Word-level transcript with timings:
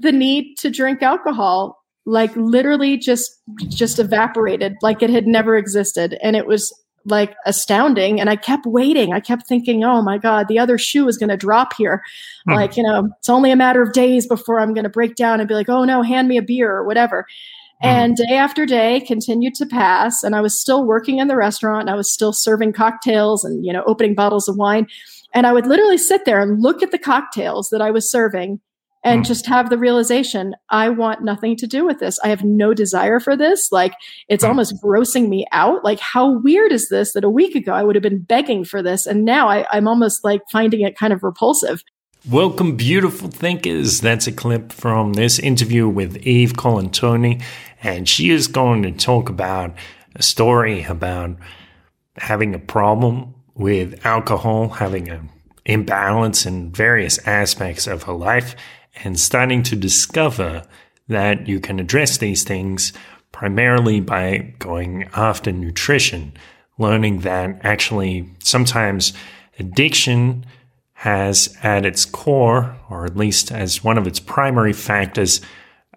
the 0.00 0.12
need 0.12 0.56
to 0.56 0.70
drink 0.70 1.02
alcohol 1.02 1.80
like 2.06 2.34
literally 2.34 2.96
just 2.96 3.30
just 3.68 3.98
evaporated 3.98 4.74
like 4.82 5.02
it 5.02 5.10
had 5.10 5.26
never 5.26 5.56
existed. 5.56 6.18
And 6.22 6.34
it 6.34 6.46
was 6.46 6.74
like 7.06 7.34
astounding. 7.46 8.20
And 8.20 8.28
i 8.28 8.36
kept 8.36 8.66
waiting. 8.66 9.12
I 9.12 9.20
kept 9.20 9.46
thinking 9.46 9.84
oh 9.84 10.02
my 10.02 10.18
god 10.18 10.48
the 10.48 10.58
other 10.58 10.78
shoe 10.78 11.06
is 11.08 11.16
going 11.16 11.30
to 11.30 11.36
drop 11.36 11.74
here. 11.76 12.02
Hmm. 12.46 12.54
like 12.54 12.76
you 12.76 12.82
know 12.82 13.08
it's 13.18 13.28
only 13.28 13.50
a 13.50 13.56
matter 13.56 13.82
of 13.82 13.92
days 13.92 14.26
before 14.26 14.60
i'm 14.60 14.74
going 14.74 14.84
to 14.84 14.90
break 14.90 15.14
down 15.14 15.40
and 15.40 15.48
be 15.48 15.54
like 15.54 15.68
oh 15.68 15.84
no 15.84 16.02
hand 16.02 16.28
me 16.28 16.36
a 16.36 16.42
beer 16.42 16.70
or 16.70 16.84
whatever. 16.86 17.26
Hmm. 17.82 17.88
and 17.88 18.16
day 18.16 18.34
after 18.34 18.66
day 18.66 19.00
continued 19.00 19.54
to 19.54 19.66
pass 19.66 20.22
and 20.22 20.34
i 20.34 20.40
was 20.40 20.60
still 20.60 20.84
working 20.86 21.18
in 21.18 21.28
the 21.28 21.36
restaurant 21.36 21.88
i 21.88 21.94
was 21.94 22.12
still 22.12 22.32
serving 22.32 22.72
cocktails 22.72 23.44
and 23.44 23.64
you 23.64 23.72
know 23.72 23.84
opening 23.86 24.14
bottles 24.14 24.48
of 24.48 24.56
wine. 24.56 24.86
And 25.32 25.46
i 25.46 25.52
would 25.52 25.66
literally 25.66 25.98
sit 25.98 26.24
there 26.24 26.40
and 26.40 26.60
look 26.60 26.82
at 26.82 26.90
the 26.90 26.98
cocktails 26.98 27.68
that 27.70 27.80
i 27.80 27.90
was 27.90 28.10
serving 28.10 28.60
and 29.02 29.22
mm. 29.22 29.26
just 29.26 29.46
have 29.46 29.70
the 29.70 29.78
realization 29.78 30.54
I 30.68 30.88
want 30.88 31.22
nothing 31.22 31.56
to 31.56 31.66
do 31.66 31.84
with 31.84 31.98
this. 31.98 32.18
I 32.20 32.28
have 32.28 32.44
no 32.44 32.74
desire 32.74 33.20
for 33.20 33.36
this. 33.36 33.72
Like 33.72 33.94
it's 34.28 34.44
mm. 34.44 34.48
almost 34.48 34.74
grossing 34.82 35.28
me 35.28 35.46
out. 35.52 35.84
Like 35.84 36.00
how 36.00 36.38
weird 36.40 36.72
is 36.72 36.88
this 36.88 37.12
that 37.12 37.24
a 37.24 37.30
week 37.30 37.54
ago 37.54 37.72
I 37.72 37.82
would 37.82 37.96
have 37.96 38.02
been 38.02 38.22
begging 38.22 38.64
for 38.64 38.82
this 38.82 39.06
and 39.06 39.24
now 39.24 39.48
I, 39.48 39.66
I'm 39.70 39.88
almost 39.88 40.24
like 40.24 40.42
finding 40.50 40.82
it 40.82 40.96
kind 40.96 41.12
of 41.12 41.22
repulsive. 41.22 41.82
Welcome, 42.28 42.76
beautiful 42.76 43.30
thinkers. 43.30 44.02
That's 44.02 44.26
a 44.26 44.32
clip 44.32 44.72
from 44.72 45.14
this 45.14 45.38
interview 45.38 45.88
with 45.88 46.18
Eve 46.18 46.52
Colantoni, 46.52 47.42
and 47.82 48.06
she 48.06 48.28
is 48.28 48.46
going 48.46 48.82
to 48.82 48.92
talk 48.92 49.30
about 49.30 49.74
a 50.14 50.22
story 50.22 50.84
about 50.84 51.36
having 52.18 52.54
a 52.54 52.58
problem 52.58 53.34
with 53.54 54.04
alcohol, 54.04 54.68
having 54.68 55.08
an 55.08 55.30
imbalance 55.64 56.44
in 56.44 56.72
various 56.72 57.18
aspects 57.26 57.86
of 57.86 58.02
her 58.02 58.12
life, 58.12 58.54
and 59.04 59.18
starting 59.18 59.62
to 59.64 59.76
discover 59.76 60.64
that 61.08 61.48
you 61.48 61.60
can 61.60 61.80
address 61.80 62.18
these 62.18 62.44
things 62.44 62.92
primarily 63.32 64.00
by 64.00 64.54
going 64.58 65.08
after 65.14 65.52
nutrition, 65.52 66.32
learning 66.78 67.20
that 67.20 67.58
actually 67.62 68.28
sometimes 68.40 69.12
addiction 69.58 70.44
has 70.94 71.56
at 71.62 71.86
its 71.86 72.04
core, 72.04 72.76
or 72.90 73.06
at 73.06 73.16
least 73.16 73.50
as 73.50 73.82
one 73.82 73.96
of 73.96 74.06
its 74.06 74.20
primary 74.20 74.72
factors, 74.72 75.40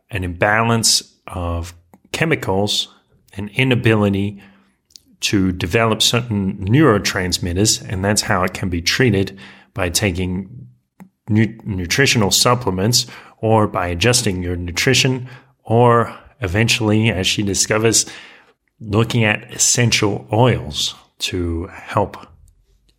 an 0.10 0.24
imbalance 0.24 1.14
of 1.28 1.74
chemicals, 2.12 2.94
an 3.36 3.50
inability 3.50 4.42
to 5.20 5.52
develop 5.52 6.02
certain 6.02 6.58
neurotransmitters, 6.66 7.82
and 7.88 8.04
that's 8.04 8.22
how 8.22 8.44
it 8.44 8.54
can 8.54 8.70
be 8.70 8.82
treated 8.82 9.38
by 9.74 9.90
taking 9.90 10.68
nu- 11.28 11.58
nutritional 11.64 12.32
supplements 12.32 13.08
or 13.38 13.68
by 13.68 13.88
adjusting 13.88 14.42
your 14.42 14.56
nutrition 14.56 15.28
or 15.64 16.18
eventually, 16.42 17.10
as 17.10 17.26
she 17.26 17.42
discovers, 17.42 18.06
looking 18.80 19.24
at 19.24 19.54
essential 19.54 20.28
oils 20.32 20.96
to 21.20 21.68
help 21.68 22.18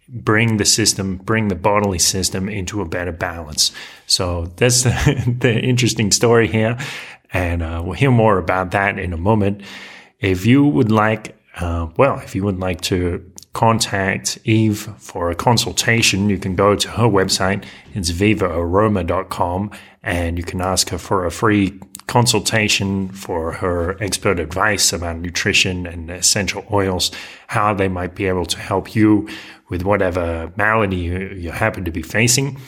bring 0.09 0.57
the 0.57 0.65
system, 0.65 1.17
bring 1.17 1.49
the 1.49 1.55
bodily 1.55 1.99
system 1.99 2.49
into 2.49 2.81
a 2.81 2.85
better 2.85 3.13
balance. 3.13 3.73
So 4.07 4.47
that's 4.57 4.83
the, 4.85 5.37
the 5.41 5.61
interesting 5.61 6.11
story 6.11 6.49
here. 6.49 6.79
And 7.33 7.63
uh, 7.63 7.83
we'll 7.85 7.95
hear 7.95 8.11
more 8.11 8.39
about 8.39 8.71
that 8.73 8.99
in 8.99 9.13
a 9.13 9.17
moment. 9.17 9.63
If 10.21 10.47
you 10.47 10.65
would 10.65 10.91
like, 10.91 11.37
uh, 11.57 11.89
well, 11.97 12.19
if 12.21 12.35
you 12.35 12.45
would 12.45 12.61
like 12.61 12.81
to 12.83 13.31
contact 13.55 14.39
Eve 14.45 14.91
for 14.99 15.31
a 15.31 15.35
consultation, 15.35 16.29
you 16.29 16.39
can 16.39 16.55
go 16.55 16.77
to 16.77 16.89
her 16.91 17.05
website. 17.05 17.65
It's 17.95 18.11
vivaaroma.com 18.11 19.71
and 20.03 20.37
you 20.37 20.45
can 20.45 20.61
ask 20.61 20.91
her 20.91 20.99
for 20.99 21.25
a 21.25 21.31
free 21.31 21.81
consultation 22.07 23.09
for 23.09 23.53
her 23.53 23.97
expert 24.03 24.39
advice 24.39 24.93
about 24.93 25.17
nutrition 25.17 25.87
and 25.87 26.11
essential 26.11 26.67
oils, 26.71 27.11
how 27.47 27.73
they 27.73 27.89
might 27.89 28.15
be 28.15 28.27
able 28.27 28.45
to 28.45 28.59
help 28.59 28.95
you 28.95 29.27
with 29.71 29.83
whatever 29.83 30.53
malady 30.57 30.97
you, 30.97 31.19
you 31.29 31.51
happen 31.51 31.85
to 31.85 31.91
be 31.91 32.03
facing. 32.03 32.61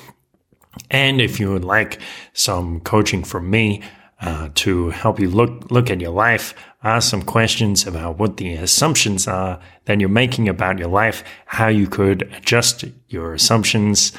And 0.91 1.20
if 1.20 1.38
you 1.41 1.52
would 1.52 1.64
like 1.64 2.00
some 2.32 2.80
coaching 2.80 3.25
from 3.25 3.50
me, 3.50 3.82
uh, 4.21 4.49
to 4.54 4.91
help 4.91 5.21
you 5.21 5.28
look 5.28 5.71
look 5.71 5.91
at 5.91 6.00
your 6.00 6.10
life, 6.10 6.54
ask 6.82 7.10
some 7.10 7.22
questions 7.22 7.87
about 7.87 8.19
what 8.19 8.38
the 8.38 8.54
assumptions 8.54 9.28
are 9.28 9.60
that 9.84 10.00
you're 10.00 10.09
making 10.09 10.49
about 10.49 10.78
your 10.78 10.88
life, 10.88 11.22
how 11.47 11.69
you 11.69 11.87
could 11.87 12.22
adjust 12.34 12.84
your 13.09 13.34
assumptions 13.34 14.12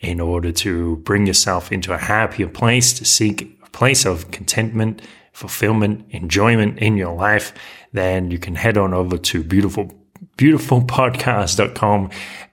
in 0.00 0.20
order 0.20 0.52
to 0.52 0.96
bring 0.98 1.26
yourself 1.26 1.72
into 1.72 1.92
a 1.92 1.98
happier 1.98 2.48
place, 2.48 2.92
to 2.94 3.04
seek 3.04 3.58
a 3.64 3.70
place 3.70 4.06
of 4.06 4.30
contentment, 4.30 5.02
fulfillment, 5.32 6.04
enjoyment 6.10 6.78
in 6.78 6.96
your 6.96 7.14
life, 7.14 7.52
then 7.92 8.30
you 8.30 8.38
can 8.38 8.54
head 8.54 8.78
on 8.78 8.94
over 8.94 9.18
to 9.18 9.42
beautiful 9.42 9.92
beautifulpodcast.com 10.36 12.10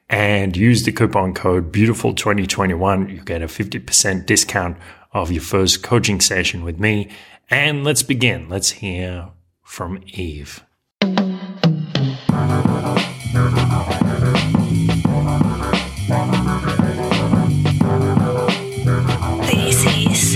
and 0.10 0.56
use 0.56 0.84
the 0.84 0.92
coupon 0.92 1.34
code 1.34 1.72
beautiful2021 1.72 3.10
you 3.10 3.22
get 3.22 3.42
a 3.42 3.46
50% 3.46 4.26
discount 4.26 4.78
of 5.18 5.32
your 5.32 5.42
first 5.42 5.82
coaching 5.82 6.22
session 6.22 6.64
with 6.64 6.80
me. 6.80 7.10
And 7.50 7.84
let's 7.84 8.04
begin. 8.04 8.50
Let's 8.50 8.70
hear 8.70 9.30
from 9.64 10.04
Eve. 10.06 10.64
This 19.42 19.86
is 19.86 20.36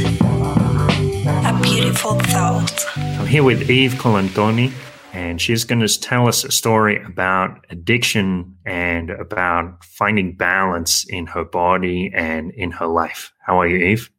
a 1.26 1.60
beautiful 1.62 2.20
thought. 2.20 2.86
I'm 2.98 3.28
here 3.28 3.44
with 3.44 3.70
Eve 3.70 3.94
Colantoni, 3.94 4.72
and 5.14 5.40
she's 5.40 5.64
going 5.64 5.86
to 5.86 6.00
tell 6.00 6.28
us 6.28 6.44
a 6.44 6.50
story 6.50 7.04
about 7.04 7.66
addiction 7.70 8.58
and 8.66 9.12
about 9.12 9.84
finding 9.84 10.36
balance 10.36 11.06
in 11.08 11.28
her 11.28 11.46
body 11.46 12.12
and 12.16 12.52
in 12.52 12.72
her 12.72 12.88
life. 12.88 13.32
How 13.46 13.60
are 13.62 13.68
you, 13.68 13.78
Eve? 13.78 14.10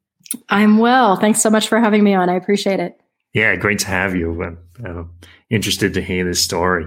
I'm 0.48 0.78
well. 0.78 1.16
Thanks 1.16 1.42
so 1.42 1.50
much 1.50 1.68
for 1.68 1.78
having 1.80 2.02
me 2.04 2.14
on. 2.14 2.28
I 2.28 2.34
appreciate 2.34 2.80
it. 2.80 2.98
Yeah, 3.34 3.56
great 3.56 3.78
to 3.80 3.86
have 3.86 4.14
you. 4.14 4.42
I'm 4.42 4.58
uh, 4.84 5.04
interested 5.50 5.94
to 5.94 6.02
hear 6.02 6.24
this 6.24 6.40
story. 6.40 6.86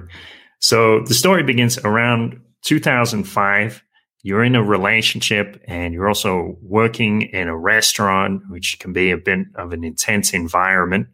So 0.60 1.02
the 1.02 1.14
story 1.14 1.44
begins 1.44 1.78
around 1.80 2.40
2005. 2.66 3.84
You're 4.24 4.44
in 4.44 4.56
a 4.56 4.64
relationship 4.64 5.62
and 5.68 5.94
you're 5.94 6.08
also 6.08 6.58
working 6.62 7.24
in 7.24 7.48
a 7.48 7.58
restaurant, 7.58 8.42
which 8.50 8.80
can 8.80 8.92
be 8.92 9.12
a 9.12 9.18
bit 9.18 9.40
of 9.56 9.72
an 9.72 9.84
intense 9.84 10.34
environment. 10.34 11.08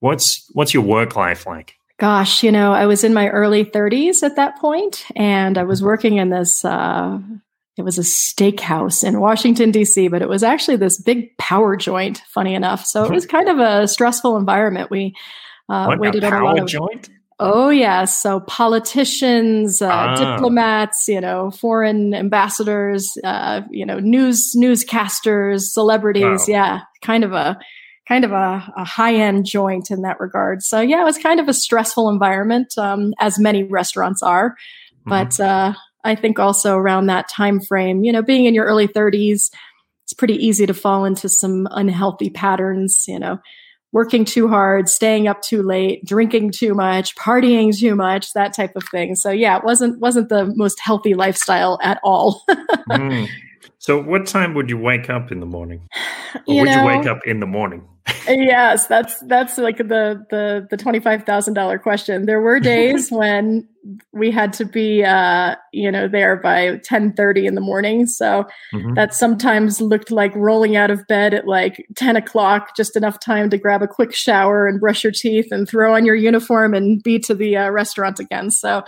What's 0.00 0.48
what's 0.52 0.74
your 0.74 0.82
work 0.82 1.16
life 1.16 1.46
like? 1.46 1.74
Gosh, 1.98 2.44
you 2.44 2.52
know, 2.52 2.72
I 2.72 2.86
was 2.86 3.02
in 3.02 3.12
my 3.12 3.28
early 3.28 3.64
30s 3.64 4.22
at 4.22 4.36
that 4.36 4.58
point, 4.58 5.04
and 5.16 5.58
I 5.58 5.64
was 5.64 5.82
working 5.82 6.18
in 6.18 6.30
this 6.30 6.64
uh, 6.64 7.18
it 7.78 7.84
was 7.84 7.96
a 7.96 8.02
steakhouse 8.02 9.04
in 9.04 9.20
Washington, 9.20 9.70
D.C., 9.70 10.08
but 10.08 10.20
it 10.20 10.28
was 10.28 10.42
actually 10.42 10.76
this 10.76 11.00
big 11.00 11.36
power 11.38 11.76
joint, 11.76 12.20
funny 12.28 12.54
enough. 12.54 12.84
So 12.84 13.04
it 13.04 13.12
was 13.12 13.24
kind 13.24 13.48
of 13.48 13.60
a 13.60 13.86
stressful 13.86 14.36
environment. 14.36 14.90
We 14.90 15.14
uh, 15.68 15.86
what, 15.86 16.00
waited 16.00 16.24
a 16.24 16.26
on 16.26 16.42
a 16.42 16.44
lot 16.44 16.58
of. 16.58 16.66
Joint? 16.66 17.08
Oh, 17.38 17.68
yes. 17.68 18.20
So 18.20 18.40
politicians, 18.40 19.80
uh, 19.80 19.88
ah. 19.88 20.16
diplomats, 20.16 21.06
you 21.06 21.20
know, 21.20 21.52
foreign 21.52 22.14
ambassadors, 22.14 23.16
uh, 23.22 23.60
you 23.70 23.86
know, 23.86 24.00
news 24.00 24.54
newscasters, 24.56 25.60
celebrities. 25.60 26.24
Wow. 26.24 26.46
Yeah, 26.48 26.80
kind 27.00 27.22
of 27.22 27.32
a 27.32 27.60
kind 28.08 28.24
of 28.24 28.32
a, 28.32 28.72
a 28.76 28.84
high 28.84 29.14
end 29.14 29.46
joint 29.46 29.92
in 29.92 30.02
that 30.02 30.18
regard. 30.18 30.64
So 30.64 30.80
yeah, 30.80 31.02
it 31.02 31.04
was 31.04 31.18
kind 31.18 31.38
of 31.38 31.46
a 31.46 31.54
stressful 31.54 32.08
environment, 32.08 32.76
um, 32.76 33.14
as 33.20 33.38
many 33.38 33.62
restaurants 33.62 34.20
are. 34.20 34.56
Mm-hmm. 35.06 35.10
But 35.10 35.38
uh, 35.38 35.74
I 36.04 36.14
think 36.14 36.38
also 36.38 36.76
around 36.76 37.06
that 37.06 37.28
time 37.28 37.60
frame, 37.60 38.04
you 38.04 38.12
know, 38.12 38.22
being 38.22 38.44
in 38.44 38.54
your 38.54 38.66
early 38.66 38.88
30s, 38.88 39.50
it's 40.04 40.14
pretty 40.16 40.34
easy 40.34 40.66
to 40.66 40.74
fall 40.74 41.04
into 41.04 41.28
some 41.28 41.68
unhealthy 41.70 42.30
patterns, 42.30 43.04
you 43.06 43.18
know, 43.18 43.38
working 43.92 44.24
too 44.24 44.48
hard, 44.48 44.88
staying 44.88 45.28
up 45.28 45.42
too 45.42 45.62
late, 45.62 46.04
drinking 46.04 46.52
too 46.52 46.74
much, 46.74 47.14
partying 47.16 47.76
too 47.76 47.94
much, 47.94 48.32
that 48.32 48.54
type 48.54 48.74
of 48.76 48.84
thing. 48.90 49.14
So 49.14 49.30
yeah, 49.30 49.58
it 49.58 49.64
wasn't 49.64 50.00
wasn't 50.00 50.28
the 50.28 50.52
most 50.56 50.80
healthy 50.80 51.14
lifestyle 51.14 51.78
at 51.82 52.00
all. 52.02 52.42
mm. 52.90 53.28
So 53.78 54.02
what 54.02 54.26
time 54.26 54.54
would 54.54 54.68
you 54.68 54.76
wake 54.76 55.08
up 55.08 55.30
in 55.30 55.40
the 55.40 55.46
morning? 55.46 55.88
Or 56.34 56.40
you 56.46 56.60
would 56.62 56.66
know, 56.66 56.80
you 56.80 56.86
wake 56.86 57.06
up 57.06 57.20
in 57.26 57.40
the 57.40 57.46
morning? 57.46 57.86
Yes, 58.28 58.86
that's 58.86 59.18
that's 59.20 59.58
like 59.58 59.78
the 59.78 60.24
the 60.30 60.66
the 60.70 60.76
twenty 60.76 61.00
five 61.00 61.24
thousand 61.24 61.54
dollar 61.54 61.78
question. 61.78 62.26
There 62.26 62.40
were 62.40 62.60
days 62.60 63.08
when 63.10 63.68
we 64.12 64.30
had 64.30 64.52
to 64.54 64.64
be 64.64 65.02
uh, 65.04 65.56
you 65.72 65.90
know 65.90 66.08
there 66.08 66.36
by 66.36 66.78
ten 66.84 67.12
thirty 67.12 67.46
in 67.46 67.54
the 67.54 67.60
morning, 67.60 68.06
so 68.06 68.46
mm-hmm. 68.72 68.94
that 68.94 69.14
sometimes 69.14 69.80
looked 69.80 70.10
like 70.10 70.34
rolling 70.34 70.76
out 70.76 70.90
of 70.90 71.06
bed 71.06 71.34
at 71.34 71.46
like 71.46 71.86
ten 71.96 72.16
o'clock, 72.16 72.76
just 72.76 72.96
enough 72.96 73.18
time 73.20 73.50
to 73.50 73.58
grab 73.58 73.82
a 73.82 73.88
quick 73.88 74.14
shower 74.14 74.66
and 74.66 74.80
brush 74.80 75.02
your 75.02 75.12
teeth 75.12 75.48
and 75.50 75.68
throw 75.68 75.94
on 75.94 76.04
your 76.04 76.16
uniform 76.16 76.74
and 76.74 77.02
be 77.02 77.18
to 77.18 77.34
the 77.34 77.56
uh, 77.56 77.70
restaurant 77.70 78.20
again. 78.20 78.50
So, 78.50 78.82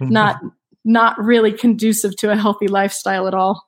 mm-hmm. 0.00 0.10
not 0.10 0.40
not 0.84 1.22
really 1.22 1.52
conducive 1.52 2.16
to 2.16 2.30
a 2.30 2.36
healthy 2.36 2.68
lifestyle 2.68 3.26
at 3.26 3.34
all. 3.34 3.66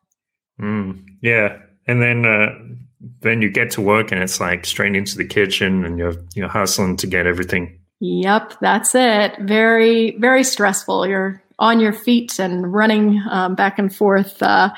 Mm, 0.60 1.04
yeah, 1.22 1.58
and 1.86 2.02
then. 2.02 2.24
Uh 2.24 2.76
then 3.20 3.40
you 3.42 3.50
get 3.50 3.70
to 3.72 3.80
work 3.80 4.12
and 4.12 4.22
it's 4.22 4.40
like 4.40 4.66
straight 4.66 4.94
into 4.94 5.16
the 5.16 5.24
kitchen 5.24 5.84
and 5.84 5.98
you're 5.98 6.14
you're 6.34 6.48
hustling 6.48 6.96
to 6.98 7.06
get 7.06 7.26
everything. 7.26 7.78
Yep, 8.00 8.54
that's 8.60 8.94
it. 8.94 9.36
Very 9.40 10.16
very 10.18 10.44
stressful. 10.44 11.06
You're 11.06 11.42
on 11.58 11.80
your 11.80 11.92
feet 11.92 12.38
and 12.38 12.72
running 12.72 13.22
um, 13.30 13.54
back 13.54 13.78
and 13.78 13.94
forth. 13.94 14.42
Uh, 14.42 14.70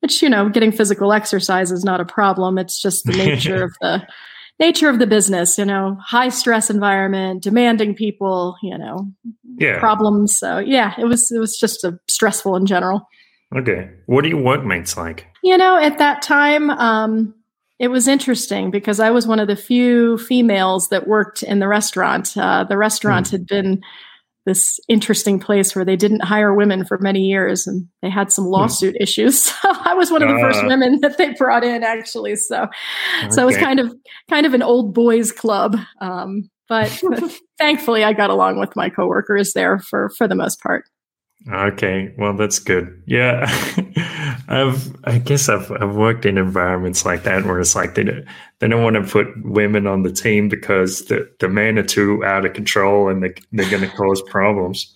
which 0.00 0.20
you 0.22 0.28
know, 0.28 0.50
getting 0.50 0.70
physical 0.72 1.12
exercise 1.14 1.72
is 1.72 1.82
not 1.84 2.00
a 2.00 2.04
problem. 2.04 2.58
It's 2.58 2.80
just 2.80 3.04
the 3.04 3.12
nature 3.12 3.64
of 3.64 3.72
the 3.80 4.06
nature 4.60 4.90
of 4.90 4.98
the 4.98 5.06
business. 5.06 5.56
You 5.56 5.64
know, 5.64 5.96
high 6.04 6.28
stress 6.28 6.68
environment, 6.68 7.42
demanding 7.42 7.94
people. 7.94 8.56
You 8.62 8.76
know, 8.76 9.10
Yeah. 9.58 9.78
problems. 9.78 10.38
So 10.38 10.58
yeah, 10.58 10.92
it 10.98 11.06
was 11.06 11.30
it 11.32 11.38
was 11.38 11.58
just 11.58 11.84
a 11.84 11.98
stressful 12.08 12.56
in 12.56 12.66
general. 12.66 13.08
Okay. 13.56 13.88
What 14.06 14.24
are 14.24 14.28
your 14.28 14.42
workmates 14.42 14.96
like? 14.96 15.26
You 15.42 15.56
know, 15.56 15.78
at 15.78 15.98
that 15.98 16.20
time, 16.22 16.70
um, 16.70 17.34
it 17.78 17.88
was 17.88 18.06
interesting 18.08 18.70
because 18.70 19.00
I 19.00 19.10
was 19.10 19.26
one 19.26 19.40
of 19.40 19.48
the 19.48 19.56
few 19.56 20.18
females 20.18 20.88
that 20.88 21.06
worked 21.08 21.42
in 21.42 21.58
the 21.58 21.68
restaurant. 21.68 22.36
Uh, 22.36 22.64
the 22.64 22.76
restaurant 22.76 23.30
had 23.30 23.46
been 23.46 23.82
this 24.46 24.78
interesting 24.88 25.40
place 25.40 25.74
where 25.74 25.84
they 25.86 25.96
didn't 25.96 26.22
hire 26.22 26.54
women 26.54 26.84
for 26.84 26.98
many 26.98 27.20
years 27.20 27.66
and 27.66 27.88
they 28.02 28.10
had 28.10 28.30
some 28.30 28.44
lawsuit 28.44 28.94
issues. 29.00 29.50
So 29.62 29.70
I 29.72 29.94
was 29.94 30.10
one 30.10 30.22
of 30.22 30.28
the 30.28 30.38
first 30.38 30.60
Ah. 30.62 30.66
women 30.68 31.00
that 31.02 31.16
they 31.16 31.32
brought 31.32 31.64
in 31.64 31.82
actually. 31.82 32.36
So 32.36 32.66
so 33.30 33.42
it 33.42 33.46
was 33.46 33.56
kind 33.56 33.80
of 33.80 33.94
kind 34.28 34.44
of 34.44 34.52
an 34.54 34.62
old 34.62 34.92
boys 34.94 35.32
club. 35.32 35.76
Um, 36.00 36.50
but 36.68 36.90
thankfully 37.58 38.04
I 38.04 38.12
got 38.12 38.28
along 38.30 38.60
with 38.60 38.76
my 38.76 38.90
coworkers 38.90 39.52
there 39.54 39.78
for 39.78 40.10
for 40.18 40.28
the 40.28 40.34
most 40.34 40.60
part. 40.60 40.84
Okay, 41.52 42.14
well 42.16 42.34
that's 42.34 42.58
good. 42.58 43.02
Yeah, 43.06 43.44
I've 44.48 44.96
I 45.04 45.18
guess 45.18 45.48
I've 45.50 45.70
I've 45.72 45.94
worked 45.94 46.24
in 46.24 46.38
environments 46.38 47.04
like 47.04 47.24
that 47.24 47.44
where 47.44 47.60
it's 47.60 47.76
like 47.76 47.94
they 47.94 48.04
don't, 48.04 48.24
they 48.60 48.68
don't 48.68 48.82
want 48.82 48.96
to 48.96 49.02
put 49.02 49.26
women 49.44 49.86
on 49.86 50.04
the 50.04 50.12
team 50.12 50.48
because 50.48 51.04
the 51.06 51.30
the 51.40 51.48
men 51.48 51.78
are 51.78 51.82
too 51.82 52.24
out 52.24 52.46
of 52.46 52.54
control 52.54 53.08
and 53.10 53.22
they 53.22 53.34
they're 53.52 53.70
going 53.70 53.82
to 53.88 53.94
cause 53.96 54.22
problems. 54.22 54.94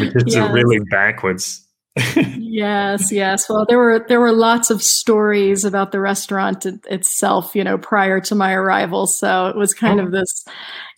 Which 0.00 0.14
is 0.14 0.24
Yes. 0.34 0.52
really 0.52 0.78
backwards. 0.90 1.60
yes, 2.16 3.12
yes. 3.12 3.48
Well, 3.48 3.66
there 3.68 3.78
were 3.78 4.04
there 4.08 4.20
were 4.20 4.32
lots 4.32 4.70
of 4.70 4.82
stories 4.82 5.64
about 5.64 5.90
the 5.92 6.00
restaurant 6.00 6.66
it, 6.66 6.84
itself, 6.88 7.54
you 7.56 7.64
know, 7.64 7.78
prior 7.78 8.20
to 8.20 8.34
my 8.34 8.52
arrival. 8.52 9.06
So 9.06 9.46
it 9.48 9.56
was 9.56 9.74
kind 9.74 10.00
Oh. 10.00 10.04
of 10.04 10.12
this, 10.12 10.44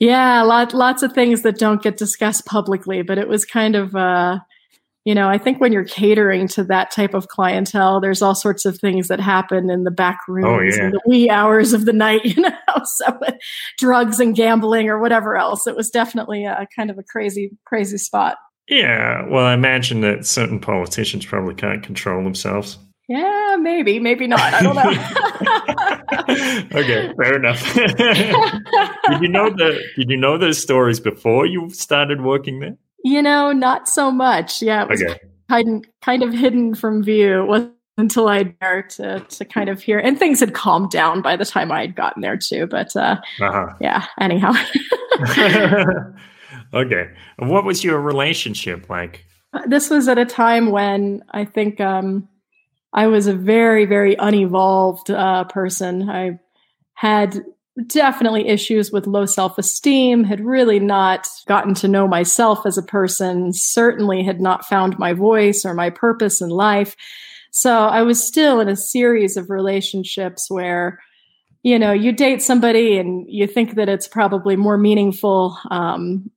yeah, 0.00 0.42
lot 0.42 0.74
lots 0.74 1.02
of 1.02 1.12
things 1.12 1.42
that 1.42 1.58
don't 1.58 1.82
get 1.82 1.96
discussed 1.96 2.44
publicly. 2.46 3.02
But 3.02 3.18
it 3.18 3.28
was 3.28 3.44
kind 3.44 3.74
of, 3.76 3.94
uh, 3.96 4.38
you 5.06 5.14
know, 5.14 5.28
I 5.28 5.38
think 5.38 5.60
when 5.60 5.72
you're 5.72 5.84
catering 5.84 6.48
to 6.48 6.64
that 6.64 6.90
type 6.90 7.14
of 7.14 7.28
clientele, 7.28 8.00
there's 8.00 8.22
all 8.22 8.34
sorts 8.34 8.64
of 8.64 8.76
things 8.76 9.06
that 9.06 9.20
happen 9.20 9.70
in 9.70 9.84
the 9.84 9.90
back 9.92 10.18
oh, 10.28 10.32
rooms 10.32 10.46
Oh, 10.48 10.60
yeah. 10.60 10.86
in 10.86 10.90
the 10.90 11.00
wee 11.06 11.30
hours 11.30 11.72
of 11.72 11.84
the 11.84 11.92
night, 11.92 12.24
you 12.24 12.42
know, 12.42 12.50
so 12.82 13.16
drugs 13.78 14.18
and 14.18 14.34
gambling 14.34 14.88
or 14.88 15.00
whatever 15.00 15.36
else. 15.36 15.68
It 15.68 15.76
was 15.76 15.90
definitely 15.90 16.44
a 16.44 16.66
kind 16.74 16.90
of 16.90 16.98
a 16.98 17.04
crazy, 17.04 17.52
crazy 17.64 17.98
spot. 17.98 18.36
Yeah, 18.68 19.24
well, 19.28 19.44
I 19.44 19.54
imagine 19.54 20.00
that 20.00 20.26
certain 20.26 20.58
politicians 20.58 21.24
probably 21.24 21.54
can't 21.54 21.84
control 21.84 22.24
themselves. 22.24 22.76
Yeah, 23.06 23.56
maybe, 23.60 24.00
maybe 24.00 24.26
not. 24.26 24.40
I 24.40 24.60
don't 24.60 24.74
know. 24.74 24.90
okay, 26.80 27.12
fair 27.16 27.36
enough. 27.36 27.74
did 27.74 29.22
you 29.22 29.28
know 29.28 29.50
the 29.50 29.80
Did 29.96 30.10
you 30.10 30.16
know 30.16 30.36
those 30.36 30.60
stories 30.60 30.98
before 30.98 31.46
you 31.46 31.70
started 31.70 32.22
working 32.22 32.58
there? 32.58 32.76
You 33.06 33.22
know, 33.22 33.52
not 33.52 33.88
so 33.88 34.10
much. 34.10 34.60
Yeah, 34.60 34.82
it 34.82 34.88
was 34.88 35.00
Okay, 35.00 35.20
kind 35.48 35.86
kind 36.02 36.24
of 36.24 36.34
hidden 36.34 36.74
from 36.74 37.04
view. 37.04 37.42
It 37.42 37.46
wasn't 37.46 37.74
until 37.96 38.28
I 38.28 38.52
there 38.60 38.82
to 38.82 39.20
to 39.20 39.44
kind 39.44 39.68
of 39.68 39.80
hear, 39.80 40.00
and 40.00 40.18
things 40.18 40.40
had 40.40 40.54
calmed 40.54 40.90
down 40.90 41.22
by 41.22 41.36
the 41.36 41.44
time 41.44 41.70
I 41.70 41.82
had 41.82 41.94
gotten 41.94 42.20
there 42.20 42.36
too. 42.36 42.66
But 42.66 42.96
uh, 42.96 43.18
uh 43.40 43.66
yeah, 43.80 44.06
anyhow, 44.20 44.54
okay, 46.74 47.10
what 47.38 47.64
was 47.64 47.84
your 47.84 48.00
relationship 48.00 48.90
like? 48.90 49.24
this 49.68 49.88
was 49.88 50.08
at 50.08 50.18
a 50.18 50.26
time 50.26 50.72
when 50.72 51.22
I 51.30 51.44
think 51.44 51.80
um, 51.80 52.28
I 52.92 53.06
was 53.06 53.28
a 53.28 53.34
very 53.34 53.84
very 53.84 54.16
unevolved 54.16 55.12
uh, 55.12 55.44
person. 55.44 56.10
I 56.10 56.40
had 56.94 57.44
definitely 57.86 58.48
issues 58.48 58.90
with 58.90 59.06
low 59.06 59.26
self 59.26 59.58
esteem, 59.58 60.24
had 60.24 60.40
really 60.40 60.78
not 60.78 61.28
gotten 61.46 61.74
to 61.74 61.88
know 61.88 62.08
myself 62.08 62.64
as 62.64 62.78
a 62.78 62.82
person, 62.82 63.52
certainly 63.52 64.22
had 64.22 64.40
not 64.40 64.64
found 64.64 64.98
my 64.98 65.12
voice 65.12 65.64
or 65.64 65.74
my 65.74 65.90
purpose 65.90 66.40
in 66.40 66.48
life. 66.48 66.96
So 67.50 67.72
I 67.72 68.02
was 68.02 68.24
still 68.24 68.60
in 68.60 68.68
a 68.68 68.76
series 68.76 69.36
of 69.36 69.50
relationships 69.50 70.50
where, 70.50 71.00
you 71.62 71.78
know, 71.78 71.92
you 71.92 72.12
date 72.12 72.42
somebody 72.42 72.98
and 72.98 73.26
you 73.28 73.46
think 73.46 73.74
that 73.74 73.88
it's 73.88 74.08
probably 74.08 74.56
more 74.56 74.78
meaningful, 74.78 75.58
um, 75.70 76.30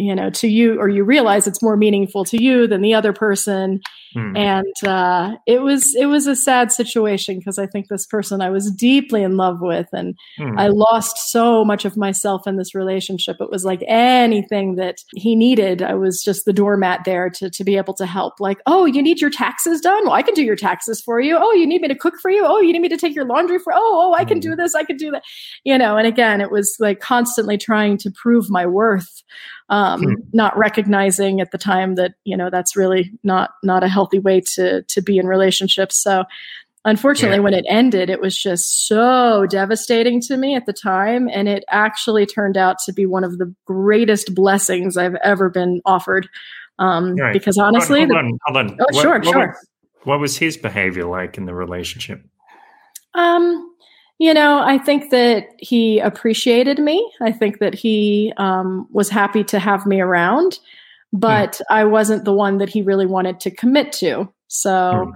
you 0.00 0.14
know, 0.14 0.30
to 0.30 0.48
you, 0.48 0.80
or 0.80 0.88
you 0.88 1.04
realize 1.04 1.46
it's 1.46 1.62
more 1.62 1.76
meaningful 1.76 2.24
to 2.26 2.42
you 2.42 2.66
than 2.66 2.80
the 2.82 2.94
other 2.94 3.12
person 3.12 3.80
Hmm. 4.12 4.36
and 4.36 4.74
uh, 4.88 5.36
it 5.46 5.62
was 5.62 5.94
it 5.94 6.06
was 6.06 6.26
a 6.26 6.34
sad 6.34 6.72
situation 6.72 7.38
because 7.38 7.60
I 7.60 7.66
think 7.68 7.86
this 7.86 8.06
person 8.06 8.40
I 8.40 8.50
was 8.50 8.68
deeply 8.72 9.22
in 9.22 9.36
love 9.36 9.60
with, 9.60 9.86
and 9.92 10.16
Hmm. 10.36 10.58
I 10.58 10.66
lost 10.66 11.30
so 11.30 11.64
much 11.64 11.84
of 11.84 11.96
myself 11.96 12.46
in 12.46 12.56
this 12.56 12.74
relationship. 12.74 13.36
It 13.38 13.50
was 13.50 13.64
like 13.64 13.84
anything 13.86 14.74
that 14.76 14.96
he 15.14 15.36
needed, 15.36 15.80
I 15.80 15.94
was 15.94 16.24
just 16.24 16.44
the 16.44 16.52
doormat 16.52 17.02
there 17.04 17.30
to 17.30 17.50
to 17.50 17.62
be 17.64 17.76
able 17.76 17.94
to 17.94 18.06
help. 18.06 18.40
Like, 18.40 18.58
oh, 18.66 18.84
you 18.84 19.00
need 19.00 19.20
your 19.20 19.30
taxes 19.30 19.80
done? 19.80 20.04
Well, 20.04 20.14
I 20.14 20.22
can 20.22 20.34
do 20.34 20.42
your 20.42 20.56
taxes 20.56 21.00
for 21.00 21.20
you. 21.20 21.38
Oh, 21.40 21.52
you 21.52 21.66
need 21.66 21.80
me 21.80 21.86
to 21.88 21.94
cook 21.94 22.14
for 22.20 22.32
you? 22.32 22.44
Oh, 22.44 22.60
you 22.60 22.72
need 22.72 22.82
me 22.82 22.88
to 22.88 22.96
take 22.96 23.14
your 23.14 23.26
laundry 23.26 23.60
for? 23.60 23.72
Oh, 23.72 24.10
oh, 24.10 24.14
I 24.14 24.24
can 24.24 24.40
do 24.40 24.56
this. 24.56 24.74
I 24.74 24.82
can 24.82 24.96
do 24.96 25.12
that. 25.12 25.22
You 25.62 25.78
know. 25.78 25.96
And 25.96 26.08
again, 26.08 26.40
it 26.40 26.50
was 26.50 26.76
like 26.80 26.98
constantly 26.98 27.56
trying 27.58 27.96
to 27.98 28.10
prove 28.10 28.50
my 28.50 28.66
worth 28.66 29.22
um, 29.70 30.02
Hmm. 30.02 30.14
not 30.32 30.56
recognizing 30.58 31.40
at 31.40 31.50
the 31.52 31.58
time 31.58 31.94
that 31.94 32.12
you 32.24 32.36
know 32.36 32.50
that's 32.50 32.76
really 32.76 33.10
not 33.24 33.50
not 33.62 33.82
a 33.82 33.88
healthy 33.88 34.18
way 34.18 34.40
to 34.56 34.82
to 34.82 35.00
be 35.00 35.16
in 35.16 35.26
relationships 35.26 36.02
so 36.02 36.24
unfortunately 36.84 37.36
Yeah. 37.38 37.42
when 37.42 37.54
it 37.54 37.64
ended 37.68 38.10
it 38.10 38.20
was 38.20 38.36
just 38.36 38.86
so 38.88 39.46
devastating 39.46 40.20
to 40.22 40.36
me 40.36 40.54
at 40.56 40.66
the 40.66 40.72
time 40.72 41.28
and 41.32 41.48
it 41.48 41.64
actually 41.70 42.26
turned 42.26 42.56
out 42.56 42.76
to 42.86 42.92
be 42.92 43.06
one 43.06 43.22
of 43.24 43.38
the 43.38 43.54
greatest 43.66 44.34
blessings 44.34 44.96
i've 44.96 45.16
ever 45.22 45.48
been 45.48 45.80
offered 45.84 46.28
um, 46.78 47.14
Right. 47.16 47.32
because 47.32 47.56
Hold 47.56 47.68
on, 47.68 47.74
honestly 47.76 48.00
hold 48.00 48.12
on, 48.12 48.38
hold 48.46 48.56
on. 48.56 48.78
Oh, 48.80 49.00
sure, 49.02 49.18
what 49.18 49.24
sure. 49.26 49.46
Was, 49.48 49.66
what 50.04 50.20
was 50.20 50.38
his 50.38 50.56
behavior 50.56 51.04
like 51.04 51.36
in 51.36 51.44
the 51.44 51.54
relationship? 51.54 52.24
Um, 53.14 53.69
you 54.20 54.34
know, 54.34 54.60
I 54.62 54.78
think 54.78 55.10
that 55.10 55.46
he 55.58 55.98
appreciated 55.98 56.78
me. 56.78 57.10
I 57.22 57.32
think 57.32 57.58
that 57.58 57.74
he 57.74 58.32
um, 58.36 58.86
was 58.92 59.08
happy 59.08 59.42
to 59.44 59.58
have 59.58 59.86
me 59.86 60.00
around, 60.00 60.60
but 61.12 61.60
I 61.70 61.84
wasn't 61.86 62.24
the 62.26 62.34
one 62.34 62.58
that 62.58 62.68
he 62.68 62.82
really 62.82 63.06
wanted 63.06 63.40
to 63.40 63.50
commit 63.50 63.92
to. 63.94 64.32
So, 64.48 65.06
Hmm. 65.06 65.10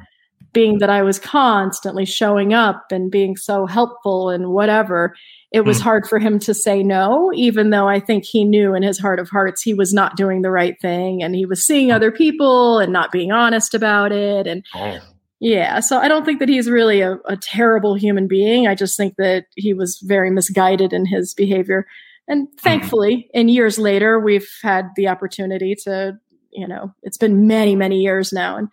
being 0.55 0.79
that 0.79 0.91
I 0.91 1.03
was 1.03 1.19
constantly 1.19 2.05
showing 2.05 2.55
up 2.55 2.87
and 2.93 3.11
being 3.11 3.37
so 3.37 3.67
helpful 3.67 4.31
and 4.31 4.51
whatever, 4.51 5.15
it 5.53 5.63
was 5.63 5.79
Hmm. 5.79 5.83
hard 5.83 6.07
for 6.07 6.19
him 6.21 6.39
to 6.41 6.55
say 6.55 6.83
no, 6.83 7.33
even 7.35 7.71
though 7.71 7.89
I 7.89 7.99
think 8.01 8.25
he 8.25 8.45
knew 8.45 8.75
in 8.75 8.83
his 8.85 8.99
heart 9.01 9.19
of 9.19 9.29
hearts 9.29 9.63
he 9.63 9.75
was 9.75 9.93
not 9.93 10.17
doing 10.17 10.43
the 10.43 10.53
right 10.53 10.77
thing 10.81 11.23
and 11.25 11.35
he 11.35 11.45
was 11.45 11.67
seeing 11.67 11.91
other 11.93 12.13
people 12.13 12.79
and 12.79 12.93
not 12.93 13.11
being 13.13 13.33
honest 13.33 13.75
about 13.75 14.13
it. 14.13 14.47
And 14.47 14.65
Oh, 14.75 14.99
yeah, 15.45 15.81
so 15.81 15.99
I 15.99 16.09
don't 16.09 16.25
think 16.25 16.39
that 16.39 16.49
he's 16.49 16.71
really 16.71 17.03
a, 17.03 17.19
a 17.27 17.37
terrible 17.37 17.95
human 17.97 18.27
being. 18.27 18.67
I 18.67 18.75
just 18.75 18.97
think 18.97 19.17
that 19.19 19.45
he 19.57 19.75
was 19.75 20.01
very 20.03 20.31
misguided 20.31 20.95
in 20.95 21.05
his 21.05 21.35
behavior. 21.35 21.87
And 22.27 22.49
mm-hmm. 22.49 22.57
thankfully, 22.57 23.29
in 23.35 23.51
years 23.51 23.79
later, 23.79 24.19
we've 24.19 24.49
had 24.63 24.89
the 24.97 25.09
opportunity 25.09 25.75
to, 25.85 26.19
you 26.51 26.67
know, 26.67 26.95
it's 27.03 27.19
been 27.19 27.47
many, 27.47 27.77
many 27.77 28.01
years 28.01 28.33
now 28.33 28.57
and 28.57 28.69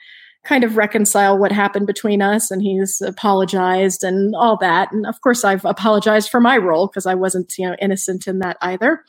kind 0.46 0.63
of 0.63 0.78
reconcile 0.78 1.38
what 1.38 1.51
happened 1.51 1.88
between 1.88 2.22
us. 2.22 2.50
And 2.51 2.62
he's 2.62 3.01
apologized 3.01 4.01
and 4.06 4.34
all 4.34 4.56
that. 4.62 4.94
And 4.94 5.06
of 5.06 5.20
course, 5.20 5.44
I've 5.44 5.66
apologized 5.66 6.30
for 6.30 6.40
my 6.40 6.56
role 6.56 6.88
because 6.88 7.06
I 7.06 7.16
wasn't, 7.16 7.54
you 7.58 7.68
know, 7.68 7.75
innocent 7.82 8.28
in 8.28 8.40
that 8.40 8.56
either. 8.62 9.04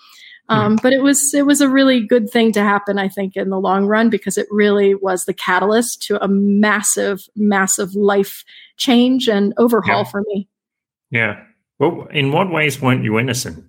Um, 0.48 0.78
but 0.82 0.92
it 0.92 1.02
was 1.02 1.32
it 1.32 1.46
was 1.46 1.60
a 1.62 1.68
really 1.68 2.06
good 2.06 2.28
thing 2.28 2.52
to 2.52 2.60
happen, 2.62 2.98
I 2.98 3.08
think, 3.08 3.36
in 3.36 3.48
the 3.48 3.60
long 3.60 3.86
run 3.86 4.10
because 4.10 4.36
it 4.36 4.46
really 4.50 4.94
was 4.94 5.24
the 5.24 5.32
catalyst 5.32 6.02
to 6.02 6.22
a 6.22 6.28
massive, 6.28 7.20
massive 7.36 7.94
life 7.94 8.44
change 8.76 9.28
and 9.28 9.54
overhaul 9.56 9.98
Yeah. 10.00 10.04
for 10.10 10.22
me. 10.28 10.48
yeah. 11.10 11.40
Well, 11.78 12.06
in 12.12 12.32
what 12.32 12.50
ways 12.52 12.80
weren't 12.82 13.02
you 13.02 13.18
innocent? 13.18 13.64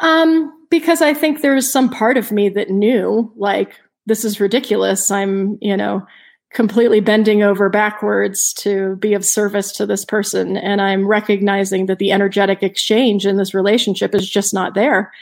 Um, 0.00 0.52
because 0.70 1.00
I 1.02 1.14
think 1.14 1.40
there 1.40 1.54
was 1.54 1.70
some 1.70 1.88
part 1.90 2.16
of 2.16 2.32
me 2.32 2.48
that 2.50 2.70
knew, 2.70 3.32
like, 3.36 3.74
this 4.06 4.24
is 4.24 4.40
ridiculous. 4.40 5.10
I'm, 5.10 5.58
you 5.60 5.76
know, 5.76 6.06
completely 6.52 7.00
bending 7.00 7.42
over 7.42 7.68
backwards 7.70 8.52
to 8.54 8.96
be 8.96 9.14
of 9.14 9.24
service 9.24 9.72
to 9.72 9.86
this 9.86 10.04
person. 10.04 10.56
And 10.56 10.80
I'm 10.82 11.06
recognizing 11.06 11.86
that 11.86 11.98
the 11.98 12.12
energetic 12.12 12.62
exchange 12.62 13.26
in 13.26 13.36
this 13.36 13.54
relationship 13.54 14.14
is 14.14 14.28
just 14.28 14.52
not 14.52 14.74
there. 14.74 15.12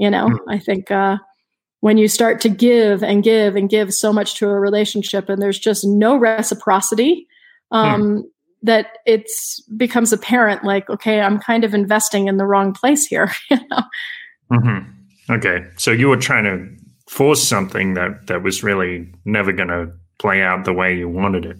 You 0.00 0.10
know, 0.10 0.28
Hmm. 0.30 0.48
I 0.50 0.58
think, 0.58 0.90
uh, 0.90 1.18
when 1.80 1.96
you 1.96 2.08
start 2.08 2.40
to 2.42 2.48
give 2.48 3.02
and 3.02 3.22
give 3.22 3.56
and 3.56 3.70
give 3.70 3.94
so 3.94 4.12
much 4.12 4.34
to 4.38 4.48
a 4.48 4.58
relationship 4.60 5.28
and 5.28 5.40
there's 5.40 5.58
just 5.58 5.84
no 5.86 6.16
reciprocity, 6.16 7.26
um, 7.70 8.24
that 8.62 8.98
it's 9.06 9.60
becomes 9.78 10.12
apparent 10.12 10.64
like 10.64 10.90
okay 10.90 11.22
i'm 11.22 11.38
kind 11.38 11.64
of 11.64 11.72
investing 11.72 12.28
in 12.28 12.36
the 12.36 12.44
wrong 12.44 12.74
place 12.74 13.06
here 13.06 13.30
you 13.50 13.56
know 13.70 13.82
Mm-hmm. 14.52 15.32
Okay, 15.32 15.64
so 15.76 15.92
you 15.92 16.08
were 16.08 16.16
trying 16.18 16.44
to 16.44 16.68
force 17.08 17.42
something 17.42 17.94
that 17.94 18.26
that 18.26 18.42
was 18.42 18.62
really 18.62 19.08
never 19.24 19.52
going 19.52 19.68
to 19.68 19.90
play 20.18 20.42
out 20.42 20.64
the 20.66 20.72
way 20.74 20.94
you 20.94 21.08
wanted 21.08 21.46
it. 21.46 21.56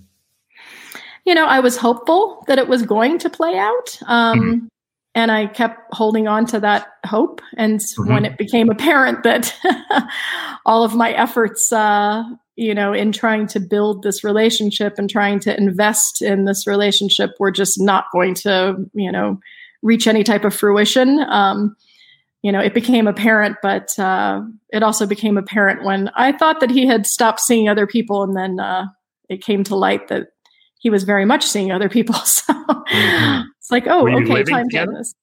you 1.24 1.34
know 1.34 1.46
i 1.46 1.58
was 1.60 1.76
hopeful 1.78 2.44
that 2.48 2.58
it 2.58 2.68
was 2.68 2.82
going 2.82 3.18
to 3.18 3.30
play 3.30 3.56
out 3.56 3.98
um, 4.06 4.38
Mhm. 4.40 4.68
And 5.14 5.30
i 5.32 5.46
kept 5.46 5.78
holding 5.92 6.28
on 6.28 6.46
to 6.46 6.60
that 6.60 6.86
hope 7.06 7.40
and 7.56 7.80
Mhm. 7.80 8.08
when 8.08 8.24
it 8.24 8.38
became 8.38 8.70
apparent 8.70 9.22
that 9.24 9.54
all 10.66 10.84
of 10.84 10.94
my 10.94 11.12
efforts 11.12 11.72
uh, 11.72 12.22
you 12.56 12.74
know 12.74 12.92
in 12.92 13.12
trying 13.12 13.46
to 13.48 13.60
build 13.60 14.02
this 14.02 14.22
relationship 14.24 14.94
and 14.98 15.08
trying 15.10 15.40
to 15.40 15.56
invest 15.56 16.22
in 16.22 16.44
this 16.44 16.66
relationship 16.66 17.30
were 17.38 17.50
just 17.50 17.80
not 17.80 18.04
going 18.12 18.34
to 18.34 18.76
you 18.94 19.10
know 19.10 19.38
reach 19.82 20.06
any 20.06 20.22
type 20.22 20.44
of 20.44 20.54
fruition 20.54 21.20
um, 21.28 21.74
you 22.42 22.52
know 22.52 22.60
it 22.60 22.74
became 22.74 23.06
apparent 23.06 23.56
but 23.62 23.98
uh, 23.98 24.42
it 24.70 24.82
also 24.82 25.06
became 25.06 25.36
apparent 25.38 25.84
when 25.84 26.10
i 26.14 26.32
thought 26.32 26.60
that 26.60 26.70
he 26.70 26.86
had 26.86 27.06
stopped 27.06 27.40
seeing 27.40 27.68
other 27.68 27.86
people 27.86 28.22
and 28.22 28.36
then 28.36 28.60
uh, 28.60 28.86
it 29.28 29.42
came 29.42 29.64
to 29.64 29.74
light 29.74 30.08
that 30.08 30.28
he 30.80 30.90
was 30.90 31.04
very 31.04 31.24
much 31.24 31.44
seeing 31.46 31.70
other 31.70 31.88
people 31.88 32.14
so 32.36 32.52
Mhm. 32.52 33.44
it's 33.58 33.70
like 33.70 33.86
oh 33.86 34.08
okay 34.08 34.42
time 34.44 34.68
together? 34.68 34.92
tennis 34.92 35.14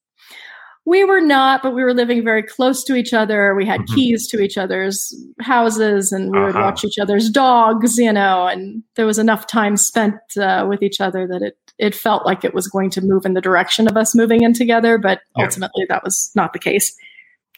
we 0.86 1.04
were 1.04 1.20
not 1.20 1.62
but 1.62 1.74
we 1.76 1.84
were 1.84 1.94
living 1.94 2.24
very 2.24 2.42
close 2.42 2.82
to 2.86 2.96
each 2.96 3.14
other 3.14 3.54
we 3.56 3.66
had 3.66 3.82
Mhm. 3.82 3.96
keys 3.96 4.28
to 4.30 4.40
each 4.42 4.58
other's 4.58 5.14
houses 5.42 6.12
and 6.14 6.32
we 6.32 6.40
would 6.40 6.56
Uh-huh. 6.56 6.62
watch 6.66 6.86
each 6.86 6.98
other's 6.98 7.30
dogs 7.30 7.98
you 7.98 8.14
know 8.14 8.48
and 8.48 8.84
there 8.96 9.06
was 9.06 9.20
enough 9.20 9.48
time 9.48 9.76
spent 9.78 10.16
uh, 10.40 10.66
with 10.70 10.82
each 10.82 11.02
other 11.02 11.28
that 11.28 11.42
it 11.42 11.58
it 11.78 11.94
felt 11.94 12.26
like 12.26 12.44
it 12.44 12.54
was 12.56 12.68
going 12.68 12.90
to 12.90 13.02
move 13.02 13.24
in 13.26 13.34
the 13.36 13.42
direction 13.42 13.88
of 13.88 13.96
us 13.98 14.16
moving 14.16 14.42
in 14.44 14.54
together 14.54 14.98
but 14.98 15.20
Yeah. 15.36 15.44
ultimately 15.46 15.86
that 15.90 16.04
was 16.04 16.32
not 16.36 16.54
the 16.54 16.60
case 16.60 16.96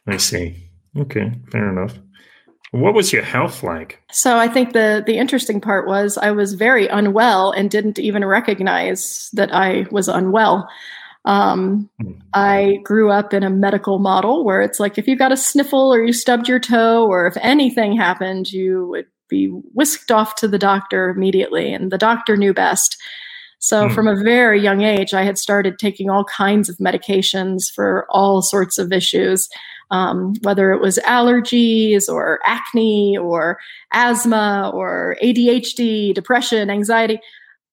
I 0.08 0.18
see. 0.18 0.56
Okay, 0.98 1.32
fair 1.52 1.70
enough. 1.70 1.94
What 2.72 2.94
was 2.94 3.12
your 3.12 3.24
health 3.24 3.64
like? 3.64 4.02
So 4.12 4.38
I 4.38 4.48
think 4.48 4.74
the 4.74 5.04
the 5.06 5.18
interesting 5.18 5.60
part 5.60 5.88
was 5.88 6.18
I 6.18 6.32
was 6.32 6.54
very 6.54 6.88
unwell 6.88 7.52
and 7.52 7.70
didn't 7.72 7.98
even 8.00 8.24
recognize 8.26 9.30
that 9.34 9.54
I 9.54 9.86
was 9.92 10.08
unwell. 10.08 10.70
Um, 11.26 11.90
Hmm. 12.00 12.12
I 12.34 12.80
grew 12.84 13.12
up 13.12 13.34
in 13.34 13.44
a 13.44 13.50
medical 13.50 14.00
model 14.00 14.46
where 14.46 14.62
it's 14.62 14.80
like 14.80 14.98
if 14.98 15.08
you 15.08 15.16
got 15.16 15.32
a 15.32 15.38
sniffle 15.38 15.94
or 15.94 16.04
you 16.04 16.14
stubbed 16.14 16.48
your 16.48 16.60
toe 16.60 17.06
or 17.08 17.28
if 17.28 17.36
anything 17.42 17.96
happened, 17.98 18.52
you 18.52 18.88
would 18.88 19.08
be 19.28 19.48
whisked 19.74 20.12
off 20.12 20.36
to 20.36 20.48
the 20.48 20.58
doctor 20.60 21.10
immediately, 21.10 21.74
and 21.74 21.92
the 21.92 21.98
doctor 21.98 22.38
knew 22.38 22.54
best. 22.54 22.98
So 23.60 23.88
Hmm. 23.90 23.94
from 23.94 24.08
a 24.08 24.16
very 24.24 24.62
young 24.62 24.82
age, 24.82 25.14
I 25.14 25.24
had 25.24 25.38
started 25.38 25.78
taking 25.78 26.10
all 26.10 26.24
kinds 26.24 26.70
of 26.70 26.78
medications 26.78 27.64
for 27.74 28.06
all 28.10 28.42
sorts 28.42 28.78
of 28.80 28.94
issues, 28.94 29.50
um, 29.92 30.36
whether 30.42 30.72
it 30.72 30.82
was 30.82 31.00
allergies 31.00 32.08
or 32.08 32.40
acne 32.46 33.18
or 33.18 33.60
asthma 33.92 34.72
or 34.74 35.18
ADHD, 35.22 36.14
depression, 36.14 36.70
anxiety. 36.70 37.20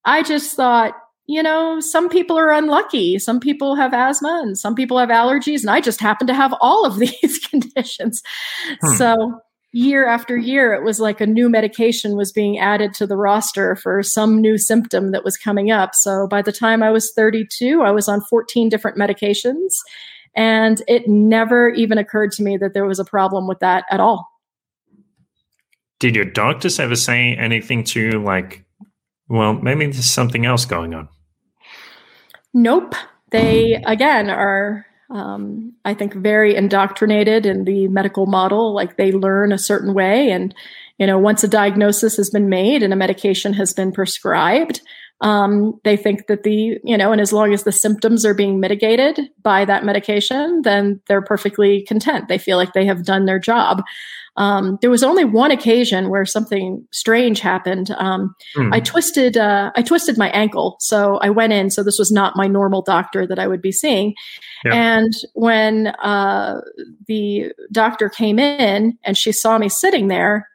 I 0.05 0.23
just 0.23 0.57
thought, 0.57 0.95
you 1.27 1.43
know, 1.43 1.81
some 1.81 2.09
people 2.09 2.39
are 2.39 2.53
unlucky. 2.53 3.19
Some 3.19 3.41
people 3.41 3.75
have 3.75 3.93
asthma 3.93 4.41
and 4.43 4.57
some 4.57 4.75
people 4.75 4.99
have 4.99 5.09
allergies, 5.09 5.61
and 5.61 5.71
I 5.71 5.81
just 5.81 6.01
happen 6.01 6.27
to 6.29 6.35
have 6.35 6.55
all 6.61 6.87
of 6.87 6.99
these 6.99 7.39
conditions. 7.39 8.23
Hmm. 8.81 8.95
So, 8.95 9.41
year 9.73 10.07
after 10.07 10.39
year, 10.39 10.73
it 10.73 10.85
was 10.85 11.01
like 11.01 11.21
a 11.21 11.27
new 11.27 11.51
medication 11.51 12.17
was 12.17 12.33
being 12.33 12.59
added 12.59 12.95
to 12.95 13.07
the 13.07 13.17
roster 13.17 13.77
for 13.77 14.03
some 14.03 14.41
new 14.41 14.57
symptom 14.57 15.11
that 15.11 15.25
was 15.25 15.37
coming 15.37 15.71
up. 15.71 15.91
So, 15.95 16.27
by 16.29 16.43
the 16.43 16.53
time 16.53 16.83
I 16.83 16.91
was 16.91 17.13
32, 17.15 17.83
I 17.83 17.91
was 17.91 18.09
on 18.09 18.23
14 18.31 18.69
different 18.69 18.97
medications. 18.97 19.71
And 20.37 20.83
it 20.87 21.09
never 21.09 21.71
even 21.71 21.97
occurred 21.97 22.33
to 22.33 22.43
me 22.43 22.59
that 22.59 22.75
there 22.75 22.85
was 22.85 22.99
a 22.99 23.05
problem 23.05 23.49
with 23.49 23.61
that 23.61 23.85
at 23.91 24.01
all. 24.01 24.31
Did 25.99 26.15
your 26.15 26.27
doctors 26.27 26.79
ever 26.79 26.95
say 26.95 27.35
anything 27.35 27.83
to 27.85 28.01
you 28.01 28.23
like, 28.23 28.65
well, 29.29 29.55
maybe 29.55 29.87
there's 29.87 30.11
something 30.11 30.45
else 30.45 30.67
going 30.67 30.93
on? 30.93 31.09
Nope. 32.53 32.95
They, 33.31 33.83
again, 33.87 34.29
are, 34.29 34.87
um, 35.11 35.73
I 35.87 35.95
think, 35.95 36.15
very 36.15 36.55
indoctrinated 36.55 37.47
in 37.47 37.65
the 37.65 37.89
medical 37.89 38.27
model. 38.27 38.75
Like 38.75 38.99
they 38.99 39.13
learn 39.13 39.53
a 39.53 39.59
certain 39.59 39.95
way. 39.95 40.31
And, 40.31 40.55
you 40.99 41.07
know, 41.07 41.19
once 41.19 41.43
a 41.45 41.49
diagnosis 41.49 42.19
has 42.19 42.29
been 42.29 42.51
made 42.51 42.83
and 42.83 42.93
a 42.93 42.97
medication 42.97 43.55
has 43.55 43.73
been 43.73 43.91
prescribed, 43.91 44.83
um, 45.21 45.81
they 45.85 45.97
think 45.97 46.27
that 46.27 46.43
the, 46.43 46.79
you 46.85 46.97
know, 46.97 47.13
and 47.13 47.21
as 47.21 47.33
long 47.33 47.55
as 47.55 47.63
the 47.63 47.73
symptoms 47.73 48.25
are 48.25 48.35
being 48.35 48.61
mitigated 48.61 49.21
by 49.43 49.65
that 49.65 49.85
medication, 49.85 50.63
then 50.63 51.01
they're 51.09 51.23
perfectly 51.23 51.83
content. 51.83 52.29
They 52.29 52.39
feel 52.39 52.57
like 52.59 52.73
they 52.73 52.85
have 52.85 53.05
done 53.05 53.25
their 53.25 53.39
job. 53.39 53.83
Um, 54.39 54.79
there 54.83 54.91
was 54.91 55.03
only 55.03 55.25
one 55.25 55.51
occasion 55.51 56.11
where 56.11 56.27
something 56.27 56.87
strange 56.91 57.41
happened. 57.41 57.91
Um, 57.93 58.35
Hmm. 58.55 58.73
I 58.73 58.81
twisted 58.81 59.39
uh, 59.39 59.71
I 59.75 59.81
twisted 59.81 60.19
my 60.19 60.29
ankle, 60.31 60.77
so 60.79 61.17
I 61.19 61.31
went 61.31 61.55
in. 61.55 61.71
So 61.71 61.83
this 61.83 61.99
was 61.99 62.13
not 62.13 62.37
my 62.37 62.47
normal 62.47 62.83
doctor 62.83 63.27
that 63.27 63.39
I 63.39 63.47
would 63.47 63.63
be 63.63 63.73
seeing. 63.73 64.15
Yeah. 64.65 64.75
And 64.75 65.13
when 65.33 65.87
uh, 65.87 66.61
the 67.07 67.53
doctor 67.73 68.11
came 68.11 68.39
in 68.39 68.99
and 69.05 69.17
she 69.17 69.33
saw 69.33 69.57
me 69.57 69.71
sitting 69.71 70.09
there, 70.09 70.49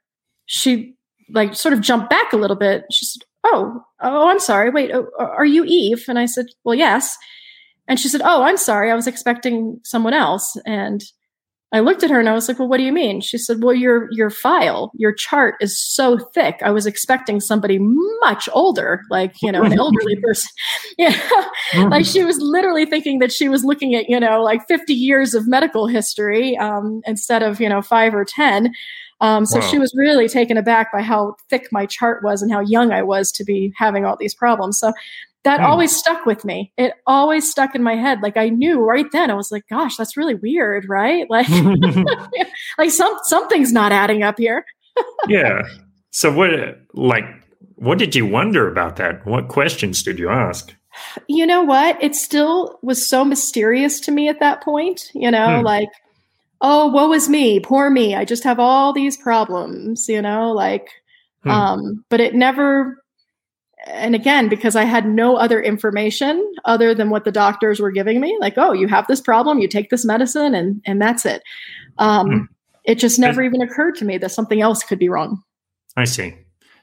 she 0.46 0.96
like 1.32 1.56
sort 1.56 1.74
of 1.74 1.82
jumped 1.82 2.12
back 2.12 2.34
a 2.34 2.38
little 2.38 2.58
bit. 2.58 2.84
She 2.92 3.06
said, 3.06 3.24
"Oh, 3.44 3.82
oh, 4.02 4.28
I'm 4.28 4.40
sorry. 4.40 4.70
Wait, 4.70 4.92
oh, 4.94 5.08
are 5.20 5.46
you 5.46 5.64
Eve?" 5.66 6.06
And 6.08 6.20
I 6.20 6.26
said, 6.26 6.48
"Well, 6.64 6.76
yes." 6.76 7.18
And 7.88 8.00
she 8.00 8.08
said, 8.08 8.22
"Oh, 8.24 8.44
I'm 8.44 8.58
sorry. 8.58 8.92
I 8.92 8.96
was 8.96 9.08
expecting 9.08 9.80
someone 9.84 10.14
else." 10.14 10.58
And 10.66 11.04
I 11.74 11.80
looked 11.80 12.04
at 12.04 12.10
her 12.10 12.20
and 12.20 12.28
I 12.28 12.34
was 12.34 12.50
like, 12.50 12.60
"Well, 12.60 12.68
what 12.68 12.78
do 12.78 12.84
you 12.84 12.92
mean?" 12.92 13.22
She 13.22 13.38
said, 13.38 13.64
"Well, 13.64 13.74
your 13.74 14.10
your 14.12 14.30
file, 14.30 14.92
your 14.96 15.14
chart 15.14 15.56
is 15.62 15.80
so 15.80 16.18
thick. 16.18 16.58
I 16.62 16.70
was 16.70 16.86
expecting 16.86 17.40
somebody 17.40 17.80
much 17.80 18.50
older, 18.52 19.02
like 19.10 19.42
you 19.42 19.52
know, 19.52 19.64
an 19.64 19.74
elderly 19.80 20.18
person. 20.18 20.50
Yeah, 20.98 21.18
like 21.88 22.06
she 22.06 22.24
was 22.24 22.38
literally 22.40 22.86
thinking 22.86 23.20
that 23.20 23.32
she 23.32 23.48
was 23.48 23.64
looking 23.64 23.96
at 23.96 24.10
you 24.10 24.20
know 24.20 24.44
like 24.44 24.68
50 24.68 24.94
years 24.94 25.34
of 25.34 25.48
medical 25.48 25.88
history 25.88 26.58
um, 26.58 27.02
instead 27.06 27.42
of 27.42 27.62
you 27.62 27.70
know 27.70 27.82
five 27.82 28.14
or 28.14 28.26
ten. 28.26 28.74
Um, 29.22 29.46
so 29.46 29.60
Wow. 29.60 29.66
she 29.68 29.80
was 29.80 29.94
really 29.96 30.28
taken 30.28 30.58
aback 30.58 30.92
by 30.92 31.02
how 31.02 31.36
thick 31.50 31.68
my 31.72 31.86
chart 31.86 32.24
was 32.24 32.42
and 32.42 32.52
how 32.52 32.60
young 32.60 32.92
I 32.92 33.04
was 33.04 33.32
to 33.34 33.44
be 33.44 33.72
having 33.78 34.04
all 34.06 34.18
these 34.20 34.34
problems. 34.36 34.80
So 34.80 34.92
that 35.44 35.60
Hmm. 35.60 35.66
always 35.68 35.96
stuck 35.96 36.26
with 36.26 36.44
me. 36.46 36.72
It 36.78 36.94
always 37.08 37.50
stuck 37.50 37.74
in 37.74 37.82
my 37.82 37.96
head. 37.96 38.20
Like 38.22 38.38
I 38.38 38.50
knew 38.50 38.80
right 38.82 39.08
then. 39.12 39.32
I 39.32 39.34
was 39.34 39.52
like, 39.52 39.64
"Gosh, 39.70 39.96
that's 39.98 40.16
really 40.18 40.36
weird, 40.36 40.88
right?" 40.90 41.26
Like, 41.30 41.48
like 42.78 42.92
some 42.92 43.18
something's 43.24 43.72
not 43.72 43.92
adding 43.92 44.24
up 44.24 44.38
here. 44.38 44.66
yeah. 45.28 45.62
So 46.12 46.32
what, 46.32 46.52
like, 46.94 47.24
what 47.76 47.98
did 47.98 48.16
you 48.16 48.26
wonder 48.26 48.70
about 48.70 48.98
that? 48.98 49.26
What 49.26 49.48
questions 49.48 50.04
did 50.04 50.20
you 50.20 50.30
ask? 50.30 50.74
you 51.30 51.46
know 51.48 51.64
what? 51.64 51.98
It 52.04 52.16
still 52.16 52.78
was 52.82 53.08
so 53.08 53.24
mysterious 53.24 53.98
to 54.02 54.12
me 54.12 54.28
at 54.28 54.42
that 54.42 54.62
point. 54.62 55.10
You 55.16 55.32
know, 55.32 55.60
Hmm. 55.60 55.66
like, 55.66 55.88
oh, 56.62 56.88
woe 56.88 57.12
is 57.14 57.28
me, 57.28 57.60
poor 57.60 57.90
me. 57.90 58.16
I 58.16 58.26
just 58.26 58.44
have 58.44 58.60
all 58.60 58.94
these 58.94 59.18
problems. 59.18 60.08
You 60.08 60.22
know, 60.22 60.52
like, 60.52 60.90
Hmm. 61.44 61.50
um, 61.50 62.06
but 62.10 62.20
it 62.22 62.36
never. 62.36 62.98
And 63.88 64.14
again, 64.14 64.48
because 64.48 64.76
I 64.76 64.84
had 64.84 65.08
no 65.08 65.36
other 65.38 65.60
information 65.60 66.54
other 66.66 66.94
than 66.94 67.10
what 67.10 67.26
the 67.26 67.32
doctors 67.32 67.80
were 67.80 67.90
giving 67.90 68.22
me, 68.22 68.38
like, 68.40 68.54
oh, 68.58 68.74
you 68.74 68.88
have 68.88 69.08
this 69.08 69.20
problem, 69.20 69.58
you 69.58 69.68
take 69.68 69.90
this 69.90 70.06
medicine, 70.06 70.54
and 70.54 70.82
and 70.86 71.02
that's 71.02 71.26
it. 71.26 71.42
Um, 71.98 72.30
Hmm. 72.30 72.40
It 72.84 72.96
just 72.96 73.20
never 73.20 73.44
even 73.44 73.62
occurred 73.62 73.96
to 73.98 74.06
me 74.06 74.18
that 74.18 74.32
something 74.32 74.60
else 74.60 74.84
could 74.84 74.98
be 74.98 75.08
wrong. 75.10 75.44
I 75.96 76.06
see. 76.06 76.34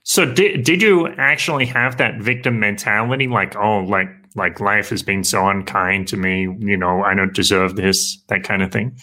So 0.04 0.24
did 0.24 0.64
did 0.64 0.80
you 0.80 1.08
actually 1.18 1.66
have 1.66 1.96
that 1.98 2.20
victim 2.20 2.60
mentality? 2.60 3.26
Like, 3.26 3.56
oh, 3.56 3.80
like 3.80 4.08
like 4.34 4.60
life 4.60 4.90
has 4.90 5.02
been 5.02 5.24
so 5.24 5.48
unkind 5.48 6.06
to 6.08 6.16
me. 6.16 6.42
You 6.60 6.76
know, 6.76 7.02
I 7.02 7.14
don't 7.14 7.34
deserve 7.34 7.76
this. 7.76 8.22
That 8.28 8.44
kind 8.44 8.62
of 8.62 8.70
thing. 8.72 8.96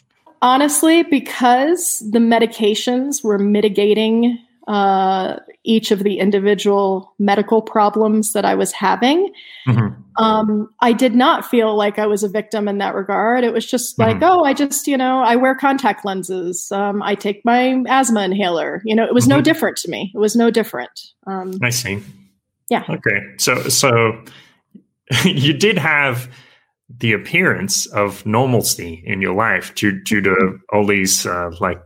Honestly, 0.46 1.02
because 1.02 2.04
the 2.12 2.20
medications 2.20 3.24
were 3.24 3.40
mitigating 3.40 4.38
uh, 4.68 5.38
each 5.64 5.90
of 5.90 6.04
the 6.04 6.20
individual 6.20 7.14
medical 7.18 7.62
problems 7.64 8.34
that 8.34 8.46
I 8.46 8.54
was 8.54 8.72
having, 8.72 9.32
Mhm. 9.68 9.96
um, 10.18 10.70
I 10.82 10.92
did 10.94 11.16
not 11.16 11.46
feel 11.46 11.76
like 11.76 11.98
I 12.00 12.06
was 12.06 12.24
a 12.24 12.30
victim 12.30 12.68
in 12.68 12.78
that 12.78 12.94
regard. 12.94 13.44
It 13.44 13.54
was 13.54 13.66
just 13.66 13.98
like, 13.98 14.18
Mhm. 14.18 14.24
oh, 14.24 14.44
I 14.44 14.54
just, 14.54 14.88
you 14.88 14.98
know, 14.98 15.20
I 15.22 15.36
wear 15.36 15.56
contact 15.56 16.06
lenses. 16.06 16.72
Um, 16.72 17.02
I 17.02 17.16
take 17.16 17.44
my 17.44 17.84
asthma 17.88 18.22
inhaler. 18.22 18.82
You 18.86 18.96
know, 18.96 19.04
it 19.06 19.14
was 19.16 19.28
no 19.28 19.40
Mhm. 19.40 19.44
different 19.44 19.78
to 19.78 19.90
me. 19.90 20.12
It 20.14 20.20
was 20.20 20.36
no 20.36 20.50
different. 20.52 20.92
Um, 21.26 21.54
I 21.64 21.70
see. 21.72 22.02
Yeah. 22.70 22.84
Okay. 22.90 23.20
So 23.38 23.56
so 23.70 24.16
you 25.26 25.54
did 25.54 25.78
have 25.80 26.28
the 26.90 27.14
appearance 27.14 27.88
of 27.88 28.26
normalcy 28.26 29.02
in 29.06 29.22
your 29.22 29.34
life 29.34 29.74
due, 29.76 30.02
due 30.04 30.22
to 30.22 30.60
all 30.72 30.86
these 30.86 31.26
uh, 31.26 31.50
like 31.60 31.80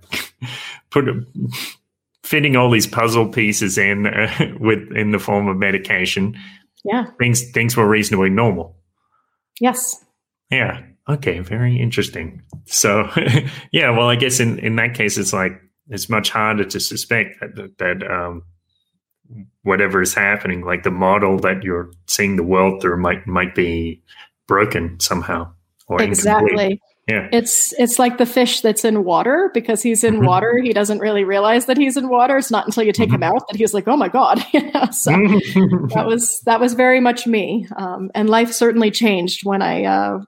put 0.89 1.05
fitting 2.23 2.55
all 2.55 2.69
these 2.69 2.87
puzzle 2.87 3.27
pieces 3.29 3.77
in 3.77 4.05
uh, 4.07 4.29
with 4.59 4.91
in 4.95 5.11
the 5.11 5.19
form 5.19 5.47
of 5.47 5.57
medication 5.57 6.37
Yeah. 6.83 7.05
things 7.17 7.49
things 7.51 7.75
were 7.77 7.87
reasonably 7.87 8.29
normal. 8.29 8.75
Yes. 9.61 10.03
Yeah. 10.51 10.81
Okay. 11.07 11.39
Very 11.39 11.79
interesting. 11.79 12.41
So, 12.65 13.09
yeah. 13.71 13.89
Well, 13.91 14.09
I 14.09 14.15
guess 14.15 14.39
in 14.39 14.59
in 14.59 14.75
that 14.77 14.93
case, 14.95 15.17
it's 15.17 15.33
like 15.33 15.53
it's 15.89 16.09
much 16.09 16.29
harder 16.29 16.65
to 16.65 16.79
suspect 16.79 17.39
that 17.41 17.77
that 17.79 18.09
um, 18.09 18.43
whatever 19.63 20.01
is 20.01 20.13
happening, 20.13 20.63
like 20.63 20.83
the 20.83 20.91
model 20.91 21.37
that 21.39 21.63
you're 21.63 21.91
seeing 22.07 22.35
the 22.35 22.43
world 22.43 22.81
through, 22.81 23.01
might 23.01 23.25
might 23.27 23.55
be 23.55 24.01
broken 24.49 24.99
somehow 24.99 25.49
or 25.87 26.01
incomplete. 26.01 26.09
Exactly. 26.09 26.81
Yeah. 27.07 27.27
It's 27.31 27.73
it's 27.79 27.97
like 27.97 28.17
the 28.19 28.25
fish 28.25 28.61
that's 28.61 28.83
in 28.85 29.03
water 29.03 29.49
because 29.53 29.81
he's 29.81 30.03
in 30.03 30.17
Mhm. 30.17 30.27
water. 30.27 30.59
He 30.61 30.73
doesn't 30.73 30.99
really 30.99 31.23
realize 31.23 31.65
that 31.65 31.77
he's 31.77 31.97
in 31.97 32.07
water. 32.09 32.37
It's 32.37 32.51
not 32.51 32.65
until 32.67 32.83
you 32.83 32.91
take 32.91 33.11
him 33.11 33.23
out 33.23 33.47
that 33.47 33.57
he's 33.57 33.73
like, 33.73 33.87
"Oh 33.87 33.97
my 33.97 34.09
god!" 34.09 34.43
you 34.53 34.69
know. 34.71 34.85
So 34.91 35.11
that 35.95 36.05
was 36.05 36.39
that 36.45 36.59
was 36.59 36.73
very 36.75 36.99
much 36.99 37.25
me. 37.25 37.65
Um, 37.77 38.11
and 38.13 38.29
life 38.29 38.51
certainly 38.51 38.91
changed 38.91 39.39
when 39.43 39.61
I 39.63 39.85
uh, 39.85 40.19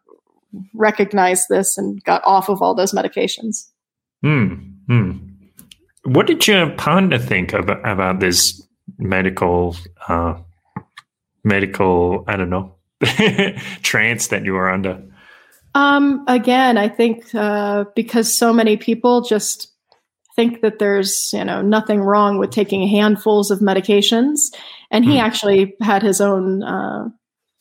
recognized 0.74 1.46
this 1.50 1.78
and 1.78 2.04
got 2.04 2.22
off 2.26 2.50
of 2.50 2.62
all 2.64 2.74
those 2.74 2.94
medications. 2.94 3.70
Hmm. 4.24 4.54
Hmm. 4.88 5.12
What 6.06 6.26
did 6.26 6.48
your 6.48 6.72
partner 6.72 7.20
think 7.20 7.54
about, 7.54 7.88
about 7.88 8.20
this 8.20 8.60
medical, 8.98 9.76
uh, 10.10 10.34
medical, 11.44 12.24
I 12.28 12.38
don't 12.38 12.50
know, 12.50 12.76
trance 13.84 14.28
that 14.28 14.46
you 14.46 14.54
were 14.54 14.70
under? 14.70 15.04
Um, 15.74 16.24
again, 16.28 16.78
I 16.78 16.90
think 16.90 17.34
uh, 17.34 17.86
because 17.96 18.36
so 18.36 18.52
many 18.54 18.78
people 18.78 19.22
just 19.22 19.68
think 20.36 20.62
that 20.62 20.80
there's 20.80 21.32
you 21.34 21.44
know 21.44 21.62
nothing 21.62 22.02
wrong 22.02 22.38
with 22.38 22.52
taking 22.52 22.88
handfuls 22.88 23.52
of 23.52 23.60
medications, 23.60 24.54
and 24.90 25.06
he 25.06 25.18
Hmm. 25.18 25.26
actually 25.26 25.76
had 25.82 26.04
his 26.04 26.22
own 26.22 26.64
uh, 26.64 27.10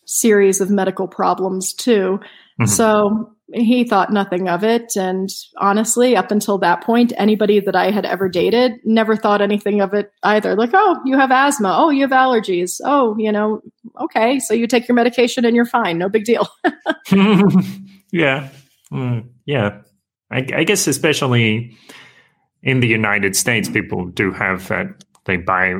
series 0.07 0.61
of 0.61 0.71
medical 0.71 1.07
problems 1.07 1.73
too. 1.73 2.21
Mhm. 2.61 2.69
So 2.69 3.33
he 3.52 3.85
thought 3.85 4.12
nothing 4.12 4.49
of 4.49 4.62
it, 4.62 4.97
and 4.97 5.28
honestly, 5.59 6.16
up 6.16 6.30
until 6.30 6.59
that 6.59 6.83
point, 6.83 7.12
anybody 7.16 7.61
that 7.61 7.75
I 7.75 7.90
had 7.90 8.07
ever 8.07 8.28
dated 8.28 8.75
never 8.85 9.16
thought 9.16 9.40
anything 9.40 9.80
of 9.80 9.95
it 9.95 10.12
either. 10.23 10.54
Like, 10.54 10.71
oh, 10.73 11.00
you 11.04 11.19
have 11.19 11.30
asthma. 11.30 11.75
Oh, 11.76 11.90
you 11.90 12.02
have 12.02 12.11
allergies. 12.11 12.80
Oh, 12.85 13.16
you 13.19 13.33
know, 13.33 13.61
okay, 14.00 14.38
so 14.38 14.54
you 14.54 14.66
take 14.66 14.88
your 14.88 14.95
medication 14.95 15.45
and 15.45 15.57
you're 15.57 15.66
fine. 15.66 15.99
No 15.99 16.09
big 16.09 16.25
deal. 16.25 16.49
yeah. 18.12 18.49
Mm, 18.92 19.28
yeah. 19.47 19.80
I, 20.30 20.47
I 20.54 20.64
guess, 20.64 20.87
especially 20.87 21.76
in 22.62 22.80
the 22.80 22.88
United 22.88 23.37
States, 23.37 23.69
people 23.69 24.07
do 24.07 24.33
have 24.33 24.69
that, 24.69 25.04
they 25.25 25.37
buy 25.37 25.75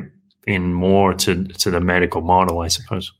in 0.47 0.73
more 0.73 1.13
to, 1.13 1.45
to 1.45 1.71
the 1.71 1.79
medical 1.79 2.21
model, 2.21 2.59
I 2.59 2.67
suppose. 2.67 3.11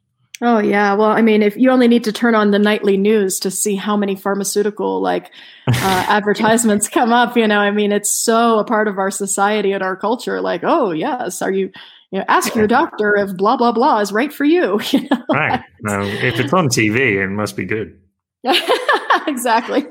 Oh 0.44 0.58
yeah, 0.58 0.96
well, 0.96 1.10
I 1.12 1.22
mean, 1.22 1.44
if 1.44 1.56
you 1.56 1.70
only 1.70 1.88
need 1.88 2.04
to 2.06 2.12
turn 2.12 2.34
on 2.34 2.50
the 2.50 2.58
nightly 2.58 2.98
news 2.98 3.40
to 3.42 3.52
see 3.52 3.76
how 3.76 3.96
many 3.96 4.16
pharmaceutical 4.16 5.00
like 5.00 5.32
uh, 5.68 5.72
advertisements 6.10 6.90
come 6.90 7.14
up, 7.14 7.38
you 7.38 7.48
know, 7.48 7.60
I 7.60 7.70
mean, 7.70 7.92
it's 7.92 8.10
so 8.10 8.58
a 8.58 8.66
part 8.66 8.88
of 8.88 8.98
our 8.98 9.12
society 9.12 9.72
and 9.72 9.84
our 9.84 9.96
culture. 9.96 10.42
Like, 10.42 10.62
oh 10.64 10.92
yes, 10.92 11.44
are 11.44 11.52
you? 11.52 11.72
You 12.10 12.20
know, 12.20 12.26
ask 12.28 12.56
your 12.56 12.68
doctor 12.68 13.16
if 13.16 13.38
blah 13.38 13.56
blah 13.56 13.72
blah 13.72 14.00
is 14.00 14.12
right 14.12 14.34
for 14.34 14.44
you. 14.44 14.82
you 14.92 15.02
know? 15.10 15.24
Right. 15.32 15.62
If 15.86 16.40
it's 16.40 16.52
on 16.52 16.68
TV, 16.68 17.24
it 17.24 17.30
must 17.30 17.56
be 17.56 17.66
good. 17.66 18.00
exactly. 19.28 19.86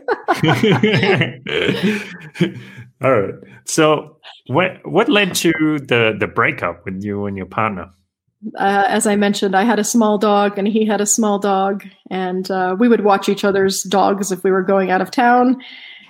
All 3.02 3.20
right. 3.20 3.34
So, 3.64 4.18
what 4.48 4.84
what 4.84 5.08
led 5.08 5.34
to 5.36 5.52
the 5.78 6.16
the 6.18 6.26
breakup 6.26 6.84
with 6.84 7.02
you 7.02 7.26
and 7.26 7.36
your 7.36 7.46
partner? 7.46 7.90
Uh, 8.56 8.84
as 8.88 9.06
I 9.06 9.16
mentioned, 9.16 9.54
I 9.54 9.64
had 9.64 9.78
a 9.78 9.84
small 9.84 10.16
dog 10.16 10.58
and 10.58 10.66
he 10.66 10.86
had 10.86 11.00
a 11.00 11.06
small 11.06 11.38
dog, 11.38 11.84
and 12.10 12.50
uh, 12.50 12.74
we 12.78 12.88
would 12.88 13.04
watch 13.04 13.28
each 13.28 13.44
other's 13.44 13.82
dogs 13.82 14.32
if 14.32 14.42
we 14.42 14.50
were 14.50 14.62
going 14.62 14.90
out 14.90 15.02
of 15.02 15.10
town. 15.10 15.60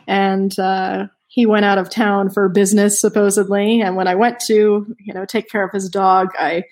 And 0.07 0.57
uh, 0.59 1.07
he 1.29 1.47
went 1.47 1.65
out 1.65 1.79
of 1.79 1.91
town 1.91 2.31
for 2.31 2.49
business, 2.49 3.01
supposedly. 3.01 3.81
And 3.81 3.97
when 3.97 4.09
I 4.09 4.15
went 4.15 4.39
to, 4.47 4.87
you 4.99 5.15
know, 5.15 5.25
take 5.25 5.49
care 5.50 5.65
of 5.65 5.73
his 5.73 5.89
dog, 5.89 6.28
I 6.39 6.65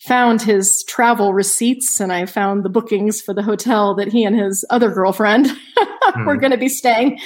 found 0.00 0.40
his 0.42 0.82
travel 0.88 1.34
receipts 1.34 2.00
and 2.00 2.12
I 2.12 2.24
found 2.26 2.64
the 2.64 2.70
bookings 2.70 3.20
for 3.20 3.34
the 3.34 3.42
hotel 3.42 3.94
that 3.96 4.08
he 4.08 4.24
and 4.24 4.34
his 4.34 4.64
other 4.70 4.90
girlfriend 4.90 5.46
were 6.24 6.36
Mhm. 6.36 6.40
going 6.40 6.52
to 6.52 6.56
be 6.56 6.68
staying. 6.70 7.18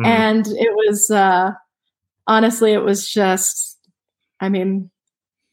Mm. 0.00 0.06
And 0.06 0.46
it 0.48 0.72
was 0.74 1.08
uh, 1.10 1.52
honestly, 2.26 2.72
it 2.72 2.82
was 2.82 3.08
just, 3.08 3.78
I 4.40 4.48
mean, 4.48 4.90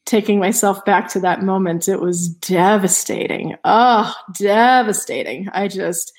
taking 0.08 0.38
myself 0.40 0.82
back 0.86 1.08
to 1.10 1.20
that 1.20 1.42
moment, 1.42 1.86
it 1.86 2.00
was 2.00 2.28
devastating. 2.28 3.54
Oh, 3.64 4.12
devastating. 4.38 5.48
I 5.52 5.68
just, 5.68 6.12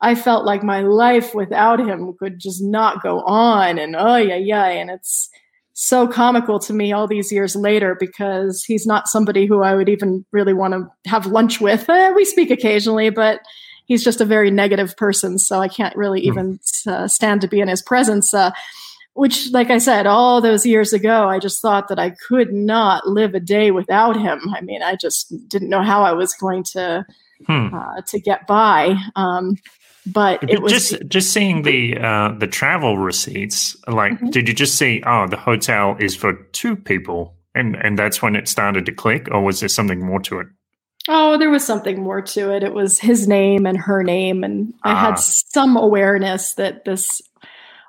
I 0.00 0.16
felt 0.16 0.44
like 0.44 0.64
my 0.64 0.80
life 0.80 1.34
without 1.34 1.78
him 1.78 2.14
could 2.18 2.40
just 2.40 2.62
not 2.62 3.00
go 3.02 3.20
on. 3.20 3.78
And 3.78 3.94
oh, 3.96 4.16
yeah, 4.16 4.36
yeah. 4.36 4.66
And 4.66 4.90
it's 4.90 5.30
so 5.72 6.08
comical 6.08 6.58
to 6.58 6.72
me 6.72 6.92
all 6.92 7.06
these 7.06 7.30
years 7.30 7.54
later 7.54 7.96
because 7.98 8.64
he's 8.64 8.86
not 8.86 9.06
somebody 9.06 9.46
who 9.46 9.62
I 9.62 9.76
would 9.76 9.88
even 9.88 10.26
really 10.32 10.52
want 10.52 10.74
to 10.74 11.08
have 11.08 11.26
lunch 11.26 11.60
with. 11.60 11.88
Eh, 11.88 12.10
we 12.10 12.24
speak 12.24 12.50
occasionally, 12.50 13.10
but 13.10 13.40
he's 13.86 14.02
just 14.02 14.20
a 14.20 14.24
very 14.24 14.50
negative 14.50 14.96
person. 14.96 15.38
So 15.38 15.60
I 15.60 15.68
can't 15.68 15.94
really 15.94 16.22
Hmm. 16.22 16.28
even 16.28 16.60
uh, 16.88 17.06
stand 17.06 17.40
to 17.42 17.48
be 17.48 17.60
in 17.60 17.68
his 17.68 17.82
presence. 17.82 18.34
Uh, 18.34 18.50
which, 19.18 19.50
like 19.52 19.70
I 19.70 19.78
said, 19.78 20.06
all 20.06 20.40
those 20.40 20.64
years 20.64 20.92
ago, 20.92 21.28
I 21.28 21.38
just 21.38 21.60
thought 21.60 21.88
that 21.88 21.98
I 21.98 22.10
could 22.28 22.52
not 22.52 23.06
live 23.06 23.34
a 23.34 23.40
day 23.40 23.70
without 23.72 24.16
him. 24.16 24.38
I 24.56 24.60
mean, 24.60 24.82
I 24.82 24.94
just 24.94 25.32
didn't 25.48 25.70
know 25.70 25.82
how 25.82 26.02
I 26.04 26.12
was 26.12 26.34
going 26.34 26.62
to 26.74 27.04
Hmm. 27.46 27.68
uh, 27.72 28.00
to 28.08 28.18
get 28.20 28.46
by. 28.48 28.96
Um, 29.14 29.54
but 30.06 30.42
it 30.50 30.60
was 30.62 30.72
just 30.72 31.06
just 31.08 31.32
seeing 31.32 31.62
the 31.62 31.96
uh, 31.98 32.32
the 32.38 32.46
travel 32.48 32.98
receipts. 32.98 33.76
Like, 33.86 34.18
Mhm. 34.18 34.30
did 34.32 34.48
you 34.48 34.54
just 34.54 34.74
see? 34.76 35.02
Oh, 35.06 35.26
the 35.28 35.36
hotel 35.36 35.96
is 36.00 36.16
for 36.16 36.32
two 36.52 36.74
people, 36.76 37.34
and 37.54 37.76
and 37.76 37.98
that's 37.98 38.22
when 38.22 38.34
it 38.36 38.48
started 38.48 38.86
to 38.86 38.92
click, 38.92 39.28
or 39.30 39.40
was 39.44 39.60
there 39.60 39.68
something 39.68 40.00
more 40.04 40.20
to 40.22 40.40
it? 40.40 40.46
Oh, 41.10 41.38
there 41.38 41.48
was 41.50 41.64
something 41.64 42.02
more 42.02 42.20
to 42.20 42.54
it. 42.54 42.62
It 42.62 42.74
was 42.74 42.98
his 42.98 43.26
name 43.28 43.66
and 43.66 43.78
her 43.78 44.02
name, 44.02 44.44
and 44.44 44.74
I 44.84 44.92
Ah. 44.92 44.96
had 45.06 45.18
some 45.18 45.76
awareness 45.76 46.54
that 46.54 46.84
this 46.84 47.22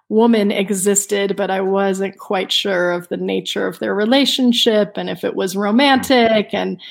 woman 0.09 0.51
existed, 0.51 1.35
but 1.35 1.51
I 1.51 1.61
wasn't 1.61 2.17
quite 2.17 2.51
sure 2.51 2.91
of 2.91 3.07
the 3.09 3.17
nature 3.17 3.67
of 3.67 3.79
their 3.79 3.93
relationship 3.93 4.93
and 4.95 5.09
if 5.09 5.23
it 5.23 5.35
was 5.35 5.55
romantic. 5.55 6.49
And, 6.51 6.81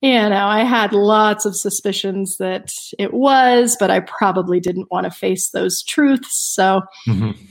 you 0.00 0.12
know, 0.12 0.46
I 0.46 0.62
had 0.64 0.92
lots 0.92 1.44
of 1.44 1.56
suspicions 1.56 2.38
that 2.38 2.72
it 2.98 3.12
was, 3.12 3.76
but 3.78 3.90
I 3.90 4.00
probably 4.00 4.60
didn't 4.60 4.90
want 4.90 5.04
to 5.04 5.10
face 5.10 5.50
those 5.50 5.82
truths. 5.82 6.36
So, 6.36 6.82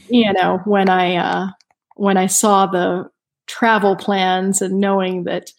you 0.10 0.34
know, 0.34 0.62
when 0.66 0.90
I, 0.90 1.18
uh, 1.18 1.48
when 1.96 2.18
I 2.18 2.28
saw 2.28 2.66
the 2.66 3.10
travel 3.46 3.96
plans 3.98 4.62
and 4.62 4.80
knowing 4.80 5.26
that, 5.26 5.52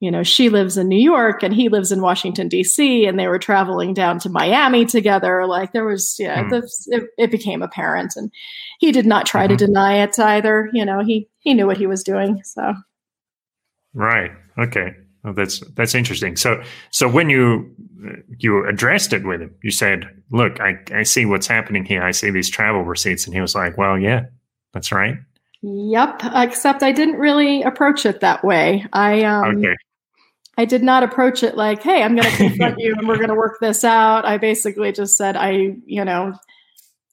you 0.00 0.10
know, 0.10 0.22
she 0.22 0.48
lives 0.48 0.76
in 0.78 0.88
New 0.88 1.00
York 1.00 1.42
and 1.42 1.52
he 1.52 1.68
lives 1.68 1.90
in 1.92 2.00
Washington 2.00 2.48
D.C. 2.48 3.06
and 3.06 3.18
they 3.18 3.26
were 3.28 3.38
traveling 3.38 3.94
down 3.94 4.18
to 4.20 4.28
Miami 4.28 4.84
together. 4.86 5.46
Like 5.46 5.72
there 5.72 5.84
was, 5.84 6.16
yeah, 6.18 6.42
Hmm. 6.44 6.48
the, 6.50 6.70
it, 6.88 7.04
it 7.18 7.30
became 7.30 7.62
apparent, 7.62 8.14
and 8.16 8.30
he 8.80 8.92
did 8.92 9.06
not 9.06 9.26
try 9.26 9.46
Mhm. 9.46 9.50
to 9.50 9.56
deny 9.66 10.02
it 10.02 10.18
either. 10.18 10.70
You 10.72 10.84
know, 10.84 11.00
he 11.04 11.28
he 11.40 11.54
knew 11.54 11.66
what 11.66 11.78
he 11.78 11.86
was 11.86 12.02
doing. 12.04 12.40
So 12.44 12.74
Right. 13.94 14.30
Okay. 14.58 14.94
Well, 15.24 15.32
that's 15.34 15.60
that's 15.74 15.94
interesting. 15.94 16.36
So 16.36 16.62
so 16.90 17.08
when 17.08 17.28
you 17.28 17.68
you 18.38 18.64
addressed 18.68 19.12
it 19.12 19.26
with 19.26 19.40
him, 19.40 19.54
you 19.62 19.70
said, 19.72 20.08
"Look, 20.30 20.60
I 20.60 20.78
I 20.94 21.02
see 21.02 21.26
what's 21.26 21.46
happening 21.48 21.84
here. 21.84 22.02
I 22.02 22.12
see 22.12 22.30
these 22.30 22.48
travel 22.48 22.82
receipts," 22.84 23.26
and 23.26 23.34
he 23.34 23.40
was 23.40 23.54
like, 23.54 23.76
"Well, 23.76 23.98
yeah, 23.98 24.26
that's 24.72 24.92
right." 24.92 25.16
Yep. 25.62 26.20
Except 26.34 26.84
I 26.84 26.92
didn't 26.92 27.16
really 27.16 27.62
approach 27.62 28.06
it 28.06 28.20
that 28.20 28.44
way. 28.44 28.86
I 28.92 29.24
um 29.24 29.56
Okay. 29.58 29.74
I 30.58 30.64
did 30.64 30.82
not 30.82 31.04
approach 31.04 31.42
it 31.42 31.56
like, 31.56 31.82
"Hey, 31.82 32.02
I'm 32.02 32.16
going 32.16 32.28
to 32.30 32.36
confront 32.36 32.78
you 32.78 32.94
and 32.98 33.06
we're 33.08 33.16
going 33.16 33.28
to 33.28 33.34
work 33.34 33.58
this 33.60 33.84
out." 33.84 34.26
I 34.26 34.36
basically 34.38 34.92
just 34.92 35.16
said, 35.16 35.36
"I, 35.36 35.76
you 35.86 36.04
know, 36.04 36.34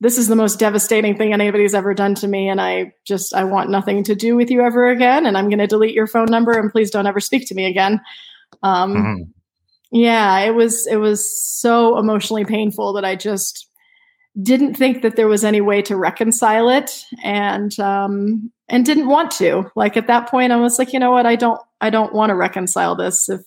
this 0.01 0.17
is 0.17 0.27
the 0.27 0.35
most 0.35 0.59
devastating 0.59 1.15
thing 1.15 1.31
anybody's 1.31 1.75
ever 1.75 1.93
done 1.93 2.15
to 2.15 2.27
me 2.27 2.49
and 2.49 2.59
I 2.59 2.93
just 3.05 3.33
I 3.33 3.43
want 3.45 3.69
nothing 3.69 4.03
to 4.05 4.15
do 4.15 4.35
with 4.35 4.51
you 4.51 4.61
ever 4.61 4.89
again 4.89 5.25
and 5.25 5.37
I'm 5.37 5.47
going 5.47 5.59
to 5.59 5.67
delete 5.67 5.93
your 5.93 6.07
phone 6.07 6.25
number 6.29 6.51
and 6.51 6.71
please 6.71 6.91
don't 6.91 7.07
ever 7.07 7.19
speak 7.19 7.47
to 7.47 7.55
me 7.55 7.65
again." 7.67 8.01
Um 8.63 8.93
Mhm. 8.95 9.27
yeah, 9.91 10.39
it 10.39 10.55
was 10.55 10.87
it 10.87 10.97
was 10.97 11.19
so 11.61 11.97
emotionally 11.99 12.45
painful 12.45 12.93
that 12.93 13.05
I 13.05 13.15
just 13.15 13.69
didn't 14.41 14.73
think 14.73 15.01
that 15.03 15.15
there 15.15 15.29
was 15.29 15.45
any 15.45 15.61
way 15.61 15.81
to 15.83 15.95
reconcile 15.95 16.67
it 16.69 17.05
and 17.23 17.79
um 17.79 18.51
and 18.69 18.85
didn't 18.85 19.07
want 19.07 19.31
to. 19.31 19.71
Like 19.75 19.97
at 19.97 20.07
that 20.07 20.29
point 20.29 20.51
I 20.51 20.57
was 20.57 20.79
like, 20.79 20.93
you 20.93 20.99
know 20.99 21.11
what? 21.11 21.25
I 21.25 21.35
don't 21.35 21.59
I 21.81 21.89
don't 21.89 22.13
want 22.13 22.29
to 22.29 22.35
reconcile 22.35 22.95
this 22.95 23.29
if 23.29 23.41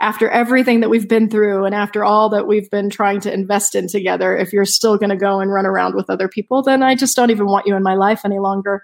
after 0.00 0.28
everything 0.28 0.80
that 0.80 0.90
we've 0.90 1.08
been 1.08 1.30
through 1.30 1.64
and 1.64 1.74
after 1.74 2.02
all 2.02 2.28
that 2.30 2.48
we've 2.48 2.68
been 2.70 2.90
trying 2.90 3.20
to 3.20 3.32
invest 3.32 3.76
in 3.76 3.86
together, 3.86 4.36
if 4.36 4.52
you're 4.52 4.64
still 4.64 4.98
going 4.98 5.10
to 5.10 5.16
go 5.16 5.38
and 5.38 5.52
run 5.52 5.64
around 5.64 5.94
with 5.94 6.10
other 6.10 6.28
people, 6.28 6.60
then 6.60 6.82
I 6.82 6.96
just 6.96 7.14
don't 7.14 7.30
even 7.30 7.46
want 7.46 7.68
you 7.68 7.76
in 7.76 7.84
my 7.84 7.94
life 7.94 8.22
any 8.24 8.40
longer. 8.40 8.82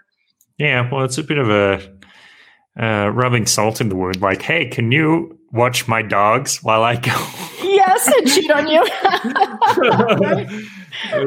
Yeah. 0.58 0.88
Well, 0.90 1.04
it's 1.04 1.18
a 1.18 1.24
bit 1.24 1.38
of 1.38 1.50
a 1.50 1.80
uh, 2.80 3.08
rubbing 3.08 3.46
salt 3.46 3.80
in 3.80 3.88
the 3.88 3.96
wound. 3.96 4.20
Like, 4.20 4.42
hey, 4.42 4.66
can 4.66 4.92
you 4.92 5.36
watch 5.50 5.88
my 5.88 6.02
dogs 6.02 6.62
while 6.62 6.84
I 6.84 6.94
go? 6.94 7.10
yes, 7.62 8.06
and 8.06 8.28
cheat 8.28 8.50
on 8.52 8.68
you. 8.68 8.80
right? 10.16 10.48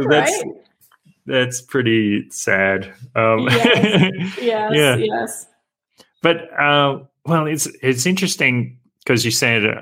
that's 0.10 0.32
Right? 0.32 0.61
That's 1.32 1.62
pretty 1.62 2.30
sad. 2.30 2.94
Um, 3.16 3.48
Yes. 3.50 4.12
Yes, 4.42 4.72
Yeah. 4.74 4.96
yes. 4.98 5.48
But 6.22 6.38
uh, 6.60 7.00
well, 7.26 7.48
it's 7.48 7.68
it's 7.82 8.06
interesting 8.06 8.78
because 9.04 9.26
you 9.26 9.32
said 9.32 9.66
uh, 9.66 9.82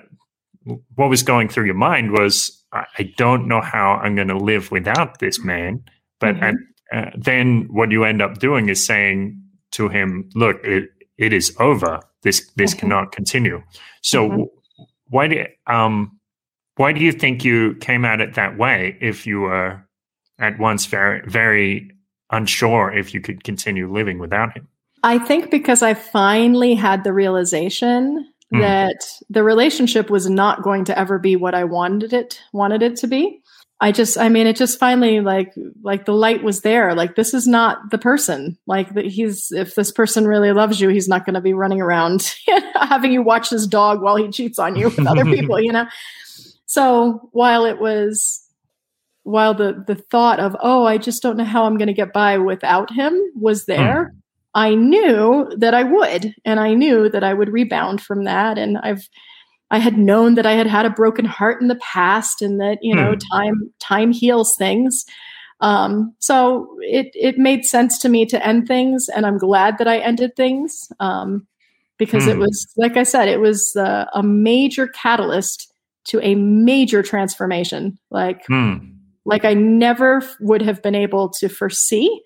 what 0.96 1.10
was 1.10 1.24
going 1.24 1.50
through 1.50 1.66
your 1.66 1.76
mind 1.76 2.12
was 2.12 2.56
I, 2.72 2.86
I 3.00 3.14
don't 3.18 3.48
know 3.48 3.62
how 3.62 4.00
I'm 4.04 4.16
going 4.16 4.28
to 4.30 4.38
live 4.38 4.72
without 4.72 5.20
this 5.20 5.44
man. 5.44 5.84
But 6.20 6.36
Mhm. 6.36 6.44
at, 6.44 6.56
uh, 6.98 7.12
then 7.18 7.68
what 7.72 7.92
you 7.92 8.04
end 8.06 8.22
up 8.22 8.40
doing 8.40 8.70
is 8.70 8.86
saying 8.86 9.42
to 9.72 9.90
him, 9.90 10.30
"Look, 10.36 10.64
it, 10.64 10.90
it 11.18 11.34
is 11.34 11.56
over. 11.60 12.00
This 12.24 12.50
this 12.56 12.74
Mhm. 12.74 12.80
cannot 12.80 13.12
continue." 13.12 13.62
So 14.02 14.30
Mhm. 14.30 14.46
why 15.10 15.28
do 15.28 15.46
um 15.68 16.12
why 16.78 16.94
do 16.94 17.02
you 17.02 17.12
think 17.12 17.44
you 17.44 17.76
came 17.82 18.06
at 18.06 18.22
it 18.22 18.36
that 18.36 18.58
way 18.58 18.98
if 19.02 19.28
you 19.28 19.42
were 19.42 19.82
at 20.40 20.60
once 20.60 20.86
very 20.86 21.22
very 21.28 21.92
unsure 22.32 22.92
if 22.92 23.14
you 23.14 23.22
could 23.22 23.44
continue 23.44 23.92
living 23.92 24.20
without 24.20 24.56
him? 24.56 24.68
I 25.04 25.18
think 25.18 25.50
because 25.50 25.82
I 25.82 25.94
finally 25.94 26.76
had 26.76 27.04
the 27.04 27.14
realization 27.14 28.26
Hmm. 28.52 28.62
that 28.62 29.06
the 29.30 29.44
relationship 29.44 30.10
was 30.10 30.28
not 30.28 30.64
going 30.64 30.86
to 30.86 30.98
ever 30.98 31.20
be 31.20 31.36
what 31.36 31.54
I 31.54 31.66
wanted 31.66 32.14
it 32.14 32.42
wanted 32.52 32.82
it 32.82 32.96
to 32.98 33.08
be. 33.08 33.42
I 33.80 33.92
just 33.92 34.18
I 34.18 34.28
mean 34.28 34.48
it 34.48 34.56
just 34.56 34.80
finally 34.80 35.22
like 35.22 35.54
like 35.84 36.06
the 36.06 36.14
light 36.14 36.44
was 36.44 36.62
there 36.62 36.96
like 36.96 37.16
this 37.16 37.34
is 37.34 37.48
not 37.48 37.92
the 37.92 38.00
person 38.00 38.58
like 38.66 38.94
that 38.96 39.06
he's 39.06 39.52
if 39.52 39.76
this 39.76 39.92
person 39.92 40.28
really 40.28 40.52
loves 40.52 40.82
you 40.82 40.90
he's 40.90 41.08
not 41.08 41.26
going 41.26 41.36
to 41.36 41.42
be 41.42 41.54
running 41.54 41.80
around 41.80 42.36
having 42.76 43.12
you 43.14 43.22
watch 43.22 43.50
his 43.52 43.68
dog 43.68 44.02
while 44.02 44.18
he 44.18 44.30
cheats 44.30 44.60
on 44.60 44.76
you 44.76 44.86
with 44.86 45.08
other 45.08 45.24
people 45.36 45.62
you 45.62 45.72
know 45.72 45.86
so 46.66 47.30
while 47.32 47.66
it 47.66 47.80
was 47.80 48.39
while 49.24 49.54
the 49.54 49.84
the 49.88 49.96
thought 49.96 50.40
of 50.40 50.56
oh 50.62 50.86
I 50.86 50.98
just 50.98 51.22
don't 51.22 51.38
know 51.38 51.44
how 51.44 51.66
I'm 51.66 51.78
going 51.78 51.88
to 51.88 51.94
get 51.94 52.14
by 52.14 52.38
without 52.38 52.92
him 52.92 53.14
was 53.36 53.66
there 53.66 54.14
I 54.56 54.74
knew 54.76 55.48
that 55.58 55.74
I 55.74 55.84
would, 55.84 56.34
and 56.44 56.60
I 56.60 56.74
knew 56.74 57.08
that 57.10 57.24
I 57.24 57.34
would 57.34 57.50
rebound 57.50 58.02
from 58.02 58.24
that. 58.24 58.58
And 58.58 58.78
I've, 58.80 59.08
I 59.72 59.78
had 59.78 59.98
known 59.98 60.36
that 60.36 60.46
I 60.46 60.54
had 60.54 60.66
had 60.68 60.86
a 60.86 60.90
broken 60.90 61.26
heart 61.26 61.62
in 61.62 61.68
the 61.68 61.76
past, 61.76 62.42
and 62.42 62.60
that 62.60 62.80
you 62.82 62.96
know, 62.96 63.16
time 63.32 63.72
time 63.80 64.12
heals 64.12 64.56
things. 64.58 65.06
Um, 65.62 66.16
so 66.20 66.76
it 66.82 67.12
it 67.14 67.38
made 67.38 67.66
sense 67.66 68.00
to 68.00 68.10
me 68.10 68.26
to 68.28 68.46
end 68.46 68.68
things, 68.68 69.08
and 69.10 69.26
I'm 69.26 69.38
glad 69.38 69.78
that 69.78 69.88
I 69.88 70.00
ended 70.00 70.36
things 70.36 70.92
um, 71.00 71.46
because 71.98 72.26
it 72.28 72.38
Hmm. 72.38 72.40
was, 72.40 72.68
like 72.78 72.98
I 72.98 73.04
said, 73.04 73.28
it 73.28 73.40
was 73.42 73.76
uh, 73.76 74.06
a 74.14 74.24
major 74.24 74.88
catalyst 74.88 75.72
to 76.06 76.20
a 76.22 76.34
major 76.36 77.04
transformation. 77.04 78.00
Like 78.10 78.42
Hmm. 78.48 78.99
Like 79.30 79.46
I 79.46 79.54
never 79.54 80.22
would 80.42 80.62
have 80.62 80.82
been 80.82 80.96
able 80.96 81.30
to 81.40 81.48
foresee. 81.50 82.22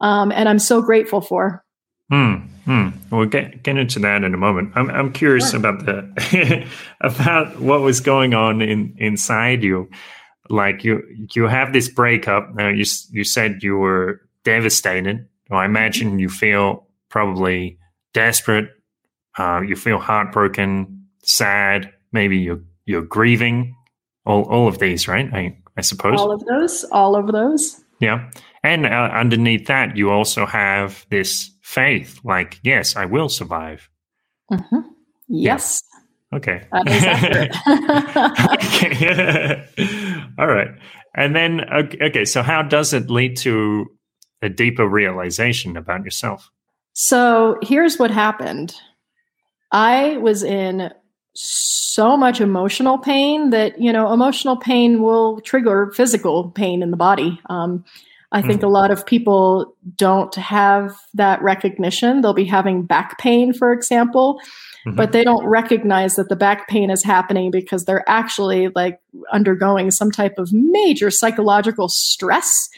Um, 0.00 0.32
and 0.32 0.48
I'm 0.48 0.58
so 0.58 0.80
grateful 0.82 1.20
for. 1.20 1.64
Hmm. 2.10 2.34
Hmm. 2.64 2.88
We'll 3.10 3.26
get 3.26 3.62
get 3.62 3.76
into 3.76 3.98
that 4.00 4.24
in 4.24 4.32
a 4.34 4.36
moment. 4.36 4.72
I'm 4.74 4.90
I'm 4.90 5.12
curious 5.12 5.50
Sure. 5.50 5.58
about 5.60 5.84
the 5.86 6.66
about 7.00 7.60
what 7.60 7.80
was 7.80 8.00
going 8.00 8.34
on 8.34 8.60
in 8.62 8.94
inside 8.98 9.62
you. 9.62 9.88
Like 10.48 10.84
you 10.84 11.02
you 11.34 11.48
have 11.48 11.72
this 11.72 11.88
breakup. 11.88 12.54
Now 12.54 12.68
you 12.68 12.84
you 13.10 13.24
said 13.24 13.62
you 13.62 13.76
were 13.76 14.20
devastated. 14.44 15.26
Well, 15.50 15.60
I 15.60 15.64
imagine 15.64 16.18
you 16.18 16.28
feel 16.28 16.86
probably 17.08 17.78
desperate. 18.14 18.68
Uh, 19.38 19.60
you 19.66 19.76
feel 19.76 19.98
heartbroken, 19.98 21.06
sad. 21.22 21.92
Maybe 22.12 22.38
you're 22.38 22.62
you're 22.84 23.02
grieving. 23.02 23.74
All 24.24 24.42
all 24.44 24.68
of 24.68 24.78
these, 24.78 25.08
right? 25.08 25.32
I 25.32 25.56
I 25.76 25.82
suppose. 25.82 26.18
All 26.18 26.32
of 26.32 26.44
those, 26.46 26.84
all 26.92 27.16
of 27.16 27.32
those. 27.32 27.82
Yeah. 28.00 28.30
And 28.62 28.86
uh, 28.86 28.88
underneath 29.12 29.66
that, 29.66 29.96
you 29.96 30.10
also 30.10 30.46
have 30.46 31.06
this 31.10 31.50
faith 31.62 32.20
like, 32.24 32.58
yes, 32.62 32.96
I 32.96 33.04
will 33.06 33.28
survive. 33.28 33.88
Mhm. 34.50 34.84
Yes, 35.28 35.80
Okay. 36.32 36.66
is 36.86 37.04
accurate. 37.04 37.56
okay. 38.64 39.64
All 40.38 40.46
right. 40.46 40.68
And 41.14 41.34
then, 41.34 41.60
okay, 41.72 41.98
okay, 42.06 42.24
so 42.24 42.42
how 42.42 42.62
does 42.62 42.92
it 42.92 43.08
lead 43.10 43.36
to 43.38 43.86
a 44.42 44.48
deeper 44.48 44.86
realization 44.86 45.76
about 45.76 46.04
yourself? 46.04 46.50
so 46.98 47.58
here's 47.62 47.98
what 47.98 48.10
happened 48.10 48.74
I 49.70 50.16
was 50.16 50.42
in 50.42 50.90
so 51.36 52.16
much 52.16 52.40
emotional 52.40 52.98
pain 52.98 53.50
that, 53.50 53.80
you 53.80 53.92
know, 53.92 54.12
emotional 54.12 54.56
pain 54.56 55.02
will 55.02 55.40
trigger 55.42 55.92
physical 55.94 56.50
pain 56.50 56.82
in 56.82 56.90
the 56.90 56.96
body. 56.96 57.40
Um, 57.50 57.84
I 58.32 58.42
think 58.42 58.62
a 58.62 58.68
lot 58.68 58.90
of 58.90 59.06
people 59.06 59.74
don't 59.96 60.34
have 60.34 60.96
that 61.14 61.40
recognition. 61.42 62.20
They'll 62.20 62.34
be 62.34 62.44
having 62.44 62.82
back 62.82 63.18
pain, 63.18 63.52
for 63.52 63.72
example, 63.72 64.40
Mhm. 64.84 64.96
but 64.96 65.12
they 65.12 65.22
don't 65.22 65.46
recognize 65.46 66.14
that 66.16 66.28
the 66.28 66.36
back 66.36 66.68
pain 66.68 66.90
is 66.90 67.04
happening 67.04 67.50
because 67.50 67.84
they're 67.84 68.04
actually 68.08 68.68
like 68.74 69.00
undergoing 69.32 69.90
some 69.90 70.10
type 70.10 70.34
of 70.38 70.52
major 70.52 71.10
psychological 71.10 71.88
stress. 71.88 72.68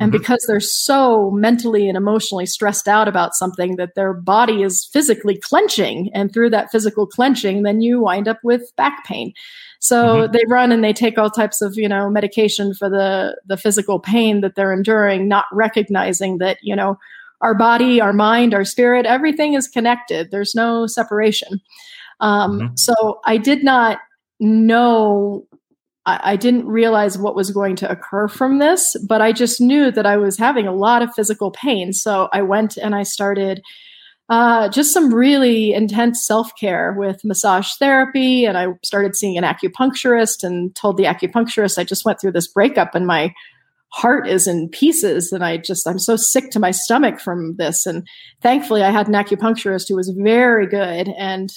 And 0.00 0.12
Mhm. 0.12 0.18
because 0.18 0.44
they're 0.46 0.60
so 0.60 1.30
mentally 1.32 1.88
and 1.88 1.96
emotionally 1.96 2.46
stressed 2.46 2.86
out 2.86 3.08
about 3.08 3.34
something 3.34 3.76
that 3.76 3.94
their 3.96 4.14
body 4.14 4.62
is 4.62 4.88
physically 4.92 5.36
clenching. 5.36 6.10
And 6.14 6.32
through 6.32 6.50
that 6.50 6.70
physical 6.70 7.06
clenching, 7.06 7.62
then 7.64 7.80
you 7.80 8.00
wind 8.00 8.28
up 8.28 8.38
with 8.44 8.74
back 8.76 9.04
pain. 9.04 9.32
So 9.80 10.26
they 10.28 10.42
run 10.48 10.72
and 10.72 10.82
they 10.84 10.92
take 10.92 11.18
all 11.18 11.30
types 11.30 11.60
of, 11.62 11.76
you 11.76 11.88
know, 11.88 12.10
medication 12.10 12.74
for 12.74 12.88
the 12.88 13.36
the 13.46 13.56
physical 13.56 13.98
pain 14.00 14.40
that 14.40 14.54
they're 14.54 14.72
enduring, 14.72 15.28
not 15.28 15.46
recognizing 15.52 16.38
that, 16.38 16.58
you 16.62 16.74
know, 16.76 16.98
our 17.40 17.54
body, 17.54 18.00
our 18.00 18.12
mind, 18.12 18.54
our 18.54 18.64
spirit, 18.64 19.06
everything 19.06 19.54
is 19.54 19.68
connected. 19.68 20.30
There's 20.30 20.54
no 20.54 20.86
separation. 20.88 21.60
Um, 22.20 22.60
Mhm. 22.60 22.78
So 22.78 23.20
I 23.24 23.36
did 23.36 23.62
not 23.64 23.98
know, 24.40 25.46
I, 26.06 26.36
didn't 26.36 26.66
realize 26.66 27.18
what 27.18 27.36
was 27.36 27.50
going 27.50 27.76
to 27.76 27.90
occur 27.90 28.28
from 28.28 28.58
this, 28.58 28.96
but 29.06 29.20
I 29.20 29.32
just 29.32 29.60
knew 29.60 29.90
that 29.90 30.06
I 30.06 30.16
was 30.16 30.38
having 30.38 30.66
a 30.66 30.74
lot 30.74 31.02
of 31.02 31.12
physical 31.14 31.50
pain. 31.50 31.92
So 31.92 32.30
I 32.32 32.40
went 32.40 32.78
and 32.78 32.94
I 32.94 33.02
started 33.02 33.62
uh, 34.30 34.68
just 34.68 34.92
some 34.92 35.12
really 35.12 35.72
intense 35.72 36.26
self 36.26 36.50
care 36.58 36.92
with 36.92 37.24
massage 37.24 37.72
therapy. 37.74 38.44
And 38.44 38.58
I 38.58 38.68
started 38.84 39.16
seeing 39.16 39.38
an 39.38 39.44
acupuncturist 39.44 40.44
and 40.44 40.74
told 40.74 40.96
the 40.96 41.04
acupuncturist 41.04 41.78
I 41.78 41.84
just 41.84 42.04
went 42.04 42.20
through 42.20 42.32
this 42.32 42.48
breakup 42.48 42.94
and 42.94 43.06
my 43.06 43.32
heart 43.90 44.28
is 44.28 44.46
in 44.46 44.68
pieces. 44.68 45.32
And 45.32 45.42
I 45.42 45.56
just, 45.56 45.86
I'm 45.86 45.98
so 45.98 46.16
sick 46.16 46.50
to 46.50 46.60
my 46.60 46.72
stomach 46.72 47.20
from 47.20 47.56
this. 47.56 47.86
And 47.86 48.06
thankfully, 48.42 48.82
I 48.82 48.90
had 48.90 49.08
an 49.08 49.14
acupuncturist 49.14 49.88
who 49.88 49.96
was 49.96 50.10
very 50.10 50.66
good 50.66 51.08
and 51.16 51.50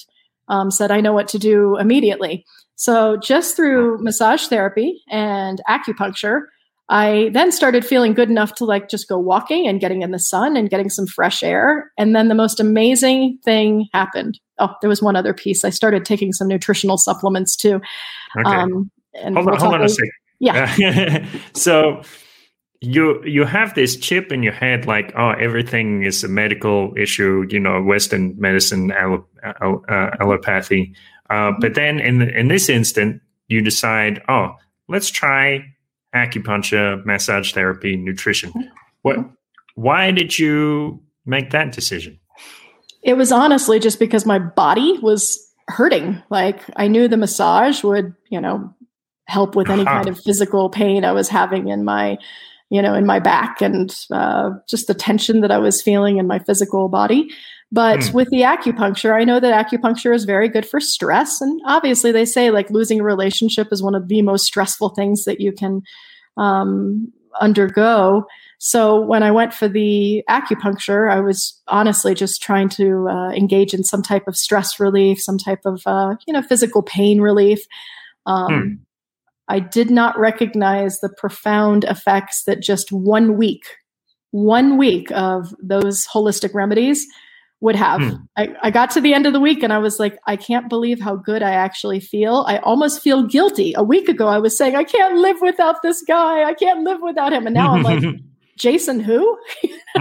um, 0.48 0.72
said, 0.72 0.92
I 0.92 1.02
know 1.02 1.14
what 1.14 1.28
to 1.30 1.40
do 1.40 1.78
immediately. 1.78 2.46
So 2.82 3.16
just 3.16 3.56
through 3.56 4.00
massage 4.02 4.48
therapy 4.48 5.04
and 5.08 5.62
acupuncture, 5.70 6.46
I 6.90 7.30
then 7.32 7.52
started 7.52 7.86
feeling 7.86 8.16
good 8.16 8.28
enough 8.28 8.56
to 8.56 8.66
like 8.66 8.90
just 8.90 9.08
go 9.08 9.20
walking 9.20 9.68
and 9.68 9.80
getting 9.80 10.02
in 10.02 10.10
the 10.10 10.18
sun 10.18 10.58
and 10.58 10.68
getting 10.68 10.90
some 10.90 11.06
fresh 11.06 11.44
air. 11.44 11.92
And 11.96 12.16
then 12.16 12.28
the 12.28 12.34
most 12.34 12.60
amazing 12.60 13.38
thing 13.46 13.88
happened. 13.94 14.40
Oh, 14.58 14.74
there 14.82 14.90
was 14.90 15.00
one 15.00 15.16
other 15.16 15.32
piece. 15.32 15.64
I 15.64 15.70
started 15.70 16.06
taking 16.06 16.34
some 16.34 16.48
nutritional 16.48 16.98
supplements 16.98 17.56
too. 17.56 17.82
Okay. 18.36 18.50
Um, 18.50 18.90
and 19.14 19.36
hold 19.36 19.50
on, 19.50 19.52
we'll 19.52 19.62
hold 19.62 19.74
on 19.76 19.84
a 19.84 19.90
second. 19.90 20.12
Yeah. 20.40 21.28
so 21.54 22.02
you 22.82 23.24
you 23.24 23.46
have 23.46 23.76
this 23.76 23.96
chip 23.96 24.32
in 24.32 24.42
your 24.42 24.54
head 24.54 24.88
like 24.88 25.14
oh 25.16 25.30
everything 25.40 26.02
is 26.02 26.24
a 26.24 26.28
medical 26.28 26.92
issue 26.98 27.46
you 27.48 27.60
know 27.60 27.80
western 27.80 28.34
medicine 28.40 28.92
allo- 28.92 29.28
al- 29.62 29.86
uh, 29.88 30.10
allopathy 30.20 30.92
uh, 31.32 31.52
but 31.60 31.74
then 31.76 32.00
in 32.00 32.22
in 32.22 32.48
this 32.48 32.70
instant 32.70 33.22
you 33.48 33.62
decide 33.62 34.22
oh 34.28 34.56
let's 34.90 35.10
try 35.10 35.64
acupuncture 36.16 37.04
massage 37.06 37.54
therapy 37.54 37.96
nutrition 37.96 38.52
what 39.02 39.18
why 39.76 40.12
did 40.12 40.38
you 40.38 41.02
make 41.26 41.52
that 41.52 41.72
decision 41.72 42.20
It 43.04 43.16
was 43.16 43.32
honestly 43.32 43.80
just 43.80 44.00
because 44.00 44.26
my 44.26 44.38
body 44.38 45.00
was 45.02 45.40
hurting. 45.68 46.22
Like 46.30 46.62
I 46.76 46.88
knew 46.88 47.08
the 47.08 47.18
massage 47.18 47.84
would, 47.84 48.14
you 48.30 48.40
know, 48.40 48.74
help 49.26 49.56
with 49.56 49.70
any 49.70 49.84
Aha. 49.84 50.04
kind 50.04 50.08
of 50.10 50.20
physical 50.20 50.70
pain 50.70 51.04
I 51.06 51.12
was 51.12 51.30
having 51.30 51.70
in 51.70 51.84
my, 51.84 52.18
you 52.70 52.82
know, 52.82 52.94
in 52.94 53.06
my 53.06 53.20
back 53.20 53.62
and 53.62 53.96
uh, 54.12 54.52
just 54.70 54.88
the 54.88 54.94
tension 54.94 55.42
that 55.42 55.52
I 55.52 55.58
was 55.58 55.82
feeling 55.82 56.18
in 56.18 56.28
my 56.28 56.40
physical 56.40 56.90
body. 56.90 57.30
But 57.72 58.04
Hmm. 58.06 58.18
with 58.18 58.30
the 58.30 58.42
acupuncture, 58.42 59.14
I 59.14 59.24
know 59.24 59.40
that 59.40 59.68
acupuncture 59.68 60.14
is 60.14 60.26
very 60.26 60.50
good 60.50 60.66
for 60.66 60.80
stress. 60.80 61.40
And 61.40 61.62
obviously, 61.66 62.12
they 62.12 62.26
say 62.26 62.52
like 62.52 62.70
losing 62.70 63.00
a 63.00 63.04
relationship 63.04 63.70
is 63.72 63.82
one 63.82 63.96
of 63.96 64.10
the 64.10 64.22
most 64.22 64.46
stressful 64.46 64.90
things 64.90 65.24
that 65.24 65.40
you 65.40 65.54
can 65.54 65.82
um, 66.38 67.12
undergo. 67.40 68.26
So 68.58 69.00
when 69.02 69.24
I 69.24 69.32
went 69.32 69.54
for 69.54 69.68
the 69.68 70.24
acupuncture, 70.30 71.10
I 71.10 71.22
was 71.22 71.60
honestly 71.68 72.14
just 72.14 72.42
trying 72.42 72.70
to 72.70 73.08
uh, 73.10 73.32
engage 73.32 73.74
in 73.74 73.84
some 73.84 74.04
type 74.04 74.28
of 74.28 74.36
stress 74.36 74.80
relief, 74.80 75.22
some 75.22 75.38
type 75.38 75.62
of 75.66 75.82
uh, 75.86 76.16
you 76.28 76.34
know 76.34 76.42
physical 76.42 76.84
pain 76.84 77.22
relief. 77.22 77.60
Um, 78.26 78.82
I 79.48 79.60
did 79.60 79.90
not 79.90 80.20
recognize 80.20 81.00
the 81.00 81.10
profound 81.18 81.86
effects 81.86 82.44
that 82.44 82.62
just 82.62 82.92
one 82.92 83.38
week, 83.38 83.64
one 84.32 84.78
week 84.78 85.12
of 85.12 85.56
those 85.62 86.06
holistic 86.08 86.54
remedies 86.54 87.06
would 87.62 87.76
have. 87.76 88.02
Hmm. 88.02 88.16
I, 88.36 88.56
I 88.64 88.72
got 88.72 88.90
to 88.92 89.02
the 89.02 89.14
end 89.14 89.28
of 89.28 89.34
the 89.34 89.40
week 89.40 89.64
and 89.64 89.72
I 89.72 89.78
was 89.78 90.00
like, 90.00 90.18
I 90.26 90.36
can't 90.36 90.68
believe 90.68 91.00
how 91.00 91.16
good 91.16 91.44
I 91.44 91.52
actually 91.52 92.00
feel. 92.00 92.44
I 92.48 92.58
almost 92.58 93.02
feel 93.02 93.24
guilty. 93.24 93.74
A 93.78 93.84
week 93.84 94.10
ago, 94.10 94.28
I 94.28 94.40
was 94.40 94.58
saying, 94.58 94.76
I 94.76 94.84
can't 94.84 95.18
live 95.18 95.38
without 95.42 95.82
this 95.84 96.02
guy. 96.02 96.44
I 96.44 96.56
can't 96.56 96.84
live 96.84 97.02
without 97.02 97.32
him. 97.32 97.46
And 97.46 97.54
now 97.54 97.76
I'm 97.76 97.84
like, 97.84 98.04
Jason 98.58 99.00
who? 99.00 99.38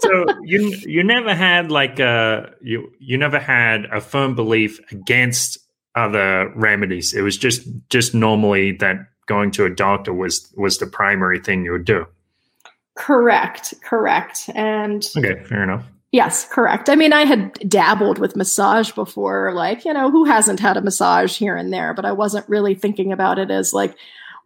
so 0.00 0.26
you 0.42 0.76
you 0.84 1.02
never 1.02 1.34
had 1.34 1.70
like 1.70 1.98
a 2.00 2.50
you 2.60 2.92
you 2.98 3.16
never 3.16 3.38
had 3.38 3.86
a 3.86 4.00
firm 4.00 4.34
belief 4.34 4.78
against 4.90 5.58
other 5.94 6.52
remedies. 6.54 7.14
It 7.14 7.22
was 7.22 7.38
just 7.38 7.66
just 7.88 8.14
normally 8.14 8.72
that 8.72 8.96
going 9.26 9.52
to 9.52 9.64
a 9.64 9.70
doctor 9.70 10.12
was 10.12 10.52
was 10.56 10.78
the 10.78 10.86
primary 10.86 11.40
thing 11.40 11.64
you 11.64 11.72
would 11.72 11.86
do. 11.86 12.06
Correct, 12.96 13.74
correct. 13.82 14.48
And 14.54 15.04
okay, 15.16 15.42
fair 15.44 15.62
enough. 15.62 15.84
Yes, 16.12 16.46
correct. 16.48 16.88
I 16.88 16.94
mean, 16.94 17.12
I 17.12 17.24
had 17.24 17.54
dabbled 17.68 18.18
with 18.18 18.36
massage 18.36 18.92
before, 18.92 19.52
like, 19.52 19.84
you 19.84 19.92
know, 19.92 20.12
who 20.12 20.24
hasn't 20.24 20.60
had 20.60 20.76
a 20.76 20.80
massage 20.80 21.36
here 21.36 21.56
and 21.56 21.72
there, 21.72 21.92
but 21.92 22.04
I 22.04 22.12
wasn't 22.12 22.48
really 22.48 22.76
thinking 22.76 23.12
about 23.12 23.40
it 23.40 23.50
as 23.50 23.72
like, 23.72 23.96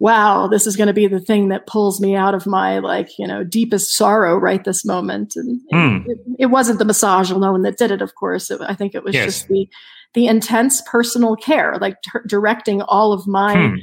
wow, 0.00 0.46
this 0.46 0.66
is 0.66 0.76
going 0.76 0.86
to 0.86 0.94
be 0.94 1.06
the 1.06 1.20
thing 1.20 1.48
that 1.48 1.66
pulls 1.66 2.00
me 2.00 2.14
out 2.14 2.34
of 2.34 2.46
my 2.46 2.78
like, 2.78 3.18
you 3.18 3.26
know, 3.26 3.44
deepest 3.44 3.94
sorrow 3.94 4.36
right 4.36 4.64
this 4.64 4.84
moment. 4.84 5.34
And 5.36 5.60
mm. 5.72 6.06
it, 6.06 6.18
it, 6.38 6.46
wasn't 6.46 6.78
the 6.78 6.84
massage 6.84 7.30
alone 7.30 7.62
that 7.62 7.76
did 7.76 7.90
it, 7.90 8.00
of 8.00 8.14
course. 8.14 8.50
It, 8.50 8.60
I 8.62 8.74
think 8.74 8.94
it 8.94 9.04
was 9.04 9.14
yes. 9.14 9.26
just 9.26 9.48
the 9.48 9.68
the 10.14 10.26
intense 10.26 10.80
personal 10.86 11.36
care, 11.36 11.76
like 11.82 12.00
t- 12.00 12.18
directing 12.26 12.80
all 12.80 13.12
of 13.12 13.26
my 13.26 13.68
hmm. 13.68 13.74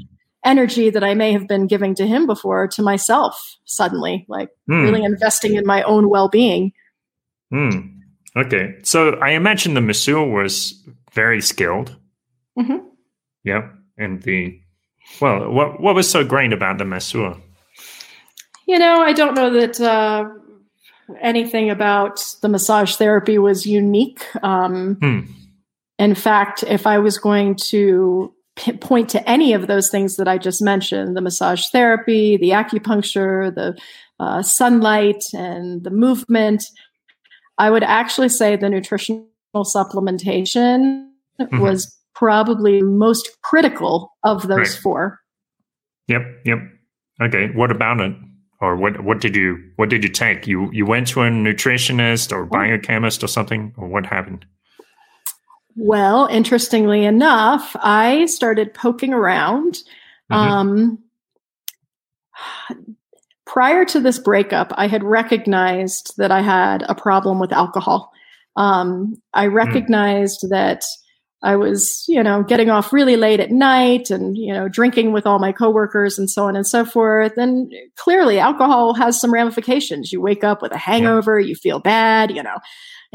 Energy 0.46 0.90
that 0.90 1.04
I 1.04 1.14
may 1.14 1.34
have 1.34 1.48
been 1.48 1.68
giving 1.68 1.96
to 1.96 2.08
him 2.08 2.28
before 2.28 2.68
to 2.70 2.82
myself 2.82 3.58
suddenly, 3.66 4.26
like 4.30 4.50
hmm. 4.68 4.84
really 4.84 5.04
investing 5.04 5.56
in 5.56 5.66
my 5.66 5.84
own 5.84 6.10
well 6.10 6.30
being. 6.30 6.72
Hmm. 7.52 7.96
Okay. 8.38 8.76
So 8.84 9.16
I 9.16 9.32
imagine 9.32 9.74
the 9.74 9.82
masseur 9.82 10.24
was 10.24 10.84
very 11.14 11.42
skilled. 11.42 11.96
Mm-hmm. 12.60 12.88
Yeah. 13.44 13.70
And 13.98 14.22
the 14.24 14.60
well, 15.22 15.50
what 15.52 15.80
what 15.80 15.96
was 15.96 16.10
so 16.10 16.24
great 16.24 16.54
about 16.54 16.78
the 16.78 16.86
masseur? 16.86 17.38
You 18.68 18.80
know, 18.80 19.02
I 19.02 19.14
don't 19.14 19.36
know 19.36 19.52
that 19.52 19.80
uh, 19.80 20.28
anything 21.22 21.70
about 21.70 22.24
the 22.42 22.50
massage 22.50 22.96
therapy 22.96 23.38
was 23.38 23.66
unique. 23.66 24.26
Um, 24.44 24.96
hmm. 24.96 25.20
In 25.98 26.16
fact, 26.16 26.64
if 26.64 26.86
I 26.86 27.00
was 27.00 27.18
going 27.18 27.56
to 27.70 28.34
point 28.80 29.10
to 29.10 29.30
any 29.30 29.54
of 29.54 29.68
those 29.68 29.90
things 29.90 30.16
that 30.16 30.28
I 30.28 30.38
just 30.38 30.62
mentioned 30.62 31.18
the 31.18 31.22
massage 31.22 31.68
therapy, 31.70 32.38
the 32.38 32.52
acupuncture, 32.52 33.54
the 33.54 33.78
uh, 34.20 34.42
sunlight, 34.42 35.24
and 35.34 35.84
the 35.84 35.90
movement 35.90 36.64
I 37.58 37.70
would 37.70 37.84
actually 37.84 38.30
say 38.30 38.56
the 38.56 38.70
nutritional 38.70 39.28
supplementation 39.56 41.08
mm-hmm. 41.40 41.60
was 41.60 41.98
probably 42.14 42.82
most 42.82 43.30
critical 43.42 44.14
of 44.24 44.48
those 44.48 44.58
right. 44.58 44.80
four. 44.82 45.20
Yep, 46.08 46.22
yep. 46.46 46.60
Okay, 47.22 47.48
what 47.54 47.72
about 47.72 48.02
it? 48.02 48.14
Or 48.62 48.76
what 48.76 49.04
what 49.04 49.20
did 49.20 49.36
you 49.36 49.58
what 49.76 49.90
did 49.90 50.04
you 50.04 50.10
take? 50.10 50.48
You 50.48 50.70
you 50.72 50.86
went 50.86 51.08
to 51.10 51.22
a 51.22 51.30
nutritionist 51.30 52.32
or 52.32 52.46
biochemist 52.46 53.24
or 53.24 53.28
something 53.28 53.74
or 53.78 53.88
what 53.88 54.06
happened? 54.06 54.46
Well, 55.76 56.28
interestingly 56.28 57.04
enough, 57.04 57.76
I 57.80 58.26
started 58.26 58.74
poking 58.74 59.14
around. 59.14 59.80
Mm-hmm. 60.32 60.34
Um, 60.34 61.00
prior 63.46 63.86
to 63.86 64.00
this 64.00 64.20
breakup, 64.20 64.72
I 64.76 64.88
had 64.88 65.04
recognized 65.04 66.14
that 66.18 66.32
I 66.32 66.42
had 66.42 66.84
a 66.88 66.96
problem 66.96 67.40
with 67.40 67.52
alcohol. 67.52 68.12
Um, 68.56 69.22
I 69.34 69.48
mm. 69.48 69.54
recognized 69.54 70.44
mm. 70.44 70.50
that 70.50 70.86
I 71.44 71.58
was, 71.58 72.06
you 72.08 72.24
know, 72.24 72.42
getting 72.42 72.70
off 72.70 72.92
really 72.92 73.18
late 73.18 73.40
at 73.40 73.52
night 73.52 74.10
and, 74.10 74.38
you 74.38 74.52
know, 74.54 74.68
drinking 74.68 75.12
with 75.12 75.28
all 75.28 75.38
my 75.40 75.52
coworkers 75.52 76.18
and 76.18 76.30
so 76.30 76.46
on 76.46 76.56
and 76.56 76.66
so 76.66 76.86
forth. 76.86 77.38
And 77.38 77.72
clearly 77.98 78.40
alcohol 78.40 78.94
has 78.96 79.20
some 79.20 79.32
ramifications. 79.32 80.12
You 80.12 80.22
wake 80.22 80.44
up 80.44 80.62
with 80.62 80.72
a 80.72 80.78
hangover, 80.78 81.40
yeah. 81.40 81.48
you 81.48 81.56
feel 81.56 81.80
bad, 81.80 82.32
you 82.32 82.42
know, 82.42 82.58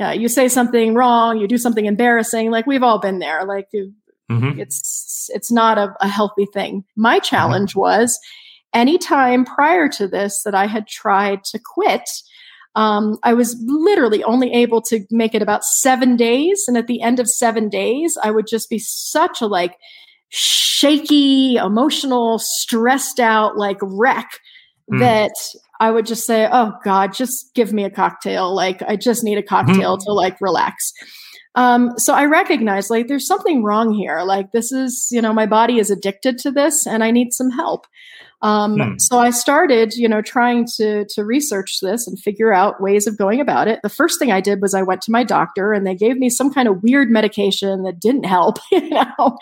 uh, 0.00 0.10
you 0.10 0.28
say 0.28 0.48
something 0.48 0.94
wrong, 0.94 1.38
you 1.38 1.46
do 1.46 1.58
something 1.58 1.86
embarrassing. 1.86 2.50
Like 2.50 2.66
we've 2.66 2.82
all 2.82 2.98
been 2.98 3.18
there. 3.18 3.44
Like 3.44 3.68
mm-hmm. 3.74 4.58
it's, 4.58 5.28
it's 5.34 5.52
not 5.52 5.78
a, 5.78 5.94
a, 6.00 6.08
healthy 6.08 6.46
thing. 6.46 6.84
My 6.96 7.16
mm-hmm. 7.16 7.24
challenge 7.24 7.70
mm-hmm. 7.70 7.80
was 7.80 8.18
anytime 8.72 9.44
prior 9.44 9.88
to 9.90 10.08
this 10.08 10.42
that 10.44 10.54
I 10.54 10.66
had 10.66 10.86
tried 10.86 11.44
to 11.44 11.60
quit, 11.74 12.08
um, 12.76 13.18
I 13.22 13.34
was 13.34 13.56
literally 13.66 14.22
only 14.24 14.52
able 14.52 14.80
to 14.82 15.04
make 15.10 15.34
it 15.34 15.42
about 15.42 15.64
seven 15.64 16.16
days. 16.16 16.64
And 16.68 16.76
at 16.76 16.86
the 16.86 17.02
end 17.02 17.18
of 17.18 17.28
seven 17.28 17.68
days, 17.68 18.16
I 18.22 18.30
would 18.30 18.46
just 18.46 18.70
be 18.70 18.78
such 18.78 19.40
a 19.40 19.46
like 19.46 19.76
shaky, 20.28 21.56
emotional, 21.56 22.38
stressed 22.38 23.18
out, 23.18 23.56
like 23.56 23.78
wreck 23.82 24.38
mm. 24.90 25.00
that 25.00 25.32
I 25.80 25.90
would 25.90 26.06
just 26.06 26.26
say, 26.26 26.48
Oh 26.50 26.72
God, 26.84 27.12
just 27.12 27.54
give 27.54 27.72
me 27.72 27.84
a 27.84 27.90
cocktail. 27.90 28.54
Like, 28.54 28.82
I 28.82 28.96
just 28.96 29.24
need 29.24 29.38
a 29.38 29.42
cocktail 29.42 29.96
mm. 29.96 30.04
to 30.04 30.12
like 30.12 30.40
relax. 30.40 30.92
Um, 31.56 31.98
so 31.98 32.14
I 32.14 32.26
recognize 32.26 32.90
like 32.90 33.08
there's 33.08 33.26
something 33.26 33.64
wrong 33.64 33.92
here. 33.92 34.20
Like, 34.22 34.52
this 34.52 34.70
is, 34.70 35.08
you 35.10 35.20
know, 35.20 35.32
my 35.32 35.46
body 35.46 35.78
is 35.78 35.90
addicted 35.90 36.38
to 36.38 36.52
this 36.52 36.86
and 36.86 37.02
I 37.02 37.10
need 37.10 37.32
some 37.32 37.50
help. 37.50 37.86
Um, 38.42 38.78
hmm. 38.78 38.94
So 38.98 39.18
I 39.18 39.30
started, 39.30 39.94
you 39.94 40.08
know, 40.08 40.22
trying 40.22 40.66
to 40.76 41.04
to 41.06 41.24
research 41.24 41.80
this 41.82 42.06
and 42.06 42.18
figure 42.18 42.52
out 42.52 42.80
ways 42.80 43.06
of 43.06 43.18
going 43.18 43.40
about 43.40 43.68
it. 43.68 43.80
The 43.82 43.90
first 43.90 44.18
thing 44.18 44.32
I 44.32 44.40
did 44.40 44.62
was 44.62 44.72
I 44.72 44.82
went 44.82 45.02
to 45.02 45.12
my 45.12 45.24
doctor 45.24 45.72
and 45.72 45.86
they 45.86 45.94
gave 45.94 46.16
me 46.16 46.30
some 46.30 46.52
kind 46.52 46.66
of 46.66 46.82
weird 46.82 47.10
medication 47.10 47.82
that 47.82 48.00
didn't 48.00 48.24
help. 48.24 48.58
You 48.70 48.88
know, 48.88 49.36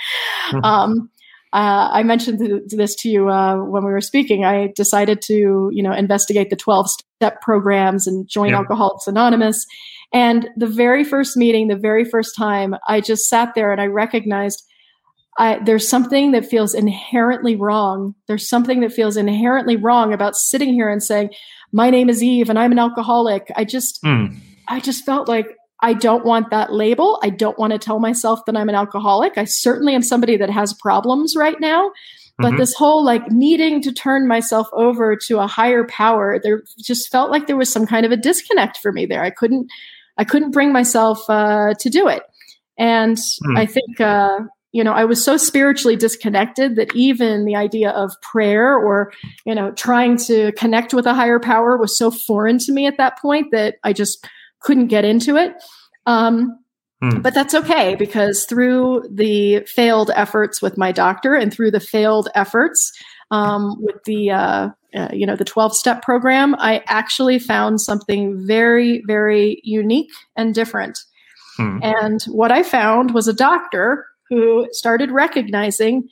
hmm. 0.50 0.64
um, 0.64 1.10
uh, 1.52 1.90
I 1.92 2.02
mentioned 2.02 2.62
this 2.68 2.94
to 2.96 3.08
you 3.08 3.28
uh, 3.28 3.56
when 3.56 3.84
we 3.84 3.90
were 3.90 4.00
speaking. 4.00 4.44
I 4.44 4.72
decided 4.76 5.22
to, 5.22 5.70
you 5.72 5.82
know, 5.82 5.92
investigate 5.92 6.50
the 6.50 6.56
twelve 6.56 6.90
step 6.90 7.40
programs 7.40 8.06
and 8.06 8.28
join 8.28 8.50
yep. 8.50 8.58
Alcoholics 8.58 9.06
Anonymous. 9.06 9.64
And 10.12 10.48
the 10.56 10.66
very 10.66 11.04
first 11.04 11.36
meeting, 11.36 11.68
the 11.68 11.76
very 11.76 12.04
first 12.04 12.34
time, 12.36 12.74
I 12.86 13.00
just 13.00 13.28
sat 13.28 13.54
there 13.54 13.72
and 13.72 13.80
I 13.80 13.86
recognized 13.86 14.62
I, 15.38 15.60
there's 15.64 15.88
something 15.88 16.32
that 16.32 16.44
feels 16.44 16.74
inherently 16.74 17.54
wrong. 17.54 18.14
There's 18.26 18.48
something 18.48 18.80
that 18.80 18.92
feels 18.92 19.16
inherently 19.16 19.76
wrong 19.76 20.12
about 20.12 20.34
sitting 20.34 20.72
here 20.72 20.90
and 20.90 21.02
saying, 21.02 21.30
"My 21.72 21.90
name 21.90 22.10
is 22.10 22.22
Eve, 22.22 22.50
and 22.50 22.58
I'm 22.58 22.72
an 22.72 22.78
alcoholic." 22.78 23.50
I 23.54 23.64
just, 23.64 24.02
mm. 24.02 24.36
I 24.66 24.80
just 24.80 25.04
felt 25.04 25.28
like 25.28 25.54
I 25.80 25.94
don't 25.94 26.24
want 26.24 26.50
that 26.50 26.72
label. 26.72 27.18
I 27.22 27.30
don't 27.30 27.58
want 27.58 27.72
to 27.72 27.78
tell 27.78 28.00
myself 28.00 28.44
that 28.46 28.56
I'm 28.56 28.68
an 28.68 28.74
alcoholic. 28.74 29.38
I 29.38 29.44
certainly 29.44 29.94
am 29.94 30.02
somebody 30.02 30.36
that 30.36 30.50
has 30.50 30.74
problems 30.74 31.36
right 31.36 31.58
now. 31.60 31.92
But 32.36 32.50
mm-hmm. 32.50 32.58
this 32.58 32.74
whole 32.74 33.04
like 33.04 33.30
needing 33.30 33.82
to 33.82 33.92
turn 33.92 34.28
myself 34.28 34.68
over 34.72 35.16
to 35.26 35.38
a 35.38 35.46
higher 35.46 35.84
power, 35.84 36.40
there 36.42 36.62
just 36.78 37.10
felt 37.10 37.30
like 37.30 37.46
there 37.46 37.56
was 37.56 37.72
some 37.72 37.86
kind 37.86 38.06
of 38.06 38.12
a 38.12 38.16
disconnect 38.16 38.78
for 38.78 38.92
me 38.92 39.06
there. 39.06 39.22
I 39.22 39.30
couldn't, 39.30 39.68
I 40.16 40.24
couldn't 40.24 40.52
bring 40.52 40.72
myself 40.72 41.28
uh, 41.28 41.74
to 41.78 41.90
do 41.90 42.08
it. 42.08 42.22
And 42.78 43.16
mm. 43.16 43.58
I 43.58 43.66
think 43.66 44.00
uh, 44.00 44.40
you 44.72 44.84
know, 44.84 44.92
I 44.92 45.04
was 45.04 45.24
so 45.24 45.36
spiritually 45.36 45.96
disconnected 45.96 46.76
that 46.76 46.94
even 46.94 47.46
the 47.46 47.56
idea 47.56 47.90
of 47.90 48.20
prayer 48.20 48.76
or, 48.76 49.12
you 49.46 49.54
know, 49.54 49.72
trying 49.72 50.18
to 50.18 50.52
connect 50.52 50.92
with 50.92 51.06
a 51.06 51.14
higher 51.14 51.40
power 51.40 51.78
was 51.78 51.96
so 51.96 52.10
foreign 52.10 52.58
to 52.58 52.72
me 52.72 52.86
at 52.86 52.98
that 52.98 53.18
point 53.18 53.50
that 53.52 53.76
I 53.82 53.92
just 53.94 54.28
couldn't 54.60 54.88
get 54.88 55.04
into 55.04 55.36
it. 55.36 55.54
Um, 56.06 56.58
hmm. 57.02 57.20
But 57.20 57.34
that's 57.34 57.54
okay 57.54 57.94
because 57.94 58.44
through 58.44 59.08
the 59.10 59.60
failed 59.60 60.10
efforts 60.14 60.62
with 60.62 60.78
my 60.78 60.92
doctor 60.92 61.34
and 61.34 61.52
through 61.52 61.70
the 61.70 61.80
failed 61.80 62.28
efforts 62.34 62.92
um, 63.30 63.76
with 63.80 64.02
the, 64.04 64.30
uh, 64.30 64.68
uh, 64.94 65.08
you 65.12 65.26
know, 65.26 65.36
the 65.36 65.44
12 65.44 65.76
step 65.76 66.02
program, 66.02 66.54
I 66.58 66.82
actually 66.86 67.38
found 67.38 67.80
something 67.80 68.46
very, 68.46 69.02
very 69.06 69.60
unique 69.62 70.10
and 70.34 70.54
different. 70.54 70.98
Hmm. 71.56 71.80
And 71.82 72.22
what 72.24 72.52
I 72.52 72.62
found 72.62 73.12
was 73.12 73.28
a 73.28 73.34
doctor 73.34 74.06
who 74.30 74.66
started 74.72 75.10
recognizing 75.10 76.08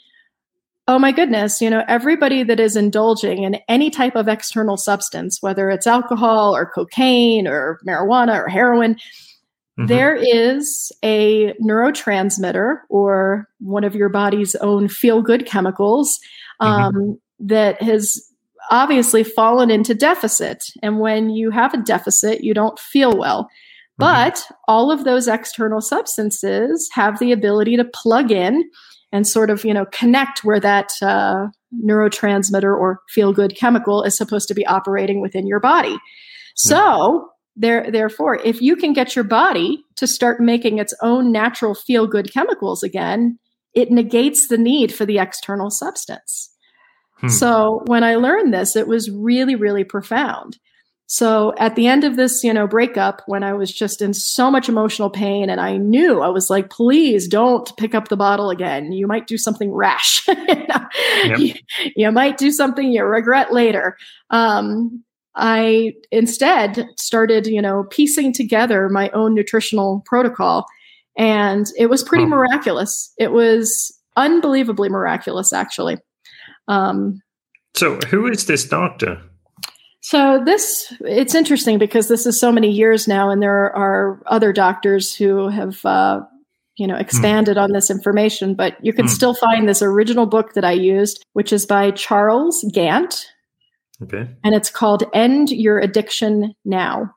oh 0.89 0.99
my 0.99 1.11
goodness, 1.13 1.61
you 1.61 1.69
know, 1.69 1.85
everybody 1.89 2.43
that 2.45 2.61
is 2.61 2.77
indulging 2.77 3.43
in 3.43 3.57
any 3.69 3.91
type 3.91 4.15
of 4.15 4.29
external 4.29 4.77
substance, 4.77 5.43
whether 5.43 5.69
it's 5.69 5.87
alcohol 5.87 6.55
or 6.55 6.67
cocaine 6.67 7.49
or 7.49 7.81
marijuana 7.87 8.39
or 8.39 8.49
heroin, 8.49 8.95
mm-hmm. 8.95 9.87
there 9.87 10.15
is 10.15 10.93
a 11.03 11.53
neurotransmitter 11.55 12.81
or 12.89 13.49
one 13.59 13.83
of 13.83 13.97
your 13.97 14.09
body's 14.09 14.55
own 14.57 14.89
feel 14.89 15.23
good 15.23 15.45
chemicals 15.45 16.21
um, 16.61 16.95
mm-hmm. 16.95 17.13
that 17.41 17.83
has 17.83 18.33
obviously 18.71 19.25
fallen 19.25 19.71
into 19.71 19.95
deficit. 19.95 20.65
And 20.83 21.01
when 21.01 21.31
you 21.31 21.51
have 21.51 21.75
a 21.75 21.83
deficit, 21.83 22.45
you 22.45 22.55
don't 22.55 22.79
feel 22.79 23.17
well. 23.17 23.45
Mm-hmm. 23.45 23.49
But 23.99 24.47
all 24.69 24.93
of 24.93 25.05
those 25.05 25.27
external 25.27 25.81
substances 25.81 26.89
have 26.93 27.19
the 27.19 27.33
ability 27.33 27.77
to 27.77 27.85
plug 27.85 28.31
in 28.31 28.71
and 29.17 29.27
sort 29.27 29.49
of 29.51 29.65
you 29.65 29.73
know 29.73 29.87
connect 29.87 30.45
where 30.45 30.61
that 30.61 30.93
uh, 31.03 31.47
neurotransmitter 31.85 32.65
or 32.65 33.01
feel 33.09 33.33
good 33.33 33.57
chemical 33.57 34.03
is 34.03 34.17
supposed 34.17 34.47
to 34.49 34.55
be 34.55 34.67
operating 34.67 35.21
within 35.21 35.47
your 35.47 35.61
body. 35.61 35.97
So 36.55 37.29
there, 37.57 37.91
therefore, 37.91 38.37
if 38.45 38.61
you 38.61 38.77
can 38.77 38.93
get 38.93 39.17
your 39.17 39.25
body 39.25 39.83
to 39.97 40.07
start 40.07 40.41
making 40.41 40.79
its 40.79 40.95
own 41.03 41.33
natural 41.33 41.75
feel 41.75 42.07
good 42.07 42.33
chemicals 42.33 42.83
again, 42.83 43.39
it 43.75 43.91
negates 43.91 44.49
the 44.49 44.59
need 44.59 44.93
for 44.93 45.07
the 45.07 45.19
external 45.19 45.71
substance. 45.71 46.51
Hmm. 47.19 47.29
So 47.29 47.83
when 47.87 48.05
I 48.05 48.17
learned 48.17 48.53
this, 48.53 48.77
it 48.77 48.87
was 48.87 49.11
really, 49.11 49.55
really 49.55 49.85
profound. 49.85 50.59
So 51.09 51.55
at 51.59 51.77
the 51.77 51.87
end 51.87 52.03
of 52.03 52.17
this, 52.17 52.43
you 52.43 52.53
know, 52.53 52.67
breakup, 52.67 53.23
when 53.27 53.45
I 53.45 53.53
was 53.53 53.73
just 53.73 54.03
in 54.03 54.13
so 54.13 54.51
much 54.51 54.69
emotional 54.69 55.09
pain 55.09 55.49
and 55.49 55.61
I 55.61 55.77
knew 55.77 56.21
I 56.21 56.29
was 56.29 56.51
like, 56.51 56.69
please 56.69 57.29
don't 57.29 57.75
pick 57.77 57.95
up 57.95 58.09
the 58.09 58.17
bottle 58.17 58.51
again. 58.51 58.91
You 58.91 59.07
might 59.07 59.29
do 59.29 59.39
something 59.39 59.73
rash. 59.73 60.27
you, 60.27 60.35
know? 60.47 60.87
yep. 61.25 61.39
you, 61.39 61.55
you, 61.95 62.11
might 62.11 62.39
do 62.39 62.51
something 62.51 62.91
you 62.91 63.05
regret 63.05 63.53
later. 63.53 63.97
Um, 64.31 65.05
I 65.37 65.93
instead 66.11 66.89
started, 66.97 67.47
you 67.47 67.63
know, 67.63 67.85
piecing 67.91 68.33
together 68.33 68.89
my 68.89 69.11
own 69.11 69.33
nutritional 69.35 70.03
protocol. 70.07 70.67
And 71.17 71.67
it 71.79 71.87
was 71.87 72.03
pretty 72.03 72.25
oh. 72.25 72.29
miraculous. 72.29 73.13
It 73.17 73.31
was 73.31 73.97
unbelievably 74.17 74.89
miraculous, 74.89 75.53
actually. 75.53 75.99
Um, 76.67 77.23
so, 77.75 77.99
who 78.09 78.27
is 78.27 78.47
this 78.47 78.65
doctor? 78.65 79.21
So 80.07 80.41
this 80.45 80.93
it's 81.01 81.35
interesting 81.35 81.79
because 81.79 82.07
this 82.07 82.27
is 82.27 82.39
so 82.39 82.53
many 82.53 82.71
years 82.71 83.09
now, 83.09 83.29
and 83.29 83.43
there 83.43 83.77
are 83.77 84.23
other 84.27 84.53
doctors 84.53 85.13
who 85.13 85.49
have 85.49 85.85
uh, 85.85 86.21
you 86.77 86.87
know 86.87 86.95
expanded 86.95 87.57
mm. 87.57 87.63
on 87.63 87.73
this 87.73 87.91
information. 87.91 88.55
But 88.55 88.77
you 88.85 88.93
can 88.93 89.07
mm. 89.07 89.11
still 89.11 89.35
find 89.35 89.69
this 89.69 89.83
original 89.83 90.25
book 90.25 90.53
that 90.53 90.65
I 90.65 90.71
used, 90.71 91.27
which 91.33 91.53
is 91.53 91.67
by 91.67 91.91
Charles 91.91 92.65
Gant. 92.73 93.27
Okay. 94.01 94.31
And 94.45 94.55
it's 94.55 94.71
called 94.71 95.03
End 95.13 95.51
Your 95.51 95.81
Addiction 95.81 96.55
Now. 96.65 97.13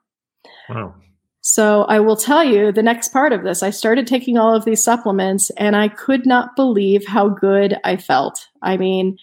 Wow. 0.67 0.95
So 1.41 1.83
I 1.83 1.99
will 1.99 2.17
tell 2.17 2.43
you 2.43 2.71
the 2.71 2.81
next 2.81 3.13
part 3.13 3.33
of 3.33 3.43
this. 3.43 3.61
I 3.61 3.69
started 3.69 4.07
taking 4.07 4.39
all 4.39 4.55
of 4.55 4.65
these 4.65 4.83
supplements 4.83 5.51
and 5.57 5.75
I 5.75 5.89
could 5.89 6.25
not 6.25 6.55
believe 6.55 7.05
how 7.05 7.29
good 7.29 7.77
I 7.83 7.97
felt. 7.97 8.47
I 8.63 8.77
mean, 8.77 9.19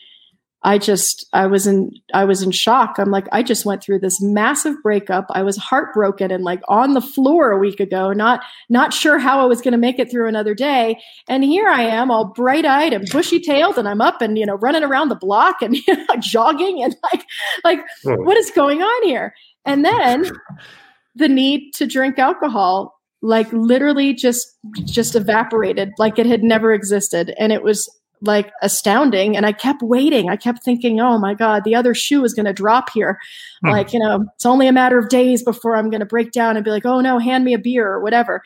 I 0.63 0.79
just 0.79 1.27
I 1.33 1.47
was 1.47 1.67
in 1.67 1.93
I 2.15 2.25
was 2.25 2.43
in 2.43 2.51
shock. 2.51 2.97
I'm 2.99 3.11
like 3.11 3.29
I 3.31 3.43
just 3.43 3.65
went 3.65 3.83
through 3.83 4.01
this 4.01 4.21
massive 4.21 4.75
breakup. 4.83 5.27
I 5.31 5.43
was 5.43 5.57
heartbroken 5.57 6.31
and 6.31 6.43
like 6.43 6.61
on 6.69 6.95
the 6.95 7.01
floor 7.01 7.51
a 7.53 7.59
week 7.59 7.79
ago, 7.79 8.13
not 8.13 8.43
not 8.69 8.93
sure 8.93 9.19
how 9.19 9.41
I 9.41 9.45
was 9.45 9.61
going 9.61 9.73
to 9.73 9.79
make 9.79 9.99
it 9.99 10.11
through 10.11 10.29
another 10.29 10.55
day. 10.55 11.01
And 11.29 11.45
here 11.45 11.69
I 11.69 11.83
am 11.83 12.11
all 12.11 12.33
bright-eyed 12.33 12.93
and 12.93 13.09
bushy-tailed 13.11 13.79
and 13.79 13.87
I'm 13.87 14.01
up 14.01 14.21
and 14.21 14.39
you 14.39 14.47
know 14.47 14.57
running 14.57 14.83
around 14.83 15.09
the 15.09 15.15
block 15.15 15.63
and 15.63 15.77
you 15.87 15.95
know, 15.95 16.17
jogging 16.19 16.83
and 16.83 16.97
like 17.13 17.25
like 17.63 17.81
oh. 18.07 18.17
what 18.23 18.37
is 18.37 18.51
going 18.51 18.83
on 18.83 19.09
here? 19.09 19.35
And 19.65 19.85
then 19.85 20.25
the 21.15 21.29
need 21.29 21.73
to 21.75 21.87
drink 21.87 22.19
alcohol 22.19 22.93
like 23.23 23.51
literally 23.53 24.15
just 24.15 24.47
just 24.85 25.15
evaporated 25.15 25.91
like 25.99 26.19
it 26.19 26.27
had 26.27 26.43
never 26.43 26.73
existed 26.73 27.35
and 27.39 27.53
it 27.53 27.63
was 27.63 27.89
like 28.23 28.51
astounding. 28.63 29.37
And 29.37 29.47
I 29.47 29.53
kept 29.53 29.83
waiting. 29.83 30.29
I 30.29 30.37
kept 30.37 30.65
thinking, 30.65 31.01
oh 31.01 31.19
my 31.19 31.35
God, 31.35 31.65
the 31.65 31.75
other 31.75 31.95
shoe 31.95 32.25
is 32.25 32.35
going 32.35 32.47
to 32.47 32.53
drop 32.53 32.91
here. 32.93 33.19
Hmm. 33.63 33.71
Like, 33.71 33.93
you 33.93 33.99
know, 33.99 34.25
it's 34.35 34.47
only 34.47 34.69
a 34.69 34.73
matter 34.73 34.99
of 34.99 35.09
days 35.09 35.43
before 35.43 35.77
I'm 35.77 35.91
going 35.91 36.01
to 36.01 36.07
break 36.07 36.33
down 36.33 36.57
and 36.57 36.65
be 36.65 36.71
like, 36.71 36.87
oh 36.87 37.01
no, 37.01 37.19
hand 37.19 37.45
me 37.45 37.55
a 37.55 37.59
beer 37.59 37.87
or 37.87 38.03
whatever. 38.03 38.43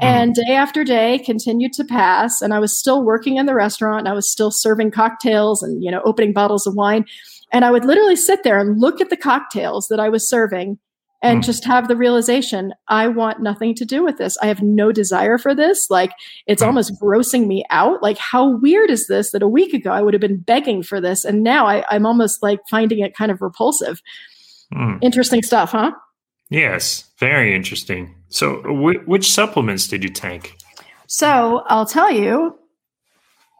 Hmm. 0.00 0.06
And 0.06 0.34
day 0.34 0.54
after 0.54 0.84
day 0.84 1.18
continued 1.18 1.72
to 1.74 1.84
pass. 1.84 2.40
And 2.40 2.54
I 2.54 2.58
was 2.58 2.78
still 2.78 3.04
working 3.04 3.36
in 3.36 3.46
the 3.46 3.54
restaurant. 3.54 4.00
And 4.00 4.08
I 4.08 4.14
was 4.14 4.30
still 4.30 4.50
serving 4.52 4.92
cocktails 4.92 5.62
and, 5.62 5.82
you 5.82 5.90
know, 5.90 6.02
opening 6.04 6.32
bottles 6.32 6.66
of 6.66 6.74
wine. 6.74 7.04
And 7.52 7.64
I 7.64 7.70
would 7.70 7.84
literally 7.84 8.16
sit 8.16 8.42
there 8.42 8.58
and 8.58 8.78
look 8.78 9.00
at 9.00 9.10
the 9.10 9.16
cocktails 9.16 9.88
that 9.88 10.00
I 10.00 10.08
was 10.08 10.28
serving 10.28 10.78
and 11.22 11.40
mm. 11.40 11.44
just 11.44 11.64
have 11.64 11.88
the 11.88 11.96
realization 11.96 12.72
I 12.88 13.08
want 13.08 13.40
nothing 13.40 13.74
to 13.76 13.84
do 13.84 14.04
with 14.04 14.18
this. 14.18 14.36
I 14.38 14.46
have 14.46 14.62
no 14.62 14.92
desire 14.92 15.38
for 15.38 15.54
this. 15.54 15.90
Like 15.90 16.12
it's 16.46 16.62
mm. 16.62 16.66
almost 16.66 17.00
grossing 17.00 17.46
me 17.46 17.64
out. 17.70 18.02
Like 18.02 18.18
how 18.18 18.56
weird 18.58 18.90
is 18.90 19.06
this 19.08 19.32
that 19.32 19.42
a 19.42 19.48
week 19.48 19.74
ago 19.74 19.90
I 19.90 20.02
would 20.02 20.14
have 20.14 20.20
been 20.20 20.38
begging 20.38 20.82
for 20.82 21.00
this 21.00 21.24
and 21.24 21.42
now 21.42 21.66
I, 21.66 21.84
am 21.94 22.06
almost 22.06 22.42
like 22.42 22.60
finding 22.70 23.00
it 23.00 23.16
kind 23.16 23.30
of 23.30 23.42
repulsive. 23.42 24.00
Mm. 24.72 24.98
Interesting 25.02 25.42
stuff, 25.42 25.72
huh? 25.72 25.92
Yes, 26.50 27.04
very 27.18 27.54
interesting. 27.54 28.14
So, 28.28 28.62
w- 28.62 29.00
which 29.00 29.30
supplements 29.30 29.86
did 29.86 30.02
you 30.02 30.08
take? 30.08 30.56
So, 31.06 31.62
I'll 31.66 31.86
tell 31.86 32.10
you, 32.10 32.58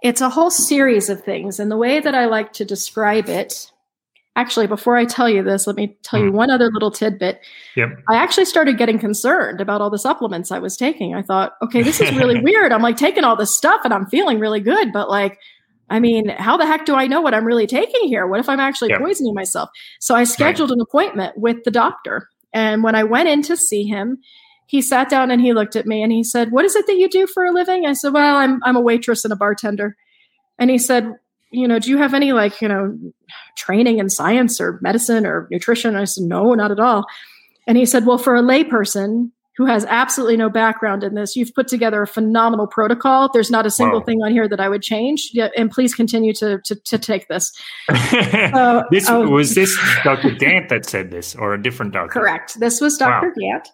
it's 0.02 0.20
a 0.20 0.30
whole 0.30 0.50
series 0.50 1.08
of 1.08 1.22
things. 1.22 1.58
And 1.60 1.70
the 1.70 1.76
way 1.76 2.00
that 2.00 2.14
I 2.14 2.26
like 2.26 2.52
to 2.54 2.64
describe 2.64 3.28
it 3.28 3.70
actually, 4.38 4.68
before 4.68 4.96
I 4.96 5.04
tell 5.04 5.28
you 5.28 5.42
this, 5.42 5.66
let 5.66 5.74
me 5.74 5.98
tell 6.02 6.20
you 6.20 6.30
hmm. 6.30 6.36
one 6.36 6.50
other 6.50 6.70
little 6.70 6.92
tidbit. 6.92 7.40
Yep. 7.74 7.88
I 8.08 8.16
actually 8.16 8.44
started 8.44 8.78
getting 8.78 8.98
concerned 8.98 9.60
about 9.60 9.80
all 9.80 9.90
the 9.90 9.98
supplements 9.98 10.52
I 10.52 10.60
was 10.60 10.76
taking. 10.76 11.14
I 11.14 11.22
thought, 11.22 11.54
okay, 11.60 11.82
this 11.82 12.00
is 12.00 12.14
really 12.14 12.40
weird. 12.42 12.70
I'm 12.70 12.82
like 12.82 12.96
taking 12.96 13.24
all 13.24 13.34
this 13.34 13.54
stuff 13.54 13.80
and 13.84 13.92
I'm 13.92 14.06
feeling 14.06 14.38
really 14.38 14.60
good, 14.60 14.92
but 14.92 15.10
like, 15.10 15.38
I 15.90 15.98
mean, 15.98 16.28
how 16.28 16.56
the 16.56 16.66
heck 16.66 16.86
do 16.86 16.94
I 16.94 17.08
know 17.08 17.20
what 17.20 17.34
I'm 17.34 17.44
really 17.44 17.66
taking 17.66 18.06
here? 18.08 18.26
What 18.26 18.38
if 18.38 18.48
I'm 18.48 18.60
actually 18.60 18.90
yep. 18.90 19.00
poisoning 19.00 19.34
myself? 19.34 19.70
So 20.00 20.14
I 20.14 20.24
scheduled 20.24 20.70
right. 20.70 20.76
an 20.76 20.82
appointment 20.82 21.36
with 21.36 21.64
the 21.64 21.70
doctor. 21.70 22.28
And 22.52 22.84
when 22.84 22.94
I 22.94 23.04
went 23.04 23.28
in 23.28 23.42
to 23.42 23.56
see 23.56 23.84
him, 23.84 24.18
he 24.66 24.82
sat 24.82 25.08
down 25.08 25.30
and 25.30 25.40
he 25.40 25.52
looked 25.52 25.76
at 25.76 25.86
me 25.86 26.02
and 26.02 26.12
he 26.12 26.22
said, 26.22 26.52
What 26.52 26.66
is 26.66 26.76
it 26.76 26.86
that 26.86 26.98
you 26.98 27.08
do 27.08 27.26
for 27.26 27.44
a 27.44 27.52
living? 27.52 27.86
I 27.86 27.94
said, 27.94 28.12
Well, 28.12 28.36
I'm, 28.36 28.60
I'm 28.64 28.76
a 28.76 28.82
waitress 28.82 29.24
and 29.24 29.32
a 29.32 29.36
bartender. 29.36 29.96
And 30.58 30.70
he 30.70 30.76
said, 30.76 31.14
you 31.50 31.66
know, 31.66 31.78
do 31.78 31.90
you 31.90 31.98
have 31.98 32.14
any 32.14 32.32
like, 32.32 32.60
you 32.60 32.68
know, 32.68 32.96
training 33.56 33.98
in 33.98 34.10
science 34.10 34.60
or 34.60 34.78
medicine 34.82 35.26
or 35.26 35.48
nutrition? 35.50 35.96
I 35.96 36.04
said, 36.04 36.24
no, 36.24 36.54
not 36.54 36.70
at 36.70 36.80
all. 36.80 37.06
And 37.66 37.76
he 37.76 37.86
said, 37.86 38.06
well, 38.06 38.18
for 38.18 38.36
a 38.36 38.42
layperson 38.42 39.30
who 39.56 39.66
has 39.66 39.84
absolutely 39.86 40.36
no 40.36 40.48
background 40.48 41.02
in 41.02 41.14
this, 41.14 41.34
you've 41.34 41.52
put 41.54 41.66
together 41.66 42.02
a 42.02 42.06
phenomenal 42.06 42.66
protocol. 42.66 43.28
There's 43.32 43.50
not 43.50 43.66
a 43.66 43.70
single 43.70 43.98
wow. 44.00 44.04
thing 44.04 44.18
on 44.22 44.30
here 44.30 44.48
that 44.48 44.60
I 44.60 44.68
would 44.68 44.82
change. 44.82 45.30
Yeah, 45.32 45.48
and 45.56 45.70
please 45.70 45.94
continue 45.94 46.32
to 46.34 46.60
to, 46.64 46.76
to 46.76 46.98
take 46.98 47.26
this. 47.26 47.52
so, 48.10 48.84
this 48.92 49.10
oh, 49.10 49.28
was 49.28 49.56
this 49.56 49.76
Dr. 50.04 50.30
Gant 50.30 50.68
that 50.68 50.86
said 50.86 51.10
this, 51.10 51.34
or 51.34 51.54
a 51.54 51.62
different 51.62 51.92
doctor? 51.92 52.20
Correct. 52.20 52.60
This 52.60 52.80
was 52.80 52.96
Dr. 52.96 53.28
Wow. 53.36 53.50
Gant. 53.52 53.68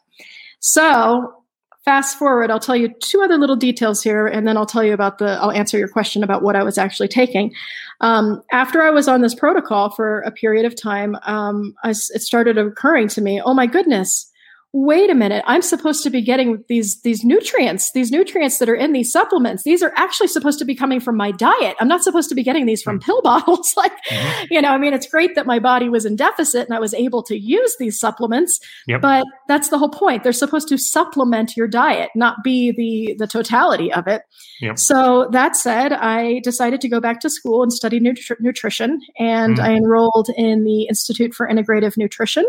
So 0.61 1.44
fast 1.85 2.19
forward, 2.19 2.51
I'll 2.51 2.61
tell 2.61 2.77
you 2.77 2.89
two 2.89 3.21
other 3.23 3.37
little 3.37 3.57
details 3.57 4.03
here, 4.03 4.27
and 4.27 4.47
then 4.47 4.57
I'll 4.57 4.67
tell 4.67 4.83
you 4.83 4.95
about 4.95 5.19
the, 5.19 5.33
I'll 5.41 5.51
answer 5.51 5.79
your 5.79 5.89
question 5.89 6.23
about 6.23 6.43
what 6.43 6.57
I 6.57 6.63
was 6.63 6.79
actually 6.79 7.09
taking. 7.09 7.53
Um, 8.01 8.43
after 8.53 8.83
I 8.83 8.91
was 8.91 9.07
on 9.07 9.21
this 9.21 9.35
protocol 9.35 9.91
for 9.91 10.21
a 10.21 10.31
period 10.31 10.65
of 10.65 10.81
time, 10.81 11.17
um, 11.23 11.75
I, 11.85 11.91
it 11.91 12.23
started 12.23 12.59
occurring 12.59 13.09
to 13.09 13.21
me, 13.21 13.41
oh 13.45 13.55
my 13.55 13.67
goodness, 13.67 14.31
wait 14.75 15.09
a 15.09 15.15
minute 15.15 15.45
i'm 15.47 15.63
supposed 15.63 16.03
to 16.03 16.11
be 16.11 16.21
getting 16.21 16.63
these 16.69 17.01
these 17.03 17.23
nutrients 17.23 17.93
these 17.93 18.11
nutrients 18.11 18.59
that 18.59 18.69
are 18.69 18.75
in 18.75 18.91
these 18.91 19.13
supplements 19.13 19.63
these 19.63 19.85
are 19.85 19.93
actually 19.95 20.27
supposed 20.27 20.59
to 20.59 20.65
be 20.65 20.75
coming 20.75 20.99
from 20.99 21.17
my 21.17 21.31
diet 21.31 21.77
i'm 21.79 21.87
not 21.87 22.03
supposed 22.03 22.29
to 22.29 22.35
be 22.35 22.43
getting 22.43 22.67
these 22.67 22.83
from 22.83 22.99
mm. 22.99 23.03
pill 23.05 23.23
bottles 23.23 23.73
like 23.77 23.93
mm-hmm. 24.11 24.47
you 24.51 24.61
know 24.61 24.71
i 24.71 24.77
mean 24.77 24.93
it's 24.93 25.07
great 25.07 25.37
that 25.37 25.47
my 25.47 25.61
body 25.61 25.89
was 25.89 26.05
in 26.05 26.17
deficit 26.17 26.67
and 26.67 26.77
i 26.77 26.81
was 26.81 26.93
able 26.93 27.23
to 27.23 27.39
use 27.39 27.77
these 27.79 28.01
supplements 28.01 28.59
yep. 28.89 29.01
but 29.01 29.25
that's 29.47 29.69
the 29.69 29.79
whole 29.79 29.89
point 29.89 30.25
they're 30.25 30.33
supposed 30.33 30.67
to 30.67 30.77
supplement 30.77 31.57
your 31.57 31.69
diet 31.69 32.11
not 32.17 32.43
be 32.43 32.73
the 32.73 33.15
the 33.17 33.29
totality 33.29 33.93
of 33.93 34.09
it 34.09 34.23
yep. 34.61 34.77
so 34.77 35.29
that 35.31 35.55
said 35.55 35.93
i 35.93 36.41
decided 36.43 36.81
to 36.81 36.89
go 36.89 36.99
back 36.99 37.21
to 37.21 37.31
school 37.31 37.63
and 37.63 37.73
study 37.73 38.01
nutri- 38.01 38.41
nutrition 38.41 39.01
and 39.21 39.59
mm. 39.59 39.63
i 39.63 39.73
enrolled 39.73 40.31
in 40.37 40.65
the 40.65 40.89
institute 40.89 41.33
for 41.33 41.49
integrative 41.49 41.97
nutrition 41.97 42.45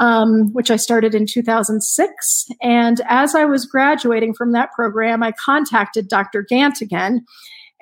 um, 0.00 0.52
which 0.52 0.70
I 0.70 0.76
started 0.76 1.14
in 1.14 1.26
2006. 1.26 2.46
And 2.60 3.00
as 3.06 3.34
I 3.34 3.44
was 3.44 3.66
graduating 3.66 4.34
from 4.34 4.52
that 4.52 4.72
program, 4.72 5.22
I 5.22 5.32
contacted 5.32 6.08
Dr. 6.08 6.42
Gant 6.42 6.80
again. 6.80 7.24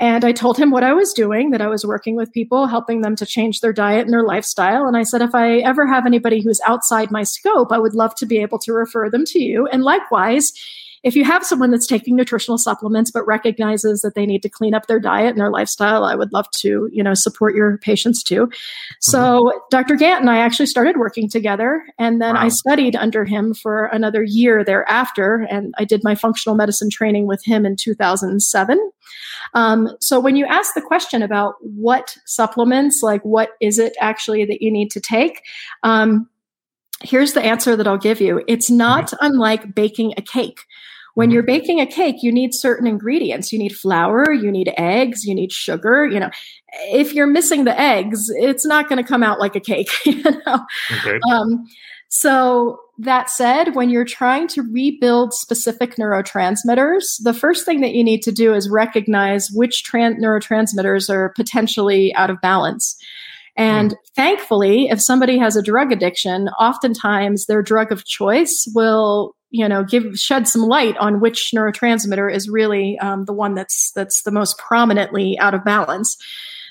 And 0.00 0.24
I 0.24 0.32
told 0.32 0.58
him 0.58 0.70
what 0.70 0.84
I 0.84 0.92
was 0.92 1.12
doing, 1.12 1.50
that 1.50 1.62
I 1.62 1.68
was 1.68 1.84
working 1.84 2.14
with 2.14 2.32
people, 2.32 2.66
helping 2.66 3.00
them 3.00 3.16
to 3.16 3.26
change 3.26 3.60
their 3.60 3.72
diet 3.72 4.04
and 4.04 4.12
their 4.12 4.22
lifestyle. 4.22 4.86
And 4.86 4.96
I 4.96 5.02
said, 5.02 5.22
if 5.22 5.34
I 5.34 5.58
ever 5.58 5.86
have 5.86 6.06
anybody 6.06 6.40
who's 6.40 6.60
outside 6.66 7.10
my 7.10 7.24
scope, 7.24 7.72
I 7.72 7.78
would 7.78 7.94
love 7.94 8.14
to 8.16 8.26
be 8.26 8.38
able 8.38 8.58
to 8.60 8.72
refer 8.72 9.10
them 9.10 9.24
to 9.26 9.40
you. 9.40 9.66
And 9.66 9.82
likewise, 9.82 10.52
if 11.02 11.14
you 11.14 11.24
have 11.24 11.44
someone 11.44 11.70
that's 11.70 11.86
taking 11.86 12.16
nutritional 12.16 12.58
supplements 12.58 13.10
but 13.10 13.26
recognizes 13.26 14.00
that 14.02 14.14
they 14.14 14.26
need 14.26 14.42
to 14.42 14.48
clean 14.48 14.74
up 14.74 14.86
their 14.86 15.00
diet 15.00 15.30
and 15.30 15.40
their 15.40 15.50
lifestyle, 15.50 16.04
I 16.04 16.14
would 16.14 16.32
love 16.32 16.50
to, 16.58 16.88
you 16.92 17.02
know, 17.02 17.14
support 17.14 17.54
your 17.54 17.78
patients 17.78 18.22
too. 18.22 18.50
So 19.00 19.18
mm-hmm. 19.18 19.58
Dr. 19.70 19.96
Gant 19.96 20.20
and 20.20 20.30
I 20.30 20.38
actually 20.38 20.66
started 20.66 20.96
working 20.96 21.28
together 21.28 21.84
and 21.98 22.20
then 22.20 22.34
wow. 22.34 22.42
I 22.42 22.48
studied 22.48 22.96
under 22.96 23.24
him 23.24 23.54
for 23.54 23.86
another 23.86 24.22
year 24.22 24.64
thereafter 24.64 25.46
and 25.50 25.74
I 25.78 25.84
did 25.84 26.02
my 26.04 26.14
functional 26.14 26.56
medicine 26.56 26.90
training 26.90 27.26
with 27.26 27.44
him 27.44 27.64
in 27.64 27.76
2007. 27.76 28.90
Um, 29.54 29.88
so 30.00 30.20
when 30.20 30.36
you 30.36 30.46
ask 30.46 30.74
the 30.74 30.82
question 30.82 31.22
about 31.22 31.54
what 31.60 32.16
supplements, 32.26 33.00
like 33.02 33.22
what 33.22 33.50
is 33.60 33.78
it 33.78 33.96
actually 34.00 34.44
that 34.46 34.62
you 34.62 34.70
need 34.70 34.90
to 34.90 35.00
take, 35.00 35.42
um, 35.82 36.28
here's 37.02 37.32
the 37.32 37.42
answer 37.42 37.76
that 37.76 37.86
I'll 37.86 37.96
give 37.96 38.20
you. 38.20 38.42
It's 38.48 38.70
not 38.70 39.06
mm-hmm. 39.06 39.26
unlike 39.26 39.74
baking 39.74 40.14
a 40.16 40.22
cake 40.22 40.60
When 41.18 41.32
you're 41.32 41.42
baking 41.42 41.80
a 41.80 41.86
cake, 41.86 42.22
you 42.22 42.30
need 42.30 42.54
certain 42.54 42.86
ingredients. 42.86 43.52
You 43.52 43.58
need 43.58 43.74
flour, 43.74 44.32
you 44.32 44.52
need 44.52 44.72
eggs, 44.76 45.24
you 45.24 45.34
need 45.34 45.50
sugar. 45.50 46.06
You 46.06 46.20
know, 46.20 46.30
if 46.92 47.12
you're 47.12 47.26
missing 47.26 47.64
the 47.64 47.76
eggs, 47.76 48.26
it's 48.36 48.64
not 48.64 48.88
going 48.88 49.02
to 49.02 49.08
come 49.08 49.24
out 49.24 49.40
like 49.40 49.56
a 49.56 49.60
cake. 49.60 49.90
You 50.06 50.22
know. 50.22 50.64
Okay. 50.92 51.18
Um, 51.28 51.66
so 52.08 52.78
that 52.98 53.30
said, 53.30 53.74
when 53.74 53.90
you're 53.90 54.04
trying 54.04 54.46
to 54.46 54.62
rebuild 54.62 55.34
specific 55.34 55.96
neurotransmitters, 55.96 57.20
the 57.24 57.34
first 57.34 57.66
thing 57.66 57.80
that 57.80 57.94
you 57.94 58.04
need 58.04 58.22
to 58.22 58.30
do 58.30 58.54
is 58.54 58.70
recognize 58.70 59.50
which 59.50 59.82
tran- 59.84 60.20
neurotransmitters 60.20 61.10
are 61.10 61.30
potentially 61.30 62.14
out 62.14 62.30
of 62.30 62.40
balance. 62.40 62.96
And 63.56 63.90
mm. 63.90 63.96
thankfully, 64.14 64.88
if 64.88 65.02
somebody 65.02 65.36
has 65.36 65.56
a 65.56 65.62
drug 65.62 65.90
addiction, 65.90 66.48
oftentimes 66.60 67.46
their 67.46 67.60
drug 67.60 67.90
of 67.90 68.04
choice 68.04 68.70
will, 68.72 69.34
you 69.50 69.68
know, 69.68 69.82
give 69.82 70.18
shed 70.18 70.46
some 70.46 70.62
light 70.62 70.96
on 70.98 71.20
which 71.20 71.52
neurotransmitter 71.54 72.32
is 72.32 72.48
really 72.48 72.98
um, 72.98 73.24
the 73.24 73.32
one 73.32 73.54
that's 73.54 73.92
that's 73.92 74.22
the 74.22 74.30
most 74.30 74.58
prominently 74.58 75.38
out 75.38 75.54
of 75.54 75.64
balance. 75.64 76.16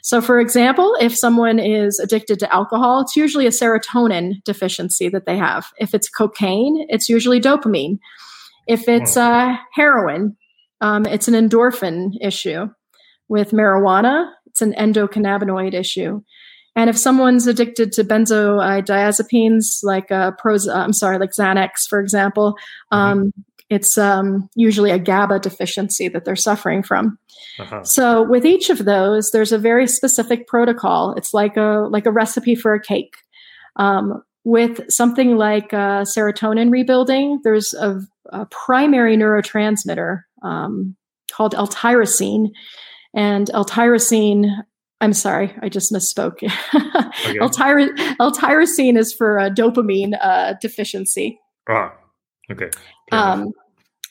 So, 0.04 0.22
for 0.22 0.40
example, 0.40 0.96
if 1.02 1.18
someone 1.18 1.60
is 1.60 2.00
addicted 2.00 2.40
to 2.40 2.54
alcohol, 2.54 3.02
it's 3.02 3.16
usually 3.16 3.46
a 3.46 3.50
serotonin 3.50 4.44
deficiency 4.46 5.10
that 5.10 5.26
they 5.26 5.38
have. 5.38 5.68
If 5.80 5.94
it's 5.94 6.08
cocaine, 6.08 6.86
it's 6.90 7.10
usually 7.10 7.42
dopamine. 7.42 8.00
If 8.68 8.88
it's 8.88 9.18
uh, 9.18 9.56
heroin, 9.74 10.38
um, 10.82 11.06
it's 11.06 11.28
an 11.28 11.34
endorphin 11.34 12.12
issue. 12.22 12.68
With 13.28 13.52
marijuana, 13.52 14.32
it's 14.46 14.62
an 14.62 14.74
endocannabinoid 14.74 15.74
issue. 15.74 16.22
And 16.78 16.90
if 16.90 16.98
someone's 16.98 17.48
addicted 17.48 17.92
to 17.94 18.06
benzodiazepines, 18.06 19.80
like 19.84 20.12
uh, 20.12 20.32
pros, 20.38 20.68
uh, 20.68 20.76
I'm 20.76 20.94
sorry, 20.94 21.18
like 21.18 21.32
Xanax, 21.32 21.90
for 21.90 22.00
example, 22.00 22.54
mm-hmm. 22.94 22.98
um, 22.98 23.20
mm-hmm 23.20 23.42
it's 23.70 23.98
um, 23.98 24.50
usually 24.56 24.92
a 24.92 25.00
GABA 25.00 25.40
deficiency 25.40 26.08
that 26.10 26.26
they're 26.26 26.36
suffering 26.36 26.84
from. 26.84 27.18
Uh-huh. 27.60 27.84
So 27.84 28.24
with 28.24 28.46
each 28.46 28.70
of 28.70 28.86
those, 28.86 29.32
there's 29.32 29.52
a 29.52 29.58
very 29.58 29.88
specific 29.88 30.48
protocol. 30.48 31.14
It's 31.18 31.34
like 31.34 31.58
a 31.58 31.88
like 31.90 32.06
a 32.06 32.12
recipe 32.12 32.56
for 32.56 32.74
a 32.74 32.82
cake. 32.82 33.16
Um, 33.76 34.24
with 34.44 34.90
something 34.90 35.36
like 35.36 35.74
uh, 35.74 36.04
serotonin 36.04 36.72
rebuilding, 36.72 37.42
there's 37.44 37.74
a, 37.74 38.00
a 38.32 38.46
primary 38.46 39.18
neurotransmitter 39.18 40.22
um, 40.42 40.96
called 41.34 41.54
L-tyrosine, 41.54 42.52
and 43.14 43.50
L-tyrosine. 43.54 44.50
I'm 45.00 45.14
sorry, 45.14 45.54
I 45.62 45.70
just 45.70 45.94
misspoke. 45.94 46.42
okay. 46.74 47.38
L-tyrosine 48.20 48.98
is 48.98 49.14
for 49.14 49.38
a 49.38 49.52
dopamine 49.52 50.18
uh, 50.22 50.56
deficiency. 50.60 51.40
Ah, 51.70 51.94
okay. 52.52 52.70
Um, 53.12 53.52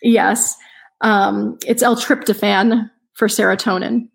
yes, 0.03 0.57
um, 1.01 1.59
it's 1.67 1.83
L-tryptophan 1.83 2.89
for 3.15 3.27
serotonin. 3.27 4.09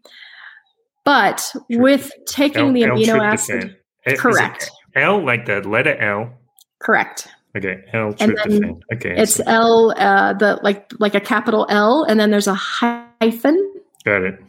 But 1.03 1.51
with 1.69 2.11
taking 2.25 2.67
L- 2.67 2.73
the 2.73 2.81
amino 2.83 3.19
acid, 3.19 3.75
correct. 4.17 4.69
L 4.95 5.23
like 5.25 5.45
the 5.45 5.61
letter 5.67 5.97
L. 5.97 6.31
Correct. 6.79 7.27
Okay, 7.57 7.81
L 7.91 8.13
tryptophan. 8.13 8.79
Okay, 8.93 9.15
it's. 9.17 9.41
L 9.45 9.93
uh, 9.97 10.33
the 10.33 10.59
like 10.63 10.91
like 10.99 11.15
a 11.15 11.19
capital 11.19 11.65
L, 11.69 12.05
and 12.07 12.19
then 12.19 12.31
there's 12.31 12.47
a 12.47 12.53
hyphen. 12.53 13.73
Got 14.05 14.23
it. 14.23 14.39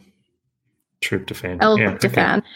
Tryptophan. 1.03 1.57
L-tryptophan. 1.61 2.15
Yeah, 2.15 2.35
okay. 2.37 2.47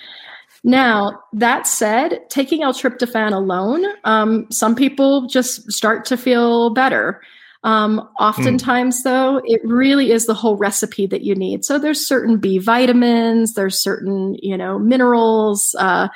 Now, 0.64 1.24
that 1.34 1.68
said, 1.68 2.30
taking 2.30 2.64
L-tryptophan 2.64 3.34
alone, 3.34 3.86
um, 4.04 4.48
some 4.52 4.76
people 4.76 5.28
just 5.28 5.72
start 5.72 6.06
to 6.06 6.18
feel 6.18 6.72
better. 6.72 7.22
Um, 7.64 8.08
oftentimes, 8.20 9.02
mm. 9.02 9.04
though, 9.04 9.42
it 9.46 9.62
really 9.64 10.12
is 10.12 10.26
the 10.26 10.34
whole 10.34 10.56
recipe 10.56 11.06
that 11.08 11.22
you 11.24 11.36
need. 11.36 11.66
So 11.66 11.80
there's 11.80 12.08
certain 12.08 12.38
B 12.38 12.60
vitamins, 12.60 13.54
there's 13.54 13.82
certain 13.82 14.36
you 14.42 14.58
know 14.58 14.80
minerals, 14.80 15.76
uh, 15.80 16.08